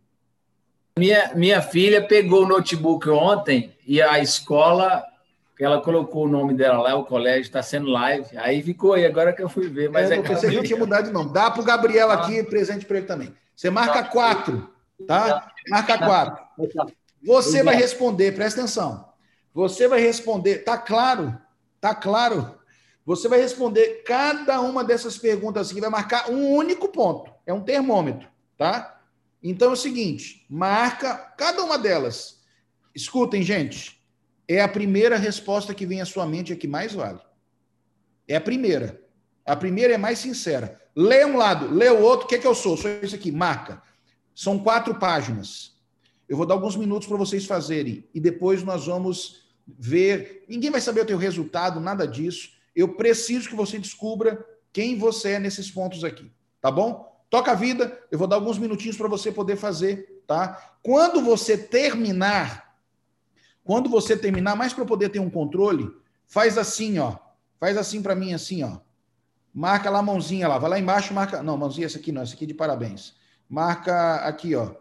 Minha, 0.98 1.32
minha 1.34 1.62
filha 1.62 2.06
pegou 2.06 2.44
o 2.44 2.48
notebook 2.48 3.08
ontem 3.08 3.74
e 3.86 4.00
a 4.00 4.18
escola, 4.18 5.02
ela 5.62 5.80
colocou 5.80 6.24
o 6.24 6.28
nome 6.28 6.54
dela 6.54 6.82
lá, 6.82 6.96
o 6.96 7.04
colégio 7.04 7.42
está 7.42 7.62
sendo 7.62 7.88
live. 7.88 8.36
Aí 8.38 8.62
ficou 8.62 8.94
aí, 8.94 9.06
agora 9.06 9.32
que 9.32 9.42
eu 9.42 9.48
fui 9.48 9.68
ver. 9.68 9.90
Mas 9.90 10.10
é, 10.10 10.16
é 10.16 10.22
você 10.22 10.50
não 10.50 10.62
tinha 10.62 10.78
mudado 10.78 11.04
de 11.04 11.12
nome. 11.12 11.32
Dá 11.32 11.50
para 11.50 11.62
o 11.62 11.64
Gabriel 11.64 12.10
aqui, 12.10 12.42
presente 12.42 12.84
para 12.84 12.98
ele 12.98 13.06
também. 13.06 13.34
Você 13.54 13.70
marca 13.70 14.02
quatro, 14.04 14.68
tá? 15.06 15.52
Marca 15.68 15.98
quatro. 15.98 16.44
Você 17.24 17.62
vai 17.62 17.76
responder, 17.76 18.32
presta 18.32 18.60
atenção. 18.60 19.12
Você 19.54 19.86
vai 19.86 20.00
responder, 20.00 20.58
tá 20.58 20.76
claro? 20.76 21.38
Tá 21.80 21.94
claro? 21.94 22.58
Você 23.06 23.28
vai 23.28 23.40
responder 23.40 24.02
cada 24.04 24.60
uma 24.60 24.82
dessas 24.82 25.18
perguntas 25.18 25.70
aqui, 25.70 25.80
vai 25.80 25.90
marcar 25.90 26.30
um 26.30 26.54
único 26.54 26.88
ponto. 26.88 27.32
É 27.46 27.52
um 27.52 27.60
termômetro, 27.60 28.28
tá? 28.58 29.00
Então 29.42 29.70
é 29.70 29.72
o 29.74 29.76
seguinte: 29.76 30.44
marca 30.50 31.14
cada 31.36 31.62
uma 31.62 31.78
delas. 31.78 32.42
Escutem, 32.94 33.42
gente. 33.42 34.01
É 34.52 34.60
a 34.60 34.68
primeira 34.68 35.16
resposta 35.16 35.72
que 35.72 35.86
vem 35.86 36.02
à 36.02 36.04
sua 36.04 36.26
mente 36.26 36.52
é 36.52 36.56
que 36.56 36.68
mais 36.68 36.92
vale. 36.92 37.20
É 38.28 38.36
a 38.36 38.40
primeira. 38.40 39.02
A 39.46 39.56
primeira 39.56 39.94
é 39.94 39.98
mais 39.98 40.18
sincera. 40.18 40.78
Lê 40.94 41.24
um 41.24 41.38
lado, 41.38 41.74
lê 41.74 41.88
o 41.88 42.02
outro. 42.02 42.26
O 42.26 42.28
que 42.28 42.34
é 42.34 42.38
que 42.38 42.46
eu 42.46 42.54
sou? 42.54 42.76
Sou 42.76 42.90
isso 43.02 43.14
aqui. 43.14 43.32
Marca. 43.32 43.82
São 44.34 44.58
quatro 44.58 44.94
páginas. 44.96 45.72
Eu 46.28 46.36
vou 46.36 46.44
dar 46.44 46.52
alguns 46.52 46.76
minutos 46.76 47.08
para 47.08 47.16
vocês 47.16 47.46
fazerem. 47.46 48.06
E 48.12 48.20
depois 48.20 48.62
nós 48.62 48.86
vamos 48.86 49.42
ver. 49.66 50.44
Ninguém 50.46 50.70
vai 50.70 50.82
saber 50.82 51.00
o 51.00 51.06
teu 51.06 51.16
resultado, 51.16 51.80
nada 51.80 52.06
disso. 52.06 52.50
Eu 52.76 52.94
preciso 52.94 53.48
que 53.48 53.54
você 53.54 53.78
descubra 53.78 54.44
quem 54.70 54.98
você 54.98 55.32
é 55.32 55.38
nesses 55.38 55.70
pontos 55.70 56.04
aqui, 56.04 56.30
tá 56.60 56.70
bom? 56.70 57.10
Toca 57.28 57.52
a 57.52 57.54
vida, 57.54 57.98
eu 58.10 58.18
vou 58.18 58.26
dar 58.26 58.36
alguns 58.36 58.58
minutinhos 58.58 58.96
para 58.96 59.08
você 59.08 59.32
poder 59.32 59.56
fazer, 59.56 60.22
tá? 60.26 60.76
Quando 60.82 61.22
você 61.22 61.56
terminar, 61.56 62.71
quando 63.64 63.88
você 63.88 64.16
terminar, 64.16 64.56
mais 64.56 64.72
para 64.72 64.84
poder 64.84 65.08
ter 65.08 65.20
um 65.20 65.30
controle, 65.30 65.90
faz 66.26 66.58
assim, 66.58 66.98
ó. 66.98 67.16
Faz 67.58 67.76
assim 67.76 68.02
para 68.02 68.14
mim, 68.14 68.32
assim, 68.32 68.62
ó. 68.62 68.78
Marca 69.54 69.90
lá 69.90 69.98
a 69.98 70.02
mãozinha 70.02 70.48
lá, 70.48 70.58
vai 70.58 70.70
lá 70.70 70.78
embaixo, 70.78 71.14
marca. 71.14 71.42
Não, 71.42 71.56
mãozinha, 71.56 71.86
essa 71.86 71.98
aqui 71.98 72.10
não, 72.10 72.22
essa 72.22 72.34
aqui 72.34 72.46
de 72.46 72.54
parabéns. 72.54 73.14
Marca 73.48 74.16
aqui, 74.26 74.54
ó. 74.54 74.74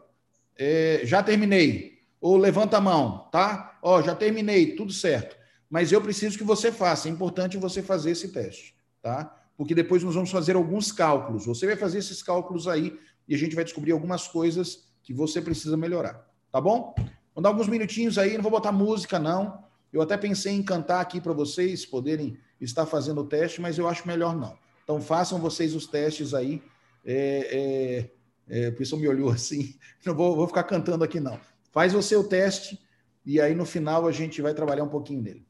É, 0.58 1.02
já 1.04 1.22
terminei. 1.22 2.00
Ou 2.20 2.38
levanta 2.38 2.78
a 2.78 2.82
mão, 2.82 3.28
tá? 3.32 3.80
Ó, 3.82 4.02
já 4.02 4.16
terminei, 4.16 4.76
tudo 4.76 4.94
certo 4.94 5.42
mas 5.72 5.94
eu 5.94 6.02
preciso 6.02 6.38
que 6.38 6.44
você 6.44 6.70
faça. 6.70 7.08
É 7.08 7.12
importante 7.12 7.58
você 7.58 7.82
fazer 7.82 8.12
esse 8.12 8.28
teste, 8.28 8.76
tá? 9.02 9.34
Porque 9.56 9.74
depois 9.74 10.04
nós 10.04 10.14
vamos 10.14 10.30
fazer 10.30 10.58
alguns 10.58 10.92
cálculos. 10.92 11.46
Você 11.46 11.66
vai 11.66 11.78
fazer 11.78 12.00
esses 12.00 12.22
cálculos 12.22 12.68
aí 12.68 13.00
e 13.26 13.34
a 13.34 13.38
gente 13.38 13.56
vai 13.56 13.64
descobrir 13.64 13.94
algumas 13.94 14.28
coisas 14.28 14.84
que 15.02 15.14
você 15.14 15.42
precisa 15.42 15.78
melhorar, 15.78 16.28
tá 16.52 16.60
bom? 16.60 16.94
Vou 17.34 17.42
dar 17.42 17.50
alguns 17.50 17.68
minutinhos 17.68 18.18
aí, 18.18 18.36
não 18.36 18.42
vou 18.42 18.52
botar 18.52 18.72
música 18.72 19.18
não. 19.18 19.64
Eu 19.92 20.02
até 20.02 20.18
pensei 20.18 20.54
em 20.54 20.64
cantar 20.64 21.02
aqui 21.02 21.20
para 21.20 21.34
vocês 21.34 21.86
poderem 21.86 22.38
estar 22.60 22.86
fazendo 22.86 23.22
o 23.22 23.26
teste, 23.26 23.62
mas 23.62 23.78
eu 23.78 23.88
acho 23.88 24.08
melhor 24.08 24.36
não. 24.36 24.58
Então 24.84 25.02
façam 25.02 25.40
vocês 25.40 25.76
os 25.76 25.88
testes 25.88 26.34
aí. 26.34 26.62
É, 27.06 28.10
é, 28.50 28.64
é, 28.64 28.68
a 28.68 28.72
pessoa 28.72 29.02
me 29.02 29.08
olhou 29.08 29.30
assim, 29.32 29.76
não 30.06 30.16
vou, 30.16 30.36
vou 30.36 30.48
ficar 30.48 30.64
cantando 30.64 31.04
aqui 31.04 31.20
não. 31.20 31.40
Faz 31.72 31.94
você 31.94 32.16
o 32.16 32.24
teste 32.24 32.80
e 33.26 33.40
aí 33.40 33.56
no 33.56 33.66
final 33.66 34.08
a 34.08 34.12
gente 34.12 34.42
vai 34.42 34.54
trabalhar 34.54 34.84
um 34.84 34.90
pouquinho 34.90 35.22
nele. 35.22 35.46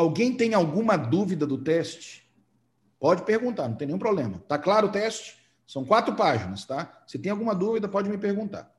Alguém 0.00 0.34
tem 0.34 0.54
alguma 0.54 0.96
dúvida 0.96 1.46
do 1.46 1.58
teste? 1.58 2.26
Pode 2.98 3.22
perguntar, 3.22 3.68
não 3.68 3.76
tem 3.76 3.86
nenhum 3.86 3.98
problema. 3.98 4.42
Tá 4.48 4.58
claro 4.58 4.86
o 4.86 4.90
teste? 4.90 5.36
São 5.66 5.84
quatro 5.84 6.16
páginas, 6.16 6.64
tá? 6.64 7.02
Se 7.06 7.18
tem 7.18 7.30
alguma 7.30 7.54
dúvida, 7.54 7.86
pode 7.86 8.08
me 8.08 8.16
perguntar. 8.16 8.74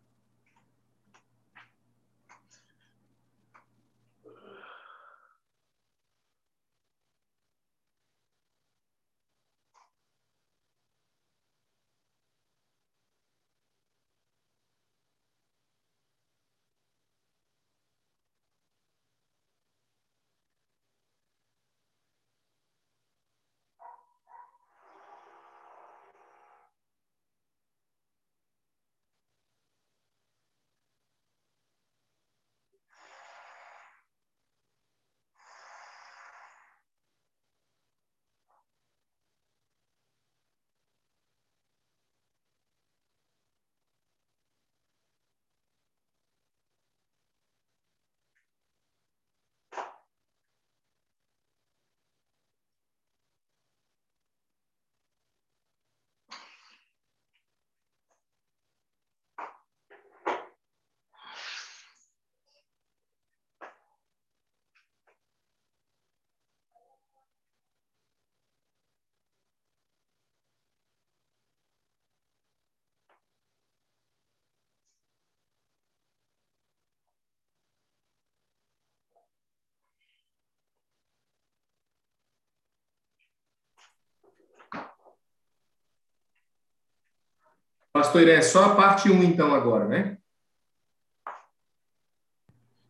Pastor 87.94 88.22
Iré, 88.22 88.42
só 88.42 88.66
a 88.66 88.76
parte 88.76 89.10
1 89.10 89.24
então 89.24 89.54
agora, 89.54 89.88
né? 89.88 90.18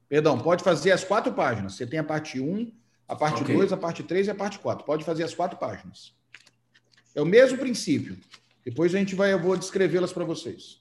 Perdão, 0.07 0.37
pode 0.37 0.63
fazer 0.63 0.91
as 0.91 1.03
quatro 1.03 1.33
páginas. 1.33 1.75
Você 1.75 1.87
tem 1.87 1.99
a 1.99 2.03
parte 2.03 2.39
1, 2.39 2.71
a 3.07 3.15
parte 3.15 3.43
Ok. 3.43 3.55
2, 3.55 3.71
a 3.71 3.77
parte 3.77 4.03
3 4.03 4.27
e 4.27 4.31
a 4.31 4.35
parte 4.35 4.59
4. 4.59 4.85
Pode 4.85 5.05
fazer 5.05 5.23
as 5.23 5.33
quatro 5.33 5.57
páginas. 5.57 6.13
É 7.15 7.21
o 7.21 7.25
mesmo 7.25 7.57
princípio. 7.57 8.17
Depois 8.63 8.93
a 8.93 8.97
gente 8.97 9.15
vai, 9.15 9.31
eu 9.33 9.39
vou 9.39 9.55
descrevê-las 9.55 10.13
para 10.13 10.25
vocês. 10.25 10.80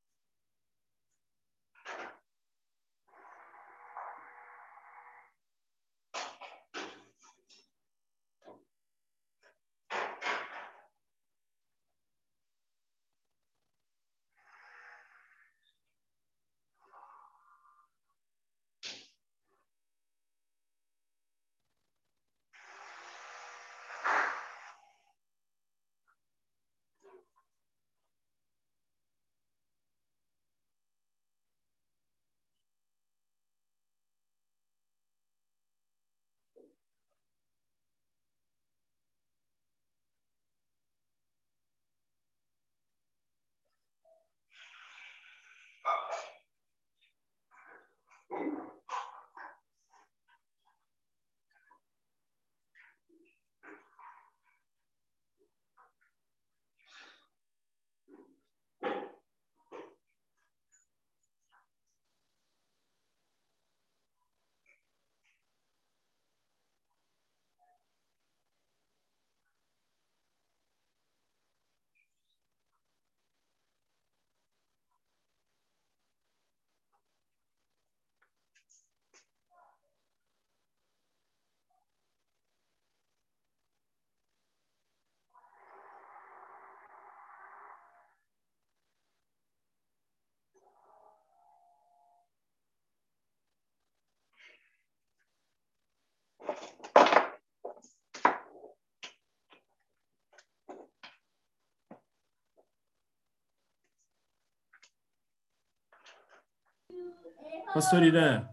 Pastor 107.73 108.03
Irã, 108.03 108.47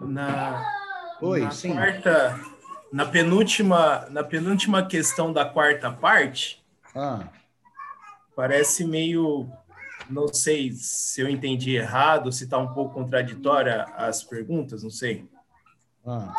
na, 0.00 0.64
Oi, 1.20 1.40
na 1.40 1.50
sim. 1.50 1.72
quarta, 1.74 2.40
na 2.92 3.04
penúltima, 3.04 4.06
na 4.10 4.22
penúltima 4.22 4.86
questão 4.86 5.32
da 5.32 5.44
quarta 5.44 5.90
parte, 5.90 6.64
Ah, 6.94 7.28
parece 8.34 8.84
meio, 8.84 9.50
não 10.08 10.28
sei 10.28 10.72
se 10.72 11.20
eu 11.20 11.28
entendi 11.28 11.76
errado, 11.76 12.32
se 12.32 12.44
está 12.44 12.58
um 12.58 12.72
pouco 12.72 12.94
contraditória 12.94 13.84
as 13.96 14.22
perguntas, 14.22 14.82
não 14.82 14.90
sei. 14.90 15.28
ah. 16.06 16.32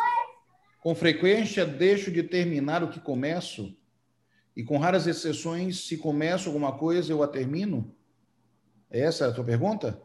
Com 0.80 0.94
frequência 0.96 1.64
deixo 1.64 2.10
de 2.10 2.22
terminar 2.24 2.82
o 2.82 2.88
que 2.88 2.98
começo, 2.98 3.76
e 4.56 4.64
com 4.64 4.78
raras 4.78 5.06
exceções, 5.06 5.86
se 5.86 5.96
começo 5.96 6.48
alguma 6.48 6.72
coisa, 6.72 7.12
eu 7.12 7.22
a 7.22 7.28
termino? 7.28 7.94
Essa 8.90 9.26
é 9.26 9.28
a 9.28 9.32
tua 9.32 9.44
pergunta? 9.44 10.00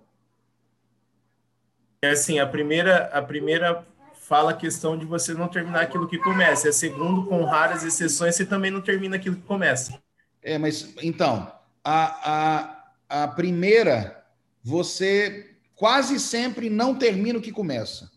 É 2.01 2.09
assim, 2.11 2.39
a 2.39 2.45
primeira, 2.45 3.05
a 3.13 3.21
primeira 3.21 3.85
fala 4.27 4.51
a 4.51 4.53
questão 4.53 4.97
de 4.97 5.05
você 5.05 5.33
não 5.33 5.47
terminar 5.47 5.81
aquilo 5.81 6.07
que 6.07 6.17
começa. 6.17 6.67
E 6.67 6.69
a 6.69 6.73
segunda, 6.73 7.27
com 7.27 7.43
raras 7.45 7.83
exceções, 7.83 8.35
você 8.35 8.45
também 8.45 8.69
não 8.69 8.81
termina 8.81 9.15
aquilo 9.15 9.37
que 9.37 9.43
começa. 9.43 9.97
É, 10.43 10.57
mas 10.57 10.93
então, 11.01 11.51
a, 11.83 12.83
a, 13.09 13.23
a 13.23 13.27
primeira, 13.29 14.23
você 14.63 15.55
quase 15.75 16.19
sempre 16.19 16.69
não 16.69 16.93
termina 16.93 17.39
o 17.39 17.41
que 17.41 17.51
começa. 17.51 18.11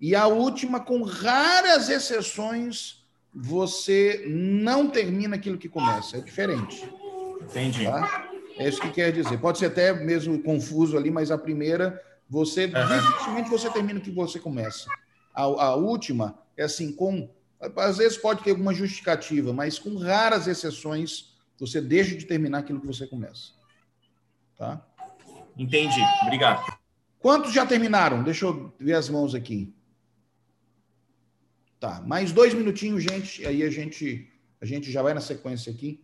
E 0.00 0.14
a 0.14 0.26
última, 0.26 0.80
com 0.80 1.02
raras 1.02 1.88
exceções, 1.88 3.04
você 3.34 4.24
não 4.26 4.88
termina 4.88 5.36
aquilo 5.36 5.58
que 5.58 5.68
começa. 5.68 6.16
É 6.16 6.20
diferente. 6.20 6.88
Entendi. 7.42 7.84
Tá? 7.84 8.28
É 8.56 8.68
isso 8.68 8.80
que 8.80 8.90
quer 8.90 9.12
dizer. 9.12 9.38
Pode 9.38 9.58
ser 9.58 9.66
até 9.66 9.92
mesmo 9.92 10.42
confuso 10.42 10.96
ali, 10.96 11.10
mas 11.10 11.30
a 11.30 11.36
primeira, 11.36 12.02
você 12.28 12.66
uhum. 12.66 13.10
dificilmente 13.10 13.50
você 13.50 13.70
termina 13.70 13.98
o 13.98 14.02
que 14.02 14.10
você 14.10 14.38
começa. 14.38 14.88
A, 15.34 15.42
a 15.42 15.74
última 15.74 16.38
é 16.56 16.64
assim, 16.64 16.92
com 16.92 17.28
às 17.76 17.96
vezes 17.98 18.18
pode 18.18 18.42
ter 18.42 18.50
alguma 18.50 18.74
justificativa, 18.74 19.52
mas 19.52 19.78
com 19.78 19.96
raras 19.96 20.46
exceções, 20.46 21.34
você 21.58 21.80
deixa 21.80 22.14
de 22.14 22.26
terminar 22.26 22.58
aquilo 22.58 22.80
que 22.80 22.86
você 22.86 23.06
começa. 23.06 23.52
Tá? 24.58 24.84
Entendi. 25.56 26.00
Obrigado. 26.22 26.62
Quantos 27.18 27.52
já 27.52 27.64
terminaram? 27.64 28.22
Deixa 28.22 28.44
eu 28.44 28.74
ver 28.78 28.94
as 28.94 29.08
mãos 29.08 29.34
aqui. 29.34 29.74
Tá, 31.80 32.00
mais 32.00 32.32
dois 32.32 32.54
minutinhos, 32.54 33.02
gente, 33.02 33.46
aí 33.46 33.62
a 33.62 33.70
gente, 33.70 34.30
a 34.60 34.66
gente 34.66 34.90
já 34.90 35.02
vai 35.02 35.14
na 35.14 35.20
sequência 35.20 35.72
aqui. 35.72 36.02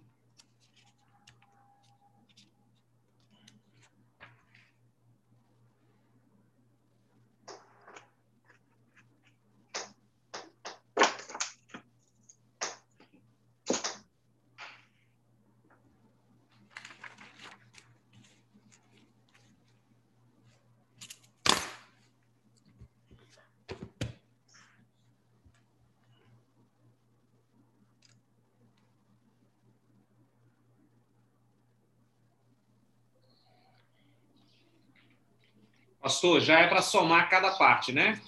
Pastor, 36.13 36.43
já 36.43 36.61
é 36.61 36.67
para 36.67 36.83
somar 36.83 37.31
cada 37.31 37.53
parte, 37.53 37.91
né? 37.91 38.21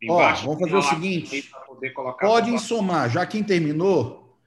Embaixo, 0.00 0.44
Ó, 0.44 0.54
vamos 0.54 0.70
fazer 0.70 0.76
o 0.76 0.82
seguinte: 0.82 1.50
podem 2.18 2.56
somar, 2.56 3.10
já 3.10 3.26
quem 3.26 3.44
terminou, 3.44 4.38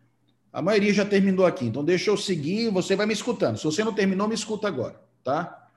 a 0.51 0.59
maioria 0.59 0.91
já 0.91 1.05
terminou 1.05 1.45
aqui, 1.45 1.65
então 1.65 1.85
deixa 1.85 2.09
eu 2.09 2.17
seguir, 2.17 2.71
você 2.71 2.95
vai 2.95 3.05
me 3.05 3.13
escutando. 3.13 3.57
Se 3.57 3.63
você 3.63 3.83
não 3.83 3.93
terminou, 3.93 4.27
me 4.27 4.33
escuta 4.33 4.67
agora, 4.67 4.99
tá? 5.23 5.69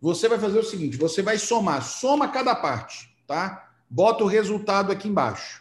Você 0.00 0.28
vai 0.28 0.38
fazer 0.38 0.60
o 0.60 0.62
seguinte: 0.62 0.96
você 0.96 1.22
vai 1.22 1.38
somar, 1.38 1.82
soma 1.82 2.28
cada 2.28 2.54
parte, 2.54 3.12
tá? 3.26 3.72
Bota 3.90 4.22
o 4.22 4.28
resultado 4.28 4.92
aqui 4.92 5.08
embaixo, 5.08 5.60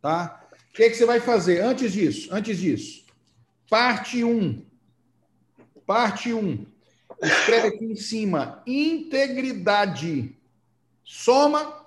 tá? 0.00 0.40
O 0.70 0.74
que, 0.74 0.84
é 0.84 0.90
que 0.90 0.94
você 0.94 1.06
vai 1.06 1.18
fazer 1.18 1.60
antes 1.60 1.92
disso? 1.92 2.28
Antes 2.30 2.56
disso, 2.56 3.04
parte 3.68 4.22
1. 4.22 4.64
Parte 5.84 6.32
1 6.32 6.71
escreve 7.22 7.68
aqui 7.68 7.84
em 7.84 7.96
cima, 7.96 8.62
integridade. 8.66 10.36
Soma, 11.04 11.86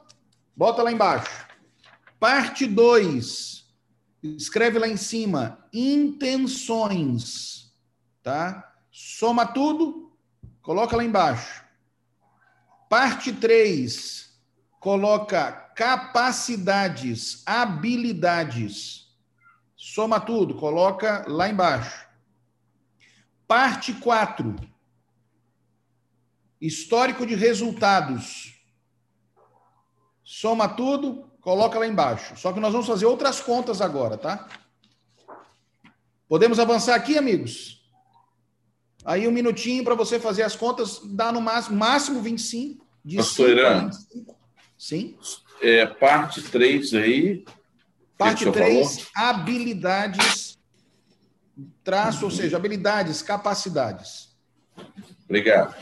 bota 0.56 0.82
lá 0.82 0.91
embaixo. 0.91 1.45
Parte 2.20 2.66
2, 2.66 3.66
escreve 4.24 4.80
lá 4.80 4.88
em 4.88 4.98
cima, 4.98 5.68
intenções. 5.74 7.74
Tá? 8.24 8.74
Soma 8.91 9.45
tudo, 9.45 10.18
coloca 10.62 10.95
lá 10.95 11.03
embaixo. 11.03 11.64
Parte 12.90 13.34
3, 13.34 14.34
coloca 14.80 15.52
capacidades, 15.76 17.44
habilidades. 17.45 19.14
Soma 19.76 20.20
tudo, 20.20 20.56
coloca 20.56 21.26
lá 21.28 21.49
embaixo. 21.49 22.07
Parte 23.48 23.94
4, 23.94 24.56
Histórico 26.60 27.26
de 27.26 27.36
resultados. 27.36 28.56
Soma 30.23 30.68
tudo, 30.68 31.30
coloca 31.40 31.77
lá 31.77 31.86
embaixo. 31.86 32.36
Só 32.38 32.52
que 32.52 32.60
nós 32.60 32.72
vamos 32.72 32.88
fazer 32.88 33.06
outras 33.06 33.40
contas 33.40 33.82
agora, 33.82 34.18
tá? 34.18 34.48
Podemos 36.27 36.60
avançar 36.60 36.95
aqui, 36.95 37.18
amigos? 37.18 37.86
Aí 39.06 39.27
um 39.27 39.32
minutinho 39.32 39.84
para 39.84 39.94
você 39.94 40.19
fazer 40.19 40.41
as 40.41 40.56
contas, 40.56 40.99
dá 41.03 41.32
no 41.32 41.40
máximo, 41.40 41.77
máximo 41.77 42.22
25. 42.22 42.84
De 43.06 43.18
Pastor 43.18 43.49
Irã, 43.49 43.91
Sim. 44.76 45.15
É, 45.61 45.86
parte 45.86 46.41
3 46.41 46.94
aí. 46.95 47.45
Parte 48.18 48.49
3, 48.49 49.10
habilidades, 49.14 50.57
traço, 51.84 52.26
ou 52.26 52.32
seja, 52.32 52.57
habilidades, 52.57 53.22
capacidades. 53.22 54.36
Obrigado. 55.26 55.76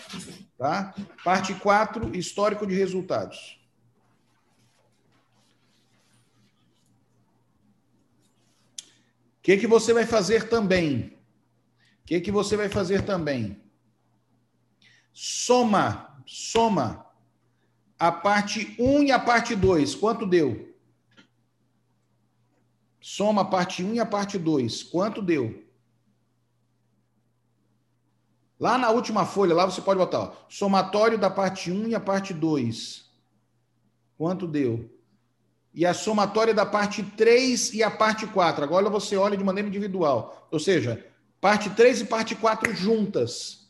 Tá? 0.63 0.95
Parte 1.25 1.53
4, 1.55 2.15
histórico 2.15 2.65
de 2.65 2.73
resultados. 2.73 3.59
O 8.77 9.41
que, 9.41 9.57
que 9.57 9.67
você 9.67 9.91
vai 9.93 10.05
fazer 10.05 10.47
também? 10.47 11.19
O 12.01 12.05
que, 12.05 12.21
que 12.21 12.31
você 12.31 12.55
vai 12.55 12.69
fazer 12.69 13.01
também? 13.01 13.61
Soma, 15.11 16.17
soma 16.25 17.07
a 17.99 18.09
parte 18.09 18.73
1 18.79 19.03
e 19.03 19.11
a 19.11 19.19
parte 19.19 19.57
2. 19.57 19.95
Quanto 19.95 20.25
deu? 20.25 20.73
Soma 23.01 23.41
a 23.41 23.45
parte 23.45 23.83
1 23.83 23.95
e 23.95 23.99
a 23.99 24.05
parte 24.05 24.39
2. 24.39 24.81
Quanto 24.83 25.21
deu? 25.21 25.61
Lá 28.63 28.77
na 28.77 28.89
última 28.91 29.25
folha, 29.25 29.53
lá 29.53 29.65
você 29.65 29.81
pode 29.81 29.97
botar 29.97 30.19
ó, 30.19 30.33
somatório 30.47 31.17
da 31.17 31.29
parte 31.29 31.69
1 31.69 31.89
e 31.89 31.95
a 31.95 31.99
parte 31.99 32.33
2. 32.33 33.11
Quanto 34.17 34.47
deu? 34.47 34.89
E 35.73 35.85
a 35.85 35.93
somatória 35.93 36.53
da 36.53 36.65
parte 36.65 37.03
3 37.03 37.73
e 37.73 37.83
a 37.83 37.91
parte 37.91 38.25
4. 38.25 38.63
Agora 38.63 38.89
você 38.89 39.17
olha 39.17 39.35
de 39.35 39.43
maneira 39.43 39.67
individual. 39.67 40.47
Ou 40.49 40.61
seja, 40.61 41.05
parte 41.41 41.71
3 41.71 41.99
e 41.99 42.05
parte 42.05 42.35
4 42.35 42.73
juntas. 42.73 43.69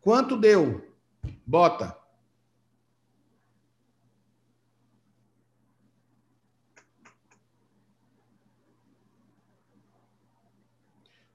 Quanto 0.00 0.36
deu? 0.36 0.88
Bota. 1.44 1.98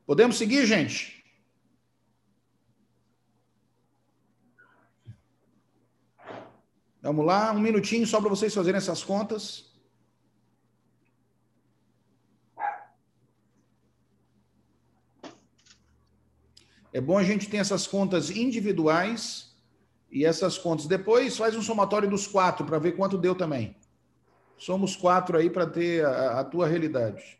Podemos 0.05 0.37
seguir, 0.37 0.65
gente? 0.65 1.20
Vamos 7.01 7.25
lá, 7.25 7.51
um 7.51 7.59
minutinho 7.59 8.05
só 8.05 8.21
para 8.21 8.29
vocês 8.29 8.53
fazerem 8.53 8.77
essas 8.77 9.03
contas. 9.03 9.71
É 16.93 17.01
bom 17.01 17.17
a 17.17 17.23
gente 17.23 17.49
ter 17.49 17.57
essas 17.57 17.87
contas 17.87 18.29
individuais 18.29 19.55
e 20.11 20.25
essas 20.25 20.59
contas. 20.59 20.85
Depois 20.85 21.37
faz 21.37 21.55
um 21.55 21.61
somatório 21.61 22.07
dos 22.07 22.27
quatro 22.27 22.65
para 22.65 22.77
ver 22.77 22.91
quanto 22.91 23.17
deu 23.17 23.33
também. 23.33 23.75
Somos 24.55 24.95
quatro 24.95 25.37
aí 25.37 25.49
para 25.49 25.65
ter 25.65 26.05
a, 26.05 26.41
a 26.41 26.43
tua 26.43 26.67
realidade. 26.67 27.39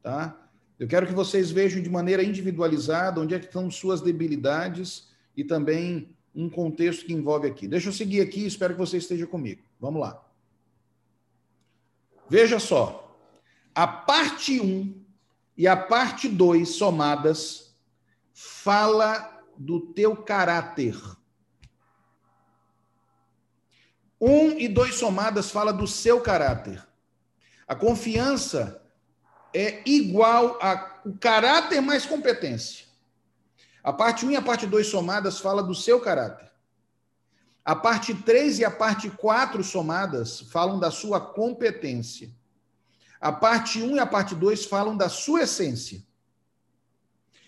Tá? 0.00 0.48
Eu 0.78 0.86
quero 0.86 1.06
que 1.08 1.12
vocês 1.12 1.50
vejam 1.50 1.82
de 1.82 1.90
maneira 1.90 2.22
individualizada 2.22 3.20
onde 3.20 3.34
é 3.34 3.38
que 3.40 3.46
estão 3.46 3.68
suas 3.68 4.00
debilidades 4.00 5.08
e 5.36 5.42
também 5.42 6.13
um 6.34 6.50
contexto 6.50 7.06
que 7.06 7.12
envolve 7.12 7.46
aqui. 7.46 7.68
Deixa 7.68 7.88
eu 7.88 7.92
seguir 7.92 8.20
aqui, 8.20 8.46
espero 8.46 8.74
que 8.74 8.80
você 8.80 8.96
esteja 8.96 9.26
comigo. 9.26 9.62
Vamos 9.80 10.00
lá. 10.00 10.22
Veja 12.28 12.58
só. 12.58 13.16
A 13.74 13.86
parte 13.86 14.60
1 14.60 15.04
e 15.56 15.68
a 15.68 15.76
parte 15.76 16.28
2 16.28 16.68
somadas 16.68 17.76
fala 18.32 19.42
do 19.56 19.80
teu 19.92 20.16
caráter. 20.16 20.96
1 24.20 24.58
e 24.58 24.68
2 24.68 24.94
somadas 24.94 25.50
fala 25.50 25.72
do 25.72 25.86
seu 25.86 26.20
caráter. 26.20 26.84
A 27.66 27.74
confiança 27.74 28.82
é 29.52 29.82
igual 29.88 30.58
a 30.60 30.94
o 31.04 31.16
caráter 31.18 31.80
mais 31.80 32.06
competência. 32.06 32.86
A 33.84 33.92
parte 33.92 34.24
1 34.24 34.30
e 34.30 34.36
a 34.36 34.42
parte 34.42 34.66
2 34.66 34.86
somadas 34.86 35.38
fala 35.38 35.62
do 35.62 35.74
seu 35.74 36.00
caráter. 36.00 36.50
A 37.62 37.76
parte 37.76 38.14
3 38.14 38.60
e 38.60 38.64
a 38.64 38.70
parte 38.70 39.10
4 39.10 39.62
somadas 39.62 40.40
falam 40.40 40.80
da 40.80 40.90
sua 40.90 41.20
competência. 41.20 42.32
A 43.20 43.30
parte 43.30 43.82
1 43.82 43.96
e 43.96 43.98
a 43.98 44.06
parte 44.06 44.34
2 44.34 44.64
falam 44.64 44.96
da 44.96 45.10
sua 45.10 45.42
essência. 45.42 46.02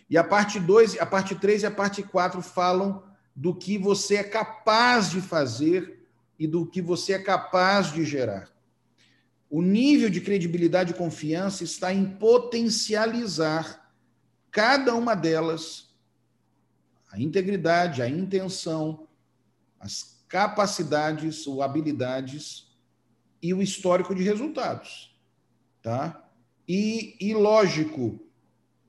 E 0.09 0.17
a 0.17 0.23
parte 0.23 0.61
2, 0.61 1.01
a 1.01 1.07
parte 1.07 1.35
3 1.35 1.63
e 1.63 1.67
a 1.67 1.71
parte 1.71 2.03
4 2.03 2.41
falam 2.41 3.03
do 3.35 3.55
que 3.55 3.77
você 3.77 4.17
é 4.17 4.25
capaz 4.25 5.11
de 5.11 5.21
fazer 5.21 6.07
e 6.39 6.47
do 6.47 6.67
que 6.67 6.81
você 6.81 7.15
é 7.15 7.19
capaz 7.19 7.93
de 7.93 8.05
gerar. 8.05 8.49
O 9.51 9.63
nível 9.63 10.09
de 10.09 10.21
credibilidade 10.21 10.93
e 10.93 10.97
confiança 10.97 11.65
está 11.65 11.93
em 11.93 12.05
potencializar 12.05 13.91
cada 14.51 14.95
uma 14.95 15.15
delas, 15.15 15.86
a 17.11 17.21
integridade, 17.21 18.03
a 18.03 18.09
intenção, 18.09 19.07
as 19.79 20.25
capacidades 20.29 21.47
ou 21.47 21.63
habilidades 21.63 22.67
e 23.43 23.55
o 23.55 23.63
histórico 23.63 24.15
de 24.15 24.23
resultados, 24.23 25.17
tá? 25.83 26.25
E, 26.69 27.17
e 27.21 27.33
lógico, 27.33 28.19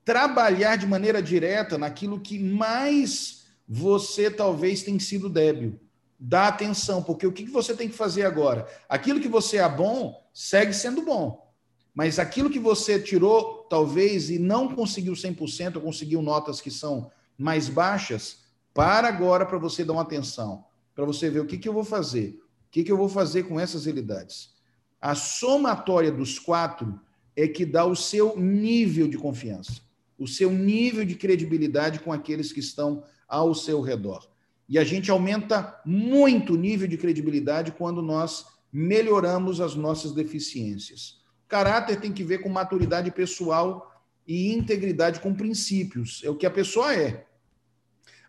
trabalhar 0.04 0.78
de 0.78 0.88
maneira 0.88 1.22
direta 1.22 1.78
naquilo 1.78 2.20
que 2.20 2.40
mais 2.40 3.46
você 3.68 4.32
talvez 4.32 4.82
tenha 4.82 5.00
sido 5.00 5.30
débil. 5.30 5.80
Dá 6.20 6.48
atenção, 6.48 7.04
porque 7.04 7.28
o 7.28 7.32
que 7.32 7.46
você 7.46 7.76
tem 7.76 7.88
que 7.88 7.96
fazer 7.96 8.24
agora? 8.24 8.68
Aquilo 8.90 9.20
que 9.20 9.28
você 9.28 9.58
é 9.58 9.70
bom, 9.70 10.28
segue 10.34 10.74
sendo 10.74 11.04
bom. 11.04 11.46
Mas 11.94 12.18
aquilo 12.18 12.50
que 12.50 12.58
você 12.58 13.00
tirou, 13.00 13.68
talvez, 13.70 14.30
e 14.30 14.40
não 14.40 14.74
conseguiu 14.74 15.14
100%, 15.14 15.76
ou 15.76 15.82
conseguiu 15.82 16.22
notas 16.22 16.62
que 16.62 16.72
são 16.72 17.12
mais 17.38 17.70
baixas, 17.70 18.46
para 18.74 19.08
agora 19.08 19.46
para 19.46 19.58
você 19.58 19.84
dar 19.84 19.94
uma 19.94 20.02
atenção, 20.02 20.66
para 20.96 21.06
você 21.06 21.30
ver 21.30 21.40
o 21.40 21.46
que, 21.46 21.58
que 21.58 21.68
eu 21.68 21.74
vou 21.74 21.84
fazer, 21.84 22.40
o 22.68 22.72
que, 22.72 22.84
que 22.84 22.92
eu 22.92 22.98
vou 22.98 23.10
fazer 23.10 23.44
com 23.44 23.60
essas 23.60 23.86
realidades. 23.86 24.56
A 25.00 25.16
somatória 25.16 26.12
dos 26.12 26.40
quatro 26.40 27.00
é 27.36 27.48
que 27.48 27.66
dá 27.66 27.86
o 27.86 27.96
seu 27.96 28.38
nível 28.38 29.08
de 29.08 29.18
confiança 29.18 29.88
o 30.18 30.28
seu 30.28 30.52
nível 30.52 31.06
de 31.06 31.16
credibilidade 31.16 32.00
com 32.00 32.12
aqueles 32.12 32.52
que 32.52 32.60
estão 32.60 33.04
ao 33.28 33.54
seu 33.54 33.82
redor. 33.82 34.28
E 34.68 34.78
a 34.80 34.84
gente 34.84 35.12
aumenta 35.12 35.80
muito 35.86 36.54
o 36.54 36.58
nível 36.58 36.88
de 36.88 36.98
credibilidade 36.98 37.72
quando 37.72 38.02
nós 38.02 38.46
melhoramos 38.72 39.62
as 39.62 39.76
nossas 39.76 40.12
deficiências. 40.12 41.22
Caráter 41.48 42.00
tem 42.00 42.12
que 42.12 42.24
ver 42.24 42.40
com 42.40 42.50
maturidade 42.50 43.12
pessoal 43.12 43.94
e 44.28 44.52
integridade 44.54 45.22
com 45.22 45.34
princípios, 45.34 46.22
é 46.24 46.30
o 46.30 46.36
que 46.36 46.46
a 46.46 46.52
pessoa 46.52 46.94
é. 46.94 47.27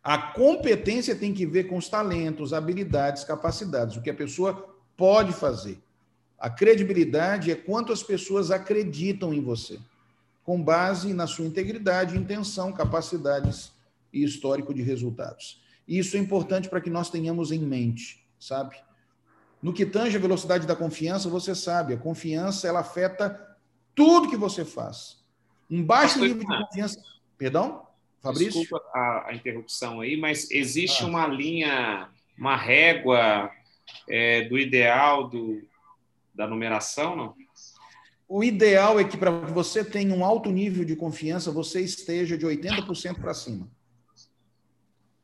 A 0.09 0.16
competência 0.16 1.14
tem 1.14 1.35
que 1.35 1.44
ver 1.44 1.64
com 1.64 1.76
os 1.76 1.86
talentos, 1.86 2.55
habilidades, 2.55 3.24
capacidades, 3.24 3.94
o 3.94 4.01
que 4.01 4.09
a 4.09 4.14
pessoa 4.14 4.74
pode 4.97 5.35
fazer. 5.35 5.78
A 6.39 6.48
credibilidade 6.48 7.51
é 7.51 7.55
quanto 7.55 7.93
as 7.93 8.02
pessoas 8.02 8.51
acreditam 8.51 9.35
em 9.35 9.43
você 9.43 9.78
com 10.43 10.62
base 10.62 11.12
na 11.12 11.26
sua 11.26 11.44
integridade, 11.44 12.16
intenção, 12.16 12.72
capacidades 12.72 13.70
e 14.10 14.24
histórico 14.24 14.72
de 14.72 14.80
resultados. 14.80 15.60
E 15.86 15.98
isso 15.98 16.16
é 16.16 16.20
importante 16.20 16.70
para 16.70 16.80
que 16.80 16.89
nós 16.89 17.10
tenhamos 17.10 17.52
em 17.52 17.59
mente, 17.59 18.26
sabe? 18.40 18.76
No 19.62 19.74
que 19.74 19.85
tange 19.85 20.16
a 20.16 20.20
velocidade 20.20 20.66
da 20.66 20.74
confiança, 20.74 21.28
você 21.28 21.55
sabe, 21.55 21.93
a 21.93 21.98
confiança 21.98 22.66
ela 22.66 22.80
afeta 22.80 23.59
tudo 23.94 24.30
que 24.30 24.39
você 24.39 24.64
faz. 24.64 25.18
Um 25.70 25.85
baixo 25.85 26.18
nível 26.18 26.39
de 26.39 26.47
confiança. 26.47 26.98
Perdão? 27.36 27.88
Fabrício? 28.20 28.61
Desculpa 28.61 28.85
a, 28.95 29.28
a 29.28 29.35
interrupção 29.35 30.01
aí, 30.01 30.16
mas 30.16 30.51
existe 30.51 31.05
ah. 31.05 31.07
uma 31.07 31.27
linha, 31.27 32.09
uma 32.36 32.57
régua 32.57 33.51
é, 34.09 34.43
do 34.43 34.59
ideal 34.59 35.28
do, 35.28 35.62
da 36.35 36.47
numeração, 36.47 37.16
não? 37.16 37.35
O 38.28 38.45
ideal 38.45 39.01
é 39.01 39.05
que 39.05 39.16
para 39.16 39.31
você 39.31 39.82
tenha 39.82 40.15
um 40.15 40.23
alto 40.23 40.51
nível 40.51 40.85
de 40.85 40.95
confiança, 40.95 41.51
você 41.51 41.81
esteja 41.81 42.36
de 42.36 42.45
80% 42.45 43.20
para 43.20 43.32
cima. 43.32 43.70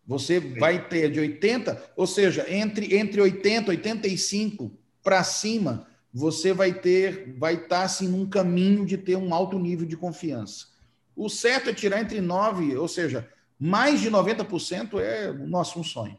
Você 0.06 0.40
vai 0.40 0.88
ter 0.88 1.10
de 1.10 1.20
80, 1.20 1.92
ou 1.96 2.06
seja, 2.06 2.46
entre, 2.48 2.96
entre 2.96 3.20
80 3.20 3.72
e 3.72 3.76
85 3.76 4.72
para 5.02 5.22
cima, 5.22 5.86
você 6.12 6.52
vai 6.52 6.72
ter, 6.72 7.34
vai 7.36 7.54
estar 7.54 7.68
tá, 7.68 7.82
assim 7.82 8.08
num 8.08 8.26
caminho 8.26 8.86
de 8.86 8.96
ter 8.96 9.16
um 9.16 9.34
alto 9.34 9.58
nível 9.58 9.86
de 9.86 9.96
confiança. 9.96 10.73
O 11.16 11.28
certo 11.28 11.70
é 11.70 11.74
tirar 11.74 12.00
entre 12.00 12.20
9, 12.20 12.76
ou 12.76 12.88
seja, 12.88 13.28
mais 13.58 14.00
de 14.00 14.10
90% 14.10 14.98
é 15.00 15.32
nosso 15.32 15.78
um 15.78 15.84
sonho. 15.84 16.18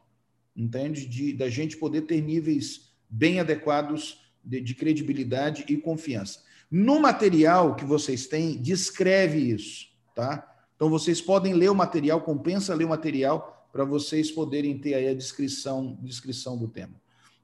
Entende? 0.55 1.05
De 1.05 1.33
da 1.33 1.49
gente 1.49 1.77
poder 1.77 2.01
ter 2.01 2.21
níveis 2.21 2.93
bem 3.09 3.39
adequados 3.39 4.25
de, 4.43 4.61
de 4.61 4.73
credibilidade 4.73 5.65
e 5.67 5.77
confiança. 5.77 6.43
No 6.71 6.99
material 6.99 7.75
que 7.75 7.85
vocês 7.85 8.25
têm, 8.25 8.57
descreve 8.61 9.37
isso, 9.39 9.87
tá? 10.15 10.51
Então 10.75 10.89
vocês 10.89 11.21
podem 11.21 11.53
ler 11.53 11.69
o 11.69 11.75
material, 11.75 12.21
compensa 12.21 12.73
ler 12.73 12.85
o 12.85 12.89
material 12.89 13.67
para 13.71 13.83
vocês 13.83 14.31
poderem 14.31 14.77
ter 14.77 14.93
aí 14.93 15.09
a 15.09 15.13
descrição, 15.13 15.97
descrição 16.01 16.57
do 16.57 16.67
tema. 16.67 16.95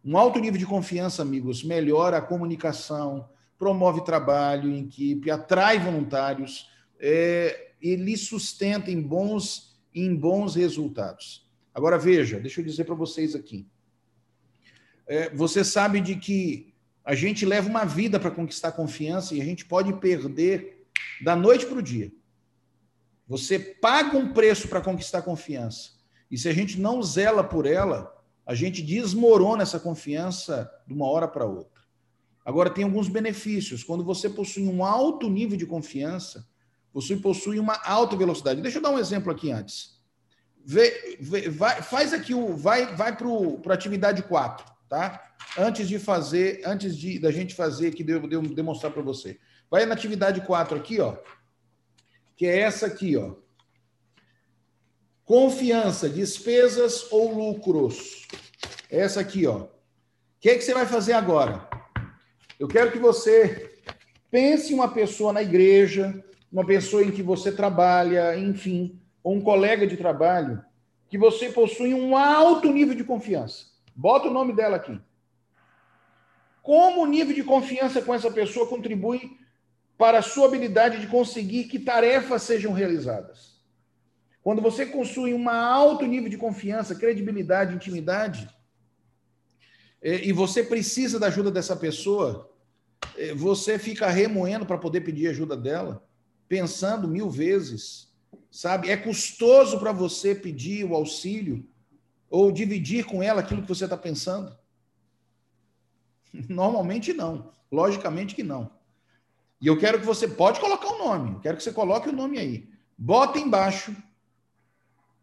Um 0.03 0.17
alto 0.17 0.39
nível 0.39 0.57
de 0.57 0.65
confiança, 0.65 1.21
amigos, 1.21 1.63
melhora 1.63 2.17
a 2.17 2.21
comunicação, 2.21 3.29
promove 3.59 4.03
trabalho 4.03 4.71
em 4.71 4.85
equipe, 4.85 5.29
atrai 5.29 5.77
voluntários, 5.77 6.70
é, 7.01 7.73
ele 7.81 8.15
sustenta 8.15 8.91
em 8.91 9.01
bons, 9.01 9.75
em 9.93 10.15
bons 10.15 10.55
resultados. 10.55 11.49
Agora 11.73 11.97
veja, 11.97 12.39
deixa 12.39 12.61
eu 12.61 12.65
dizer 12.65 12.85
para 12.85 12.93
vocês 12.93 13.33
aqui. 13.33 13.67
É, 15.07 15.29
você 15.33 15.63
sabe 15.63 15.99
de 15.99 16.15
que 16.15 16.73
a 17.03 17.15
gente 17.15 17.45
leva 17.45 17.67
uma 17.67 17.83
vida 17.83 18.19
para 18.19 18.29
conquistar 18.29 18.71
confiança 18.73 19.33
e 19.33 19.41
a 19.41 19.45
gente 19.45 19.65
pode 19.65 19.91
perder 19.93 20.85
da 21.23 21.35
noite 21.35 21.65
para 21.65 21.79
o 21.79 21.81
dia. 21.81 22.11
Você 23.27 23.57
paga 23.57 24.15
um 24.15 24.31
preço 24.31 24.67
para 24.67 24.81
conquistar 24.81 25.23
confiança. 25.23 25.93
E 26.29 26.37
se 26.37 26.47
a 26.47 26.53
gente 26.53 26.79
não 26.79 27.01
zela 27.01 27.43
por 27.43 27.65
ela, 27.65 28.15
a 28.45 28.53
gente 28.53 28.81
desmorona 28.81 29.63
essa 29.63 29.79
confiança 29.79 30.71
de 30.87 30.93
uma 30.93 31.07
hora 31.07 31.27
para 31.27 31.45
outra. 31.45 31.81
Agora, 32.45 32.69
tem 32.69 32.83
alguns 32.83 33.07
benefícios. 33.07 33.83
Quando 33.83 34.03
você 34.03 34.29
possui 34.29 34.67
um 34.67 34.83
alto 34.83 35.29
nível 35.29 35.57
de 35.57 35.65
confiança, 35.65 36.47
você 36.93 37.15
possui 37.15 37.59
uma 37.59 37.79
alta 37.85 38.15
velocidade. 38.15 38.61
Deixa 38.61 38.77
eu 38.77 38.81
dar 38.81 38.91
um 38.91 38.99
exemplo 38.99 39.31
aqui 39.31 39.51
antes. 39.51 39.99
Vê, 40.63 41.17
vê, 41.19 41.49
vai, 41.49 41.81
faz 41.81 42.13
aqui 42.13 42.33
o. 42.33 42.55
Vai, 42.55 42.95
vai 42.95 43.15
para 43.15 43.27
a 43.27 43.73
atividade 43.73 44.21
4, 44.23 44.65
tá? 44.87 45.31
antes 45.57 45.87
de 45.87 45.99
fazer, 45.99 46.61
antes 46.65 46.97
de 46.97 47.19
da 47.19 47.31
gente 47.31 47.55
fazer, 47.55 47.91
que 47.91 48.03
devo, 48.03 48.27
devo 48.27 48.53
demonstrar 48.53 48.91
para 48.91 49.01
você. 49.01 49.39
Vai 49.69 49.85
na 49.85 49.93
atividade 49.93 50.41
4 50.41 50.77
aqui, 50.77 50.99
ó, 50.99 51.17
que 52.35 52.45
é 52.45 52.59
essa 52.59 52.87
aqui, 52.87 53.17
ó. 53.17 53.35
Confiança, 55.23 56.09
despesas 56.09 57.11
ou 57.11 57.33
lucros. 57.33 58.27
Essa 58.89 59.21
aqui, 59.21 59.47
ó. 59.47 59.59
O 59.59 59.69
que, 60.39 60.49
é 60.49 60.57
que 60.57 60.63
você 60.63 60.73
vai 60.73 60.85
fazer 60.85 61.13
agora? 61.13 61.69
Eu 62.59 62.67
quero 62.67 62.91
que 62.91 62.99
você 62.99 63.79
pense 64.29 64.73
uma 64.73 64.91
pessoa 64.91 65.31
na 65.31 65.41
igreja, 65.41 66.23
uma 66.51 66.65
pessoa 66.65 67.03
em 67.03 67.11
que 67.11 67.23
você 67.23 67.51
trabalha, 67.51 68.37
enfim, 68.37 68.99
ou 69.23 69.35
um 69.35 69.41
colega 69.41 69.87
de 69.87 69.95
trabalho, 69.95 70.63
que 71.09 71.17
você 71.17 71.49
possui 71.49 71.93
um 71.93 72.17
alto 72.17 72.71
nível 72.71 72.95
de 72.95 73.03
confiança. 73.03 73.67
Bota 73.95 74.27
o 74.27 74.33
nome 74.33 74.53
dela 74.53 74.77
aqui. 74.77 74.99
Como 76.61 77.01
o 77.01 77.07
nível 77.07 77.33
de 77.33 77.43
confiança 77.43 78.01
com 78.01 78.13
essa 78.13 78.29
pessoa 78.29 78.67
contribui 78.67 79.37
para 79.97 80.19
a 80.19 80.21
sua 80.21 80.47
habilidade 80.47 80.99
de 80.99 81.07
conseguir 81.07 81.65
que 81.65 81.79
tarefas 81.79 82.43
sejam 82.43 82.73
realizadas? 82.73 83.59
Quando 84.43 84.61
você 84.61 84.85
possui 84.85 85.33
um 85.33 85.47
alto 85.49 86.05
nível 86.05 86.29
de 86.29 86.37
confiança, 86.37 86.95
credibilidade, 86.95 87.75
intimidade, 87.75 88.49
é, 90.01 90.25
e 90.25 90.33
você 90.33 90.63
precisa 90.63 91.19
da 91.19 91.27
ajuda 91.27 91.51
dessa 91.51 91.75
pessoa, 91.75 92.49
é, 93.15 93.33
você 93.35 93.77
fica 93.77 94.09
remoendo 94.09 94.65
para 94.65 94.77
poder 94.77 95.01
pedir 95.01 95.27
ajuda 95.27 95.55
dela, 95.55 96.03
pensando 96.51 97.07
mil 97.07 97.29
vezes, 97.29 98.11
sabe? 98.51 98.89
É 98.89 98.97
custoso 98.97 99.79
para 99.79 99.93
você 99.93 100.35
pedir 100.35 100.83
o 100.83 100.93
auxílio 100.93 101.65
ou 102.29 102.51
dividir 102.51 103.05
com 103.05 103.23
ela 103.23 103.39
aquilo 103.39 103.61
que 103.61 103.69
você 103.69 103.85
está 103.85 103.95
pensando. 103.95 104.53
Normalmente 106.49 107.13
não. 107.13 107.53
Logicamente 107.71 108.35
que 108.35 108.43
não. 108.43 108.69
E 109.61 109.67
eu 109.67 109.79
quero 109.79 109.97
que 109.97 110.05
você 110.05 110.27
pode 110.27 110.59
colocar 110.59 110.89
o 110.89 110.97
nome. 110.97 111.35
Eu 111.35 111.39
quero 111.39 111.55
que 111.55 111.63
você 111.63 111.71
coloque 111.71 112.09
o 112.09 112.13
nome 112.13 112.37
aí. 112.37 112.69
Bota 112.97 113.39
embaixo 113.39 113.95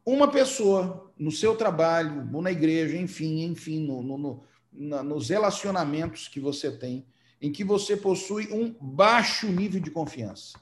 uma 0.07 0.31
pessoa 0.31 1.13
no 1.19 1.31
seu 1.31 1.55
trabalho, 1.55 2.27
ou 2.33 2.41
na 2.41 2.51
igreja, 2.51 2.97
enfim, 2.97 3.43
enfim, 3.43 3.87
no, 3.87 4.03
no, 4.03 4.17
no 4.17 4.45
na, 4.73 5.03
nos 5.03 5.29
relacionamentos 5.29 6.27
que 6.27 6.41
você 6.41 6.75
tem, 6.75 7.05
em 7.39 7.53
que 7.53 7.65
você 7.65 7.99
possui 7.99 8.51
um 8.51 8.75
baixo 8.81 9.47
nível 9.49 9.79
de 9.79 9.91
confiança. 9.91 10.59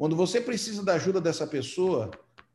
Quando 0.00 0.16
você 0.16 0.40
precisa 0.40 0.82
da 0.82 0.94
ajuda 0.94 1.20
dessa 1.20 1.46
pessoa, 1.46 2.10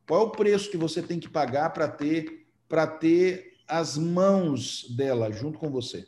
qual 0.08 0.22
é 0.22 0.24
o 0.24 0.32
preço 0.32 0.72
que 0.72 0.78
você 0.78 1.00
tem 1.00 1.20
que 1.20 1.30
pagar 1.30 1.70
para 1.70 1.88
ter 1.88 2.48
para 2.68 2.88
ter 2.88 3.54
as 3.68 4.00
mãos 4.00 4.84
dela 4.98 5.32
junto 5.32 5.60
com 5.60 5.70
você. 5.70 6.08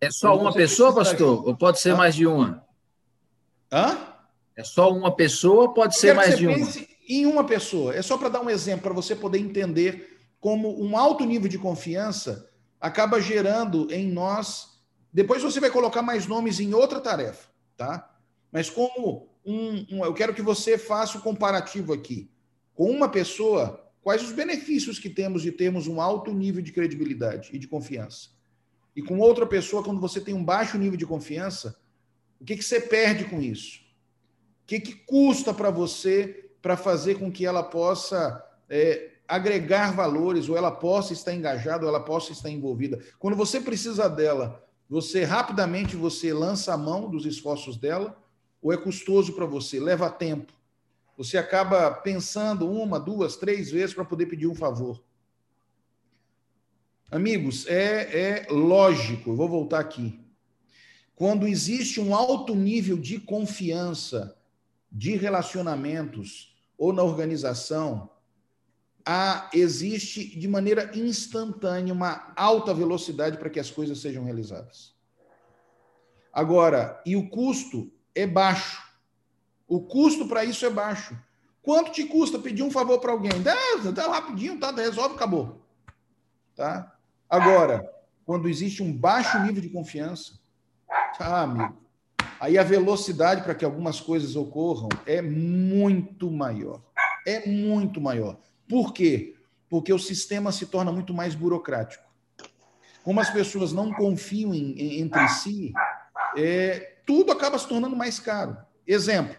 É 0.00 0.10
só 0.10 0.34
uma 0.34 0.54
pessoa, 0.54 0.94
pastor? 0.94 1.46
Ou 1.46 1.54
pode 1.54 1.80
ser 1.80 1.94
mais 1.94 2.14
de 2.14 2.26
uma? 2.26 2.66
Hã? 3.70 4.14
É 4.56 4.64
só 4.64 4.90
uma 4.90 5.14
pessoa 5.14 5.64
ou 5.64 5.74
pode 5.74 5.94
ser 5.98 6.14
mais 6.14 6.38
de 6.38 6.46
uma? 6.46 6.66
Em 7.06 7.26
uma 7.26 7.44
pessoa. 7.44 7.94
É 7.94 8.00
só 8.00 8.16
para 8.16 8.30
dar 8.30 8.40
um 8.40 8.48
exemplo, 8.48 8.84
para 8.84 8.94
você 8.94 9.14
poder 9.14 9.38
entender 9.38 10.18
como 10.40 10.82
um 10.82 10.96
alto 10.96 11.26
nível 11.26 11.46
de 11.50 11.58
confiança 11.58 12.50
acaba 12.80 13.20
gerando 13.20 13.92
em 13.92 14.10
nós. 14.10 14.80
Depois 15.12 15.42
você 15.42 15.60
vai 15.60 15.68
colocar 15.68 16.00
mais 16.00 16.26
nomes 16.26 16.58
em 16.58 16.72
outra 16.72 17.02
tarefa, 17.02 17.50
tá? 17.76 18.16
Mas 18.50 18.70
como 18.70 19.35
um, 19.46 19.86
um 19.90 20.04
eu 20.04 20.12
quero 20.12 20.34
que 20.34 20.42
você 20.42 20.76
faça 20.76 21.16
o 21.16 21.20
um 21.20 21.24
comparativo 21.24 21.92
aqui. 21.92 22.28
Com 22.74 22.90
uma 22.90 23.08
pessoa, 23.08 23.88
quais 24.02 24.22
os 24.22 24.32
benefícios 24.32 24.98
que 24.98 25.08
temos 25.08 25.40
de 25.40 25.52
termos 25.52 25.86
um 25.86 26.00
alto 26.00 26.34
nível 26.34 26.60
de 26.60 26.72
credibilidade 26.72 27.50
e 27.52 27.58
de 27.58 27.68
confiança? 27.68 28.30
E 28.94 29.02
com 29.02 29.18
outra 29.18 29.46
pessoa, 29.46 29.82
quando 29.82 30.00
você 30.00 30.20
tem 30.20 30.34
um 30.34 30.44
baixo 30.44 30.76
nível 30.76 30.96
de 30.96 31.06
confiança, 31.06 31.78
o 32.40 32.44
que, 32.44 32.56
que 32.56 32.64
você 32.64 32.80
perde 32.80 33.24
com 33.24 33.40
isso? 33.40 33.80
O 34.64 34.66
que, 34.66 34.80
que 34.80 34.94
custa 34.94 35.54
para 35.54 35.70
você 35.70 36.50
para 36.60 36.76
fazer 36.76 37.16
com 37.18 37.30
que 37.30 37.46
ela 37.46 37.62
possa 37.62 38.44
é, 38.68 39.10
agregar 39.28 39.94
valores, 39.94 40.48
ou 40.48 40.56
ela 40.56 40.72
possa 40.72 41.12
estar 41.12 41.32
engajada, 41.32 41.84
ou 41.84 41.88
ela 41.88 42.00
possa 42.00 42.32
estar 42.32 42.50
envolvida? 42.50 42.98
Quando 43.18 43.36
você 43.36 43.60
precisa 43.60 44.08
dela, 44.08 44.66
você 44.88 45.24
rapidamente 45.24 45.94
você 45.94 46.32
lança 46.32 46.74
a 46.74 46.76
mão 46.76 47.08
dos 47.08 47.26
esforços 47.26 47.76
dela, 47.76 48.20
ou 48.60 48.72
é 48.72 48.76
custoso 48.76 49.34
para 49.34 49.46
você, 49.46 49.78
leva 49.78 50.10
tempo. 50.10 50.52
Você 51.16 51.38
acaba 51.38 51.90
pensando 51.90 52.70
uma, 52.70 53.00
duas, 53.00 53.36
três 53.36 53.70
vezes 53.70 53.94
para 53.94 54.04
poder 54.04 54.26
pedir 54.26 54.46
um 54.46 54.54
favor. 54.54 55.02
Amigos, 57.10 57.66
é, 57.66 58.20
é 58.20 58.46
lógico, 58.50 59.30
eu 59.30 59.36
vou 59.36 59.48
voltar 59.48 59.80
aqui. 59.80 60.20
Quando 61.14 61.46
existe 61.46 62.00
um 62.00 62.14
alto 62.14 62.54
nível 62.54 62.98
de 62.98 63.18
confiança, 63.18 64.36
de 64.92 65.16
relacionamentos 65.16 66.54
ou 66.76 66.92
na 66.92 67.02
organização, 67.02 68.10
há, 69.04 69.48
existe 69.54 70.38
de 70.38 70.48
maneira 70.48 70.90
instantânea 70.94 71.94
uma 71.94 72.32
alta 72.36 72.74
velocidade 72.74 73.38
para 73.38 73.48
que 73.48 73.60
as 73.60 73.70
coisas 73.70 73.98
sejam 74.00 74.24
realizadas. 74.24 74.94
Agora, 76.32 77.00
e 77.06 77.16
o 77.16 77.30
custo 77.30 77.90
é 78.16 78.26
baixo. 78.26 78.82
O 79.68 79.80
custo 79.80 80.26
para 80.26 80.44
isso 80.44 80.64
é 80.64 80.70
baixo. 80.70 81.16
Quanto 81.62 81.92
te 81.92 82.04
custa 82.04 82.38
pedir 82.38 82.62
um 82.62 82.70
favor 82.70 82.98
para 82.98 83.12
alguém? 83.12 83.42
Dá, 83.42 83.54
dá 83.92 84.08
rapidinho, 84.08 84.58
tá? 84.58 84.72
Resolve, 84.72 85.16
acabou. 85.16 85.60
Tá? 86.54 86.96
Agora, 87.28 87.88
quando 88.24 88.48
existe 88.48 88.82
um 88.82 88.92
baixo 88.92 89.38
nível 89.40 89.60
de 89.60 89.68
confiança, 89.68 90.38
ah, 91.18 91.42
amigo, 91.42 91.76
aí 92.40 92.56
a 92.56 92.62
velocidade 92.62 93.42
para 93.42 93.54
que 93.54 93.64
algumas 93.64 94.00
coisas 94.00 94.34
ocorram 94.34 94.88
é 95.04 95.20
muito 95.20 96.30
maior. 96.30 96.80
É 97.26 97.46
muito 97.46 98.00
maior. 98.00 98.38
Por 98.68 98.92
quê? 98.92 99.34
Porque 99.68 99.92
o 99.92 99.98
sistema 99.98 100.52
se 100.52 100.66
torna 100.66 100.92
muito 100.92 101.12
mais 101.12 101.34
burocrático. 101.34 102.04
Como 103.02 103.20
as 103.20 103.30
pessoas 103.30 103.72
não 103.72 103.92
confiam 103.92 104.54
em, 104.54 104.72
em, 104.78 105.00
entre 105.00 105.28
si, 105.28 105.72
é, 106.36 106.95
tudo 107.06 107.32
acaba 107.32 107.58
se 107.58 107.66
tornando 107.66 107.96
mais 107.96 108.18
caro. 108.18 108.56
Exemplo: 108.86 109.36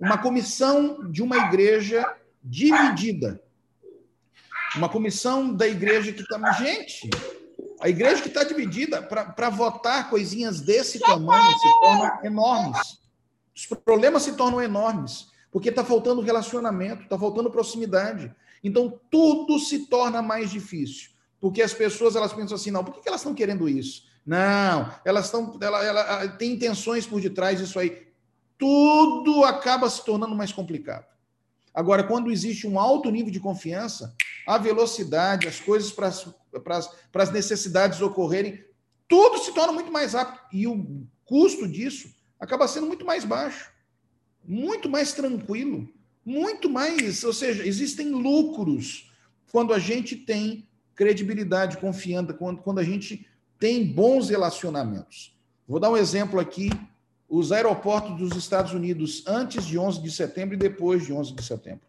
uma 0.00 0.18
comissão 0.18 1.10
de 1.10 1.22
uma 1.22 1.36
igreja 1.36 2.10
dividida. 2.42 3.40
Uma 4.74 4.88
comissão 4.88 5.54
da 5.54 5.68
igreja 5.68 6.12
que 6.12 6.22
está. 6.22 6.52
Gente, 6.52 7.10
a 7.80 7.88
igreja 7.88 8.22
que 8.22 8.28
está 8.28 8.42
dividida 8.44 9.02
para 9.02 9.50
votar 9.50 10.08
coisinhas 10.08 10.60
desse 10.60 10.98
tamanho 10.98 11.58
se 11.58 11.80
tornam 11.80 12.24
enormes. 12.24 13.00
Os 13.54 13.66
problemas 13.66 14.22
se 14.22 14.32
tornam 14.32 14.62
enormes, 14.62 15.28
porque 15.50 15.68
está 15.68 15.84
faltando 15.84 16.22
relacionamento, 16.22 17.02
está 17.02 17.18
faltando 17.18 17.50
proximidade. 17.50 18.34
Então, 18.62 18.98
tudo 19.10 19.58
se 19.58 19.86
torna 19.86 20.22
mais 20.22 20.50
difícil. 20.50 21.10
Porque 21.40 21.62
as 21.62 21.72
pessoas 21.72 22.14
elas 22.14 22.32
pensam 22.32 22.54
assim, 22.54 22.70
não, 22.70 22.84
por 22.84 23.00
que 23.00 23.08
elas 23.08 23.20
estão 23.20 23.34
querendo 23.34 23.68
isso? 23.68 24.04
Não, 24.24 24.94
elas 25.04 25.26
estão. 25.26 25.58
Ela, 25.60 25.84
ela, 25.84 26.28
tem 26.28 26.52
intenções 26.52 27.06
por 27.06 27.20
detrás 27.20 27.58
disso 27.58 27.78
aí 27.78 28.10
tudo 28.60 29.42
acaba 29.44 29.88
se 29.88 30.04
tornando 30.04 30.36
mais 30.36 30.52
complicado. 30.52 31.06
Agora, 31.72 32.04
quando 32.04 32.30
existe 32.30 32.66
um 32.66 32.78
alto 32.78 33.10
nível 33.10 33.32
de 33.32 33.40
confiança, 33.40 34.14
a 34.46 34.58
velocidade, 34.58 35.48
as 35.48 35.58
coisas 35.58 35.90
para 35.90 36.12
as 37.14 37.32
necessidades 37.32 38.02
ocorrerem, 38.02 38.62
tudo 39.08 39.38
se 39.38 39.54
torna 39.54 39.72
muito 39.72 39.90
mais 39.90 40.12
rápido. 40.12 40.40
E 40.52 40.66
o 40.66 41.06
custo 41.24 41.66
disso 41.66 42.14
acaba 42.38 42.68
sendo 42.68 42.86
muito 42.86 43.04
mais 43.04 43.24
baixo, 43.24 43.72
muito 44.44 44.90
mais 44.90 45.14
tranquilo, 45.14 45.88
muito 46.22 46.68
mais. 46.68 47.24
Ou 47.24 47.32
seja, 47.32 47.66
existem 47.66 48.10
lucros 48.10 49.10
quando 49.50 49.72
a 49.72 49.78
gente 49.78 50.14
tem 50.14 50.68
credibilidade, 50.94 51.78
confiança, 51.78 52.34
quando, 52.34 52.60
quando 52.60 52.78
a 52.78 52.84
gente 52.84 53.26
tem 53.60 53.86
bons 53.86 54.30
relacionamentos. 54.30 55.38
Vou 55.68 55.78
dar 55.78 55.90
um 55.90 55.96
exemplo 55.96 56.40
aqui 56.40 56.70
os 57.28 57.52
aeroportos 57.52 58.18
dos 58.18 58.36
Estados 58.36 58.72
Unidos 58.72 59.22
antes 59.26 59.64
de 59.64 59.78
11 59.78 60.02
de 60.02 60.10
setembro 60.10 60.54
e 60.56 60.58
depois 60.58 61.04
de 61.04 61.12
11 61.12 61.32
de 61.32 61.44
setembro. 61.44 61.86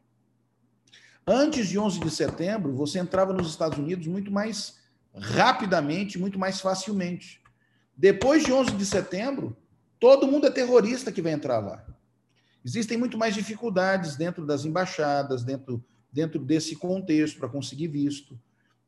Antes 1.26 1.70
de 1.70 1.80
11 1.80 2.00
de 2.00 2.12
setembro, 2.12 2.74
você 2.76 3.00
entrava 3.00 3.34
nos 3.34 3.50
Estados 3.50 3.80
Unidos 3.80 4.06
muito 4.06 4.32
mais 4.32 4.80
rapidamente, 5.16 6.20
muito 6.20 6.38
mais 6.38 6.60
facilmente. 6.60 7.42
Depois 7.96 8.44
de 8.44 8.52
11 8.52 8.72
de 8.72 8.86
setembro, 8.86 9.56
todo 10.00 10.28
mundo 10.28 10.48
é 10.48 10.52
terrorista 10.52 11.12
que 11.12 11.22
vai 11.22 11.32
entrar 11.32 11.60
lá. 11.60 11.86
Existem 12.66 12.98
muito 12.98 13.18
mais 13.18 13.34
dificuldades 13.34 14.16
dentro 14.16 14.46
das 14.46 14.66
embaixadas, 14.66 15.44
dentro, 15.44 15.84
dentro 16.12 16.40
desse 16.40 16.76
contexto, 16.76 17.40
para 17.40 17.50
conseguir 17.50 17.88
visto. 17.88 18.38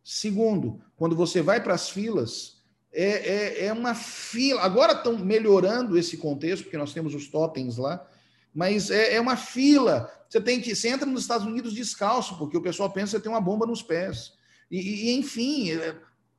Segundo, 0.03 0.81
quando 0.97 1.15
você 1.15 1.41
vai 1.41 1.63
para 1.63 1.73
as 1.73 1.89
filas, 1.89 2.52
é, 2.93 3.63
é, 3.63 3.65
é 3.65 3.73
uma 3.73 3.95
fila. 3.95 4.61
Agora 4.61 4.93
estão 4.93 5.17
melhorando 5.17 5.97
esse 5.97 6.15
contexto, 6.17 6.63
porque 6.63 6.77
nós 6.77 6.93
temos 6.93 7.15
os 7.15 7.27
totens 7.27 7.77
lá, 7.77 8.07
mas 8.53 8.91
é, 8.91 9.15
é, 9.15 9.21
uma 9.21 9.35
fila. 9.35 10.11
Você 10.29 10.39
tem 10.39 10.61
que. 10.61 10.75
Você 10.75 10.89
entra 10.89 11.05
nos 11.05 11.21
Estados 11.21 11.45
Unidos 11.45 11.73
descalço, 11.73 12.37
porque 12.37 12.55
o 12.55 12.61
pessoal 12.61 12.89
pensa 12.91 13.17
que 13.17 13.23
tem 13.23 13.31
uma 13.31 13.41
bomba 13.41 13.65
nos 13.65 13.81
pés. 13.81 14.33
E, 14.69 15.09
e 15.09 15.17
enfim, 15.17 15.71
é, 15.71 15.95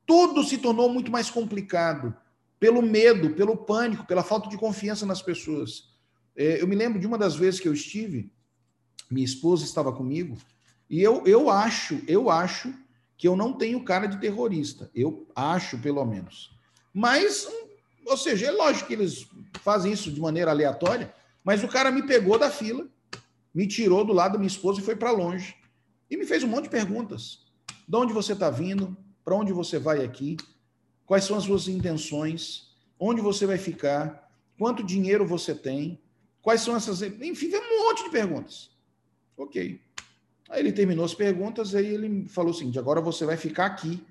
tudo 0.07 0.45
se 0.45 0.59
tornou 0.59 0.89
muito 0.89 1.11
mais 1.11 1.29
complicado 1.29 2.15
pelo 2.61 2.81
medo, 2.81 3.31
pelo 3.31 3.57
pânico, 3.57 4.07
pela 4.07 4.23
falta 4.23 4.49
de 4.49 4.57
confiança 4.57 5.05
nas 5.05 5.21
pessoas. 5.21 5.93
É, 6.37 6.63
eu 6.63 6.67
me 6.67 6.77
lembro 6.77 7.01
de 7.01 7.07
uma 7.07 7.19
das 7.19 7.35
vezes 7.37 7.61
que 7.61 7.69
eu 7.69 7.73
estive, 7.73 8.33
minha 9.11 9.25
esposa 9.25 9.65
estava 9.65 9.93
comigo, 9.93 10.37
e 10.89 11.03
eu, 11.03 11.23
eu 11.27 11.51
acho, 11.51 12.01
eu 12.07 12.31
acho 12.31 12.73
que 13.17 13.29
eu 13.29 13.37
não 13.37 13.53
tenho 13.53 13.85
cara 13.85 14.07
de 14.07 14.21
terrorista. 14.21 14.91
Eu 14.95 15.27
acho, 15.35 15.79
pelo 15.79 16.05
menos. 16.05 16.51
Mas, 16.93 17.49
ou 18.07 18.17
seja, 18.17 18.47
é 18.47 18.51
lógico 18.51 18.89
que 18.89 18.95
eles 18.95 19.27
fazem 19.63 19.93
isso 19.93 20.11
de 20.11 20.21
maneira 20.21 20.51
aleatória, 20.51 21.15
mas 21.43 21.63
o 21.63 21.69
cara 21.69 21.91
me 21.91 22.07
pegou 22.07 22.39
da 22.39 22.51
fila, 22.51 22.87
me 23.55 23.67
tirou 23.67 24.05
do 24.05 24.13
lado 24.13 24.33
da 24.33 24.39
minha 24.39 24.49
esposa 24.49 24.81
e 24.81 24.85
foi 24.85 24.97
para 24.97 25.11
longe. 25.11 25.57
E 26.11 26.17
me 26.17 26.27
fez 26.27 26.43
um 26.43 26.49
monte 26.49 26.65
de 26.65 26.71
perguntas. 26.71 27.45
De 27.87 27.97
onde 27.97 28.13
você 28.13 28.33
está 28.33 28.51
vindo? 28.51 28.97
Para 29.25 29.35
onde 29.35 29.53
você 29.53 29.79
vai 29.79 30.05
aqui? 30.05 30.37
Quais 31.07 31.25
são 31.25 31.37
as 31.37 31.45
suas 31.45 31.69
intenções? 31.69 32.75
Onde 32.99 33.21
você 33.21 33.47
vai 33.47 33.59
ficar? 33.59 34.31
Quanto 34.59 34.83
dinheiro 34.83 35.27
você 35.27 35.55
tem? 35.55 36.01
Quais 36.41 36.61
são 36.61 36.77
essas. 36.77 37.03
Enfim, 37.03 37.51
um 37.55 37.87
monte 37.87 38.05
de 38.05 38.11
perguntas. 38.11 38.71
Ok. 39.37 39.81
Aí 40.49 40.61
ele 40.61 40.73
terminou 40.73 41.05
as 41.05 41.15
perguntas, 41.15 41.75
aí 41.75 41.87
ele 41.87 42.29
falou 42.29 42.51
o 42.51 42.55
seguinte: 42.55 42.79
agora 42.79 43.01
você 43.01 43.25
vai 43.25 43.37
ficar 43.37 43.67
aqui, 43.67 44.03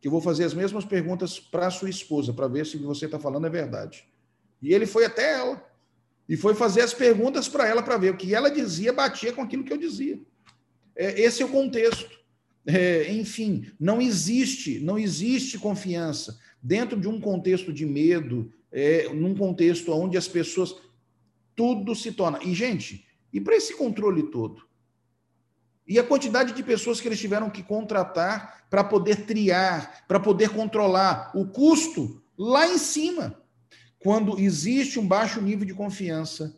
que 0.00 0.08
eu 0.08 0.12
vou 0.12 0.20
fazer 0.20 0.44
as 0.44 0.54
mesmas 0.54 0.84
perguntas 0.84 1.38
para 1.38 1.70
sua 1.70 1.90
esposa, 1.90 2.32
para 2.32 2.48
ver 2.48 2.66
se 2.66 2.76
o 2.76 2.80
que 2.80 2.86
você 2.86 3.06
está 3.06 3.18
falando 3.18 3.46
é 3.46 3.50
verdade. 3.50 4.04
E 4.60 4.72
ele 4.72 4.86
foi 4.86 5.04
até 5.04 5.34
ela 5.34 5.62
e 6.28 6.36
foi 6.36 6.54
fazer 6.54 6.80
as 6.80 6.94
perguntas 6.94 7.48
para 7.48 7.66
ela 7.66 7.82
para 7.82 7.96
ver 7.96 8.12
o 8.12 8.16
que 8.16 8.34
ela 8.34 8.50
dizia 8.50 8.92
batia 8.92 9.32
com 9.32 9.42
aquilo 9.42 9.64
que 9.64 9.72
eu 9.72 9.78
dizia. 9.78 10.18
É, 10.94 11.20
esse 11.20 11.42
é 11.42 11.44
o 11.44 11.48
contexto. 11.48 12.20
É, 12.64 13.12
enfim, 13.12 13.70
não 13.78 14.00
existe, 14.00 14.78
não 14.78 14.98
existe 14.98 15.58
confiança 15.58 16.38
dentro 16.62 16.98
de 16.98 17.08
um 17.08 17.20
contexto 17.20 17.72
de 17.72 17.84
medo, 17.84 18.52
é, 18.70 19.08
num 19.12 19.34
contexto 19.34 19.92
onde 19.92 20.16
as 20.16 20.28
pessoas 20.28 20.76
tudo 21.56 21.94
se 21.94 22.12
torna. 22.12 22.38
E 22.42 22.54
gente, 22.54 23.04
e 23.32 23.40
para 23.40 23.56
esse 23.56 23.76
controle 23.76 24.24
todo, 24.24 24.64
e 25.86 25.98
a 25.98 26.04
quantidade 26.04 26.52
de 26.52 26.62
pessoas 26.62 27.00
que 27.00 27.08
eles 27.08 27.20
tiveram 27.20 27.50
que 27.50 27.62
contratar 27.62 28.66
para 28.70 28.84
poder 28.84 29.26
triar, 29.26 30.04
para 30.06 30.20
poder 30.20 30.50
controlar 30.50 31.32
o 31.34 31.46
custo 31.46 32.22
lá 32.38 32.66
em 32.66 32.78
cima. 32.78 33.40
Quando 33.98 34.38
existe 34.38 34.98
um 34.98 35.06
baixo 35.06 35.40
nível 35.40 35.66
de 35.66 35.74
confiança, 35.74 36.56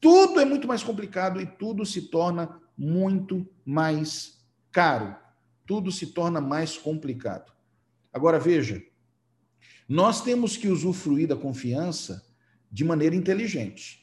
tudo 0.00 0.40
é 0.40 0.44
muito 0.44 0.66
mais 0.66 0.82
complicado 0.82 1.40
e 1.40 1.46
tudo 1.46 1.84
se 1.84 2.02
torna 2.02 2.60
muito 2.76 3.46
mais 3.64 4.38
caro. 4.70 5.16
tudo 5.64 5.92
se 5.92 6.08
torna 6.08 6.40
mais 6.40 6.76
complicado. 6.76 7.52
Agora, 8.12 8.38
veja, 8.38 8.82
nós 9.88 10.20
temos 10.20 10.56
que 10.56 10.68
usufruir 10.68 11.28
da 11.28 11.36
confiança 11.36 12.26
de 12.70 12.84
maneira 12.84 13.14
inteligente. 13.14 14.01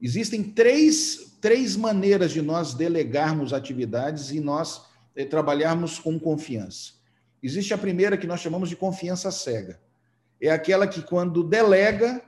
Existem 0.00 0.42
três, 0.42 1.36
três 1.40 1.76
maneiras 1.76 2.32
de 2.32 2.40
nós 2.40 2.74
delegarmos 2.74 3.52
atividades 3.52 4.30
e 4.30 4.40
nós 4.40 4.86
eh, 5.14 5.24
trabalharmos 5.24 5.98
com 5.98 6.18
confiança. 6.18 6.94
Existe 7.42 7.72
a 7.74 7.78
primeira 7.78 8.16
que 8.16 8.26
nós 8.26 8.40
chamamos 8.40 8.68
de 8.68 8.76
confiança 8.76 9.30
cega. 9.30 9.80
É 10.40 10.50
aquela 10.50 10.86
que, 10.86 11.02
quando 11.02 11.42
delega, 11.42 12.22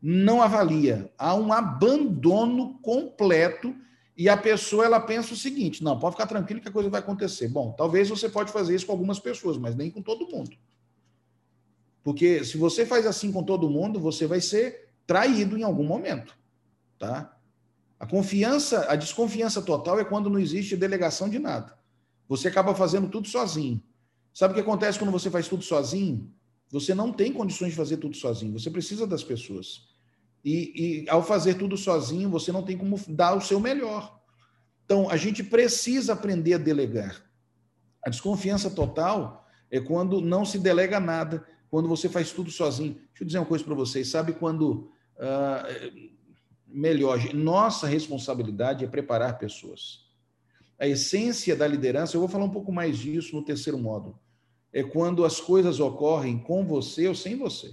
não 0.00 0.40
avalia. 0.40 1.12
Há 1.18 1.34
um 1.34 1.52
abandono 1.52 2.78
completo 2.80 3.74
e 4.16 4.28
a 4.28 4.36
pessoa 4.36 4.84
ela 4.84 5.00
pensa 5.00 5.34
o 5.34 5.36
seguinte: 5.36 5.82
não, 5.82 5.98
pode 5.98 6.14
ficar 6.14 6.26
tranquilo 6.26 6.60
que 6.60 6.68
a 6.68 6.72
coisa 6.72 6.90
vai 6.90 7.00
acontecer. 7.00 7.48
Bom, 7.48 7.72
talvez 7.72 8.08
você 8.08 8.28
pode 8.28 8.52
fazer 8.52 8.74
isso 8.74 8.86
com 8.86 8.92
algumas 8.92 9.18
pessoas, 9.18 9.56
mas 9.56 9.74
nem 9.74 9.90
com 9.90 10.02
todo 10.02 10.28
mundo. 10.28 10.56
Porque 12.02 12.44
se 12.44 12.56
você 12.56 12.86
faz 12.86 13.06
assim 13.06 13.30
com 13.30 13.42
todo 13.42 13.68
mundo, 13.68 14.00
você 14.00 14.26
vai 14.26 14.40
ser 14.40 14.88
traído 15.06 15.56
em 15.56 15.62
algum 15.62 15.84
momento, 15.84 16.36
tá? 17.00 17.36
A 17.98 18.06
confiança, 18.06 18.86
a 18.88 18.94
desconfiança 18.94 19.60
total 19.60 19.98
é 19.98 20.04
quando 20.04 20.30
não 20.30 20.38
existe 20.38 20.76
delegação 20.76 21.28
de 21.28 21.40
nada. 21.40 21.76
Você 22.28 22.46
acaba 22.46 22.74
fazendo 22.74 23.08
tudo 23.08 23.26
sozinho. 23.26 23.82
Sabe 24.32 24.52
o 24.52 24.54
que 24.54 24.60
acontece 24.60 24.98
quando 24.98 25.10
você 25.10 25.28
faz 25.28 25.48
tudo 25.48 25.64
sozinho? 25.64 26.32
Você 26.70 26.94
não 26.94 27.12
tem 27.12 27.32
condições 27.32 27.70
de 27.70 27.76
fazer 27.76 27.96
tudo 27.96 28.16
sozinho. 28.16 28.52
Você 28.52 28.70
precisa 28.70 29.06
das 29.06 29.24
pessoas. 29.24 29.88
E, 30.44 31.02
e 31.04 31.10
ao 31.10 31.22
fazer 31.22 31.54
tudo 31.54 31.76
sozinho, 31.76 32.30
você 32.30 32.52
não 32.52 32.62
tem 32.62 32.78
como 32.78 32.98
dar 33.08 33.34
o 33.34 33.40
seu 33.40 33.58
melhor. 33.58 34.20
Então, 34.84 35.10
a 35.10 35.16
gente 35.16 35.42
precisa 35.42 36.12
aprender 36.12 36.54
a 36.54 36.58
delegar. 36.58 37.22
A 38.04 38.08
desconfiança 38.08 38.70
total 38.70 39.46
é 39.70 39.80
quando 39.80 40.20
não 40.20 40.44
se 40.44 40.58
delega 40.58 41.00
nada, 41.00 41.44
quando 41.70 41.88
você 41.88 42.08
faz 42.08 42.32
tudo 42.32 42.50
sozinho. 42.50 42.94
Deixa 42.94 43.22
eu 43.22 43.26
dizer 43.26 43.38
uma 43.38 43.46
coisa 43.46 43.64
para 43.64 43.74
vocês. 43.74 44.08
Sabe 44.08 44.32
quando. 44.32 44.90
Uh, 45.16 46.19
melhor, 46.72 47.18
nossa 47.34 47.86
responsabilidade 47.86 48.84
é 48.84 48.88
preparar 48.88 49.38
pessoas. 49.38 50.06
A 50.78 50.86
essência 50.86 51.54
da 51.54 51.66
liderança, 51.66 52.16
eu 52.16 52.20
vou 52.20 52.28
falar 52.28 52.44
um 52.44 52.50
pouco 52.50 52.72
mais 52.72 52.98
disso 52.98 53.36
no 53.36 53.44
terceiro 53.44 53.78
módulo, 53.78 54.18
é 54.72 54.82
quando 54.82 55.24
as 55.24 55.40
coisas 55.40 55.80
ocorrem 55.80 56.38
com 56.38 56.64
você 56.64 57.08
ou 57.08 57.14
sem 57.14 57.36
você. 57.36 57.72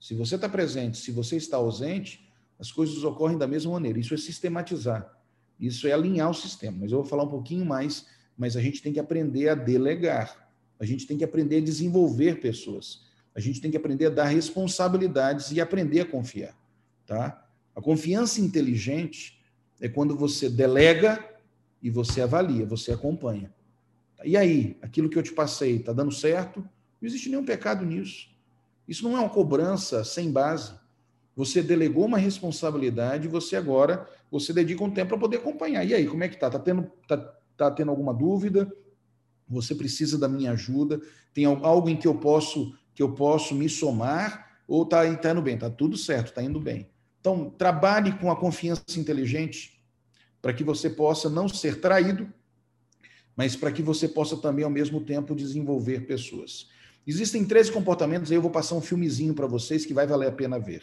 Se 0.00 0.14
você 0.14 0.34
está 0.34 0.48
presente, 0.48 0.98
se 0.98 1.10
você 1.10 1.36
está 1.36 1.56
ausente, 1.56 2.28
as 2.58 2.70
coisas 2.70 3.02
ocorrem 3.04 3.38
da 3.38 3.46
mesma 3.46 3.72
maneira. 3.72 3.98
Isso 3.98 4.12
é 4.12 4.16
sistematizar. 4.16 5.18
Isso 5.58 5.86
é 5.86 5.92
alinhar 5.92 6.30
o 6.30 6.34
sistema. 6.34 6.78
Mas 6.80 6.92
eu 6.92 6.98
vou 6.98 7.06
falar 7.06 7.24
um 7.24 7.28
pouquinho 7.28 7.64
mais, 7.64 8.06
mas 8.36 8.56
a 8.56 8.60
gente 8.60 8.82
tem 8.82 8.92
que 8.92 9.00
aprender 9.00 9.48
a 9.48 9.54
delegar. 9.54 10.50
A 10.78 10.84
gente 10.84 11.06
tem 11.06 11.16
que 11.16 11.24
aprender 11.24 11.58
a 11.58 11.60
desenvolver 11.60 12.40
pessoas. 12.40 13.02
A 13.34 13.40
gente 13.40 13.60
tem 13.60 13.70
que 13.70 13.76
aprender 13.76 14.06
a 14.06 14.10
dar 14.10 14.24
responsabilidades 14.24 15.52
e 15.52 15.60
aprender 15.60 16.00
a 16.00 16.06
confiar, 16.06 16.56
tá? 17.06 17.46
A 17.80 17.82
confiança 17.82 18.42
inteligente 18.42 19.42
é 19.80 19.88
quando 19.88 20.14
você 20.14 20.50
delega 20.50 21.24
e 21.82 21.88
você 21.88 22.20
avalia, 22.20 22.66
você 22.66 22.92
acompanha. 22.92 23.50
E 24.22 24.36
aí, 24.36 24.76
aquilo 24.82 25.08
que 25.08 25.16
eu 25.16 25.22
te 25.22 25.32
passei, 25.32 25.76
está 25.76 25.90
dando 25.90 26.12
certo? 26.12 26.60
Não 26.60 27.08
existe 27.08 27.30
nenhum 27.30 27.42
pecado 27.42 27.82
nisso. 27.82 28.28
Isso 28.86 29.02
não 29.02 29.16
é 29.16 29.20
uma 29.20 29.30
cobrança 29.30 30.04
sem 30.04 30.30
base. 30.30 30.74
Você 31.34 31.62
delegou 31.62 32.04
uma 32.04 32.18
responsabilidade, 32.18 33.26
você 33.26 33.56
agora 33.56 34.06
você 34.30 34.52
dedica 34.52 34.84
um 34.84 34.90
tempo 34.90 35.08
para 35.08 35.18
poder 35.18 35.38
acompanhar. 35.38 35.82
E 35.82 35.94
aí, 35.94 36.06
como 36.06 36.22
é 36.22 36.28
que 36.28 36.38
tá? 36.38 36.48
Está 36.48 36.58
tendo, 36.58 36.82
tá, 37.08 37.16
tá 37.56 37.70
tendo 37.70 37.90
alguma 37.90 38.12
dúvida? 38.12 38.70
Você 39.48 39.74
precisa 39.74 40.18
da 40.18 40.28
minha 40.28 40.52
ajuda? 40.52 41.00
Tem 41.32 41.46
algo 41.46 41.88
em 41.88 41.96
que 41.96 42.06
eu 42.06 42.16
posso 42.16 42.74
que 42.94 43.02
eu 43.02 43.14
posso 43.14 43.54
me 43.54 43.70
somar? 43.70 44.60
Ou 44.68 44.82
está 44.82 45.16
tá 45.16 45.30
indo 45.30 45.40
bem? 45.40 45.54
Está 45.54 45.70
tudo 45.70 45.96
certo, 45.96 46.26
está 46.26 46.42
indo 46.42 46.60
bem. 46.60 46.89
Então, 47.20 47.50
trabalhe 47.50 48.12
com 48.12 48.30
a 48.30 48.36
confiança 48.36 48.82
inteligente 48.96 49.80
para 50.40 50.54
que 50.54 50.64
você 50.64 50.88
possa 50.88 51.28
não 51.28 51.48
ser 51.48 51.80
traído, 51.80 52.32
mas 53.36 53.54
para 53.54 53.70
que 53.70 53.82
você 53.82 54.08
possa 54.08 54.36
também, 54.36 54.64
ao 54.64 54.70
mesmo 54.70 55.02
tempo, 55.02 55.34
desenvolver 55.34 56.06
pessoas. 56.06 56.68
Existem 57.06 57.44
três 57.44 57.68
comportamentos, 57.68 58.30
aí 58.30 58.36
eu 58.36 58.42
vou 58.42 58.50
passar 58.50 58.74
um 58.74 58.80
filmezinho 58.80 59.34
para 59.34 59.46
vocês 59.46 59.84
que 59.84 59.94
vai 59.94 60.06
valer 60.06 60.28
a 60.28 60.32
pena 60.32 60.58
ver. 60.58 60.82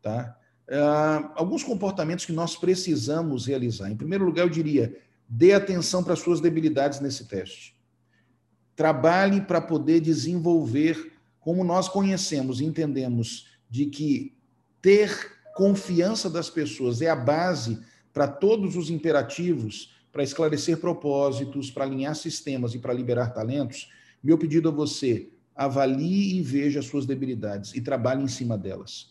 Tá? 0.00 0.36
Uh, 0.68 1.30
alguns 1.34 1.64
comportamentos 1.64 2.24
que 2.24 2.32
nós 2.32 2.56
precisamos 2.56 3.46
realizar. 3.46 3.90
Em 3.90 3.96
primeiro 3.96 4.24
lugar, 4.24 4.42
eu 4.42 4.48
diria, 4.48 4.96
dê 5.28 5.52
atenção 5.52 6.02
para 6.02 6.12
as 6.12 6.20
suas 6.20 6.40
debilidades 6.40 7.00
nesse 7.00 7.26
teste. 7.26 7.76
Trabalhe 8.76 9.40
para 9.40 9.60
poder 9.60 10.00
desenvolver, 10.00 11.12
como 11.40 11.64
nós 11.64 11.88
conhecemos 11.88 12.60
e 12.60 12.64
entendemos, 12.64 13.48
de 13.68 13.86
que 13.86 14.36
ter 14.80 15.41
confiança 15.54 16.28
das 16.28 16.50
pessoas 16.50 17.02
é 17.02 17.08
a 17.08 17.16
base 17.16 17.80
para 18.12 18.28
todos 18.28 18.76
os 18.76 18.90
imperativos, 18.90 19.94
para 20.12 20.22
esclarecer 20.22 20.78
propósitos, 20.78 21.70
para 21.70 21.84
alinhar 21.84 22.14
sistemas 22.14 22.74
e 22.74 22.78
para 22.78 22.92
liberar 22.92 23.32
talentos. 23.32 23.90
Meu 24.22 24.36
pedido 24.36 24.68
a 24.68 24.72
você, 24.72 25.30
avalie 25.54 26.36
e 26.36 26.42
veja 26.42 26.80
as 26.80 26.86
suas 26.86 27.06
debilidades 27.06 27.74
e 27.74 27.80
trabalhe 27.80 28.22
em 28.22 28.28
cima 28.28 28.58
delas. 28.58 29.10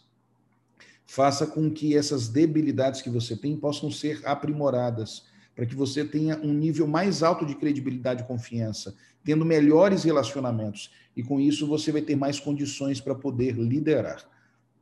Faça 1.06 1.46
com 1.46 1.70
que 1.70 1.98
essas 1.98 2.30
debilidades 2.30 3.02
que 3.02 3.10
você 3.10 3.36
tem 3.36 3.58
possam 3.58 3.92
ser 3.92 4.22
aprimoradas, 4.26 5.26
para 5.56 5.66
que 5.66 5.76
você 5.76 6.06
tenha 6.06 6.38
um 6.38 6.54
nível 6.54 6.88
mais 6.88 7.22
alto 7.22 7.46
de 7.46 7.56
credibilidade 7.56 8.24
e 8.24 8.26
confiança, 8.26 8.96
tendo 9.24 9.44
melhores 9.44 10.04
relacionamentos. 10.04 10.92
E 11.16 11.22
com 11.22 11.40
isso 11.40 11.68
você 11.68 11.92
vai 11.92 12.02
ter 12.02 12.16
mais 12.16 12.40
condições 12.40 13.02
para 13.02 13.14
poder 13.14 13.56
liderar. 13.58 14.24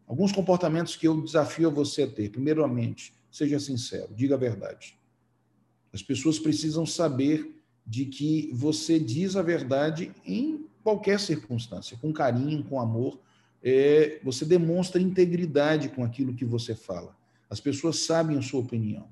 Alguns 0.09 0.31
comportamentos 0.31 0.95
que 0.95 1.07
eu 1.07 1.21
desafio 1.21 1.69
você 1.69 2.01
a 2.01 2.07
ter. 2.07 2.31
Primeiramente, 2.31 3.13
seja 3.31 3.59
sincero, 3.59 4.09
diga 4.15 4.33
a 4.33 4.39
verdade. 4.39 4.97
As 5.93 6.01
pessoas 6.01 6.39
precisam 6.39 6.83
saber 6.83 7.61
de 7.85 8.05
que 8.05 8.49
você 8.51 8.99
diz 8.99 9.35
a 9.35 9.43
verdade 9.43 10.11
em 10.25 10.65
qualquer 10.83 11.19
circunstância, 11.19 11.95
com 12.01 12.11
carinho, 12.11 12.63
com 12.63 12.79
amor, 12.79 13.19
é, 13.61 14.19
você 14.23 14.45
demonstra 14.45 14.99
integridade 14.99 15.89
com 15.89 16.03
aquilo 16.03 16.33
que 16.33 16.45
você 16.45 16.73
fala. 16.73 17.15
As 17.47 17.59
pessoas 17.59 17.99
sabem 17.99 18.35
a 18.35 18.41
sua 18.41 18.61
opinião. 18.61 19.07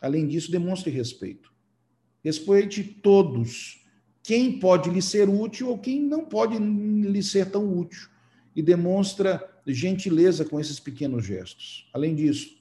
Além 0.00 0.26
disso, 0.26 0.50
demonstre 0.50 0.90
respeito. 0.90 1.52
Respeite 2.24 2.82
todos. 2.82 3.84
Quem 4.22 4.58
pode 4.58 4.88
lhe 4.88 5.02
ser 5.02 5.28
útil 5.28 5.68
ou 5.68 5.78
quem 5.78 6.00
não 6.00 6.24
pode 6.24 6.56
lhe 6.56 7.22
ser 7.22 7.50
tão 7.50 7.78
útil. 7.78 8.08
E 8.56 8.62
demonstra 8.62 9.50
gentileza 9.72 10.44
com 10.44 10.60
esses 10.60 10.78
pequenos 10.80 11.24
gestos. 11.24 11.88
Além 11.92 12.14
disso, 12.14 12.56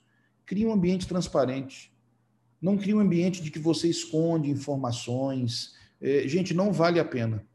crie 0.45 0.65
um 0.65 0.73
ambiente 0.73 1.07
transparente. 1.07 1.91
Não 2.61 2.77
crie 2.77 2.94
um 2.94 2.99
ambiente 2.99 3.41
de 3.41 3.52
que 3.52 3.60
você 3.60 3.88
esconde 3.88 4.49
informações. 4.49 5.73
É, 6.02 6.27
gente, 6.27 6.53
não 6.53 6.72
vale 6.72 6.99
a 6.99 7.06
pena 7.06 7.45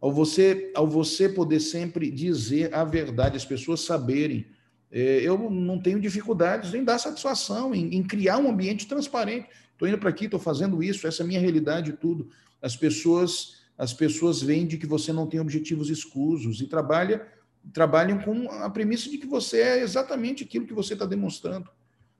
ao 0.00 0.12
você, 0.12 0.70
ao 0.74 0.86
você 0.86 1.28
poder 1.28 1.60
sempre 1.60 2.10
dizer 2.10 2.72
a 2.74 2.84
verdade, 2.84 3.36
as 3.36 3.44
pessoas 3.44 3.80
saberem. 3.80 4.46
É, 4.90 5.20
eu 5.20 5.50
não 5.50 5.78
tenho 5.78 6.00
dificuldades 6.00 6.72
em 6.72 6.84
dar 6.84 6.98
satisfação, 6.98 7.74
em, 7.74 7.94
em 7.94 8.02
criar 8.02 8.38
um 8.38 8.48
ambiente 8.48 8.86
transparente. 8.86 9.48
Estou 9.72 9.86
indo 9.86 9.98
para 9.98 10.08
aqui, 10.08 10.24
estou 10.24 10.40
fazendo 10.40 10.82
isso, 10.82 11.06
essa 11.06 11.22
é 11.22 11.24
a 11.24 11.26
minha 11.26 11.40
realidade 11.40 11.90
e 11.90 11.92
tudo. 11.92 12.30
As 12.62 12.74
pessoas, 12.74 13.60
as 13.76 13.92
pessoas 13.92 14.40
veem 14.40 14.66
de 14.66 14.78
que 14.78 14.86
você 14.86 15.12
não 15.12 15.26
tem 15.26 15.40
objetivos 15.40 15.90
escusos 15.90 16.60
e 16.60 16.66
trabalha, 16.66 17.26
trabalham 17.72 18.18
com 18.20 18.50
a 18.50 18.70
premissa 18.70 19.10
de 19.10 19.18
que 19.18 19.26
você 19.26 19.60
é 19.60 19.80
exatamente 19.80 20.44
aquilo 20.44 20.66
que 20.66 20.74
você 20.74 20.94
está 20.94 21.04
demonstrando. 21.04 21.70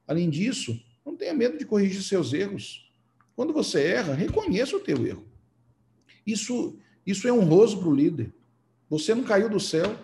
Além 0.07 0.29
disso, 0.29 0.81
não 1.05 1.17
tenha 1.17 1.35
medo 1.35 1.59
de 1.59 1.65
corrigir 1.65 2.03
seus 2.03 2.33
erros. 2.33 2.91
Quando 3.35 3.53
você 3.53 3.83
erra, 3.83 4.15
reconheça 4.15 4.77
o 4.77 4.81
teu 4.81 5.07
erro. 5.07 5.27
Isso 6.27 6.79
isso 7.09 7.27
é 7.27 7.33
honroso 7.33 7.79
para 7.79 7.89
o 7.89 7.95
líder. 7.95 8.35
Você 8.91 9.15
não 9.15 9.25
caiu 9.25 9.49
do 9.49 9.59
céu 9.59 9.97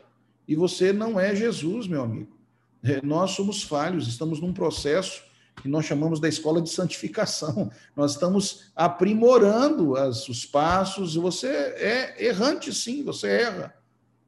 e 0.49 0.57
você 0.57 0.91
não 0.91 1.21
é 1.21 1.37
Jesus, 1.37 1.87
meu 1.87 2.03
amigo. 2.03 2.35
É, 2.83 3.05
nós 3.05 3.33
somos 3.33 3.63
falhos, 3.63 4.09
estamos 4.09 4.41
num 4.41 4.55
processo 4.55 5.23
que 5.61 5.69
nós 5.69 5.85
chamamos 5.85 6.19
da 6.19 6.31
escola 6.31 6.63
de 6.63 6.71
santificação. 6.71 7.71
Nós 7.95 8.13
estamos 8.13 8.73
aprimorando 8.75 9.95
as, 9.97 10.27
os 10.31 10.47
passos. 10.47 11.15
Você 11.17 11.47
é 11.47 12.25
errante, 12.25 12.73
sim, 12.73 13.05
você 13.05 13.29
erra. 13.29 13.77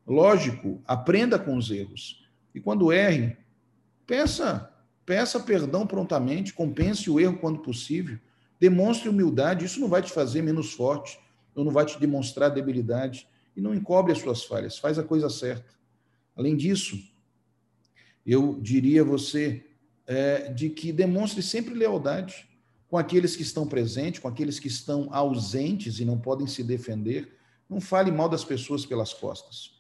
Lógico, 0.07 0.81
aprenda 0.87 1.39
com 1.39 1.57
os 1.57 1.71
erros. 1.71 2.25
E 2.55 2.61
quando 2.61 2.93
erre, 2.93 3.37
peça, 4.07 4.73
peça 5.05 5.41
perdão 5.41 5.87
prontamente, 5.87 6.55
compense 6.55 7.11
o 7.11 7.19
erro 7.19 7.39
quando 7.39 7.59
possível, 7.59 8.19
demonstre 8.61 9.09
humildade. 9.09 9.65
Isso 9.65 9.81
não 9.81 9.89
vai 9.89 10.03
te 10.03 10.13
fazer 10.13 10.43
menos 10.43 10.73
forte 10.73 11.19
ou 11.55 11.65
não 11.65 11.73
vai 11.73 11.85
te 11.85 11.99
demonstrar 11.99 12.51
debilidade 12.51 13.27
e 13.57 13.61
não 13.61 13.75
encobre 13.75 14.13
as 14.13 14.19
suas 14.19 14.45
falhas, 14.45 14.79
faz 14.79 14.99
a 14.99 15.03
coisa 15.03 15.29
certa. 15.31 15.75
Além 16.37 16.55
disso, 16.55 16.99
eu 18.25 18.59
diria 18.61 19.01
a 19.01 19.05
você 19.05 19.65
é, 20.07 20.53
de 20.53 20.69
que 20.69 20.93
demonstre 20.93 21.43
sempre 21.43 21.75
lealdade. 21.75 22.47
com 22.89 22.97
aqueles 22.97 23.35
que 23.35 23.43
estão 23.43 23.67
presentes, 23.67 24.21
com 24.21 24.29
aqueles 24.29 24.61
que 24.61 24.69
estão 24.69 25.09
ausentes 25.11 25.99
e 25.99 26.05
não 26.05 26.17
podem 26.17 26.47
se 26.47 26.63
defender. 26.63 27.37
Não 27.69 27.81
fale 27.81 28.13
mal 28.13 28.29
das 28.29 28.45
pessoas 28.45 28.87
pelas 28.87 29.13
costas. 29.13 29.76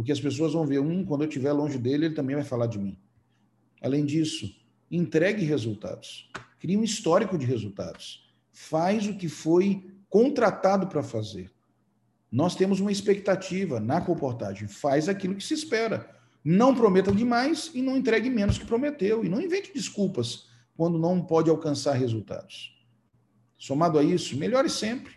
Porque 0.00 0.12
as 0.12 0.18
pessoas 0.18 0.54
vão 0.54 0.64
ver, 0.64 0.78
um, 0.78 1.04
quando 1.04 1.24
eu 1.24 1.28
estiver 1.28 1.52
longe 1.52 1.76
dele, 1.76 2.06
ele 2.06 2.14
também 2.14 2.34
vai 2.34 2.42
falar 2.42 2.66
de 2.66 2.78
mim. 2.78 2.96
Além 3.82 4.02
disso, 4.02 4.50
entregue 4.90 5.44
resultados. 5.44 6.30
Crie 6.58 6.74
um 6.74 6.82
histórico 6.82 7.36
de 7.36 7.44
resultados. 7.44 8.26
Faz 8.50 9.06
o 9.06 9.18
que 9.18 9.28
foi 9.28 9.92
contratado 10.08 10.86
para 10.86 11.02
fazer. 11.02 11.52
Nós 12.32 12.56
temos 12.56 12.80
uma 12.80 12.90
expectativa 12.90 13.78
na 13.78 14.00
comportagem. 14.00 14.68
Faz 14.68 15.06
aquilo 15.06 15.34
que 15.34 15.44
se 15.44 15.52
espera. 15.52 16.08
Não 16.42 16.74
prometa 16.74 17.12
demais 17.12 17.70
e 17.74 17.82
não 17.82 17.94
entregue 17.94 18.30
menos 18.30 18.56
que 18.56 18.64
prometeu. 18.64 19.22
E 19.22 19.28
não 19.28 19.38
invente 19.38 19.70
desculpas 19.70 20.46
quando 20.78 20.98
não 20.98 21.20
pode 21.20 21.50
alcançar 21.50 21.92
resultados. 21.92 22.74
Somado 23.58 23.98
a 23.98 24.02
isso, 24.02 24.34
melhore 24.38 24.70
sempre. 24.70 25.12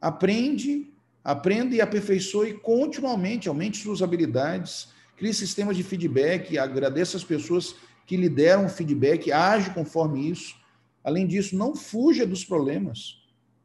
Aprende, 0.00 0.92
aprenda 1.28 1.74
e 1.74 1.80
aperfeiçoe 1.82 2.54
continuamente, 2.54 3.50
aumente 3.50 3.82
suas 3.82 4.00
habilidades, 4.00 4.88
crie 5.14 5.34
sistemas 5.34 5.76
de 5.76 5.82
feedback, 5.82 6.56
agradeça 6.56 7.18
as 7.18 7.22
pessoas 7.22 7.74
que 8.06 8.16
lhe 8.16 8.30
deram 8.30 8.66
feedback, 8.66 9.30
age 9.30 9.68
conforme 9.74 10.30
isso. 10.30 10.56
Além 11.04 11.26
disso, 11.26 11.54
não 11.54 11.76
fuja 11.76 12.26
dos 12.26 12.46
problemas. 12.46 13.18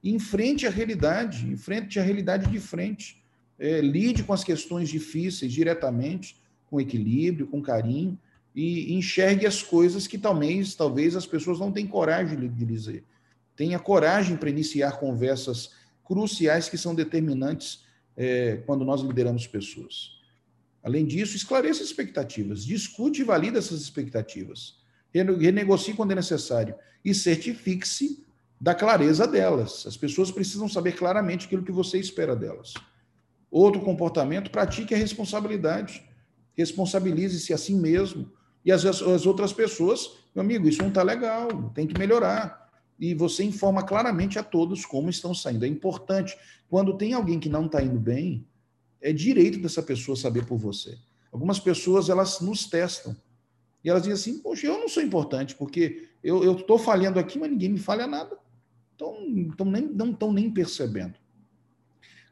Enfrente 0.03 0.67
a 0.67 0.69
realidade, 0.69 1.47
enfrente 1.47 1.97
a 2.01 2.03
realidade 2.03 2.51
de 2.51 2.59
frente. 2.59 3.23
É, 3.57 3.79
lide 3.79 4.23
com 4.23 4.33
as 4.33 4.43
questões 4.43 4.89
difíceis 4.89 5.53
diretamente, 5.53 6.35
com 6.69 6.81
equilíbrio, 6.81 7.47
com 7.47 7.61
carinho, 7.61 8.19
e 8.53 8.93
enxergue 8.93 9.47
as 9.47 9.63
coisas 9.63 10.05
que 10.05 10.17
talvez, 10.17 10.75
talvez 10.75 11.15
as 11.15 11.25
pessoas 11.25 11.61
não 11.61 11.71
tenham 11.71 11.87
coragem 11.87 12.37
de 12.37 12.65
dizer. 12.65 13.05
Tenha 13.55 13.79
coragem 13.79 14.35
para 14.35 14.49
iniciar 14.49 14.99
conversas 14.99 15.81
cruciais 16.03 16.69
que 16.69 16.77
são 16.77 16.93
determinantes 16.93 17.83
é, 18.15 18.57
quando 18.65 18.85
nós 18.85 19.01
lideramos 19.01 19.47
pessoas. 19.47 20.21
Além 20.83 21.05
disso, 21.05 21.35
esclareça 21.35 21.81
expectativas, 21.81 22.65
discute 22.65 23.21
e 23.21 23.23
valida 23.23 23.59
essas 23.59 23.81
expectativas, 23.81 24.77
renegocie 25.13 25.93
quando 25.93 26.11
é 26.11 26.15
necessário 26.15 26.75
e 27.03 27.13
certifique-se 27.13 28.23
da 28.59 28.75
clareza 28.75 29.27
delas. 29.27 29.85
As 29.87 29.95
pessoas 29.95 30.31
precisam 30.31 30.67
saber 30.67 30.93
claramente 30.93 31.45
aquilo 31.45 31.63
que 31.63 31.71
você 31.71 31.99
espera 31.99 32.35
delas. 32.35 32.73
Outro 33.49 33.81
comportamento, 33.81 34.49
pratique 34.49 34.93
a 34.93 34.97
responsabilidade. 34.97 36.03
Responsabilize-se 36.55 37.53
a 37.53 37.57
si 37.57 37.73
mesmo 37.73 38.31
e 38.65 38.71
as, 38.71 38.85
as 38.85 39.25
outras 39.25 39.51
pessoas, 39.51 40.11
meu 40.33 40.43
amigo, 40.43 40.67
isso 40.67 40.81
não 40.81 40.89
está 40.89 41.03
legal, 41.03 41.71
tem 41.75 41.85
que 41.85 41.97
melhorar. 41.97 42.62
E 43.03 43.13
você 43.13 43.43
informa 43.43 43.83
claramente 43.83 44.39
a 44.39 44.43
todos 44.43 44.85
como 44.85 45.09
estão 45.09 45.35
saindo. 45.35 45.65
É 45.65 45.67
importante. 45.67 46.37
Quando 46.69 46.97
tem 46.97 47.11
alguém 47.11 47.37
que 47.37 47.49
não 47.49 47.65
está 47.65 47.83
indo 47.83 47.99
bem, 47.99 48.47
é 49.01 49.11
direito 49.11 49.59
dessa 49.59 49.83
pessoa 49.83 50.15
saber 50.15 50.45
por 50.45 50.57
você. 50.57 50.97
Algumas 51.29 51.59
pessoas, 51.59 52.07
elas 52.07 52.39
nos 52.39 52.65
testam. 52.65 53.13
E 53.83 53.89
elas 53.89 54.03
dizem 54.03 54.13
assim, 54.13 54.41
poxa, 54.41 54.67
eu 54.67 54.79
não 54.79 54.87
sou 54.87 55.03
importante, 55.03 55.53
porque 55.53 56.07
eu 56.23 56.55
estou 56.55 56.79
falhando 56.79 57.19
aqui, 57.19 57.37
mas 57.37 57.51
ninguém 57.51 57.71
me 57.71 57.77
falha 57.77 58.07
nada. 58.07 58.37
Então, 58.95 59.17
então 59.27 59.65
nem, 59.69 59.85
não 59.85 60.11
estão 60.11 60.31
nem 60.31 60.49
percebendo. 60.49 61.15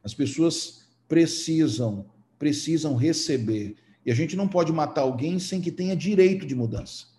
As 0.02 0.14
pessoas 0.14 0.88
precisam, 1.06 2.06
precisam 2.38 2.96
receber 2.96 3.76
e 4.06 4.10
a 4.10 4.14
gente 4.14 4.34
não 4.34 4.48
pode 4.48 4.72
matar 4.72 5.02
alguém 5.02 5.38
sem 5.38 5.60
que 5.60 5.70
tenha 5.70 5.94
direito 5.94 6.46
de 6.46 6.54
mudança. 6.54 7.11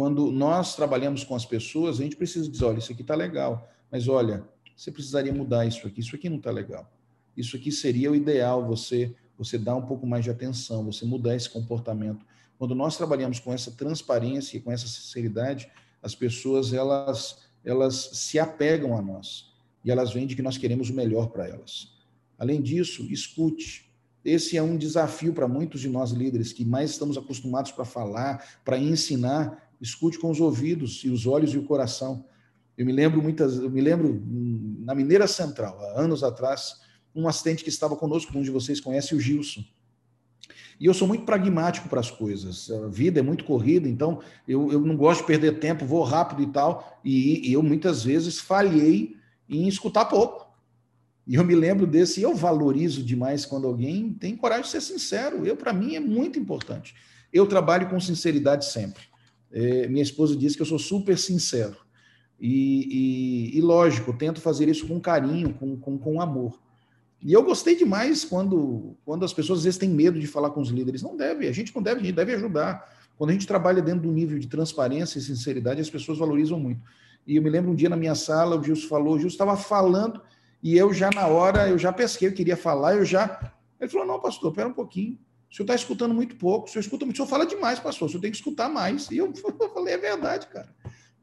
Quando 0.00 0.32
nós 0.32 0.74
trabalhamos 0.74 1.24
com 1.24 1.34
as 1.34 1.44
pessoas, 1.44 2.00
a 2.00 2.02
gente 2.02 2.16
precisa 2.16 2.48
dizer: 2.48 2.64
olha, 2.64 2.78
isso 2.78 2.90
aqui 2.90 3.02
está 3.02 3.14
legal, 3.14 3.70
mas 3.92 4.08
olha, 4.08 4.48
você 4.74 4.90
precisaria 4.90 5.30
mudar 5.30 5.66
isso 5.66 5.86
aqui, 5.86 6.00
isso 6.00 6.16
aqui 6.16 6.30
não 6.30 6.38
está 6.38 6.50
legal. 6.50 6.90
Isso 7.36 7.54
aqui 7.54 7.70
seria 7.70 8.10
o 8.10 8.14
ideal, 8.14 8.66
você, 8.66 9.14
você 9.36 9.58
dar 9.58 9.76
um 9.76 9.82
pouco 9.82 10.06
mais 10.06 10.24
de 10.24 10.30
atenção, 10.30 10.86
você 10.86 11.04
mudar 11.04 11.36
esse 11.36 11.50
comportamento. 11.50 12.24
Quando 12.58 12.74
nós 12.74 12.96
trabalhamos 12.96 13.40
com 13.40 13.52
essa 13.52 13.72
transparência 13.72 14.56
e 14.56 14.60
com 14.62 14.72
essa 14.72 14.88
sinceridade, 14.88 15.70
as 16.02 16.14
pessoas 16.14 16.72
elas, 16.72 17.42
elas 17.62 18.08
se 18.14 18.38
apegam 18.38 18.96
a 18.96 19.02
nós 19.02 19.52
e 19.84 19.90
elas 19.90 20.14
veem 20.14 20.26
de 20.26 20.34
que 20.34 20.40
nós 20.40 20.56
queremos 20.56 20.88
o 20.88 20.94
melhor 20.94 21.28
para 21.28 21.46
elas. 21.46 21.92
Além 22.38 22.62
disso, 22.62 23.02
escute, 23.12 23.92
esse 24.24 24.56
é 24.56 24.62
um 24.62 24.78
desafio 24.78 25.34
para 25.34 25.46
muitos 25.46 25.82
de 25.82 25.90
nós 25.90 26.10
líderes 26.10 26.54
que 26.54 26.64
mais 26.64 26.92
estamos 26.92 27.18
acostumados 27.18 27.70
para 27.70 27.84
falar, 27.84 28.60
para 28.64 28.78
ensinar. 28.78 29.68
Escute 29.80 30.18
com 30.18 30.30
os 30.30 30.40
ouvidos 30.40 31.02
e 31.04 31.08
os 31.08 31.26
olhos 31.26 31.54
e 31.54 31.58
o 31.58 31.64
coração. 31.64 32.24
Eu 32.76 32.86
me 32.86 32.92
lembro 32.92 33.22
muitas, 33.22 33.56
eu 33.56 33.70
me 33.70 33.80
lembro 33.80 34.22
na 34.80 34.94
Mineira 34.94 35.26
Central, 35.26 35.78
há 35.80 36.00
anos 36.00 36.22
atrás, 36.22 36.80
um 37.14 37.28
assistente 37.28 37.62
que 37.62 37.68
estava 37.68 37.96
conosco, 37.96 38.36
um 38.36 38.42
de 38.42 38.50
vocês 38.50 38.80
conhece, 38.80 39.14
o 39.14 39.20
Gilson. 39.20 39.64
E 40.80 40.86
eu 40.86 40.94
sou 40.94 41.06
muito 41.06 41.26
pragmático 41.26 41.90
para 41.90 42.00
as 42.00 42.10
coisas. 42.10 42.70
A 42.70 42.88
vida 42.88 43.20
é 43.20 43.22
muito 43.22 43.44
corrida, 43.44 43.86
então 43.86 44.20
eu, 44.48 44.72
eu 44.72 44.80
não 44.80 44.96
gosto 44.96 45.20
de 45.20 45.26
perder 45.26 45.58
tempo, 45.58 45.84
vou 45.84 46.02
rápido 46.02 46.42
e 46.42 46.46
tal. 46.46 46.98
E, 47.04 47.50
e 47.50 47.52
eu 47.52 47.62
muitas 47.62 48.02
vezes 48.02 48.40
falhei 48.40 49.14
em 49.46 49.68
escutar 49.68 50.06
pouco. 50.06 50.48
E 51.26 51.34
eu 51.34 51.44
me 51.44 51.54
lembro 51.54 51.86
desse, 51.86 52.22
eu 52.22 52.34
valorizo 52.34 53.04
demais 53.04 53.44
quando 53.44 53.66
alguém 53.66 54.12
tem 54.14 54.34
coragem 54.34 54.64
de 54.64 54.70
ser 54.70 54.80
sincero. 54.80 55.46
Eu, 55.46 55.54
para 55.54 55.72
mim, 55.74 55.96
é 55.96 56.00
muito 56.00 56.38
importante. 56.38 56.94
Eu 57.30 57.46
trabalho 57.46 57.90
com 57.90 58.00
sinceridade 58.00 58.64
sempre. 58.64 59.02
É, 59.52 59.88
minha 59.88 60.02
esposa 60.02 60.36
diz 60.36 60.54
que 60.54 60.62
eu 60.62 60.66
sou 60.66 60.78
super 60.78 61.18
sincero. 61.18 61.76
E, 62.40 63.50
e, 63.52 63.58
e, 63.58 63.60
lógico, 63.60 64.12
tento 64.12 64.40
fazer 64.40 64.68
isso 64.68 64.86
com 64.86 64.98
carinho, 65.00 65.52
com, 65.54 65.76
com, 65.76 65.98
com 65.98 66.20
amor. 66.20 66.58
E 67.22 67.32
eu 67.32 67.42
gostei 67.42 67.76
demais 67.76 68.24
quando, 68.24 68.96
quando 69.04 69.24
as 69.24 69.32
pessoas 69.32 69.58
às 69.58 69.64
vezes 69.64 69.78
têm 69.78 69.90
medo 69.90 70.18
de 70.18 70.26
falar 70.26 70.50
com 70.50 70.60
os 70.60 70.70
líderes. 70.70 71.02
Não 71.02 71.16
deve, 71.16 71.46
a 71.46 71.52
gente 71.52 71.74
não 71.74 71.82
deve, 71.82 72.00
a 72.00 72.04
gente 72.04 72.14
deve 72.14 72.34
ajudar. 72.34 72.88
Quando 73.18 73.30
a 73.30 73.32
gente 73.34 73.46
trabalha 73.46 73.82
dentro 73.82 74.02
do 74.02 74.12
nível 74.12 74.38
de 74.38 74.46
transparência 74.46 75.18
e 75.18 75.22
sinceridade, 75.22 75.80
as 75.80 75.90
pessoas 75.90 76.16
valorizam 76.16 76.58
muito. 76.58 76.80
E 77.26 77.36
eu 77.36 77.42
me 77.42 77.50
lembro 77.50 77.70
um 77.70 77.74
dia 77.74 77.90
na 77.90 77.96
minha 77.96 78.14
sala, 78.14 78.58
o 78.58 78.62
Gilson 78.64 78.88
falou, 78.88 79.14
o 79.14 79.18
Gilson 79.18 79.34
estava 79.34 79.56
falando, 79.56 80.22
e 80.62 80.76
eu 80.76 80.92
já, 80.92 81.10
na 81.14 81.26
hora, 81.26 81.68
eu 81.68 81.78
já 81.78 81.92
pesquei, 81.92 82.28
eu 82.28 82.32
queria 82.32 82.56
falar, 82.56 82.96
eu 82.96 83.04
já. 83.04 83.52
Ele 83.78 83.90
falou: 83.90 84.06
não, 84.06 84.20
pastor, 84.20 84.52
pera 84.52 84.68
um 84.68 84.72
pouquinho. 84.72 85.18
O 85.50 85.54
senhor 85.54 85.64
está 85.64 85.74
escutando 85.74 86.14
muito 86.14 86.36
pouco, 86.36 86.68
o 86.68 86.70
senhor 86.70 86.82
escuta 86.82 87.04
muito, 87.04 87.16
o 87.16 87.18
senhor 87.18 87.28
fala 87.28 87.44
demais, 87.44 87.80
pastor, 87.80 88.06
o 88.06 88.08
senhor 88.08 88.20
tem 88.20 88.30
que 88.30 88.36
escutar 88.36 88.68
mais. 88.68 89.10
E 89.10 89.16
eu 89.16 89.32
falei, 89.74 89.94
é 89.94 89.98
verdade, 89.98 90.46
cara. 90.46 90.72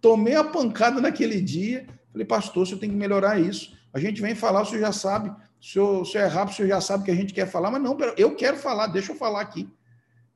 Tomei 0.01 0.35
a 0.35 0.43
pancada 0.43 0.99
naquele 0.99 1.41
dia, 1.41 1.87
falei, 2.11 2.27
pastor, 2.27 2.63
o 2.63 2.65
senhor 2.65 2.79
tem 2.79 2.89
que 2.89 2.95
melhorar 2.95 3.39
isso. 3.39 3.75
A 3.93 3.99
gente 3.99 4.21
vem 4.21 4.35
falar, 4.35 4.61
o 4.61 4.65
senhor 4.65 4.81
já 4.81 4.91
sabe, 4.91 5.29
se 5.61 5.79
o 5.79 6.03
senhor, 6.03 6.05
se 6.05 6.17
é 6.17 6.25
rápido, 6.25 6.53
o 6.53 6.55
senhor 6.57 6.67
já 6.67 6.81
sabe 6.81 7.05
que 7.05 7.11
a 7.11 7.15
gente 7.15 7.33
quer 7.33 7.47
falar, 7.47 7.71
mas 7.71 7.81
não, 7.81 7.97
eu 8.17 8.35
quero 8.35 8.57
falar, 8.57 8.87
deixa 8.87 9.13
eu 9.13 9.15
falar 9.15 9.41
aqui. 9.41 9.69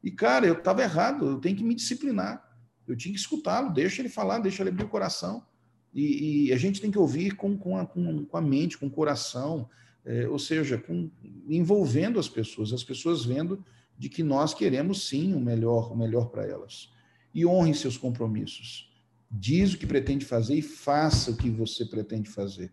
E, 0.04 0.10
cara, 0.10 0.48
eu 0.48 0.54
estava 0.54 0.82
errado, 0.82 1.28
eu 1.28 1.38
tenho 1.40 1.56
que 1.56 1.64
me 1.64 1.76
disciplinar. 1.76 2.44
Eu 2.88 2.96
tinha 2.96 3.14
que 3.14 3.20
escutá-lo, 3.20 3.72
deixa 3.72 4.02
ele 4.02 4.10
falar, 4.10 4.40
deixa 4.40 4.64
ele 4.64 4.70
abrir 4.70 4.86
o 4.86 4.90
coração. 4.90 5.46
E, 5.94 6.48
e, 6.48 6.54
a 6.54 6.58
gente 6.58 6.80
tem 6.80 6.90
que 6.90 6.98
ouvir 6.98 7.36
com, 7.36 7.58
com, 7.58 7.78
a, 7.78 7.86
com, 7.86 8.26
com 8.26 8.38
a 8.38 8.42
mente, 8.42 8.78
com 8.78 8.88
o 8.88 8.92
coração, 8.92 9.70
é, 10.06 10.28
ou 10.28 10.40
seja, 10.40 10.78
com, 10.78 11.12
envolvendo 11.48 12.20
as 12.20 12.30
pessoas, 12.30 12.74
as 12.74 12.84
pessoas 12.84 13.26
vendo 13.26 13.64
de 13.98 14.10
que 14.10 14.24
nós 14.24 14.54
queremos 14.54 15.08
sim 15.08 15.34
o 15.34 15.40
melhor, 15.40 15.92
o 15.92 15.96
melhor 15.96 16.30
para 16.30 16.46
elas. 16.46 16.92
E 17.34 17.46
honre 17.46 17.74
seus 17.74 17.98
compromissos. 17.98 18.92
Diz 19.30 19.74
o 19.74 19.78
que 19.78 19.88
pretende 19.88 20.26
fazer 20.26 20.56
e 20.56 20.62
faça 20.62 21.32
o 21.32 21.38
que 21.38 21.50
você 21.50 21.86
pretende 21.86 22.30
fazer. 22.30 22.72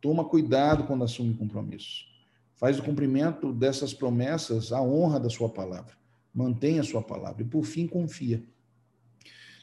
Toma 0.00 0.24
cuidado 0.24 0.84
quando 0.84 1.04
assume 1.04 1.34
compromissos. 1.34 2.08
Faz 2.54 2.78
o 2.78 2.82
cumprimento 2.82 3.52
dessas 3.52 3.94
promessas 3.94 4.72
a 4.72 4.82
honra 4.82 5.20
da 5.20 5.30
sua 5.30 5.48
palavra. 5.48 5.94
Mantenha 6.34 6.80
a 6.80 6.84
sua 6.84 7.02
palavra. 7.02 7.42
E, 7.42 7.46
por 7.46 7.64
fim, 7.64 7.86
confia. 7.86 8.42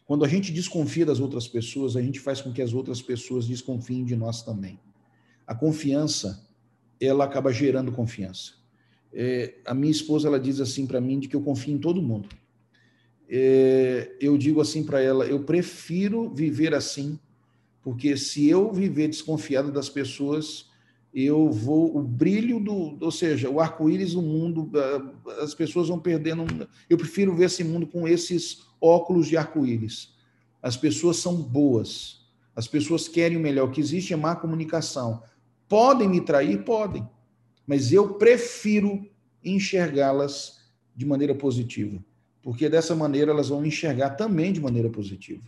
Quando 0.05 0.23
a 0.23 0.27
gente 0.27 0.53
desconfia 0.53 1.05
das 1.05 1.19
outras 1.19 1.47
pessoas, 1.47 1.97
a 1.97 2.01
gente 2.01 2.19
faz 2.19 2.41
com 2.41 2.53
que 2.53 2.61
as 2.61 2.73
outras 2.73 3.01
pessoas 3.01 3.45
desconfiem 3.45 4.05
de 4.05 4.15
nós 4.15 4.41
também. 4.41 4.79
A 5.45 5.53
confiança, 5.53 6.47
ela 6.99 7.25
acaba 7.25 7.51
gerando 7.51 7.91
confiança. 7.91 8.53
É, 9.13 9.55
a 9.65 9.73
minha 9.73 9.91
esposa, 9.91 10.27
ela 10.27 10.39
diz 10.39 10.59
assim 10.59 10.85
para 10.85 11.01
mim 11.01 11.19
de 11.19 11.27
que 11.27 11.35
eu 11.35 11.41
confio 11.41 11.73
em 11.73 11.79
todo 11.79 12.01
mundo. 12.01 12.29
É, 13.29 14.15
eu 14.21 14.37
digo 14.37 14.61
assim 14.61 14.83
para 14.83 15.01
ela, 15.01 15.25
eu 15.25 15.43
prefiro 15.43 16.29
viver 16.33 16.73
assim, 16.73 17.19
porque 17.81 18.15
se 18.15 18.47
eu 18.47 18.71
viver 18.71 19.07
desconfiado 19.07 19.71
das 19.71 19.89
pessoas, 19.89 20.69
eu 21.13 21.49
vou 21.49 21.97
o 21.97 22.03
brilho 22.03 22.59
do, 22.59 22.97
ou 23.01 23.11
seja, 23.11 23.49
o 23.49 23.59
arco-íris 23.59 24.13
do 24.13 24.21
mundo, 24.21 24.69
as 25.41 25.53
pessoas 25.53 25.87
vão 25.87 25.99
perdendo. 25.99 26.67
Eu 26.89 26.97
prefiro 26.97 27.35
ver 27.35 27.45
esse 27.45 27.63
mundo 27.63 27.87
com 27.87 28.07
esses 28.07 28.65
óculos 28.79 29.27
de 29.27 29.35
arco-íris. 29.35 30.13
As 30.61 30.77
pessoas 30.77 31.17
são 31.17 31.35
boas. 31.35 32.27
As 32.55 32.67
pessoas 32.67 33.07
querem 33.07 33.37
o 33.37 33.39
melhor. 33.39 33.67
O 33.67 33.71
que 33.71 33.81
existe 33.81 34.13
é 34.13 34.17
má 34.17 34.35
comunicação. 34.35 35.23
Podem 35.67 36.09
me 36.09 36.21
trair? 36.21 36.63
Podem. 36.63 37.07
Mas 37.67 37.91
eu 37.91 38.13
prefiro 38.13 39.05
enxergá-las 39.43 40.61
de 40.95 41.05
maneira 41.05 41.35
positiva. 41.35 42.01
Porque 42.41 42.69
dessa 42.69 42.95
maneira 42.95 43.31
elas 43.31 43.49
vão 43.49 43.65
enxergar 43.65 44.11
também 44.11 44.53
de 44.53 44.61
maneira 44.61 44.89
positiva. 44.89 45.43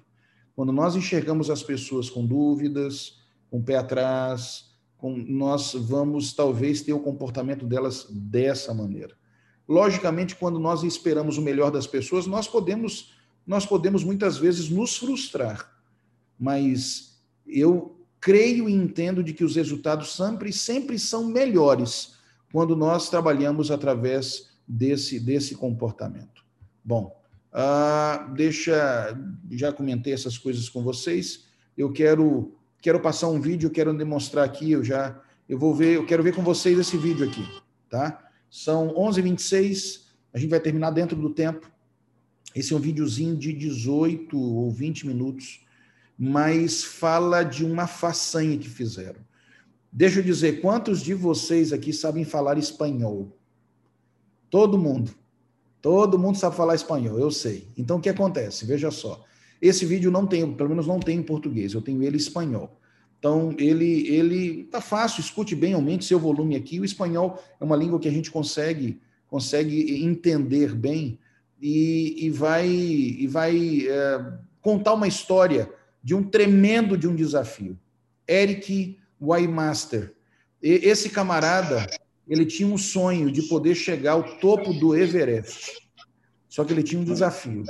Quando 0.54 0.74
nós 0.74 0.98
enxergamos 0.98 1.50
as 1.50 1.64
pessoas 1.64 2.10
com 2.10 2.26
dúvidas, 2.26 3.20
com 3.50 3.60
o 3.60 3.64
pé 3.64 3.78
atrás, 3.78 4.70
com, 4.98 5.16
nós 5.16 5.74
vamos 5.74 6.34
talvez 6.34 6.82
ter 6.82 6.91
o 6.91 7.00
comportamento 7.00 7.66
delas 7.66 8.06
dessa 8.12 8.74
maneira. 8.74 9.18
Logicamente, 9.68 10.36
quando 10.36 10.60
nós 10.60 10.84
esperamos 10.84 11.38
o 11.38 11.41
melhor 11.41 11.72
das 11.72 11.88
pessoas, 11.88 12.28
nós 12.28 12.48
podemos, 12.48 13.14
nós 13.48 13.66
podemos 13.66 14.04
muitas 14.04 14.38
vezes 14.38 14.70
nos 14.70 14.98
frustrar. 14.98 15.72
Mas 16.38 17.24
eu 17.48 17.99
creio 18.20 18.68
e 18.68 18.74
entendo 18.74 19.24
de 19.24 19.34
que 19.34 19.44
os 19.44 19.56
resultados 19.56 20.16
sempre, 20.16 20.52
sempre 20.52 21.00
são 21.00 21.28
melhores 21.28 22.16
quando 22.52 22.76
nós 22.76 23.10
trabalhamos 23.10 23.72
através 23.72 24.50
desse, 24.68 25.20
desse 25.20 25.56
comportamento. 25.56 26.44
Bom, 26.84 27.16
uh, 27.54 28.34
deixa, 28.34 29.18
já 29.52 29.72
comentei 29.72 30.14
essas 30.14 30.38
coisas 30.38 30.68
com 30.70 30.84
vocês. 30.84 31.46
Eu 31.78 31.91
quero, 31.91 32.56
quero 32.82 33.00
passar 33.00 33.28
um 33.28 33.40
vídeo, 33.40 33.70
quero 33.70 33.96
demonstrar 33.96 34.46
aqui. 34.46 34.72
Eu 34.72 34.84
já, 34.84 35.20
eu 35.48 35.58
vou 35.58 35.74
ver, 35.74 35.96
eu 35.96 36.06
quero 36.06 36.24
ver 36.24 36.36
com 36.36 36.44
vocês 36.44 36.78
esse 36.78 36.98
vídeo 36.98 37.28
aqui, 37.28 37.46
tá? 37.90 38.28
São 38.50 38.94
11h26, 38.96 40.08
a 40.34 40.40
gente 40.40 40.50
vai 40.50 40.60
terminar 40.60 40.91
dentro 40.91 41.16
do 41.16 41.30
tempo. 41.30 41.72
Esse 42.56 42.74
é 42.74 42.76
um 42.76 42.80
videozinho 42.80 43.36
de 43.38 43.54
18 43.54 44.38
ou 44.38 44.72
20 44.72 45.06
minutos 45.06 45.62
mas 46.20 46.84
fala 46.84 47.44
de 47.44 47.64
uma 47.64 47.88
façanha 47.88 48.58
que 48.58 48.68
fizeram. 48.68 49.22
Deixa 49.90 50.20
eu 50.20 50.24
dizer, 50.24 50.60
quantos 50.60 51.02
de 51.02 51.14
vocês 51.14 51.72
aqui 51.72 51.94
sabem 51.94 52.26
falar 52.26 52.58
espanhol? 52.58 53.38
Todo 54.50 54.78
mundo. 54.78 55.16
Todo 55.82 56.20
mundo 56.20 56.38
sabe 56.38 56.58
falar 56.58 56.76
espanhol, 56.76 57.18
eu 57.18 57.32
sei. 57.32 57.70
Então 57.78 57.98
o 57.98 58.02
que 58.02 58.10
acontece? 58.10 58.66
Veja 58.66 58.91
só. 58.91 59.24
Esse 59.62 59.86
vídeo 59.86 60.12
não 60.12 60.28
tem, 60.28 60.54
pelo 60.54 60.70
menos 60.70 60.86
não 60.86 61.00
tem 61.00 61.20
em 61.20 61.24
português, 61.24 61.74
eu 61.74 61.82
tenho 61.82 62.04
ele 62.04 62.18
em 62.18 62.20
espanhol. 62.20 62.78
Então 63.18 63.56
ele 63.58 64.08
ele 64.08 64.64
tá 64.66 64.82
fácil, 64.82 65.22
escute 65.22 65.56
bem, 65.56 65.74
aumente 65.74 66.04
seu 66.04 66.20
volume 66.20 66.58
aqui. 66.58 66.82
O 66.82 66.86
espanhol 66.86 67.41
é 67.60 67.64
uma 67.64 67.78
língua 67.78 68.00
que 68.00 68.10
a 68.10 68.12
gente 68.12 68.30
consegue 68.30 69.00
consegue 69.28 70.04
entender 70.04 70.76
bem 70.76 71.18
e, 71.62 72.26
e 72.26 72.30
vai 72.30 72.68
e 72.68 73.26
vai 73.28 73.88
é, 73.88 74.34
contar 74.62 74.94
uma 74.94 75.08
história 75.08 75.70
de 76.04 76.16
um 76.16 76.24
tremendo 76.24 76.98
de 76.98 77.08
um 77.08 77.16
desafio. 77.16 77.78
Eric 78.28 78.98
Wymaster. 79.22 80.14
Esse 80.62 81.10
camarada, 81.10 81.88
ele 82.28 82.46
tinha 82.46 82.68
um 82.68 82.78
sonho 82.78 83.32
de 83.32 83.44
poder 83.44 83.76
chegar 83.76 84.14
ao 84.14 84.38
topo 84.38 84.74
do 84.74 84.96
Everest. 84.96 85.72
Só 86.48 86.64
que 86.64 86.74
ele 86.74 86.84
tinha 86.84 87.02
um 87.02 87.06
desafio. 87.06 87.64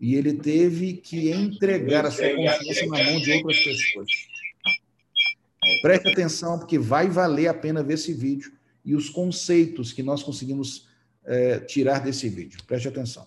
E 0.00 0.14
ele 0.14 0.34
teve 0.34 0.94
que 0.94 1.30
entregar 1.30 2.04
a 2.06 2.10
sua 2.10 2.28
confiança 2.28 2.86
na 2.86 3.04
mão 3.04 3.20
de 3.20 3.32
outras 3.32 3.58
pessoas. 3.58 4.10
Preste 5.80 6.08
atenção, 6.08 6.58
porque 6.58 6.78
vai 6.78 7.08
valer 7.08 7.48
a 7.48 7.54
pena 7.54 7.82
ver 7.82 7.94
esse 7.94 8.12
vídeo 8.12 8.52
e 8.84 8.94
os 8.94 9.08
conceitos 9.08 9.92
que 9.92 10.02
nós 10.02 10.22
conseguimos 10.22 10.88
é, 11.24 11.58
tirar 11.60 12.00
desse 12.00 12.28
vídeo. 12.28 12.62
Preste 12.66 12.88
atenção. 12.88 13.26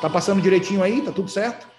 Tá 0.00 0.08
passando 0.08 0.40
direitinho 0.40 0.82
aí? 0.82 1.02
Tá 1.02 1.12
tudo 1.12 1.30
certo? 1.30 1.69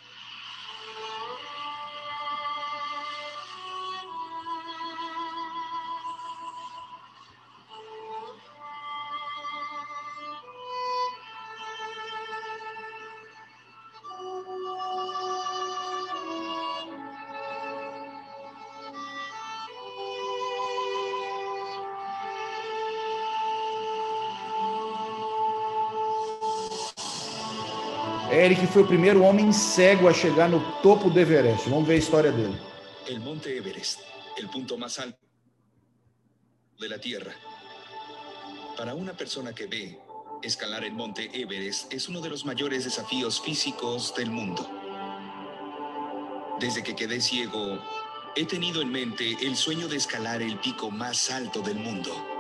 Fue 28.72 28.84
el 28.84 28.88
primer 28.88 29.18
hombre 29.18 29.52
cego 29.52 30.08
a 30.08 30.14
llegar 30.14 30.50
no 30.50 30.80
topo 30.82 31.10
de 31.10 31.24
Everest. 31.24 31.66
Vamos 31.66 31.86
ver 31.90 31.98
la 31.98 32.04
historia 32.04 32.32
de 32.32 32.46
él. 32.46 32.60
El 33.06 33.20
monte 33.20 33.58
Everest, 33.58 34.00
el 34.38 34.48
punto 34.48 34.78
más 34.78 34.98
alto 34.98 35.20
de 36.80 36.88
la 36.88 36.98
Tierra. 36.98 37.34
Para 38.78 38.94
una 38.94 39.12
persona 39.12 39.54
que 39.54 39.68
ve, 39.68 40.00
escalar 40.42 40.86
el 40.86 40.94
monte 40.94 41.30
Everest 41.34 41.92
es 41.92 42.08
uno 42.08 42.22
de 42.22 42.30
los 42.30 42.46
mayores 42.46 42.86
desafíos 42.86 43.42
físicos 43.42 44.16
del 44.16 44.32
mundo. 44.32 44.66
Desde 46.62 46.82
que 46.82 46.96
quedé 46.96 47.20
ciego, 47.20 47.78
he 48.38 48.46
tenido 48.46 48.82
en 48.82 48.90
mente 48.90 49.36
el 49.42 49.58
sueño 49.58 49.90
de 49.90 49.98
escalar 49.98 50.42
el 50.42 50.58
pico 50.60 50.90
más 50.90 51.30
alto 51.30 51.60
del 51.60 51.76
mundo. 51.76 52.31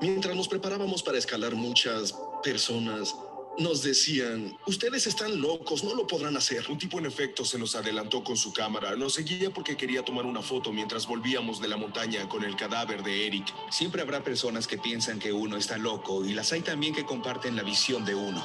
Mientras 0.00 0.34
nos 0.34 0.48
preparábamos 0.48 1.02
para 1.02 1.18
escalar 1.18 1.54
muchas 1.54 2.14
personas 2.42 3.14
nos 3.58 3.82
decían, 3.82 4.56
ustedes 4.66 5.06
están 5.06 5.40
locos, 5.40 5.84
no 5.84 5.94
lo 5.94 6.06
podrán 6.06 6.36
hacer. 6.36 6.70
Un 6.70 6.78
tipo 6.78 6.98
en 6.98 7.06
efecto 7.06 7.44
se 7.44 7.58
nos 7.58 7.74
adelantó 7.74 8.24
con 8.24 8.36
su 8.36 8.52
cámara, 8.52 8.96
nos 8.96 9.14
seguía 9.14 9.50
porque 9.50 9.76
quería 9.76 10.02
tomar 10.02 10.24
una 10.24 10.40
foto 10.40 10.72
mientras 10.72 11.06
volvíamos 11.06 11.60
de 11.60 11.68
la 11.68 11.76
montaña 11.76 12.28
con 12.28 12.44
el 12.44 12.56
cadáver 12.56 13.02
de 13.02 13.26
Eric. 13.26 13.52
Siempre 13.70 14.00
habrá 14.00 14.22
personas 14.24 14.66
que 14.66 14.78
piensan 14.78 15.18
que 15.18 15.32
uno 15.32 15.56
está 15.56 15.76
loco 15.76 16.24
y 16.24 16.32
las 16.32 16.52
hay 16.52 16.62
también 16.62 16.94
que 16.94 17.04
comparten 17.04 17.56
la 17.56 17.62
visión 17.62 18.04
de 18.04 18.14
uno. 18.14 18.42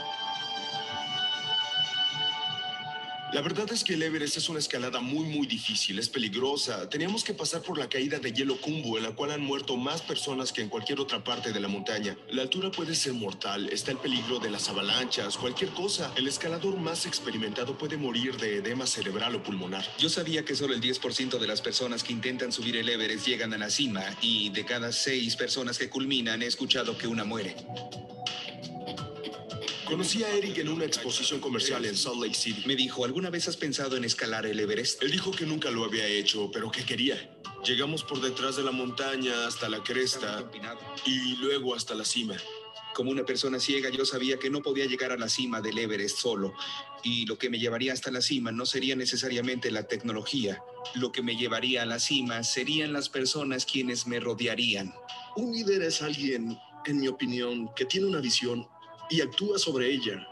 La 3.34 3.42
verdad 3.42 3.66
es 3.72 3.84
que 3.84 3.96
el 3.96 4.04
Everest 4.04 4.38
es 4.38 4.50
una 4.50 4.60
escalada 4.60 5.02
muy 5.02 5.26
muy 5.26 5.48
difícil, 5.48 6.00
es 6.00 6.08
peligrosa. 6.10 6.90
Teníamos 6.90 7.24
que 7.24 7.34
pasar 7.34 7.62
por 7.62 7.78
la 7.78 7.90
caída 7.90 8.20
de 8.20 8.32
hielo 8.32 8.56
Kumbu, 8.62 8.98
en 8.98 9.04
la 9.04 9.12
cual 9.12 9.32
han 9.32 9.42
muerto 9.42 9.76
más 9.76 10.02
personas 10.02 10.54
que 10.54 10.62
en 10.62 10.70
cualquier 10.70 11.00
otra 11.00 11.24
parte 11.24 11.52
de 11.52 11.60
la 11.60 11.68
montaña. 11.68 12.16
La 12.30 12.44
altura 12.44 12.72
puede 12.72 12.96
ser 12.96 13.14
mortal, 13.14 13.68
está 13.70 13.92
el 13.92 13.98
peligro 13.98 14.40
de 14.40 14.52
las 14.52 14.70
avalanchas, 14.70 15.38
cualquier 15.38 15.72
cosa. 15.72 16.14
El 16.16 16.28
escalador 16.28 16.78
más 16.78 17.06
experimentado 17.06 17.78
puede 17.78 17.98
morir 17.98 18.38
de 18.38 18.58
edema 18.58 18.86
cerebral 18.86 19.36
o 19.36 19.44
pulmonar. 19.44 19.86
Yo 19.98 20.08
sabía 20.08 20.46
que 20.46 20.56
solo 20.56 20.74
el 20.74 20.82
10% 20.82 21.40
de 21.40 21.48
las 21.48 21.62
personas 21.62 22.04
que 22.04 22.14
intentan 22.14 22.52
subir 22.52 22.78
el 22.78 22.88
Everest 22.88 23.26
llegan 23.28 23.54
a 23.54 23.58
la 23.58 23.70
cima 23.70 24.04
y 24.22 24.50
de 24.50 24.66
cada 24.66 24.92
seis 24.92 25.36
personas 25.36 25.78
que 25.78 25.90
culminan 25.90 26.44
he 26.44 26.46
escuchado 26.46 26.98
que 26.98 27.08
una 27.08 27.26
muere. 27.26 27.56
Conocí 29.86 30.24
a 30.24 30.32
Eric 30.32 30.58
en 30.58 30.70
una 30.70 30.84
exposición 30.84 31.40
comercial 31.40 31.86
en 31.86 31.96
Salt 31.96 32.20
Lake 32.20 32.34
City. 32.34 32.64
Me 32.66 32.76
dijo, 32.76 33.06
¿alguna 33.06 33.30
vez 33.30 33.48
has 33.48 33.56
pensado 33.56 33.96
en 33.96 34.04
escalar 34.04 34.48
el 34.48 34.60
Everest? 34.60 35.04
Él 35.04 35.12
dijo 35.12 35.30
que 35.30 35.46
nunca 35.46 35.70
lo 35.70 35.86
había 35.86 36.08
hecho, 36.08 36.50
pero 36.52 36.72
que 36.72 36.84
quería. 36.84 37.38
Llegamos 37.64 38.04
por 38.04 38.20
detrás 38.20 38.56
de 38.56 38.64
la 38.64 38.72
montaña 38.72 39.46
hasta 39.46 39.70
la 39.70 39.84
cresta 39.84 40.50
y 41.06 41.36
luego 41.36 41.76
hasta 41.76 41.94
la 41.94 42.04
cima. 42.04 42.36
Como 42.96 43.12
una 43.12 43.26
persona 43.26 43.60
ciega, 43.60 43.90
yo 43.90 44.06
sabía 44.06 44.40
que 44.40 44.50
no 44.50 44.62
podía 44.62 44.86
llegar 44.86 45.12
a 45.12 45.18
la 45.18 45.30
cima 45.30 45.62
del 45.62 45.78
Everest 45.78 46.18
solo. 46.18 46.54
Y 47.04 47.28
lo 47.28 47.38
que 47.38 47.52
me 47.52 47.60
llevaría 47.60 47.94
hasta 47.94 48.10
la 48.10 48.22
cima 48.22 48.52
no 48.52 48.66
sería 48.66 48.96
necesariamente 48.96 49.70
la 49.70 49.84
tecnología. 49.84 50.64
Lo 50.96 51.12
que 51.12 51.22
me 51.22 51.38
llevaría 51.38 51.84
a 51.84 51.86
la 51.86 52.00
cima 52.00 52.44
serían 52.44 52.92
las 52.92 53.10
personas 53.10 53.66
quienes 53.66 54.08
me 54.08 54.20
rodearían. 54.20 54.96
Un 55.36 55.54
líder 55.54 55.84
es 55.84 56.02
alguien, 56.02 56.58
en 56.86 57.00
mi 57.00 57.08
opinión, 57.08 57.70
que 57.76 57.86
tiene 57.86 58.08
una 58.08 58.20
visión 58.20 58.68
y 59.10 59.22
actúa 59.22 59.58
sobre 59.60 59.92
ella. 59.92 60.26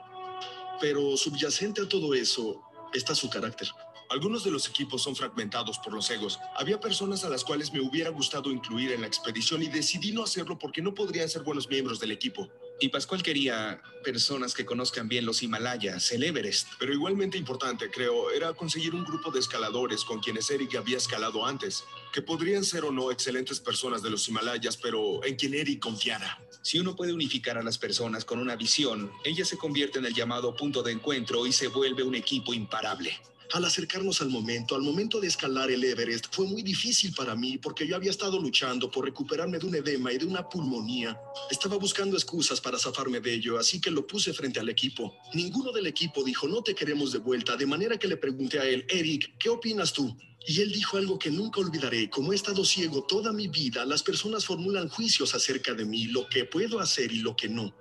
Pero 0.79 1.15
subyacente 1.17 1.81
a 1.81 1.87
todo 1.87 2.13
eso 2.13 2.61
está 2.93 3.15
su 3.15 3.29
carácter. 3.29 3.67
Algunos 4.09 4.43
de 4.43 4.51
los 4.51 4.67
equipos 4.67 5.01
son 5.01 5.15
fragmentados 5.15 5.79
por 5.79 5.93
los 5.93 6.09
egos. 6.11 6.39
Había 6.55 6.79
personas 6.79 7.23
a 7.23 7.29
las 7.29 7.43
cuales 7.43 7.73
me 7.73 7.81
hubiera 7.81 8.11
gustado 8.11 8.51
incluir 8.51 8.91
en 8.91 9.01
la 9.01 9.07
expedición 9.07 9.63
y 9.63 9.67
decidí 9.67 10.11
no 10.11 10.23
hacerlo 10.23 10.59
porque 10.59 10.81
no 10.81 10.93
podrían 10.93 11.29
ser 11.29 11.43
buenos 11.43 11.67
miembros 11.67 11.99
del 11.99 12.11
equipo. 12.11 12.47
Y 12.79 12.89
Pascual 12.89 13.23
quería 13.23 13.81
personas 14.03 14.53
que 14.53 14.65
conozcan 14.65 15.07
bien 15.07 15.25
los 15.25 15.41
Himalayas, 15.41 16.11
el 16.11 16.23
Everest. 16.23 16.67
Pero 16.77 16.93
igualmente 16.93 17.37
importante, 17.37 17.89
creo, 17.89 18.29
era 18.31 18.53
conseguir 18.53 18.93
un 18.93 19.05
grupo 19.05 19.31
de 19.31 19.39
escaladores 19.39 20.03
con 20.03 20.19
quienes 20.19 20.49
Eric 20.49 20.75
había 20.75 20.97
escalado 20.97 21.45
antes, 21.45 21.85
que 22.11 22.21
podrían 22.21 22.63
ser 22.65 22.83
o 22.83 22.91
no 22.91 23.11
excelentes 23.11 23.59
personas 23.59 24.01
de 24.03 24.09
los 24.09 24.27
Himalayas, 24.27 24.77
pero 24.77 25.23
en 25.23 25.35
quien 25.35 25.53
Eric 25.53 25.79
confiara. 25.79 26.39
Si 26.61 26.79
uno 26.79 26.95
puede 26.95 27.13
unificar 27.13 27.57
a 27.57 27.63
las 27.63 27.77
personas 27.77 28.25
con 28.25 28.39
una 28.39 28.55
visión, 28.55 29.11
ella 29.23 29.45
se 29.45 29.57
convierte 29.57 29.99
en 29.99 30.05
el 30.05 30.13
llamado 30.13 30.55
punto 30.55 30.83
de 30.83 30.91
encuentro 30.91 31.45
y 31.47 31.53
se 31.53 31.67
vuelve 31.67 32.03
un 32.03 32.15
equipo 32.15 32.53
imparable. 32.53 33.17
Al 33.51 33.65
acercarnos 33.65 34.21
al 34.21 34.29
momento, 34.29 34.75
al 34.75 34.81
momento 34.81 35.19
de 35.19 35.27
escalar 35.27 35.69
el 35.69 35.83
Everest, 35.83 36.25
fue 36.31 36.47
muy 36.47 36.63
difícil 36.63 37.13
para 37.13 37.35
mí 37.35 37.57
porque 37.57 37.85
yo 37.85 37.95
había 37.95 38.09
estado 38.09 38.39
luchando 38.39 38.89
por 38.89 39.05
recuperarme 39.05 39.59
de 39.59 39.65
un 39.65 39.75
edema 39.75 40.11
y 40.11 40.17
de 40.17 40.25
una 40.25 40.47
pulmonía. 40.47 41.19
Estaba 41.51 41.77
buscando 41.77 42.15
excusas 42.15 42.61
para 42.61 42.79
zafarme 42.79 43.19
de 43.19 43.33
ello, 43.33 43.59
así 43.59 43.79
que 43.79 43.91
lo 43.91 44.07
puse 44.07 44.33
frente 44.33 44.59
al 44.59 44.69
equipo. 44.69 45.13
Ninguno 45.33 45.71
del 45.71 45.87
equipo 45.87 46.23
dijo 46.23 46.47
no 46.47 46.63
te 46.63 46.73
queremos 46.73 47.11
de 47.11 47.19
vuelta, 47.19 47.55
de 47.55 47.65
manera 47.65 47.97
que 47.97 48.07
le 48.07 48.17
pregunté 48.17 48.59
a 48.59 48.65
él, 48.65 48.85
Eric, 48.89 49.35
¿qué 49.37 49.49
opinas 49.49 49.93
tú? 49.93 50.15
Y 50.45 50.61
él 50.61 50.71
dijo 50.71 50.97
algo 50.97 51.17
que 51.17 51.31
nunca 51.31 51.61
olvidaré. 51.61 52.09
Como 52.09 52.33
he 52.33 52.35
estado 52.35 52.65
ciego 52.65 53.03
toda 53.03 53.31
mi 53.31 53.47
vida, 53.47 53.85
las 53.85 54.03
personas 54.03 54.45
formulan 54.45 54.89
juicios 54.89 55.35
acerca 55.35 55.73
de 55.73 55.85
mí, 55.85 56.05
lo 56.05 56.27
que 56.27 56.45
puedo 56.45 56.79
hacer 56.79 57.11
y 57.11 57.19
lo 57.19 57.35
que 57.35 57.47
no. 57.47 57.73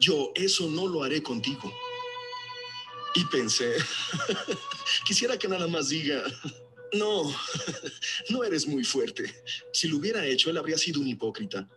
Yo 0.00 0.32
eso 0.34 0.68
no 0.68 0.86
lo 0.86 1.02
haré 1.02 1.22
contigo. 1.22 1.72
Y 3.14 3.24
pensé, 3.26 3.74
quisiera 5.06 5.38
que 5.38 5.48
nada 5.48 5.66
más 5.66 5.88
diga, 5.88 6.22
no, 6.92 7.34
no 8.30 8.44
eres 8.44 8.66
muy 8.66 8.84
fuerte. 8.84 9.32
Si 9.72 9.88
lo 9.88 9.98
hubiera 9.98 10.24
hecho, 10.24 10.50
él 10.50 10.56
habría 10.56 10.78
sido 10.78 11.00
un 11.00 11.08
hipócrita. 11.08 11.68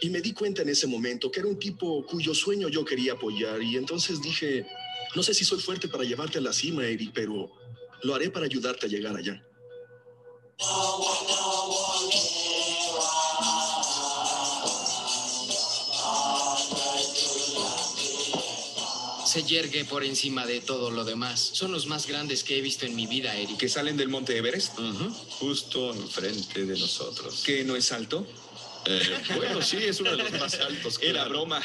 Y 0.00 0.10
me 0.10 0.20
di 0.20 0.32
cuenta 0.32 0.62
en 0.62 0.68
ese 0.68 0.86
momento 0.86 1.30
que 1.30 1.40
era 1.40 1.48
un 1.48 1.58
tipo 1.58 2.06
cuyo 2.06 2.32
sueño 2.34 2.68
yo 2.68 2.84
quería 2.84 3.14
apoyar. 3.14 3.60
Y 3.62 3.76
entonces 3.76 4.22
dije, 4.22 4.66
no 5.14 5.22
sé 5.22 5.34
si 5.34 5.44
soy 5.44 5.60
fuerte 5.60 5.88
para 5.88 6.04
llevarte 6.04 6.38
a 6.38 6.40
la 6.40 6.52
cima, 6.52 6.86
Eric, 6.86 7.10
pero 7.12 7.50
lo 8.02 8.14
haré 8.14 8.30
para 8.30 8.46
ayudarte 8.46 8.86
a 8.86 8.88
llegar 8.88 9.16
allá. 9.16 9.44
Se 19.28 19.42
yergue 19.42 19.84
por 19.84 20.04
encima 20.04 20.46
de 20.46 20.62
todo 20.62 20.90
lo 20.90 21.04
demás. 21.04 21.50
Son 21.52 21.70
los 21.70 21.86
más 21.86 22.06
grandes 22.06 22.42
que 22.42 22.56
he 22.56 22.62
visto 22.62 22.86
en 22.86 22.96
mi 22.96 23.06
vida, 23.06 23.36
Eric. 23.36 23.58
¿Que 23.58 23.68
salen 23.68 23.98
del 23.98 24.08
monte 24.08 24.34
Everest? 24.38 24.78
Justo 25.38 25.92
enfrente 25.92 26.64
de 26.64 26.78
nosotros. 26.78 27.42
¿Que 27.44 27.62
no 27.62 27.76
es 27.76 27.92
alto? 27.92 28.26
Eh, 28.86 29.02
bueno, 29.36 29.60
sí, 29.60 29.76
es 29.76 30.00
uno 30.00 30.12
de 30.12 30.16
los 30.16 30.32
más 30.32 30.54
altos. 30.54 30.98
Era 31.02 31.28
broma. 31.28 31.60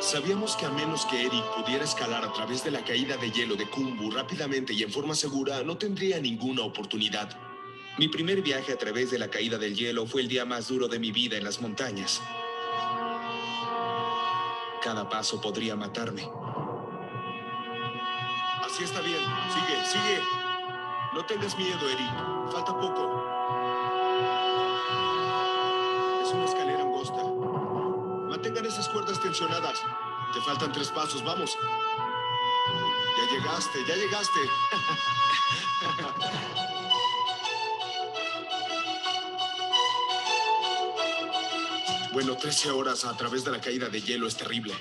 Sabíamos 0.00 0.54
que 0.54 0.66
a 0.66 0.70
menos 0.70 1.06
que 1.06 1.22
Eric 1.22 1.44
pudiera 1.56 1.82
escalar 1.82 2.24
a 2.24 2.32
través 2.32 2.62
de 2.62 2.70
la 2.70 2.84
caída 2.84 3.16
de 3.16 3.32
hielo 3.32 3.56
de 3.56 3.68
Kumbu 3.68 4.12
rápidamente 4.12 4.72
y 4.72 4.84
en 4.84 4.92
forma 4.92 5.16
segura, 5.16 5.64
no 5.64 5.76
tendría 5.76 6.20
ninguna 6.20 6.62
oportunidad. 6.62 7.36
Mi 7.98 8.06
primer 8.06 8.42
viaje 8.42 8.72
a 8.72 8.78
través 8.78 9.10
de 9.10 9.18
la 9.18 9.28
caída 9.28 9.58
del 9.58 9.74
hielo 9.74 10.06
fue 10.06 10.20
el 10.20 10.28
día 10.28 10.44
más 10.44 10.68
duro 10.68 10.86
de 10.86 11.00
mi 11.00 11.10
vida 11.10 11.36
en 11.36 11.42
las 11.42 11.60
montañas. 11.60 12.22
Cada 14.86 15.08
paso 15.08 15.40
podría 15.40 15.74
matarme. 15.74 16.30
Así 18.64 18.84
está 18.84 19.00
bien. 19.00 19.18
Sigue, 19.52 19.84
sigue. 19.84 20.22
No 21.12 21.24
tengas 21.26 21.58
miedo, 21.58 21.88
Eric. 21.88 22.08
Falta 22.52 22.72
poco. 22.72 23.24
Es 26.22 26.32
una 26.32 26.44
escalera 26.44 26.82
angosta. 26.82 27.20
Mantengan 28.30 28.64
esas 28.64 28.88
cuerdas 28.90 29.20
tensionadas. 29.20 29.82
Te 30.32 30.40
faltan 30.42 30.70
tres 30.70 30.92
pasos, 30.92 31.24
vamos. 31.24 31.58
Ya 33.18 33.34
llegaste, 33.34 33.84
ya 33.88 33.96
llegaste. 33.96 34.40
Bueno, 42.12 42.36
13 42.36 42.70
horas 42.70 43.04
a 43.04 43.16
través 43.16 43.44
de 43.44 43.50
la 43.50 43.60
caída 43.60 43.88
de 43.88 44.00
hielo 44.00 44.26
es 44.26 44.36
terrible. 44.36 44.74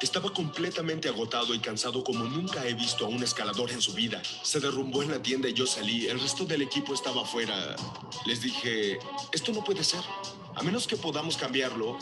Estaba 0.00 0.32
completamente 0.32 1.08
agotado 1.08 1.54
y 1.54 1.58
cansado 1.58 2.04
como 2.04 2.24
nunca 2.24 2.64
he 2.66 2.74
visto 2.74 3.04
a 3.04 3.08
un 3.08 3.22
escalador 3.22 3.70
en 3.72 3.80
su 3.80 3.94
vida. 3.94 4.22
Se 4.42 4.60
derrumbó 4.60 5.02
en 5.02 5.10
la 5.10 5.20
tienda 5.20 5.48
y 5.48 5.54
yo 5.54 5.66
salí. 5.66 6.06
El 6.06 6.20
resto 6.20 6.44
del 6.44 6.62
equipo 6.62 6.94
estaba 6.94 7.22
afuera. 7.22 7.74
Les 8.24 8.40
dije, 8.40 8.98
esto 9.32 9.52
no 9.52 9.64
puede 9.64 9.82
ser. 9.82 10.00
A 10.54 10.62
menos 10.62 10.86
que 10.86 10.96
podamos 10.96 11.36
cambiarlo, 11.36 11.98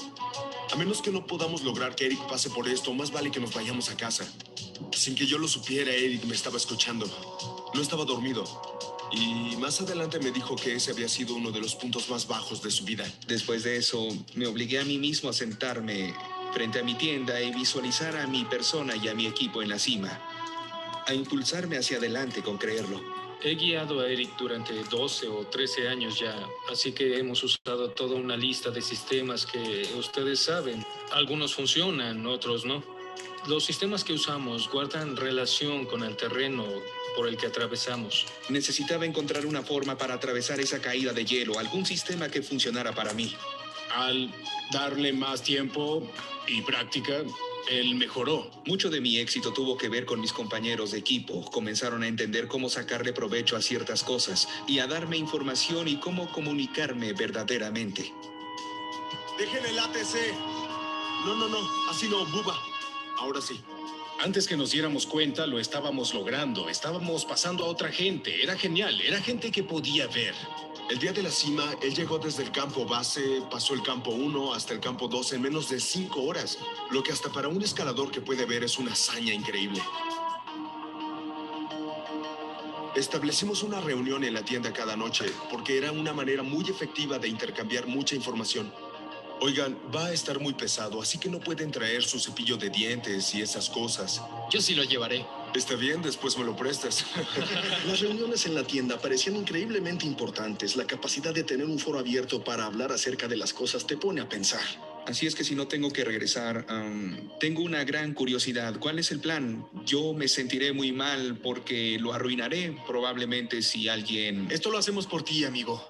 a 0.71 0.77
menos 0.77 1.01
que 1.01 1.11
no 1.11 1.27
podamos 1.27 1.63
lograr 1.63 1.95
que 1.95 2.07
Eric 2.07 2.27
pase 2.29 2.51
por 2.51 2.69
esto, 2.69 2.93
más 2.93 3.11
vale 3.11 3.31
que 3.31 3.41
nos 3.41 3.55
vayamos 3.55 3.89
a 3.89 3.97
casa. 3.97 4.27
Sin 4.93 5.15
que 5.15 5.27
yo 5.27 5.39
lo 5.39 5.49
supiera, 5.49 5.91
Eric 5.91 6.25
me 6.25 6.35
estaba 6.35 6.57
escuchando. 6.57 7.07
No 7.73 7.81
estaba 7.81 8.05
dormido. 8.05 8.45
Y 9.12 9.57
más 9.57 9.81
adelante 9.81 10.19
me 10.19 10.31
dijo 10.31 10.57
que 10.57 10.74
ese 10.74 10.91
había 10.91 11.09
sido 11.09 11.35
uno 11.35 11.51
de 11.51 11.61
los 11.61 11.74
puntos 11.74 12.09
más 12.09 12.27
bajos 12.27 12.62
de 12.62 12.70
su 12.70 12.85
vida. 12.85 13.05
Después 13.27 13.62
de 13.62 13.77
eso, 13.77 14.09
me 14.35 14.47
obligué 14.47 14.81
a 14.81 14.85
mí 14.85 14.99
mismo 14.99 15.31
a 15.31 15.33
sentarme 15.33 16.15
frente 16.53 16.81
a 16.81 16.83
mi 16.83 16.95
tienda 16.95 17.41
y 17.41 17.53
visualizar 17.53 18.16
a 18.16 18.27
mi 18.27 18.45
persona 18.45 18.97
y 18.97 19.09
a 19.09 19.15
mi 19.15 19.27
equipo 19.27 19.62
en 19.62 19.69
la 19.69 19.78
cima. 19.78 20.20
A 21.07 21.15
impulsarme 21.15 21.77
hacia 21.77 21.99
adelante 21.99 22.43
con 22.43 22.59
creerlo. 22.59 23.01
He 23.43 23.55
guiado 23.55 24.01
a 24.01 24.09
Eric 24.09 24.37
durante 24.39 24.73
12 24.85 25.28
o 25.28 25.47
13 25.47 25.89
años 25.89 26.19
ya, 26.19 26.35
así 26.73 26.93
que 26.93 27.19
hemos 27.19 27.45
usado 27.45 27.91
toda 27.91 28.16
una 28.16 28.37
lista 28.37 28.70
de 28.70 28.81
sistemas 28.81 29.45
que 29.45 29.87
ustedes 29.99 30.41
saben. 30.41 30.85
Algunos 31.12 31.55
funcionan, 31.55 32.27
otros 32.27 32.65
no. 32.65 32.83
Los 33.47 33.65
sistemas 33.65 34.03
que 34.03 34.15
usamos 34.15 34.69
guardan 34.70 35.16
relación 35.16 35.85
con 35.85 36.03
el 36.03 36.16
terreno 36.16 36.65
por 37.17 37.27
el 37.27 37.37
que 37.37 37.47
atravesamos. 37.47 38.27
Necesitaba 38.51 39.07
encontrar 39.07 39.47
una 39.47 39.63
forma 39.63 39.97
para 39.97 40.15
atravesar 40.15 40.61
esa 40.61 40.81
caída 40.81 41.13
de 41.13 41.25
hielo, 41.25 41.59
algún 41.59 41.87
sistema 41.87 42.29
que 42.29 42.43
funcionara 42.43 42.95
para 42.95 43.15
mí. 43.15 43.35
Al 43.95 44.33
darle 44.73 45.13
más 45.13 45.43
tiempo 45.43 46.09
y 46.47 46.61
práctica, 46.63 47.25
él 47.71 47.97
mejoró. 47.97 48.51
Mucho 48.67 48.91
de 48.91 49.01
mi 49.01 49.19
éxito 49.19 49.53
tuvo 49.53 49.77
que 49.77 49.89
ver 49.89 50.05
con 50.05 50.21
mis 50.21 50.33
compañeros 50.33 50.93
de 50.93 50.99
equipo. 50.99 51.51
Comenzaron 51.51 52.03
a 52.03 52.09
entender 52.09 52.47
cómo 52.47 52.69
sacarle 52.69 53.13
provecho 53.13 53.57
a 53.57 53.63
ciertas 53.63 54.05
cosas 54.05 54.49
y 54.69 54.79
a 54.79 54.87
darme 54.87 55.17
información 55.17 55.89
y 55.89 55.97
cómo 55.97 56.31
comunicarme 56.31 57.13
verdaderamente. 57.13 58.13
Dejen 59.39 59.67
el 59.67 59.79
ATC. 59.79 60.33
No, 61.25 61.35
no, 61.35 61.49
no. 61.49 61.91
Así 61.91 62.09
no, 62.09 62.25
Buba. 62.27 62.57
Ahora 63.19 63.41
sí. 63.41 63.61
Antes 64.19 64.49
que 64.49 64.57
nos 64.57 64.71
diéramos 64.71 65.07
cuenta, 65.07 65.47
lo 65.47 65.59
estábamos 65.59 66.15
logrando. 66.15 66.71
Estábamos 66.71 67.27
pasando 67.27 67.65
a 67.65 67.69
otra 67.69 67.91
gente. 67.93 68.43
Era 68.43 68.57
genial. 68.57 68.99
Era 69.01 69.21
gente 69.21 69.51
que 69.51 69.63
podía 69.63 70.07
ver. 70.07 70.35
El 70.89 70.99
día 70.99 71.13
de 71.13 71.23
la 71.23 71.31
cima, 71.31 71.65
él 71.83 71.95
llegó 71.95 72.19
desde 72.19 72.45
el 72.45 72.51
campo 72.51 72.87
base, 72.87 73.43
pasó 73.51 73.75
el 73.75 73.83
campo 73.83 74.13
1 74.13 74.55
hasta 74.55 74.73
el 74.73 74.81
campo 74.81 75.09
2 75.09 75.35
en 75.35 75.43
menos 75.43 75.69
de 75.69 75.81
5 75.81 76.23
horas, 76.23 76.59
lo 76.91 77.03
que 77.03 77.13
hasta 77.13 77.29
para 77.29 77.49
un 77.49 77.61
escalador 77.61 78.11
que 78.13 78.21
puede 78.21 78.47
ver 78.47 78.63
es 78.63 78.79
una 78.79 78.93
hazaña 78.93 79.35
increíble. 79.35 79.83
Establecimos 82.95 83.63
una 83.63 83.81
reunión 83.81 84.25
en 84.25 84.33
la 84.33 84.45
tienda 84.45 84.73
cada 84.73 84.97
noche 84.97 85.27
porque 85.51 85.77
era 85.77 85.93
una 85.93 86.15
manera 86.15 86.43
muy 86.43 86.65
efectiva 86.71 87.19
de 87.19 87.29
intercambiar 87.29 87.87
mucha 87.87 88.15
información. 88.15 88.73
Oigan, 89.41 89.77
va 89.95 90.07
a 90.07 90.13
estar 90.13 90.41
muy 90.41 90.55
pesado, 90.55 91.01
así 91.03 91.19
que 91.19 91.29
no 91.29 91.41
pueden 91.41 91.71
traer 91.71 92.03
su 92.03 92.19
cepillo 92.19 92.57
de 92.57 92.71
dientes 92.71 93.35
y 93.35 93.43
esas 93.43 93.69
cosas. 93.69 94.23
Yo 94.51 94.63
sí 94.63 94.75
lo 94.75 94.83
llevaré. 94.83 95.27
Está 95.55 95.75
bien, 95.75 96.01
después 96.01 96.39
me 96.39 96.45
lo 96.45 96.57
prestas. 96.57 97.05
Las 97.87 98.01
reuniones 98.01 98.47
en 98.47 98.55
la 98.55 98.63
tienda 98.65 98.99
parecían 98.99 99.37
increíblemente 99.37 100.07
importantes. 100.07 100.75
La 100.77 100.87
capacidad 100.87 101.35
de 101.35 101.45
tener 101.45 101.67
un 101.67 101.79
foro 101.79 101.99
abierto 101.99 102.43
para 102.43 102.65
hablar 102.65 102.93
acerca 102.93 103.29
de 103.29 103.37
las 103.37 103.53
cosas 103.53 103.87
te 103.87 103.97
pone 103.97 104.23
a 104.23 104.29
pensar. 104.29 104.63
Así 105.07 105.27
es 105.27 105.35
que 105.35 105.45
si 105.45 105.55
no 105.55 105.69
tengo 105.69 105.93
que 105.93 106.05
regresar, 106.05 106.67
tengo 107.39 107.63
una 107.63 107.85
gran 107.85 108.13
curiosidad. 108.13 108.79
¿Cuál 108.81 108.99
es 108.99 109.13
el 109.13 109.21
plan? 109.21 109.65
Yo 109.85 110.15
me 110.15 110.27
sentiré 110.27 110.73
muy 110.73 110.93
mal 110.93 111.39
porque 111.43 111.97
lo 112.01 112.13
arruinaré 112.13 112.77
probablemente 112.87 113.63
si 113.63 113.89
alguien... 113.89 114.49
Esto 114.51 114.71
lo 114.71 114.79
hacemos 114.79 115.07
por 115.07 115.23
ti, 115.23 115.45
amigo. 115.45 115.81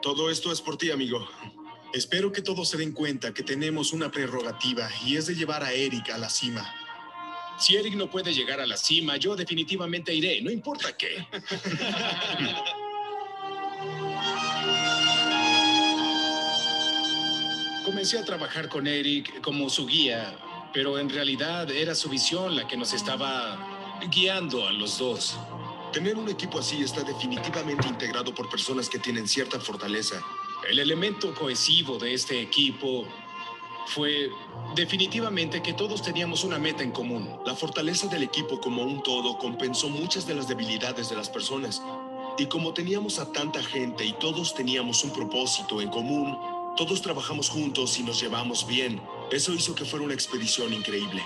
Todo 0.00 0.30
esto 0.30 0.50
es 0.50 0.62
por 0.62 0.78
ti, 0.78 0.90
amigo. 0.90 1.28
Espero 1.92 2.30
que 2.30 2.40
todos 2.40 2.68
se 2.68 2.76
den 2.76 2.92
cuenta 2.92 3.34
que 3.34 3.42
tenemos 3.42 3.92
una 3.92 4.12
prerrogativa 4.12 4.88
y 5.04 5.16
es 5.16 5.26
de 5.26 5.34
llevar 5.34 5.64
a 5.64 5.72
Eric 5.72 6.10
a 6.10 6.18
la 6.18 6.30
cima. 6.30 6.72
Si 7.58 7.74
Eric 7.74 7.96
no 7.96 8.08
puede 8.08 8.32
llegar 8.32 8.60
a 8.60 8.66
la 8.66 8.76
cima, 8.76 9.16
yo 9.16 9.34
definitivamente 9.34 10.14
iré, 10.14 10.40
no 10.40 10.52
importa 10.52 10.96
qué. 10.96 11.26
Comencé 17.84 18.18
a 18.18 18.24
trabajar 18.24 18.68
con 18.68 18.86
Eric 18.86 19.40
como 19.40 19.68
su 19.68 19.84
guía, 19.86 20.38
pero 20.72 20.96
en 20.96 21.10
realidad 21.10 21.68
era 21.72 21.96
su 21.96 22.08
visión 22.08 22.54
la 22.54 22.68
que 22.68 22.76
nos 22.76 22.92
estaba 22.92 23.98
guiando 24.12 24.68
a 24.68 24.72
los 24.72 24.96
dos. 24.96 25.36
Tener 25.92 26.16
un 26.16 26.28
equipo 26.28 26.60
así 26.60 26.82
está 26.82 27.02
definitivamente 27.02 27.88
integrado 27.88 28.32
por 28.32 28.48
personas 28.48 28.88
que 28.88 29.00
tienen 29.00 29.26
cierta 29.26 29.58
fortaleza. 29.58 30.22
El 30.68 30.78
elemento 30.78 31.34
cohesivo 31.34 31.98
de 31.98 32.14
este 32.14 32.40
equipo 32.40 33.06
fue 33.86 34.30
definitivamente 34.74 35.62
que 35.62 35.72
todos 35.72 36.02
teníamos 36.02 36.44
una 36.44 36.58
meta 36.58 36.82
en 36.82 36.92
común. 36.92 37.40
La 37.44 37.56
fortaleza 37.56 38.06
del 38.06 38.22
equipo 38.22 38.60
como 38.60 38.82
un 38.82 39.02
todo 39.02 39.38
compensó 39.38 39.88
muchas 39.88 40.26
de 40.26 40.34
las 40.34 40.46
debilidades 40.46 41.08
de 41.08 41.16
las 41.16 41.28
personas. 41.28 41.82
Y 42.38 42.46
como 42.46 42.72
teníamos 42.72 43.18
a 43.18 43.32
tanta 43.32 43.62
gente 43.62 44.04
y 44.04 44.12
todos 44.12 44.54
teníamos 44.54 45.02
un 45.02 45.12
propósito 45.12 45.80
en 45.80 45.88
común, 45.88 46.38
todos 46.76 47.02
trabajamos 47.02 47.48
juntos 47.48 47.98
y 47.98 48.02
nos 48.04 48.20
llevamos 48.20 48.66
bien. 48.66 49.00
Eso 49.32 49.52
hizo 49.52 49.74
que 49.74 49.84
fuera 49.84 50.04
una 50.04 50.14
expedición 50.14 50.72
increíble. 50.72 51.22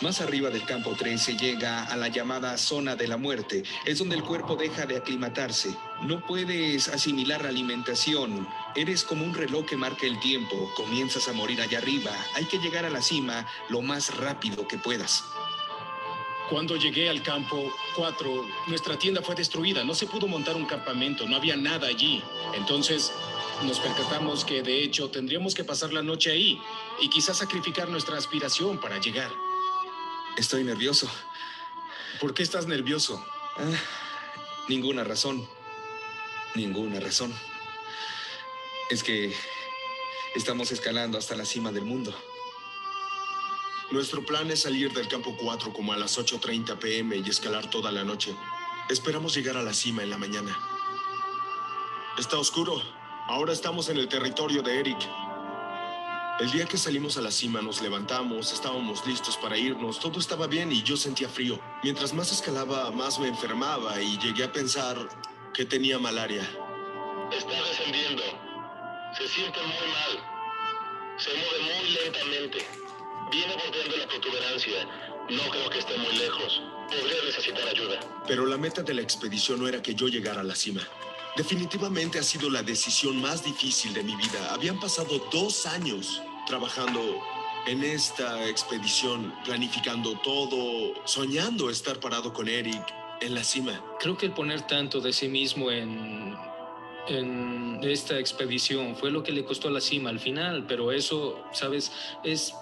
Más 0.00 0.20
arriba 0.20 0.48
del 0.48 0.64
campo 0.64 0.94
3 0.96 1.20
se 1.20 1.36
llega 1.36 1.84
a 1.84 1.96
la 1.96 2.08
llamada 2.08 2.56
zona 2.56 2.94
de 2.94 3.08
la 3.08 3.16
muerte. 3.16 3.64
Es 3.84 3.98
donde 3.98 4.16
el 4.16 4.22
cuerpo 4.22 4.56
deja 4.56 4.86
de 4.86 4.96
aclimatarse. 4.96 5.76
No 6.02 6.20
puedes 6.20 6.88
asimilar 6.88 7.42
la 7.42 7.48
alimentación. 7.48 8.46
Eres 8.76 9.02
como 9.02 9.24
un 9.24 9.34
reloj 9.34 9.66
que 9.66 9.76
marca 9.76 10.06
el 10.06 10.20
tiempo. 10.20 10.70
Comienzas 10.76 11.26
a 11.28 11.32
morir 11.32 11.60
allá 11.60 11.78
arriba. 11.78 12.12
Hay 12.34 12.44
que 12.44 12.58
llegar 12.58 12.84
a 12.84 12.90
la 12.90 13.02
cima 13.02 13.46
lo 13.68 13.82
más 13.82 14.16
rápido 14.16 14.68
que 14.68 14.78
puedas. 14.78 15.24
Cuando 16.48 16.76
llegué 16.76 17.10
al 17.10 17.22
campo 17.22 17.72
4, 17.96 18.46
nuestra 18.68 18.96
tienda 18.96 19.22
fue 19.22 19.34
destruida. 19.34 19.82
No 19.82 19.94
se 19.94 20.06
pudo 20.06 20.28
montar 20.28 20.54
un 20.54 20.66
campamento, 20.66 21.26
no 21.26 21.36
había 21.36 21.56
nada 21.56 21.88
allí. 21.88 22.22
Entonces 22.54 23.12
nos 23.64 23.80
percatamos 23.80 24.44
que 24.44 24.62
de 24.62 24.84
hecho 24.84 25.10
tendríamos 25.10 25.54
que 25.54 25.64
pasar 25.64 25.92
la 25.92 26.02
noche 26.02 26.30
ahí 26.30 26.62
y 27.02 27.10
quizás 27.10 27.38
sacrificar 27.38 27.88
nuestra 27.88 28.16
aspiración 28.16 28.80
para 28.80 28.98
llegar. 28.98 29.30
Estoy 30.36 30.62
nervioso. 30.62 31.10
¿Por 32.20 32.34
qué 32.34 32.44
estás 32.44 32.66
nervioso? 32.66 33.22
Ah, 33.56 33.64
ninguna 34.68 35.02
razón. 35.02 35.57
Ninguna 36.54 37.00
razón. 37.00 37.32
Es 38.90 39.02
que 39.02 39.34
estamos 40.34 40.72
escalando 40.72 41.18
hasta 41.18 41.36
la 41.36 41.44
cima 41.44 41.70
del 41.72 41.84
mundo. 41.84 42.14
Nuestro 43.90 44.24
plan 44.24 44.50
es 44.50 44.62
salir 44.62 44.92
del 44.92 45.08
campo 45.08 45.36
4 45.40 45.72
como 45.72 45.92
a 45.92 45.96
las 45.96 46.18
8.30 46.18 46.78
pm 46.78 47.16
y 47.16 47.28
escalar 47.28 47.70
toda 47.70 47.90
la 47.90 48.04
noche. 48.04 48.34
Esperamos 48.90 49.34
llegar 49.34 49.56
a 49.56 49.62
la 49.62 49.72
cima 49.72 50.02
en 50.02 50.10
la 50.10 50.18
mañana. 50.18 50.58
Está 52.18 52.38
oscuro. 52.38 52.82
Ahora 53.28 53.52
estamos 53.52 53.88
en 53.88 53.98
el 53.98 54.08
territorio 54.08 54.62
de 54.62 54.80
Eric. 54.80 54.98
El 56.40 56.50
día 56.50 56.66
que 56.66 56.78
salimos 56.78 57.16
a 57.16 57.20
la 57.20 57.30
cima 57.30 57.60
nos 57.60 57.82
levantamos, 57.82 58.52
estábamos 58.52 59.04
listos 59.06 59.36
para 59.36 59.58
irnos, 59.58 59.98
todo 59.98 60.20
estaba 60.20 60.46
bien 60.46 60.70
y 60.70 60.82
yo 60.82 60.96
sentía 60.96 61.28
frío. 61.28 61.58
Mientras 61.82 62.14
más 62.14 62.30
escalaba, 62.30 62.90
más 62.92 63.18
me 63.18 63.26
enfermaba 63.26 64.00
y 64.00 64.18
llegué 64.18 64.44
a 64.44 64.52
pensar 64.52 64.96
que 65.58 65.64
tenía 65.64 65.98
malaria. 65.98 66.48
Está 67.36 67.50
descendiendo. 67.50 68.22
Se 69.18 69.26
siente 69.26 69.58
muy 69.58 69.88
mal. 69.90 71.18
Se 71.18 71.30
mueve 71.30 71.74
muy 71.74 71.90
lentamente. 71.90 72.58
Viene 73.32 73.54
bordeando 73.54 73.96
la 73.96 74.06
protuberancia. 74.06 74.84
No 75.28 75.50
creo 75.50 75.68
que 75.68 75.80
esté 75.80 75.98
muy 75.98 76.16
lejos. 76.16 76.62
Podría 76.86 77.24
necesitar 77.24 77.66
ayuda. 77.66 77.98
Pero 78.28 78.46
la 78.46 78.56
meta 78.56 78.84
de 78.84 78.94
la 78.94 79.02
expedición 79.02 79.58
no 79.58 79.66
era 79.66 79.82
que 79.82 79.96
yo 79.96 80.06
llegara 80.06 80.42
a 80.42 80.44
la 80.44 80.54
cima. 80.54 80.80
Definitivamente 81.36 82.20
ha 82.20 82.22
sido 82.22 82.48
la 82.50 82.62
decisión 82.62 83.20
más 83.20 83.42
difícil 83.42 83.92
de 83.92 84.04
mi 84.04 84.14
vida. 84.14 84.54
Habían 84.54 84.78
pasado 84.78 85.18
dos 85.32 85.66
años 85.66 86.22
trabajando 86.46 87.00
en 87.66 87.82
esta 87.82 88.48
expedición, 88.48 89.34
planificando 89.44 90.16
todo, 90.20 90.94
soñando 91.04 91.68
estar 91.68 91.98
parado 91.98 92.32
con 92.32 92.46
Eric 92.46 92.97
en 93.20 93.34
la 93.34 93.44
cima. 93.44 93.82
Creo 94.00 94.16
que 94.16 94.26
el 94.26 94.32
poner 94.32 94.62
tanto 94.62 95.00
de 95.00 95.12
sí 95.12 95.28
mismo 95.28 95.70
en, 95.70 96.36
en 97.08 97.80
esta 97.82 98.18
expedición 98.18 98.96
fue 98.96 99.10
lo 99.10 99.22
que 99.22 99.32
le 99.32 99.44
costó 99.44 99.70
la 99.70 99.80
cima 99.80 100.10
al 100.10 100.20
final, 100.20 100.66
pero 100.66 100.92
eso, 100.92 101.42
sabes, 101.52 101.92
es 102.24 102.54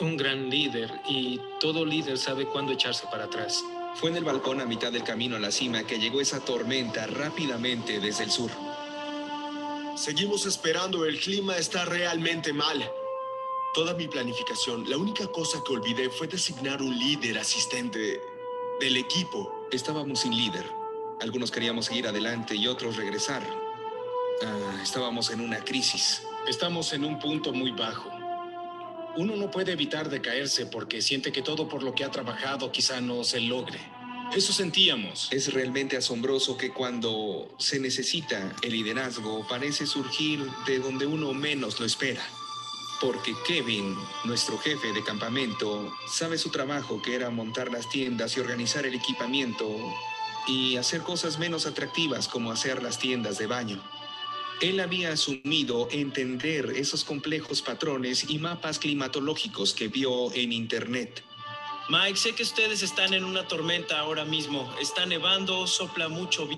un 0.00 0.16
gran 0.16 0.48
líder 0.48 0.90
y 1.08 1.40
todo 1.60 1.84
líder 1.84 2.18
sabe 2.18 2.46
cuándo 2.46 2.72
echarse 2.72 3.06
para 3.10 3.24
atrás. 3.24 3.64
Fue 3.96 4.10
en 4.10 4.16
el 4.16 4.24
balcón 4.24 4.60
a 4.60 4.66
mitad 4.66 4.92
del 4.92 5.02
camino 5.02 5.36
a 5.36 5.40
la 5.40 5.50
cima 5.50 5.84
que 5.84 5.98
llegó 5.98 6.20
esa 6.20 6.44
tormenta 6.44 7.06
rápidamente 7.06 7.98
desde 7.98 8.24
el 8.24 8.30
sur. 8.30 8.50
Seguimos 9.96 10.46
esperando, 10.46 11.04
el 11.04 11.18
clima 11.18 11.56
está 11.56 11.84
realmente 11.84 12.52
mal. 12.52 12.88
Toda 13.74 13.94
mi 13.94 14.06
planificación, 14.06 14.88
la 14.88 14.96
única 14.96 15.26
cosa 15.26 15.62
que 15.66 15.72
olvidé 15.72 16.10
fue 16.10 16.28
designar 16.28 16.80
un 16.80 16.96
líder 16.96 17.38
asistente 17.38 18.20
del 18.80 18.96
equipo. 18.96 19.66
Estábamos 19.72 20.20
sin 20.20 20.36
líder. 20.36 20.64
Algunos 21.20 21.50
queríamos 21.50 21.86
seguir 21.86 22.06
adelante 22.06 22.54
y 22.54 22.66
otros 22.66 22.96
regresar. 22.96 23.42
Ah, 24.44 24.80
estábamos 24.82 25.30
en 25.30 25.40
una 25.40 25.64
crisis. 25.64 26.22
Estamos 26.46 26.92
en 26.92 27.04
un 27.04 27.18
punto 27.18 27.52
muy 27.52 27.72
bajo. 27.72 28.10
Uno 29.16 29.34
no 29.36 29.50
puede 29.50 29.72
evitar 29.72 30.08
decaerse 30.08 30.66
porque 30.66 31.02
siente 31.02 31.32
que 31.32 31.42
todo 31.42 31.68
por 31.68 31.82
lo 31.82 31.94
que 31.94 32.04
ha 32.04 32.10
trabajado 32.10 32.70
quizá 32.70 33.00
no 33.00 33.24
se 33.24 33.40
logre. 33.40 33.80
Eso 34.34 34.52
sentíamos. 34.52 35.28
Es 35.32 35.52
realmente 35.52 35.96
asombroso 35.96 36.56
que 36.56 36.70
cuando 36.70 37.48
se 37.58 37.80
necesita 37.80 38.54
el 38.62 38.72
liderazgo 38.72 39.46
parece 39.48 39.86
surgir 39.86 40.46
de 40.66 40.78
donde 40.78 41.06
uno 41.06 41.32
menos 41.32 41.80
lo 41.80 41.86
espera. 41.86 42.22
Porque 43.00 43.34
Kevin, 43.46 43.96
nuestro 44.24 44.58
jefe 44.58 44.92
de 44.92 45.04
campamento, 45.04 45.92
sabe 46.10 46.36
su 46.36 46.50
trabajo 46.50 47.00
que 47.00 47.14
era 47.14 47.30
montar 47.30 47.70
las 47.70 47.88
tiendas 47.88 48.36
y 48.36 48.40
organizar 48.40 48.86
el 48.86 48.94
equipamiento 48.94 49.66
y 50.48 50.76
hacer 50.76 51.02
cosas 51.02 51.38
menos 51.38 51.66
atractivas 51.66 52.26
como 52.26 52.50
hacer 52.50 52.82
las 52.82 52.98
tiendas 52.98 53.38
de 53.38 53.46
baño. 53.46 53.80
Él 54.60 54.80
había 54.80 55.12
asumido 55.12 55.88
entender 55.92 56.72
esos 56.74 57.04
complejos 57.04 57.62
patrones 57.62 58.28
y 58.28 58.38
mapas 58.38 58.80
climatológicos 58.80 59.72
que 59.72 59.86
vio 59.86 60.32
en 60.34 60.52
Internet. 60.52 61.22
Mike, 61.88 62.16
sé 62.16 62.34
que 62.34 62.42
ustedes 62.42 62.82
están 62.82 63.14
en 63.14 63.24
una 63.24 63.46
tormenta 63.46 64.00
ahora 64.00 64.24
mismo. 64.24 64.74
Está 64.80 65.06
nevando, 65.06 65.66
sopla 65.66 66.08
mucho. 66.08 66.48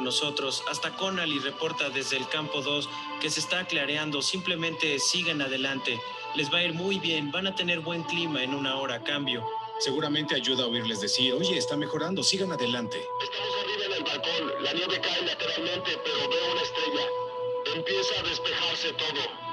Nosotros, 0.00 0.62
hasta 0.68 0.94
Connally 0.94 1.38
reporta 1.40 1.90
desde 1.90 2.16
el 2.16 2.28
campo 2.28 2.62
2 2.62 2.88
que 3.20 3.30
se 3.30 3.40
está 3.40 3.66
clareando. 3.66 4.22
Simplemente 4.22 4.98
sigan 4.98 5.42
adelante. 5.42 6.00
Les 6.34 6.52
va 6.52 6.58
a 6.58 6.64
ir 6.64 6.74
muy 6.74 6.98
bien. 6.98 7.30
Van 7.30 7.46
a 7.46 7.54
tener 7.54 7.80
buen 7.80 8.02
clima 8.04 8.42
en 8.42 8.54
una 8.54 8.76
hora 8.76 8.96
a 8.96 9.02
cambio. 9.02 9.44
Seguramente 9.80 10.34
ayuda 10.34 10.64
a 10.64 10.66
oírles 10.66 11.00
decir, 11.00 11.32
oye, 11.34 11.56
está 11.56 11.76
mejorando, 11.76 12.22
sigan 12.22 12.52
adelante. 12.52 13.06
Estamos 13.22 13.54
arriba 13.62 13.84
en 13.86 13.92
el 13.92 14.04
balcón. 14.04 14.64
La 14.64 14.72
nieve 14.72 15.00
cae 15.00 15.22
lateralmente, 15.22 15.98
pero 16.04 16.28
veo 16.28 16.52
una 16.52 16.62
estrella. 16.62 17.06
Empieza 17.76 18.20
a 18.20 18.22
despejarse 18.22 18.92
todo. 18.94 19.47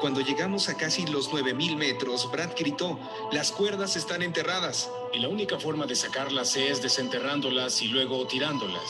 Cuando 0.00 0.20
llegamos 0.20 0.68
a 0.68 0.76
casi 0.76 1.06
los 1.06 1.32
9000 1.32 1.76
metros, 1.76 2.30
Brad 2.30 2.50
gritó: 2.58 2.98
Las 3.30 3.52
cuerdas 3.52 3.96
están 3.96 4.22
enterradas. 4.22 4.90
Y 5.12 5.20
la 5.20 5.28
única 5.28 5.58
forma 5.58 5.86
de 5.86 5.94
sacarlas 5.94 6.56
es 6.56 6.82
desenterrándolas 6.82 7.82
y 7.82 7.88
luego 7.88 8.26
tirándolas. 8.26 8.82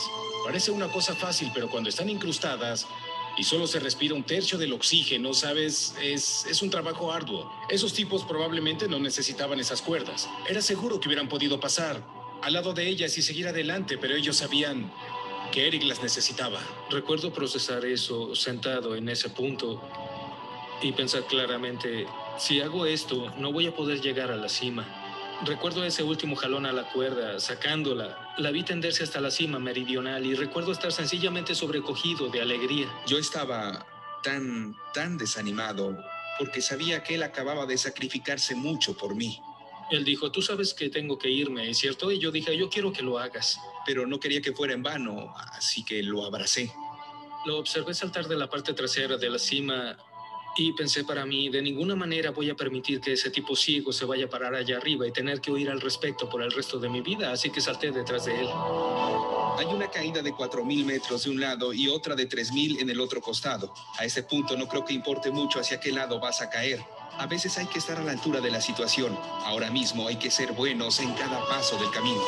Parece 0.45 0.71
una 0.71 0.87
cosa 0.91 1.15
fácil, 1.15 1.51
pero 1.53 1.69
cuando 1.69 1.89
están 1.89 2.09
incrustadas 2.09 2.87
y 3.37 3.43
solo 3.43 3.65
se 3.67 3.79
respira 3.79 4.13
un 4.13 4.23
tercio 4.23 4.57
del 4.57 4.73
oxígeno, 4.73 5.33
¿sabes? 5.33 5.95
Es, 6.01 6.45
es 6.45 6.61
un 6.61 6.69
trabajo 6.69 7.11
arduo. 7.11 7.51
Esos 7.69 7.93
tipos 7.93 8.23
probablemente 8.23 8.87
no 8.87 8.99
necesitaban 8.99 9.59
esas 9.59 9.81
cuerdas. 9.81 10.29
Era 10.47 10.61
seguro 10.61 10.99
que 10.99 11.07
hubieran 11.07 11.29
podido 11.29 11.59
pasar 11.59 12.03
al 12.41 12.53
lado 12.53 12.73
de 12.73 12.87
ellas 12.87 13.17
y 13.17 13.21
seguir 13.21 13.47
adelante, 13.47 13.97
pero 13.97 14.15
ellos 14.15 14.37
sabían 14.37 14.91
que 15.51 15.67
Eric 15.67 15.83
las 15.83 16.01
necesitaba. 16.01 16.59
Recuerdo 16.89 17.31
procesar 17.31 17.85
eso 17.85 18.35
sentado 18.35 18.95
en 18.95 19.07
ese 19.07 19.29
punto 19.29 19.81
y 20.81 20.91
pensar 20.91 21.25
claramente, 21.25 22.05
si 22.37 22.61
hago 22.61 22.85
esto, 22.85 23.31
no 23.37 23.51
voy 23.51 23.67
a 23.67 23.75
poder 23.75 24.01
llegar 24.01 24.31
a 24.31 24.35
la 24.35 24.49
cima. 24.49 24.85
Recuerdo 25.45 25.83
ese 25.83 26.03
último 26.03 26.35
jalón 26.35 26.65
a 26.65 26.71
la 26.71 26.89
cuerda, 26.89 27.39
sacándola. 27.39 28.33
La 28.37 28.51
vi 28.51 28.63
tenderse 28.63 29.03
hasta 29.03 29.19
la 29.19 29.29
cima 29.29 29.59
meridional 29.59 30.25
y 30.25 30.35
recuerdo 30.35 30.71
estar 30.71 30.91
sencillamente 30.91 31.53
sobrecogido 31.53 32.29
de 32.29 32.41
alegría. 32.41 32.87
Yo 33.07 33.17
estaba 33.17 33.85
tan, 34.23 34.75
tan 34.93 35.17
desanimado 35.17 35.97
porque 36.39 36.61
sabía 36.61 37.03
que 37.03 37.15
él 37.15 37.23
acababa 37.23 37.65
de 37.65 37.77
sacrificarse 37.77 38.55
mucho 38.55 38.95
por 38.95 39.15
mí. 39.15 39.39
Él 39.91 40.05
dijo, 40.05 40.31
tú 40.31 40.41
sabes 40.41 40.73
que 40.73 40.89
tengo 40.89 41.17
que 41.17 41.29
irme, 41.29 41.69
¿es 41.69 41.77
cierto? 41.77 42.11
Y 42.11 42.19
yo 42.19 42.31
dije, 42.31 42.57
yo 42.57 42.69
quiero 42.69 42.91
que 42.91 43.01
lo 43.01 43.19
hagas. 43.19 43.59
Pero 43.85 44.07
no 44.07 44.19
quería 44.19 44.41
que 44.41 44.53
fuera 44.53 44.73
en 44.73 44.81
vano, 44.81 45.33
así 45.51 45.83
que 45.83 46.01
lo 46.01 46.25
abracé. 46.25 46.73
Lo 47.45 47.57
observé 47.57 47.93
saltar 47.93 48.27
de 48.27 48.37
la 48.37 48.49
parte 48.49 48.73
trasera 48.73 49.17
de 49.17 49.29
la 49.29 49.37
cima 49.37 49.97
y 50.55 50.73
pensé 50.73 51.03
para 51.03 51.25
mí, 51.25 51.49
de 51.49 51.61
ninguna 51.61 51.95
manera 51.95 52.31
voy 52.31 52.49
a 52.49 52.55
permitir 52.55 52.99
que 53.01 53.13
ese 53.13 53.29
tipo 53.29 53.55
ciego 53.55 53.91
se 53.91 54.05
vaya 54.05 54.25
a 54.25 54.29
parar 54.29 54.53
allá 54.53 54.77
arriba 54.77 55.07
y 55.07 55.11
tener 55.11 55.41
que 55.41 55.51
oír 55.51 55.69
al 55.69 55.81
respecto 55.81 56.29
por 56.29 56.41
el 56.41 56.51
resto 56.51 56.79
de 56.79 56.89
mi 56.89 57.01
vida, 57.01 57.31
así 57.31 57.49
que 57.49 57.61
salté 57.61 57.91
detrás 57.91 58.25
de 58.25 58.41
él. 58.41 58.47
Hay 59.57 59.65
una 59.65 59.89
caída 59.89 60.21
de 60.21 60.33
4.000 60.33 60.85
metros 60.85 61.23
de 61.23 61.29
un 61.29 61.39
lado 61.39 61.73
y 61.73 61.87
otra 61.87 62.15
de 62.15 62.27
3.000 62.27 62.81
en 62.81 62.89
el 62.89 62.99
otro 62.99 63.21
costado. 63.21 63.73
A 63.97 64.05
ese 64.05 64.23
punto 64.23 64.57
no 64.57 64.67
creo 64.67 64.85
que 64.85 64.93
importe 64.93 65.31
mucho 65.31 65.59
hacia 65.59 65.79
qué 65.79 65.91
lado 65.91 66.19
vas 66.19 66.41
a 66.41 66.49
caer. 66.49 66.83
A 67.17 67.27
veces 67.27 67.57
hay 67.57 67.67
que 67.67 67.79
estar 67.79 67.97
a 67.97 68.03
la 68.03 68.11
altura 68.11 68.41
de 68.41 68.51
la 68.51 68.61
situación. 68.61 69.17
Ahora 69.43 69.69
mismo 69.69 70.07
hay 70.07 70.17
que 70.17 70.31
ser 70.31 70.53
buenos 70.53 70.99
en 70.99 71.13
cada 71.13 71.47
paso 71.47 71.77
del 71.77 71.91
camino. 71.91 72.21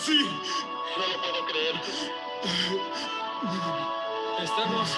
Sí. 0.00 0.28
No 0.98 1.06
lo 1.06 1.20
puedo 1.20 1.46
creer. 1.46 1.74
Estamos... 4.42 4.88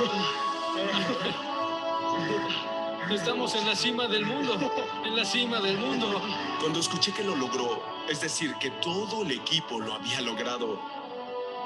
Estamos 3.11 3.55
en 3.55 3.66
la 3.66 3.75
cima 3.75 4.07
del 4.07 4.27
mundo, 4.27 4.59
en 5.05 5.16
la 5.16 5.25
cima 5.25 5.61
del 5.61 5.79
mundo. 5.79 6.20
Cuando 6.61 6.79
escuché 6.79 7.12
que 7.12 7.25
lo 7.25 7.35
logró, 7.37 7.83
es 8.09 8.20
decir, 8.20 8.55
que 8.61 8.70
todo 8.70 9.23
el 9.23 9.31
equipo 9.33 9.81
lo 9.81 9.95
había 9.95 10.20
logrado, 10.20 10.79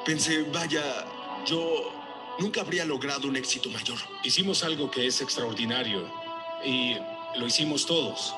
pensé, 0.04 0.44
vaya, 0.44 1.04
yo 1.44 1.90
nunca 2.38 2.60
habría 2.60 2.84
logrado 2.84 3.26
un 3.26 3.34
éxito 3.34 3.68
mayor. 3.70 3.98
Hicimos 4.22 4.62
algo 4.62 4.88
que 4.88 5.06
es 5.08 5.20
extraordinario 5.20 6.08
y 6.64 6.96
lo 7.36 7.46
hicimos 7.46 7.86
todos. 7.86 8.34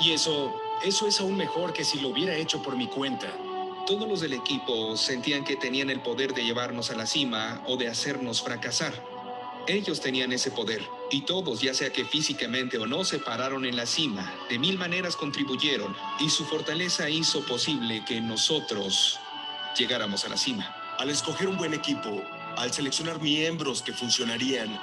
Y 0.00 0.12
eso 0.12 0.54
Eso 0.82 1.06
es 1.06 1.20
aún 1.20 1.36
mejor 1.36 1.74
que 1.74 1.84
si 1.84 2.00
lo 2.00 2.08
hubiera 2.08 2.34
hecho 2.34 2.62
por 2.62 2.74
mi 2.74 2.86
cuenta. 2.86 3.26
Todos 3.90 4.08
los 4.08 4.20
del 4.20 4.34
equipo 4.34 4.96
sentían 4.96 5.42
que 5.42 5.56
tenían 5.56 5.90
el 5.90 6.00
poder 6.00 6.32
de 6.32 6.44
llevarnos 6.44 6.92
a 6.92 6.94
la 6.94 7.06
cima 7.06 7.60
o 7.66 7.76
de 7.76 7.88
hacernos 7.88 8.40
fracasar. 8.40 8.94
Ellos 9.66 10.00
tenían 10.00 10.32
ese 10.32 10.52
poder 10.52 10.80
y 11.10 11.22
todos, 11.22 11.60
ya 11.60 11.74
sea 11.74 11.90
que 11.90 12.04
físicamente 12.04 12.78
o 12.78 12.86
no, 12.86 13.02
se 13.02 13.18
pararon 13.18 13.64
en 13.64 13.74
la 13.74 13.86
cima. 13.86 14.32
De 14.48 14.60
mil 14.60 14.78
maneras 14.78 15.16
contribuyeron 15.16 15.96
y 16.20 16.30
su 16.30 16.44
fortaleza 16.44 17.10
hizo 17.10 17.44
posible 17.46 18.04
que 18.04 18.20
nosotros 18.20 19.18
llegáramos 19.76 20.24
a 20.24 20.28
la 20.28 20.36
cima. 20.36 20.72
Al 21.00 21.10
escoger 21.10 21.48
un 21.48 21.56
buen 21.56 21.74
equipo, 21.74 22.22
al 22.56 22.72
seleccionar 22.72 23.20
miembros 23.20 23.82
que 23.82 23.92
funcionarían, 23.92 24.78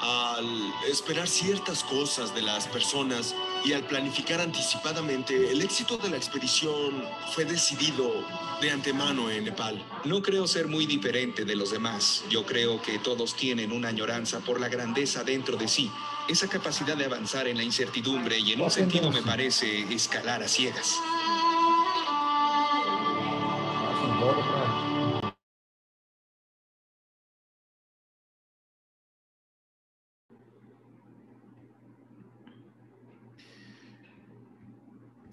al 0.00 0.72
esperar 0.88 1.28
ciertas 1.28 1.82
cosas 1.84 2.34
de 2.34 2.42
las 2.42 2.66
personas 2.68 3.34
y 3.64 3.72
al 3.72 3.82
planificar 3.84 4.40
anticipadamente, 4.40 5.50
el 5.50 5.62
éxito 5.62 5.96
de 5.96 6.10
la 6.10 6.16
expedición 6.16 7.04
fue 7.32 7.44
decidido 7.44 8.24
de 8.60 8.70
antemano 8.70 9.30
en 9.30 9.44
Nepal. 9.44 9.82
No 10.04 10.22
creo 10.22 10.46
ser 10.46 10.68
muy 10.68 10.86
diferente 10.86 11.44
de 11.44 11.56
los 11.56 11.70
demás. 11.70 12.24
Yo 12.30 12.44
creo 12.44 12.80
que 12.80 12.98
todos 12.98 13.34
tienen 13.34 13.72
una 13.72 13.88
añoranza 13.88 14.40
por 14.40 14.60
la 14.60 14.68
grandeza 14.68 15.24
dentro 15.24 15.56
de 15.56 15.68
sí, 15.68 15.90
esa 16.28 16.48
capacidad 16.48 16.96
de 16.96 17.04
avanzar 17.04 17.48
en 17.48 17.56
la 17.56 17.62
incertidumbre 17.62 18.38
y 18.38 18.52
en 18.52 18.60
un 18.60 18.70
sentido 18.70 19.10
me 19.10 19.22
parece 19.22 19.82
escalar 19.92 20.42
a 20.42 20.48
ciegas. 20.48 20.94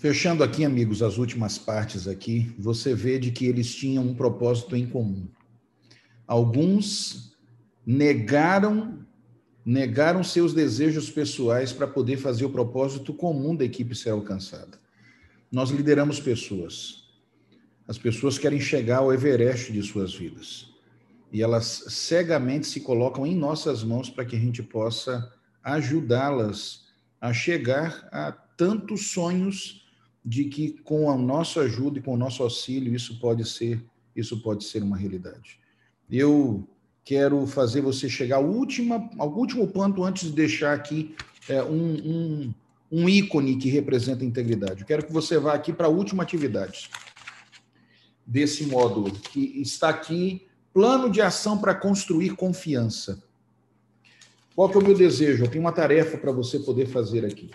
Fechando 0.03 0.43
aqui, 0.43 0.65
amigos, 0.65 1.01
as 1.01 1.17
últimas 1.17 1.57
partes 1.57 2.09
aqui, 2.09 2.53
você 2.59 2.93
vê 2.93 3.17
de 3.17 3.31
que 3.31 3.45
eles 3.45 3.73
tinham 3.73 4.03
um 4.03 4.13
propósito 4.13 4.75
em 4.75 4.85
comum. 4.85 5.29
Alguns 6.27 7.31
negaram 7.85 8.99
negaram 9.65 10.21
seus 10.21 10.53
desejos 10.53 11.09
pessoais 11.09 11.71
para 11.71 11.87
poder 11.87 12.17
fazer 12.17 12.43
o 12.43 12.49
propósito 12.49 13.13
comum 13.13 13.55
da 13.55 13.63
equipe 13.63 13.95
ser 13.95 14.09
alcançada. 14.09 14.77
Nós 15.49 15.69
lideramos 15.69 16.19
pessoas. 16.19 17.05
As 17.87 17.97
pessoas 17.97 18.37
querem 18.37 18.59
chegar 18.59 18.97
ao 18.97 19.13
Everest 19.13 19.71
de 19.71 19.81
suas 19.81 20.13
vidas. 20.13 20.69
E 21.31 21.41
elas 21.41 21.85
cegamente 21.87 22.67
se 22.67 22.81
colocam 22.81 23.25
em 23.25 23.37
nossas 23.37 23.85
mãos 23.85 24.09
para 24.09 24.25
que 24.25 24.35
a 24.35 24.39
gente 24.39 24.61
possa 24.61 25.31
ajudá-las 25.63 26.87
a 27.21 27.31
chegar 27.31 28.05
a 28.11 28.33
tantos 28.33 29.07
sonhos 29.11 29.82
de 30.25 30.45
que 30.45 30.71
com 30.83 31.09
a 31.09 31.17
nossa 31.17 31.61
ajuda 31.61 31.99
e 31.99 32.01
com 32.01 32.13
o 32.13 32.17
nosso 32.17 32.43
auxílio 32.43 32.95
isso 32.95 33.19
pode 33.19 33.45
ser 33.45 33.83
isso 34.15 34.41
pode 34.41 34.63
ser 34.63 34.83
uma 34.83 34.95
realidade. 34.95 35.59
Eu 36.09 36.67
quero 37.03 37.45
fazer 37.47 37.81
você 37.81 38.07
chegar 38.07 38.37
ao 38.37 38.45
último, 38.45 39.09
ao 39.17 39.29
último 39.33 39.67
ponto 39.67 40.03
antes 40.03 40.29
de 40.29 40.35
deixar 40.35 40.73
aqui 40.73 41.15
é, 41.49 41.63
um, 41.63 41.95
um, 41.95 42.53
um 42.91 43.09
ícone 43.09 43.57
que 43.57 43.69
representa 43.69 44.23
a 44.23 44.27
integridade. 44.27 44.81
Eu 44.81 44.87
quero 44.87 45.05
que 45.05 45.11
você 45.11 45.37
vá 45.37 45.53
aqui 45.53 45.73
para 45.73 45.87
a 45.87 45.89
última 45.89 46.21
atividade 46.21 46.89
desse 48.25 48.65
módulo, 48.67 49.11
que 49.11 49.61
está 49.61 49.89
aqui, 49.89 50.47
plano 50.71 51.09
de 51.09 51.19
ação 51.19 51.57
para 51.57 51.75
construir 51.75 52.35
confiança. 52.35 53.21
Qual 54.55 54.69
que 54.69 54.77
é 54.77 54.79
o 54.79 54.83
meu 54.83 54.95
desejo? 54.95 55.43
Eu 55.43 55.49
tenho 55.49 55.63
uma 55.63 55.71
tarefa 55.71 56.17
para 56.17 56.31
você 56.31 56.59
poder 56.59 56.85
fazer 56.85 57.25
aqui 57.25 57.49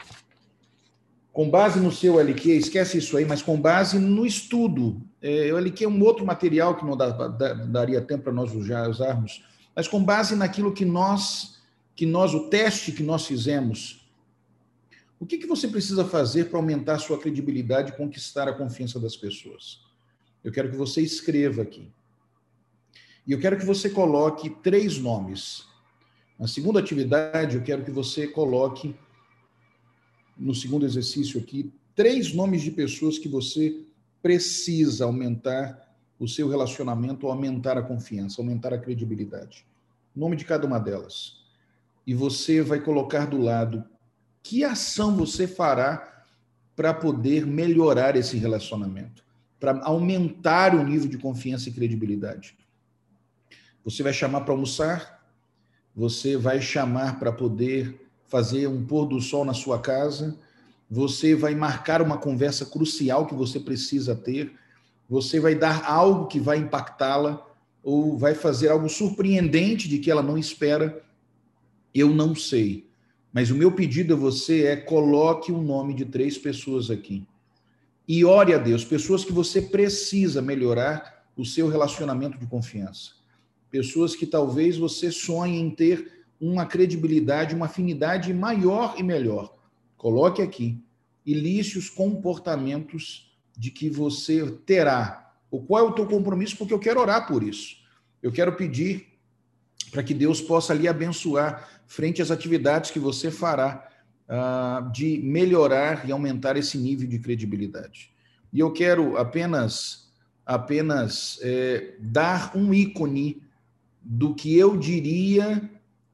com 1.33 1.49
base 1.49 1.79
no 1.79 1.93
seu 1.93 2.19
LQ, 2.19 2.51
esquece 2.53 2.99
isso 2.99 3.17
aí, 3.17 3.25
mas 3.25 3.43
com 3.43 3.61
base 3.61 3.99
no 3.99 4.27
estudo. 4.27 5.01
É, 5.23 5.53
o 5.53 5.59
LQ 5.59 5.85
é 5.85 5.89
um 5.89 6.03
outro 6.03 6.25
material 6.25 6.77
que 6.77 6.85
não 6.85 6.97
dá, 6.97 7.11
dá, 7.11 7.55
daria 7.55 8.01
tempo 8.01 8.25
para 8.25 8.33
nós 8.33 8.53
usarmos, 8.55 9.45
mas 9.75 9.87
com 9.87 10.03
base 10.03 10.35
naquilo 10.35 10.73
que 10.73 10.85
nós, 10.85 11.61
que 11.95 12.05
nós, 12.07 12.35
o 12.35 12.49
teste 12.49 12.93
que 12.93 13.03
nós 13.03 13.27
fizemos, 13.27 14.09
o 15.21 15.27
que, 15.27 15.39
que 15.39 15.47
você 15.47 15.67
precisa 15.67 16.05
fazer 16.05 16.45
para 16.45 16.59
aumentar 16.59 16.95
a 16.95 16.99
sua 16.99 17.19
credibilidade 17.19 17.91
e 17.91 17.97
conquistar 17.97 18.49
a 18.49 18.53
confiança 18.53 19.01
das 19.01 19.17
pessoas? 19.17 19.81
Eu 20.45 20.53
quero 20.53 20.71
que 20.71 20.77
você 20.77 21.01
escreva 21.01 21.63
aqui. 21.63 21.91
E 23.27 23.33
eu 23.33 23.41
quero 23.41 23.59
que 23.59 23.67
você 23.67 23.91
coloque 23.91 24.49
três 24.49 24.99
nomes. 24.99 25.67
Na 26.39 26.47
segunda 26.47 26.79
atividade, 26.79 27.57
eu 27.57 27.63
quero 27.63 27.85
que 27.85 27.91
você 27.91 28.29
coloque 28.29 28.97
no 30.39 30.55
segundo 30.55 30.87
exercício 30.87 31.41
aqui, 31.41 31.73
três 31.95 32.33
nomes 32.33 32.63
de 32.63 32.71
pessoas 32.71 33.19
que 33.19 33.29
você 33.29 33.85
precisa 34.23 35.05
aumentar 35.05 35.89
o 36.19 36.29
seu 36.29 36.49
relacionamento, 36.49 37.27
aumentar 37.27 37.77
a 37.77 37.83
confiança, 37.83 38.41
aumentar 38.41 38.73
a 38.73 38.79
credibilidade. 38.79 39.67
nome 40.15 40.37
de 40.37 40.45
cada 40.45 40.67
uma 40.67 40.81
delas. 40.81 41.45
E 42.07 42.13
você 42.13 42.61
vai 42.61 42.81
colocar 42.81 43.27
do 43.27 43.39
lado 43.39 43.85
que 44.43 44.65
ação 44.65 45.15
você 45.15 45.47
fará 45.47 46.25
para 46.75 46.95
poder 46.95 47.47
melhorar 47.47 48.17
esse 48.17 48.37
relacionamento, 48.37 49.25
para 49.61 49.81
aumentar 49.85 50.75
o 50.75 50.85
nível 50.85 51.09
de 51.09 51.19
confiança 51.19 51.69
e 51.69 51.73
credibilidade. 51.73 52.57
Você 53.85 54.03
vai 54.03 54.13
chamar 54.13 54.41
para 54.43 54.53
almoçar, 54.53 55.25
você 55.95 56.37
vai 56.37 56.61
chamar 56.61 57.19
para 57.19 57.33
poder 57.33 58.08
fazer 58.29 58.69
um 58.69 58.85
pôr 58.85 59.07
do 59.07 59.21
sol 59.21 59.45
na 59.45 59.55
sua 59.55 59.79
casa, 59.79 60.39
você 60.89 61.35
vai 61.35 61.55
marcar 61.55 62.01
uma 62.01 62.17
conversa 62.17 62.65
crucial 62.65 63.27
que 63.27 63.35
você 63.35 63.59
precisa 63.59 64.15
ter, 64.15 64.53
você 65.09 65.41
vai 65.41 65.55
dar 65.55 65.85
algo 65.85 66.27
que 66.27 66.39
vai 66.39 66.59
impactá-la, 66.59 67.45
ou 67.83 68.19
vai 68.19 68.35
fazer 68.35 68.69
algo 68.69 68.89
surpreendente 68.89 69.89
de 69.89 69.99
que 69.99 70.11
ela 70.11 70.23
não 70.23 70.37
espera. 70.37 71.03
Eu 71.95 72.11
não 72.11 72.35
sei. 72.35 72.87
Mas 73.33 73.51
o 73.51 73.55
meu 73.55 73.73
pedido 73.73 74.15
a 74.15 74.17
você 74.17 74.65
é 74.65 74.77
coloque 74.77 75.51
o 75.51 75.63
nome 75.63 75.95
de 75.95 76.05
três 76.05 76.37
pessoas 76.37 76.91
aqui. 76.91 77.27
E 78.07 78.25
ore 78.25 78.53
a 78.53 78.59
Deus, 78.59 78.85
pessoas 78.85 79.25
que 79.25 79.33
você 79.33 79.63
precisa 79.63 80.43
melhorar 80.43 81.27
o 81.37 81.45
seu 81.45 81.69
relacionamento 81.69 82.39
de 82.39 82.47
confiança. 82.47 83.13
Pessoas 83.71 84.17
que 84.17 84.27
talvez 84.27 84.77
você 84.77 85.11
sonhe 85.11 85.59
em 85.59 85.71
ter 85.71 86.18
uma 86.41 86.67
credibilidade, 86.67 87.55
uma 87.55 87.67
afinidade 87.67 88.33
maior 88.33 88.95
e 88.97 89.03
melhor. 89.03 89.55
Coloque 89.97 90.41
aqui 90.41 90.81
e 91.27 91.35
liste 91.35 91.79
os 91.79 91.91
comportamentos 91.91 93.37
de 93.57 93.71
que 93.71 93.91
você 93.91 94.51
terá. 94.65 95.33
O 95.51 95.61
qual 95.61 95.87
é 95.87 95.89
o 95.89 95.93
teu 95.93 96.07
compromisso? 96.07 96.57
Porque 96.57 96.73
eu 96.73 96.79
quero 96.79 97.01
orar 97.01 97.27
por 97.27 97.43
isso. 97.43 97.77
Eu 98.23 98.31
quero 98.31 98.55
pedir 98.55 99.09
para 99.91 100.03
que 100.03 100.15
Deus 100.15 100.41
possa 100.41 100.75
lhe 100.75 100.87
abençoar 100.87 101.69
frente 101.87 102.23
às 102.23 102.31
atividades 102.31 102.91
que 102.91 102.99
você 102.99 103.31
fará 103.31 103.89
uh, 104.29 104.93
de 104.93 105.19
melhorar 105.19 106.07
e 106.09 106.13
aumentar 106.13 106.57
esse 106.57 106.79
nível 106.79 107.09
de 107.09 107.19
credibilidade. 107.19 108.13
E 108.53 108.61
eu 108.61 108.73
quero 108.73 109.17
apenas 109.17 110.09
apenas 110.49 111.39
é, 111.43 111.95
dar 112.01 112.57
um 112.57 112.73
ícone 112.73 113.43
do 114.03 114.35
que 114.35 114.57
eu 114.57 114.79
diria 114.79 115.71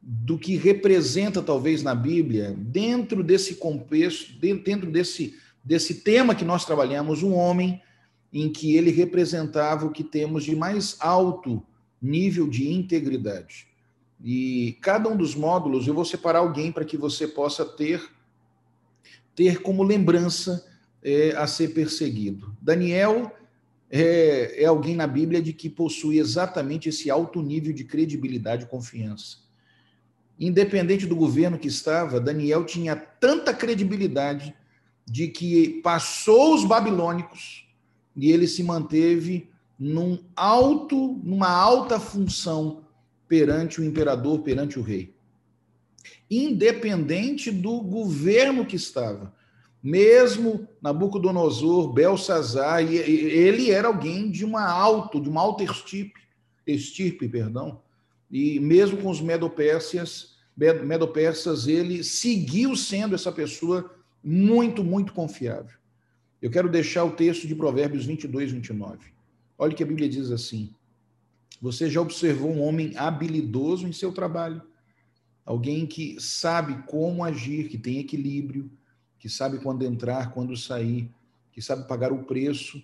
do 0.07 0.39
que 0.39 0.57
representa 0.57 1.41
talvez 1.41 1.83
na 1.83 1.95
Bíblia, 1.95 2.55
dentro 2.59 3.23
desse 3.23 3.55
contexto, 3.55 4.39
dentro 4.39 4.91
desse, 4.91 5.35
desse 5.65 6.03
tema 6.03 6.35
que 6.35 6.45
nós 6.45 6.67
trabalhamos, 6.67 7.23
um 7.23 7.33
homem 7.33 7.81
em 8.31 8.53
que 8.53 8.77
ele 8.77 8.91
representava 8.91 9.87
o 9.87 9.93
que 9.93 10.05
temos 10.05 10.45
de 10.45 10.55
mais 10.55 10.97
alto 11.01 11.63
nível 12.03 12.47
de 12.47 12.71
integridade. 12.71 13.67
E 14.23 14.77
cada 14.83 15.09
um 15.09 15.17
dos 15.17 15.35
módulos 15.35 15.87
eu 15.87 15.95
vou 15.95 16.05
separar 16.05 16.41
alguém 16.41 16.71
para 16.71 16.85
que 16.85 16.97
você 16.97 17.27
possa 17.27 17.65
ter 17.65 18.03
ter 19.35 19.63
como 19.63 19.83
lembrança 19.83 20.65
é, 21.03 21.31
a 21.31 21.47
ser 21.47 21.75
perseguido. 21.75 22.57
Daniel 22.61 23.35
é, 23.91 24.63
é 24.63 24.67
alguém 24.67 24.95
na 24.95 25.07
Bíblia 25.07 25.43
de 25.43 25.53
que 25.53 25.69
possui 25.69 26.19
exatamente 26.19 26.89
esse 26.89 27.11
alto 27.11 27.43
nível 27.43 27.73
de 27.73 27.85
credibilidade 27.85 28.65
e 28.65 28.69
confiança. 28.69 29.44
Independente 30.39 31.07
do 31.07 31.15
governo 31.15 31.59
que 31.59 31.69
estava, 31.69 32.21
Daniel 32.21 32.65
tinha 32.65 32.97
tanta 32.97 33.55
credibilidade 33.55 34.55
de 35.07 35.29
que 35.29 35.81
passou 35.83 36.55
os 36.55 36.65
babilônicos 36.65 37.69
e 38.17 38.31
ele 38.33 38.47
se 38.47 38.63
manteve 38.63 39.49
num 39.79 40.19
alto, 40.35 41.21
numa 41.23 41.51
alta 41.51 42.01
função 42.01 42.85
perante 43.29 43.81
o 43.81 43.85
imperador, 43.85 44.41
perante 44.41 44.79
o 44.79 44.83
rei. 44.83 45.15
Independente 46.31 47.51
do 47.51 47.81
governo 47.81 48.65
que 48.65 48.77
estava. 48.77 49.35
Mesmo 49.83 50.67
Nabucodonosor, 50.81 51.93
Belsazar, 51.93 52.83
ele 52.83 53.71
era 53.71 53.89
alguém 53.89 54.31
de 54.31 54.45
uma 54.45 54.65
alto, 54.65 55.21
de 55.21 55.29
uma 55.29 55.43
alta 55.43 55.63
estirpe, 55.63 56.21
estirpe, 56.67 57.29
perdão, 57.29 57.83
e 58.35 58.59
mesmo 58.59 59.01
com 59.01 59.11
os 59.11 59.21
medopérsias, 59.21 60.35
medopersas, 60.57 61.69
ele 61.69 62.03
seguiu 62.03 62.75
sendo 62.75 63.15
essa 63.15 63.31
pessoa 63.31 63.95
muito, 64.25 64.83
muito 64.83 65.13
confiável. 65.13 65.79
Eu 66.43 66.51
quero 66.51 66.69
deixar 66.69 67.05
o 67.05 67.13
texto 67.13 67.47
de 67.47 67.55
Provérbios 67.55 68.07
22, 68.07 68.51
29. 68.51 68.99
Olha 69.57 69.73
o 69.73 69.77
que 69.77 69.85
a 69.85 69.87
Bíblia 69.87 70.09
diz 70.09 70.33
assim: 70.33 70.75
Você 71.63 71.89
já 71.89 72.01
observou 72.01 72.51
um 72.51 72.61
homem 72.61 72.97
habilidoso 72.97 73.87
em 73.87 73.93
seu 73.93 74.11
trabalho? 74.11 74.61
Alguém 75.47 75.87
que 75.87 76.21
sabe 76.21 76.83
como 76.89 77.23
agir, 77.23 77.69
que 77.69 77.79
tem 77.79 78.01
equilíbrio, 78.01 78.69
que 79.17 79.29
sabe 79.29 79.59
quando 79.59 79.85
entrar, 79.85 80.33
quando 80.33 80.57
sair, 80.57 81.09
que 81.53 81.63
sabe 81.63 81.87
pagar 81.87 82.13
o 82.13 82.25
preço, 82.25 82.83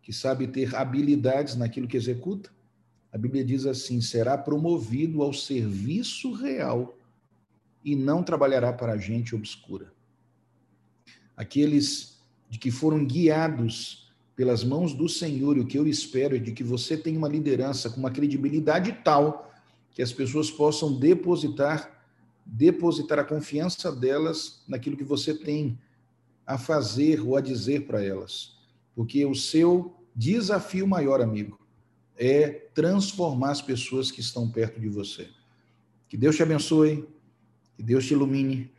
que 0.00 0.14
sabe 0.14 0.46
ter 0.46 0.74
habilidades 0.74 1.56
naquilo 1.56 1.86
que 1.86 1.96
executa? 1.98 2.50
A 3.18 3.20
Bíblia 3.20 3.44
diz 3.44 3.66
assim: 3.66 4.00
será 4.00 4.38
promovido 4.38 5.22
ao 5.22 5.32
serviço 5.32 6.32
real 6.32 6.96
e 7.84 7.96
não 7.96 8.22
trabalhará 8.22 8.72
para 8.72 8.92
a 8.92 8.96
gente 8.96 9.34
obscura. 9.34 9.92
Aqueles 11.36 12.22
de 12.48 12.60
que 12.60 12.70
foram 12.70 13.04
guiados 13.04 14.08
pelas 14.36 14.62
mãos 14.62 14.94
do 14.94 15.08
Senhor, 15.08 15.56
e 15.56 15.60
o 15.60 15.66
que 15.66 15.76
eu 15.76 15.84
espero 15.88 16.36
é 16.36 16.38
de 16.38 16.52
que 16.52 16.62
você 16.62 16.96
tenha 16.96 17.18
uma 17.18 17.28
liderança 17.28 17.90
com 17.90 17.98
uma 17.98 18.12
credibilidade 18.12 19.00
tal 19.02 19.52
que 19.90 20.00
as 20.00 20.12
pessoas 20.12 20.48
possam 20.48 20.96
depositar 20.96 21.98
depositar 22.46 23.18
a 23.18 23.24
confiança 23.24 23.90
delas 23.90 24.62
naquilo 24.68 24.96
que 24.96 25.02
você 25.04 25.34
tem 25.34 25.76
a 26.46 26.56
fazer 26.56 27.20
ou 27.20 27.36
a 27.36 27.40
dizer 27.40 27.84
para 27.84 28.02
elas. 28.02 28.56
Porque 28.94 29.26
o 29.26 29.34
seu 29.34 29.96
desafio 30.14 30.86
maior, 30.86 31.20
amigo, 31.20 31.58
é 32.18 32.50
transformar 32.74 33.52
as 33.52 33.62
pessoas 33.62 34.10
que 34.10 34.20
estão 34.20 34.50
perto 34.50 34.80
de 34.80 34.88
você. 34.88 35.28
Que 36.08 36.16
Deus 36.16 36.36
te 36.36 36.42
abençoe, 36.42 37.08
que 37.76 37.82
Deus 37.82 38.06
te 38.06 38.12
ilumine, 38.12 38.72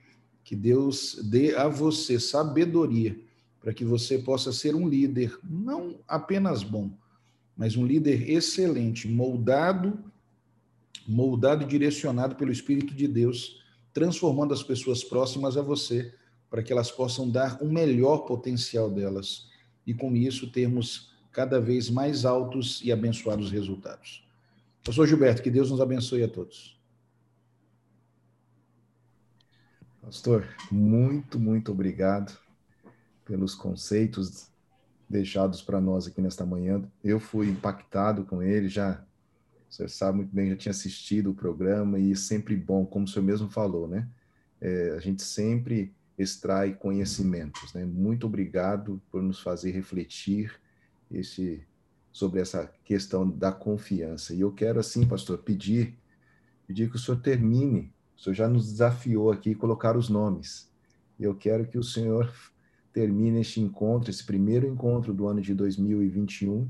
que 0.44 0.56
Deus 0.56 1.20
dê 1.24 1.56
a 1.56 1.68
você 1.68 2.20
sabedoria 2.20 3.18
para 3.62 3.74
que 3.74 3.86
você 3.86 4.18
possa 4.18 4.52
ser 4.52 4.76
um 4.76 4.88
líder 4.88 5.38
não 5.44 6.00
apenas 6.08 6.64
bom, 6.64 6.92
mas 7.56 7.76
um 7.76 7.86
líder 7.86 8.30
excelente, 8.30 9.08
moldado, 9.08 10.00
moldado 11.08 11.64
e 11.64 11.68
direcionado 11.68 12.36
pelo 12.36 12.52
Espírito 12.52 12.94
de 12.94 13.08
Deus, 13.08 13.64
transformando 13.94 14.54
as 14.54 14.64
pessoas 14.64 15.04
próximas 15.04 15.58
a 15.58 15.62
você, 15.62 16.14
para 16.50 16.64
que 16.64 16.72
elas 16.72 16.90
possam 16.90 17.30
dar 17.30 17.62
um 17.62 17.72
melhor 17.72 18.20
potencial 18.20 18.90
delas 18.90 19.50
e 19.86 19.94
com 19.94 20.16
isso 20.16 20.52
termos 20.52 21.09
cada 21.32 21.60
vez 21.60 21.90
mais 21.90 22.26
altos 22.26 22.82
e 22.84 22.92
abençoados 22.92 23.52
resultados. 23.52 24.28
Pastor 24.84 25.08
Gilberto, 25.08 25.42
que 25.42 25.52
Deus 25.52 25.70
nos 25.70 25.82
abençoe 25.82 26.24
a 26.24 26.28
todos. 26.28 26.80
Pastor, 30.02 30.48
muito, 30.72 31.40
muito 31.40 31.72
obrigado 31.72 32.36
pelos 33.24 33.54
conceitos 33.54 34.50
deixados 35.08 35.62
para 35.62 35.80
nós 35.80 36.08
aqui 36.08 36.22
nesta 36.22 36.46
manhã. 36.46 36.82
Eu 37.04 37.20
fui 37.20 37.48
impactado 37.48 38.26
com 38.26 38.42
ele, 38.42 38.68
já, 38.68 39.04
você 39.70 39.88
sabe 39.88 40.18
muito 40.18 40.34
bem, 40.34 40.50
já 40.50 40.56
tinha 40.56 40.72
assistido 40.72 41.30
o 41.32 41.36
programa 41.36 42.00
e 42.00 42.16
sempre 42.16 42.56
bom, 42.56 42.86
como 42.86 43.06
o 43.06 43.08
senhor 43.08 43.26
mesmo 43.26 43.50
falou, 43.50 43.88
né? 43.88 44.08
É, 44.60 44.96
a 44.98 45.00
gente 45.00 45.22
sempre 45.22 45.94
extrai 46.18 46.74
conhecimentos, 46.74 47.74
né? 47.74 47.86
Muito 47.86 48.26
obrigado 48.26 49.02
por 49.12 49.22
nos 49.22 49.40
fazer 49.40 49.72
refletir 49.72 50.60
sobre 52.12 52.42
essa 52.42 52.72
questão 52.84 53.30
da 53.30 53.52
confiança. 53.52 54.34
E 54.34 54.42
eu 54.42 54.52
quero, 54.52 54.80
assim, 54.80 55.08
pastor, 55.08 55.40
pedir, 55.40 55.98
pedir 56.68 56.90
que 56.90 56.96
o 56.96 57.00
senhor 57.00 57.20
termine. 57.22 57.94
O 58.18 58.22
senhor 58.22 58.36
já 58.36 58.48
nos 58.48 58.72
desafiou 58.72 59.32
aqui 59.32 59.56
colocar 59.56 59.96
os 59.96 60.10
nomes. 60.10 60.70
Eu 61.20 61.36
quero 61.36 61.68
que 61.68 61.78
o 61.78 61.84
senhor 61.84 62.32
termine 62.92 63.42
este 63.42 63.62
encontro, 63.62 64.10
esse 64.10 64.26
primeiro 64.26 64.68
encontro 64.68 65.14
do 65.14 65.28
ano 65.28 65.42
de 65.42 65.54
2021, 65.54 66.70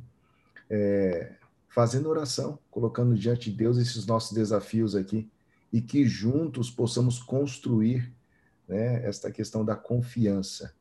é, 0.70 1.36
fazendo 1.68 2.10
oração, 2.10 2.60
colocando 2.70 3.16
diante 3.16 3.50
de 3.50 3.58
Deus 3.58 3.78
esses 3.78 4.06
nossos 4.06 4.34
desafios 4.34 4.96
aqui 4.96 5.30
e 5.72 5.82
que 5.82 6.06
juntos 6.06 6.70
possamos 6.70 7.20
construir 7.20 8.12
né, 8.68 9.06
esta 9.06 9.32
questão 9.32 9.64
da 9.64 9.76
confiança. 9.76 10.74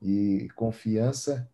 E 0.00 0.48
confiança 0.54 1.48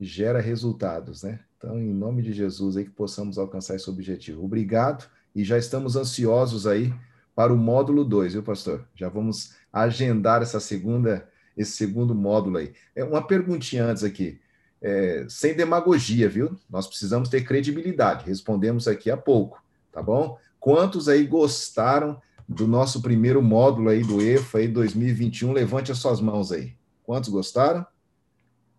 gera 0.00 0.40
resultados, 0.40 1.22
né? 1.22 1.40
Então, 1.56 1.78
em 1.78 1.92
nome 1.92 2.22
de 2.22 2.32
Jesus, 2.32 2.76
aí 2.76 2.84
que 2.84 2.90
possamos 2.90 3.38
alcançar 3.38 3.76
esse 3.76 3.88
objetivo. 3.88 4.44
Obrigado 4.44 5.08
e 5.34 5.42
já 5.42 5.56
estamos 5.58 5.96
ansiosos 5.96 6.66
aí 6.66 6.92
para 7.34 7.52
o 7.52 7.56
módulo 7.56 8.04
2, 8.04 8.34
viu, 8.34 8.42
pastor? 8.42 8.86
Já 8.94 9.08
vamos 9.08 9.54
agendar 9.72 10.42
essa 10.42 10.60
segunda 10.60 11.28
esse 11.56 11.72
segundo 11.72 12.14
módulo 12.14 12.58
aí. 12.58 12.72
É 12.94 13.02
uma 13.02 13.26
perguntinha 13.26 13.86
antes 13.86 14.04
aqui, 14.04 14.38
é, 14.82 15.26
sem 15.28 15.54
demagogia, 15.54 16.28
viu? 16.28 16.56
Nós 16.68 16.86
precisamos 16.86 17.28
ter 17.28 17.44
credibilidade. 17.44 18.26
Respondemos 18.26 18.86
aqui 18.86 19.10
há 19.10 19.16
pouco, 19.16 19.62
tá 19.90 20.02
bom? 20.02 20.38
Quantos 20.60 21.08
aí 21.08 21.24
gostaram 21.26 22.20
do 22.48 22.66
nosso 22.66 23.00
primeiro 23.00 23.42
módulo 23.42 23.88
aí 23.88 24.02
do 24.02 24.20
EFA 24.20 24.58
aí 24.58 24.68
2021? 24.68 25.52
Levante 25.52 25.90
as 25.90 25.98
suas 25.98 26.20
mãos 26.20 26.52
aí. 26.52 26.74
Quantos 27.02 27.30
gostaram? 27.30 27.86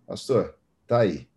Pastor, 0.06 0.57
tá 0.88 1.00
aí. 1.00 1.28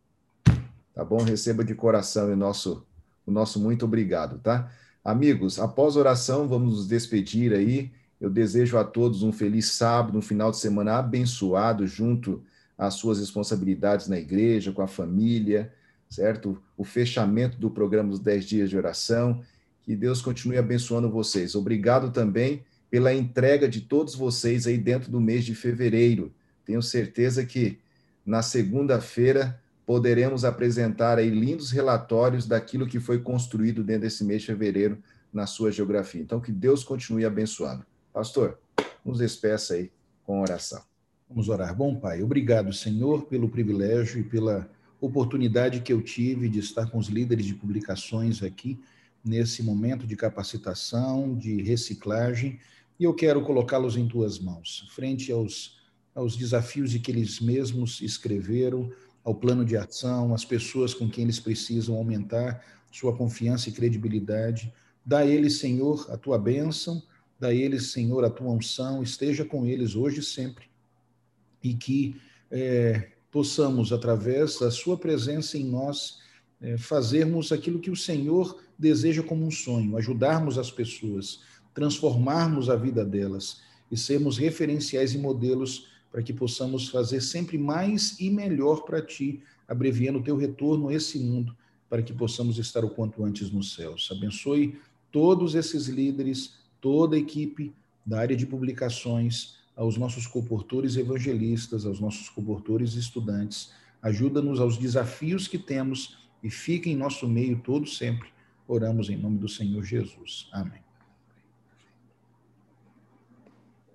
Tá 0.94 1.04
bom? 1.04 1.22
Receba 1.22 1.64
de 1.64 1.74
coração 1.74 2.32
o 2.32 2.36
nosso, 2.36 2.86
o 3.26 3.30
nosso 3.30 3.58
muito 3.60 3.84
obrigado, 3.84 4.38
tá? 4.38 4.70
Amigos, 5.04 5.58
após 5.58 5.96
oração, 5.96 6.46
vamos 6.46 6.74
nos 6.74 6.88
despedir 6.88 7.52
aí. 7.52 7.90
Eu 8.20 8.28
desejo 8.28 8.76
a 8.76 8.84
todos 8.84 9.22
um 9.22 9.32
feliz 9.32 9.72
sábado, 9.72 10.18
um 10.18 10.22
final 10.22 10.50
de 10.50 10.58
semana 10.58 10.98
abençoado, 10.98 11.86
junto 11.86 12.42
às 12.76 12.94
suas 12.94 13.18
responsabilidades 13.18 14.08
na 14.08 14.18
igreja, 14.18 14.72
com 14.72 14.82
a 14.82 14.86
família, 14.86 15.72
certo? 16.08 16.60
O 16.76 16.84
fechamento 16.84 17.58
do 17.58 17.70
programa 17.70 18.10
dos 18.10 18.20
10 18.20 18.44
dias 18.44 18.70
de 18.70 18.76
oração. 18.76 19.42
Que 19.82 19.96
Deus 19.96 20.20
continue 20.20 20.58
abençoando 20.58 21.10
vocês. 21.10 21.54
Obrigado 21.54 22.10
também 22.10 22.62
pela 22.90 23.14
entrega 23.14 23.68
de 23.68 23.80
todos 23.80 24.14
vocês 24.14 24.66
aí 24.66 24.76
dentro 24.76 25.10
do 25.10 25.20
mês 25.20 25.44
de 25.44 25.54
fevereiro. 25.54 26.32
Tenho 26.66 26.82
certeza 26.82 27.44
que 27.46 27.78
na 28.24 28.42
segunda-feira 28.42 29.60
poderemos 29.86 30.44
apresentar 30.44 31.18
aí 31.18 31.30
lindos 31.30 31.70
relatórios 31.70 32.46
daquilo 32.46 32.86
que 32.86 33.00
foi 33.00 33.18
construído 33.18 33.82
dentro 33.82 34.02
desse 34.02 34.22
mês 34.22 34.42
de 34.42 34.46
fevereiro 34.46 35.02
na 35.32 35.46
sua 35.46 35.72
geografia. 35.72 36.20
Então, 36.20 36.40
que 36.40 36.52
Deus 36.52 36.84
continue 36.84 37.24
abençoando. 37.24 37.84
Pastor, 38.12 38.58
nos 39.04 39.18
despeça 39.18 39.74
aí 39.74 39.90
com 40.24 40.40
oração. 40.40 40.82
Vamos 41.28 41.48
orar. 41.48 41.74
Bom, 41.74 41.96
Pai, 41.96 42.22
obrigado, 42.22 42.72
Senhor, 42.72 43.22
pelo 43.26 43.48
privilégio 43.48 44.20
e 44.20 44.24
pela 44.24 44.68
oportunidade 45.00 45.80
que 45.80 45.92
eu 45.92 46.02
tive 46.02 46.48
de 46.48 46.58
estar 46.58 46.90
com 46.90 46.98
os 46.98 47.08
líderes 47.08 47.46
de 47.46 47.54
publicações 47.54 48.42
aqui 48.42 48.78
nesse 49.24 49.62
momento 49.62 50.06
de 50.06 50.16
capacitação, 50.16 51.36
de 51.36 51.62
reciclagem, 51.62 52.58
e 52.98 53.04
eu 53.04 53.14
quero 53.14 53.42
colocá-los 53.42 53.96
em 53.96 54.06
tuas 54.06 54.38
mãos, 54.38 54.88
frente 54.94 55.32
aos, 55.32 55.79
aos 56.14 56.36
desafios 56.36 56.90
de 56.90 56.98
que 56.98 57.10
eles 57.10 57.40
mesmos 57.40 58.00
escreveram, 58.00 58.90
ao 59.22 59.34
plano 59.34 59.64
de 59.64 59.76
ação, 59.76 60.32
às 60.32 60.44
pessoas 60.44 60.94
com 60.94 61.08
quem 61.08 61.24
eles 61.24 61.38
precisam 61.38 61.96
aumentar 61.96 62.64
sua 62.90 63.14
confiança 63.14 63.68
e 63.68 63.72
credibilidade. 63.72 64.72
Dá 65.04 65.26
eles, 65.26 65.58
Senhor, 65.58 66.06
a 66.10 66.16
tua 66.16 66.38
bênção 66.38 67.02
Dá 67.40 67.54
eles, 67.54 67.90
Senhor, 67.90 68.22
a 68.22 68.28
tua 68.28 68.50
unção, 68.50 69.02
esteja 69.02 69.46
com 69.46 69.64
eles 69.64 69.96
hoje 69.96 70.20
e 70.20 70.22
sempre. 70.22 70.66
E 71.64 71.72
que 71.72 72.20
é, 72.50 73.12
possamos, 73.32 73.94
através 73.94 74.58
da 74.58 74.70
sua 74.70 74.98
presença 74.98 75.56
em 75.56 75.64
nós, 75.64 76.18
é, 76.60 76.76
fazermos 76.76 77.50
aquilo 77.50 77.80
que 77.80 77.90
o 77.90 77.96
Senhor 77.96 78.62
deseja 78.78 79.22
como 79.22 79.46
um 79.46 79.50
sonho, 79.50 79.96
ajudarmos 79.96 80.58
as 80.58 80.70
pessoas, 80.70 81.40
transformarmos 81.72 82.68
a 82.68 82.76
vida 82.76 83.06
delas 83.06 83.62
e 83.90 83.96
sermos 83.96 84.36
referenciais 84.36 85.14
e 85.14 85.18
modelos 85.18 85.88
para 86.10 86.22
que 86.22 86.32
possamos 86.32 86.88
fazer 86.88 87.20
sempre 87.20 87.56
mais 87.56 88.18
e 88.20 88.30
melhor 88.30 88.84
para 88.84 89.00
ti, 89.00 89.42
abreviando 89.68 90.18
o 90.18 90.22
teu 90.22 90.36
retorno 90.36 90.88
a 90.88 90.94
esse 90.94 91.18
mundo, 91.18 91.56
para 91.88 92.02
que 92.02 92.12
possamos 92.12 92.58
estar 92.58 92.84
o 92.84 92.90
quanto 92.90 93.24
antes 93.24 93.50
nos 93.50 93.74
céus. 93.74 94.08
Abençoe 94.10 94.78
todos 95.10 95.54
esses 95.54 95.86
líderes, 95.86 96.54
toda 96.80 97.16
a 97.16 97.18
equipe 97.18 97.72
da 98.04 98.20
área 98.20 98.36
de 98.36 98.46
publicações, 98.46 99.58
aos 99.76 99.96
nossos 99.96 100.26
comportores 100.26 100.96
evangelistas, 100.96 101.86
aos 101.86 102.00
nossos 102.00 102.28
comportores 102.28 102.94
estudantes. 102.94 103.72
Ajuda-nos 104.02 104.60
aos 104.60 104.76
desafios 104.76 105.48
que 105.48 105.58
temos 105.58 106.18
e 106.42 106.50
fica 106.50 106.88
em 106.88 106.96
nosso 106.96 107.26
meio 107.28 107.58
todo 107.60 107.86
sempre. 107.86 108.28
Oramos 108.68 109.08
em 109.08 109.16
nome 109.16 109.38
do 109.38 109.48
Senhor 109.48 109.82
Jesus. 109.82 110.48
Amém. 110.52 110.89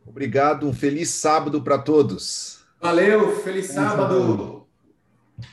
Obrigado, 0.05 0.67
um 0.67 0.73
feliz 0.73 1.09
sábado 1.09 1.61
para 1.61 1.77
todos. 1.77 2.63
Valeu, 2.79 3.35
feliz 3.41 3.67
sábado. 3.67 4.67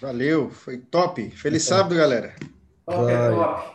Valeu, 0.01 0.51
foi 0.51 0.79
top. 0.79 1.31
Feliz 1.31 1.63
sábado, 1.65 1.95
galera. 1.95 2.37
Top, 2.85 3.11
é 3.11 3.31
top. 3.31 3.73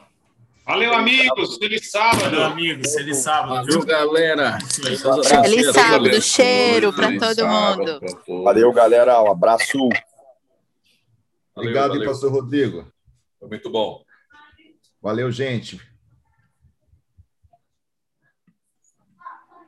Valeu, 0.65 0.93
amigos. 0.93 1.57
Feliz 1.57 1.89
sábado. 1.89 2.23
Valeu, 2.23 2.43
amigos. 2.43 2.93
Feliz 2.93 3.17
sábado. 3.17 3.65
Valeu, 3.65 3.85
galera. 3.85 4.57
Feliz 4.69 5.73
sábado. 5.73 6.21
Cheiro 6.21 6.93
para 6.93 7.17
todo 7.17 7.47
mundo. 7.47 7.99
Valeu, 8.43 8.71
galera. 8.73 9.21
Um 9.23 9.31
abraço. 9.31 9.89
Obrigado, 11.55 11.93
valeu. 11.93 12.09
pastor 12.09 12.31
Rodrigo. 12.31 12.85
Foi 13.39 13.47
muito 13.47 13.69
bom. 13.69 14.03
Valeu, 15.01 15.31
gente. 15.31 15.81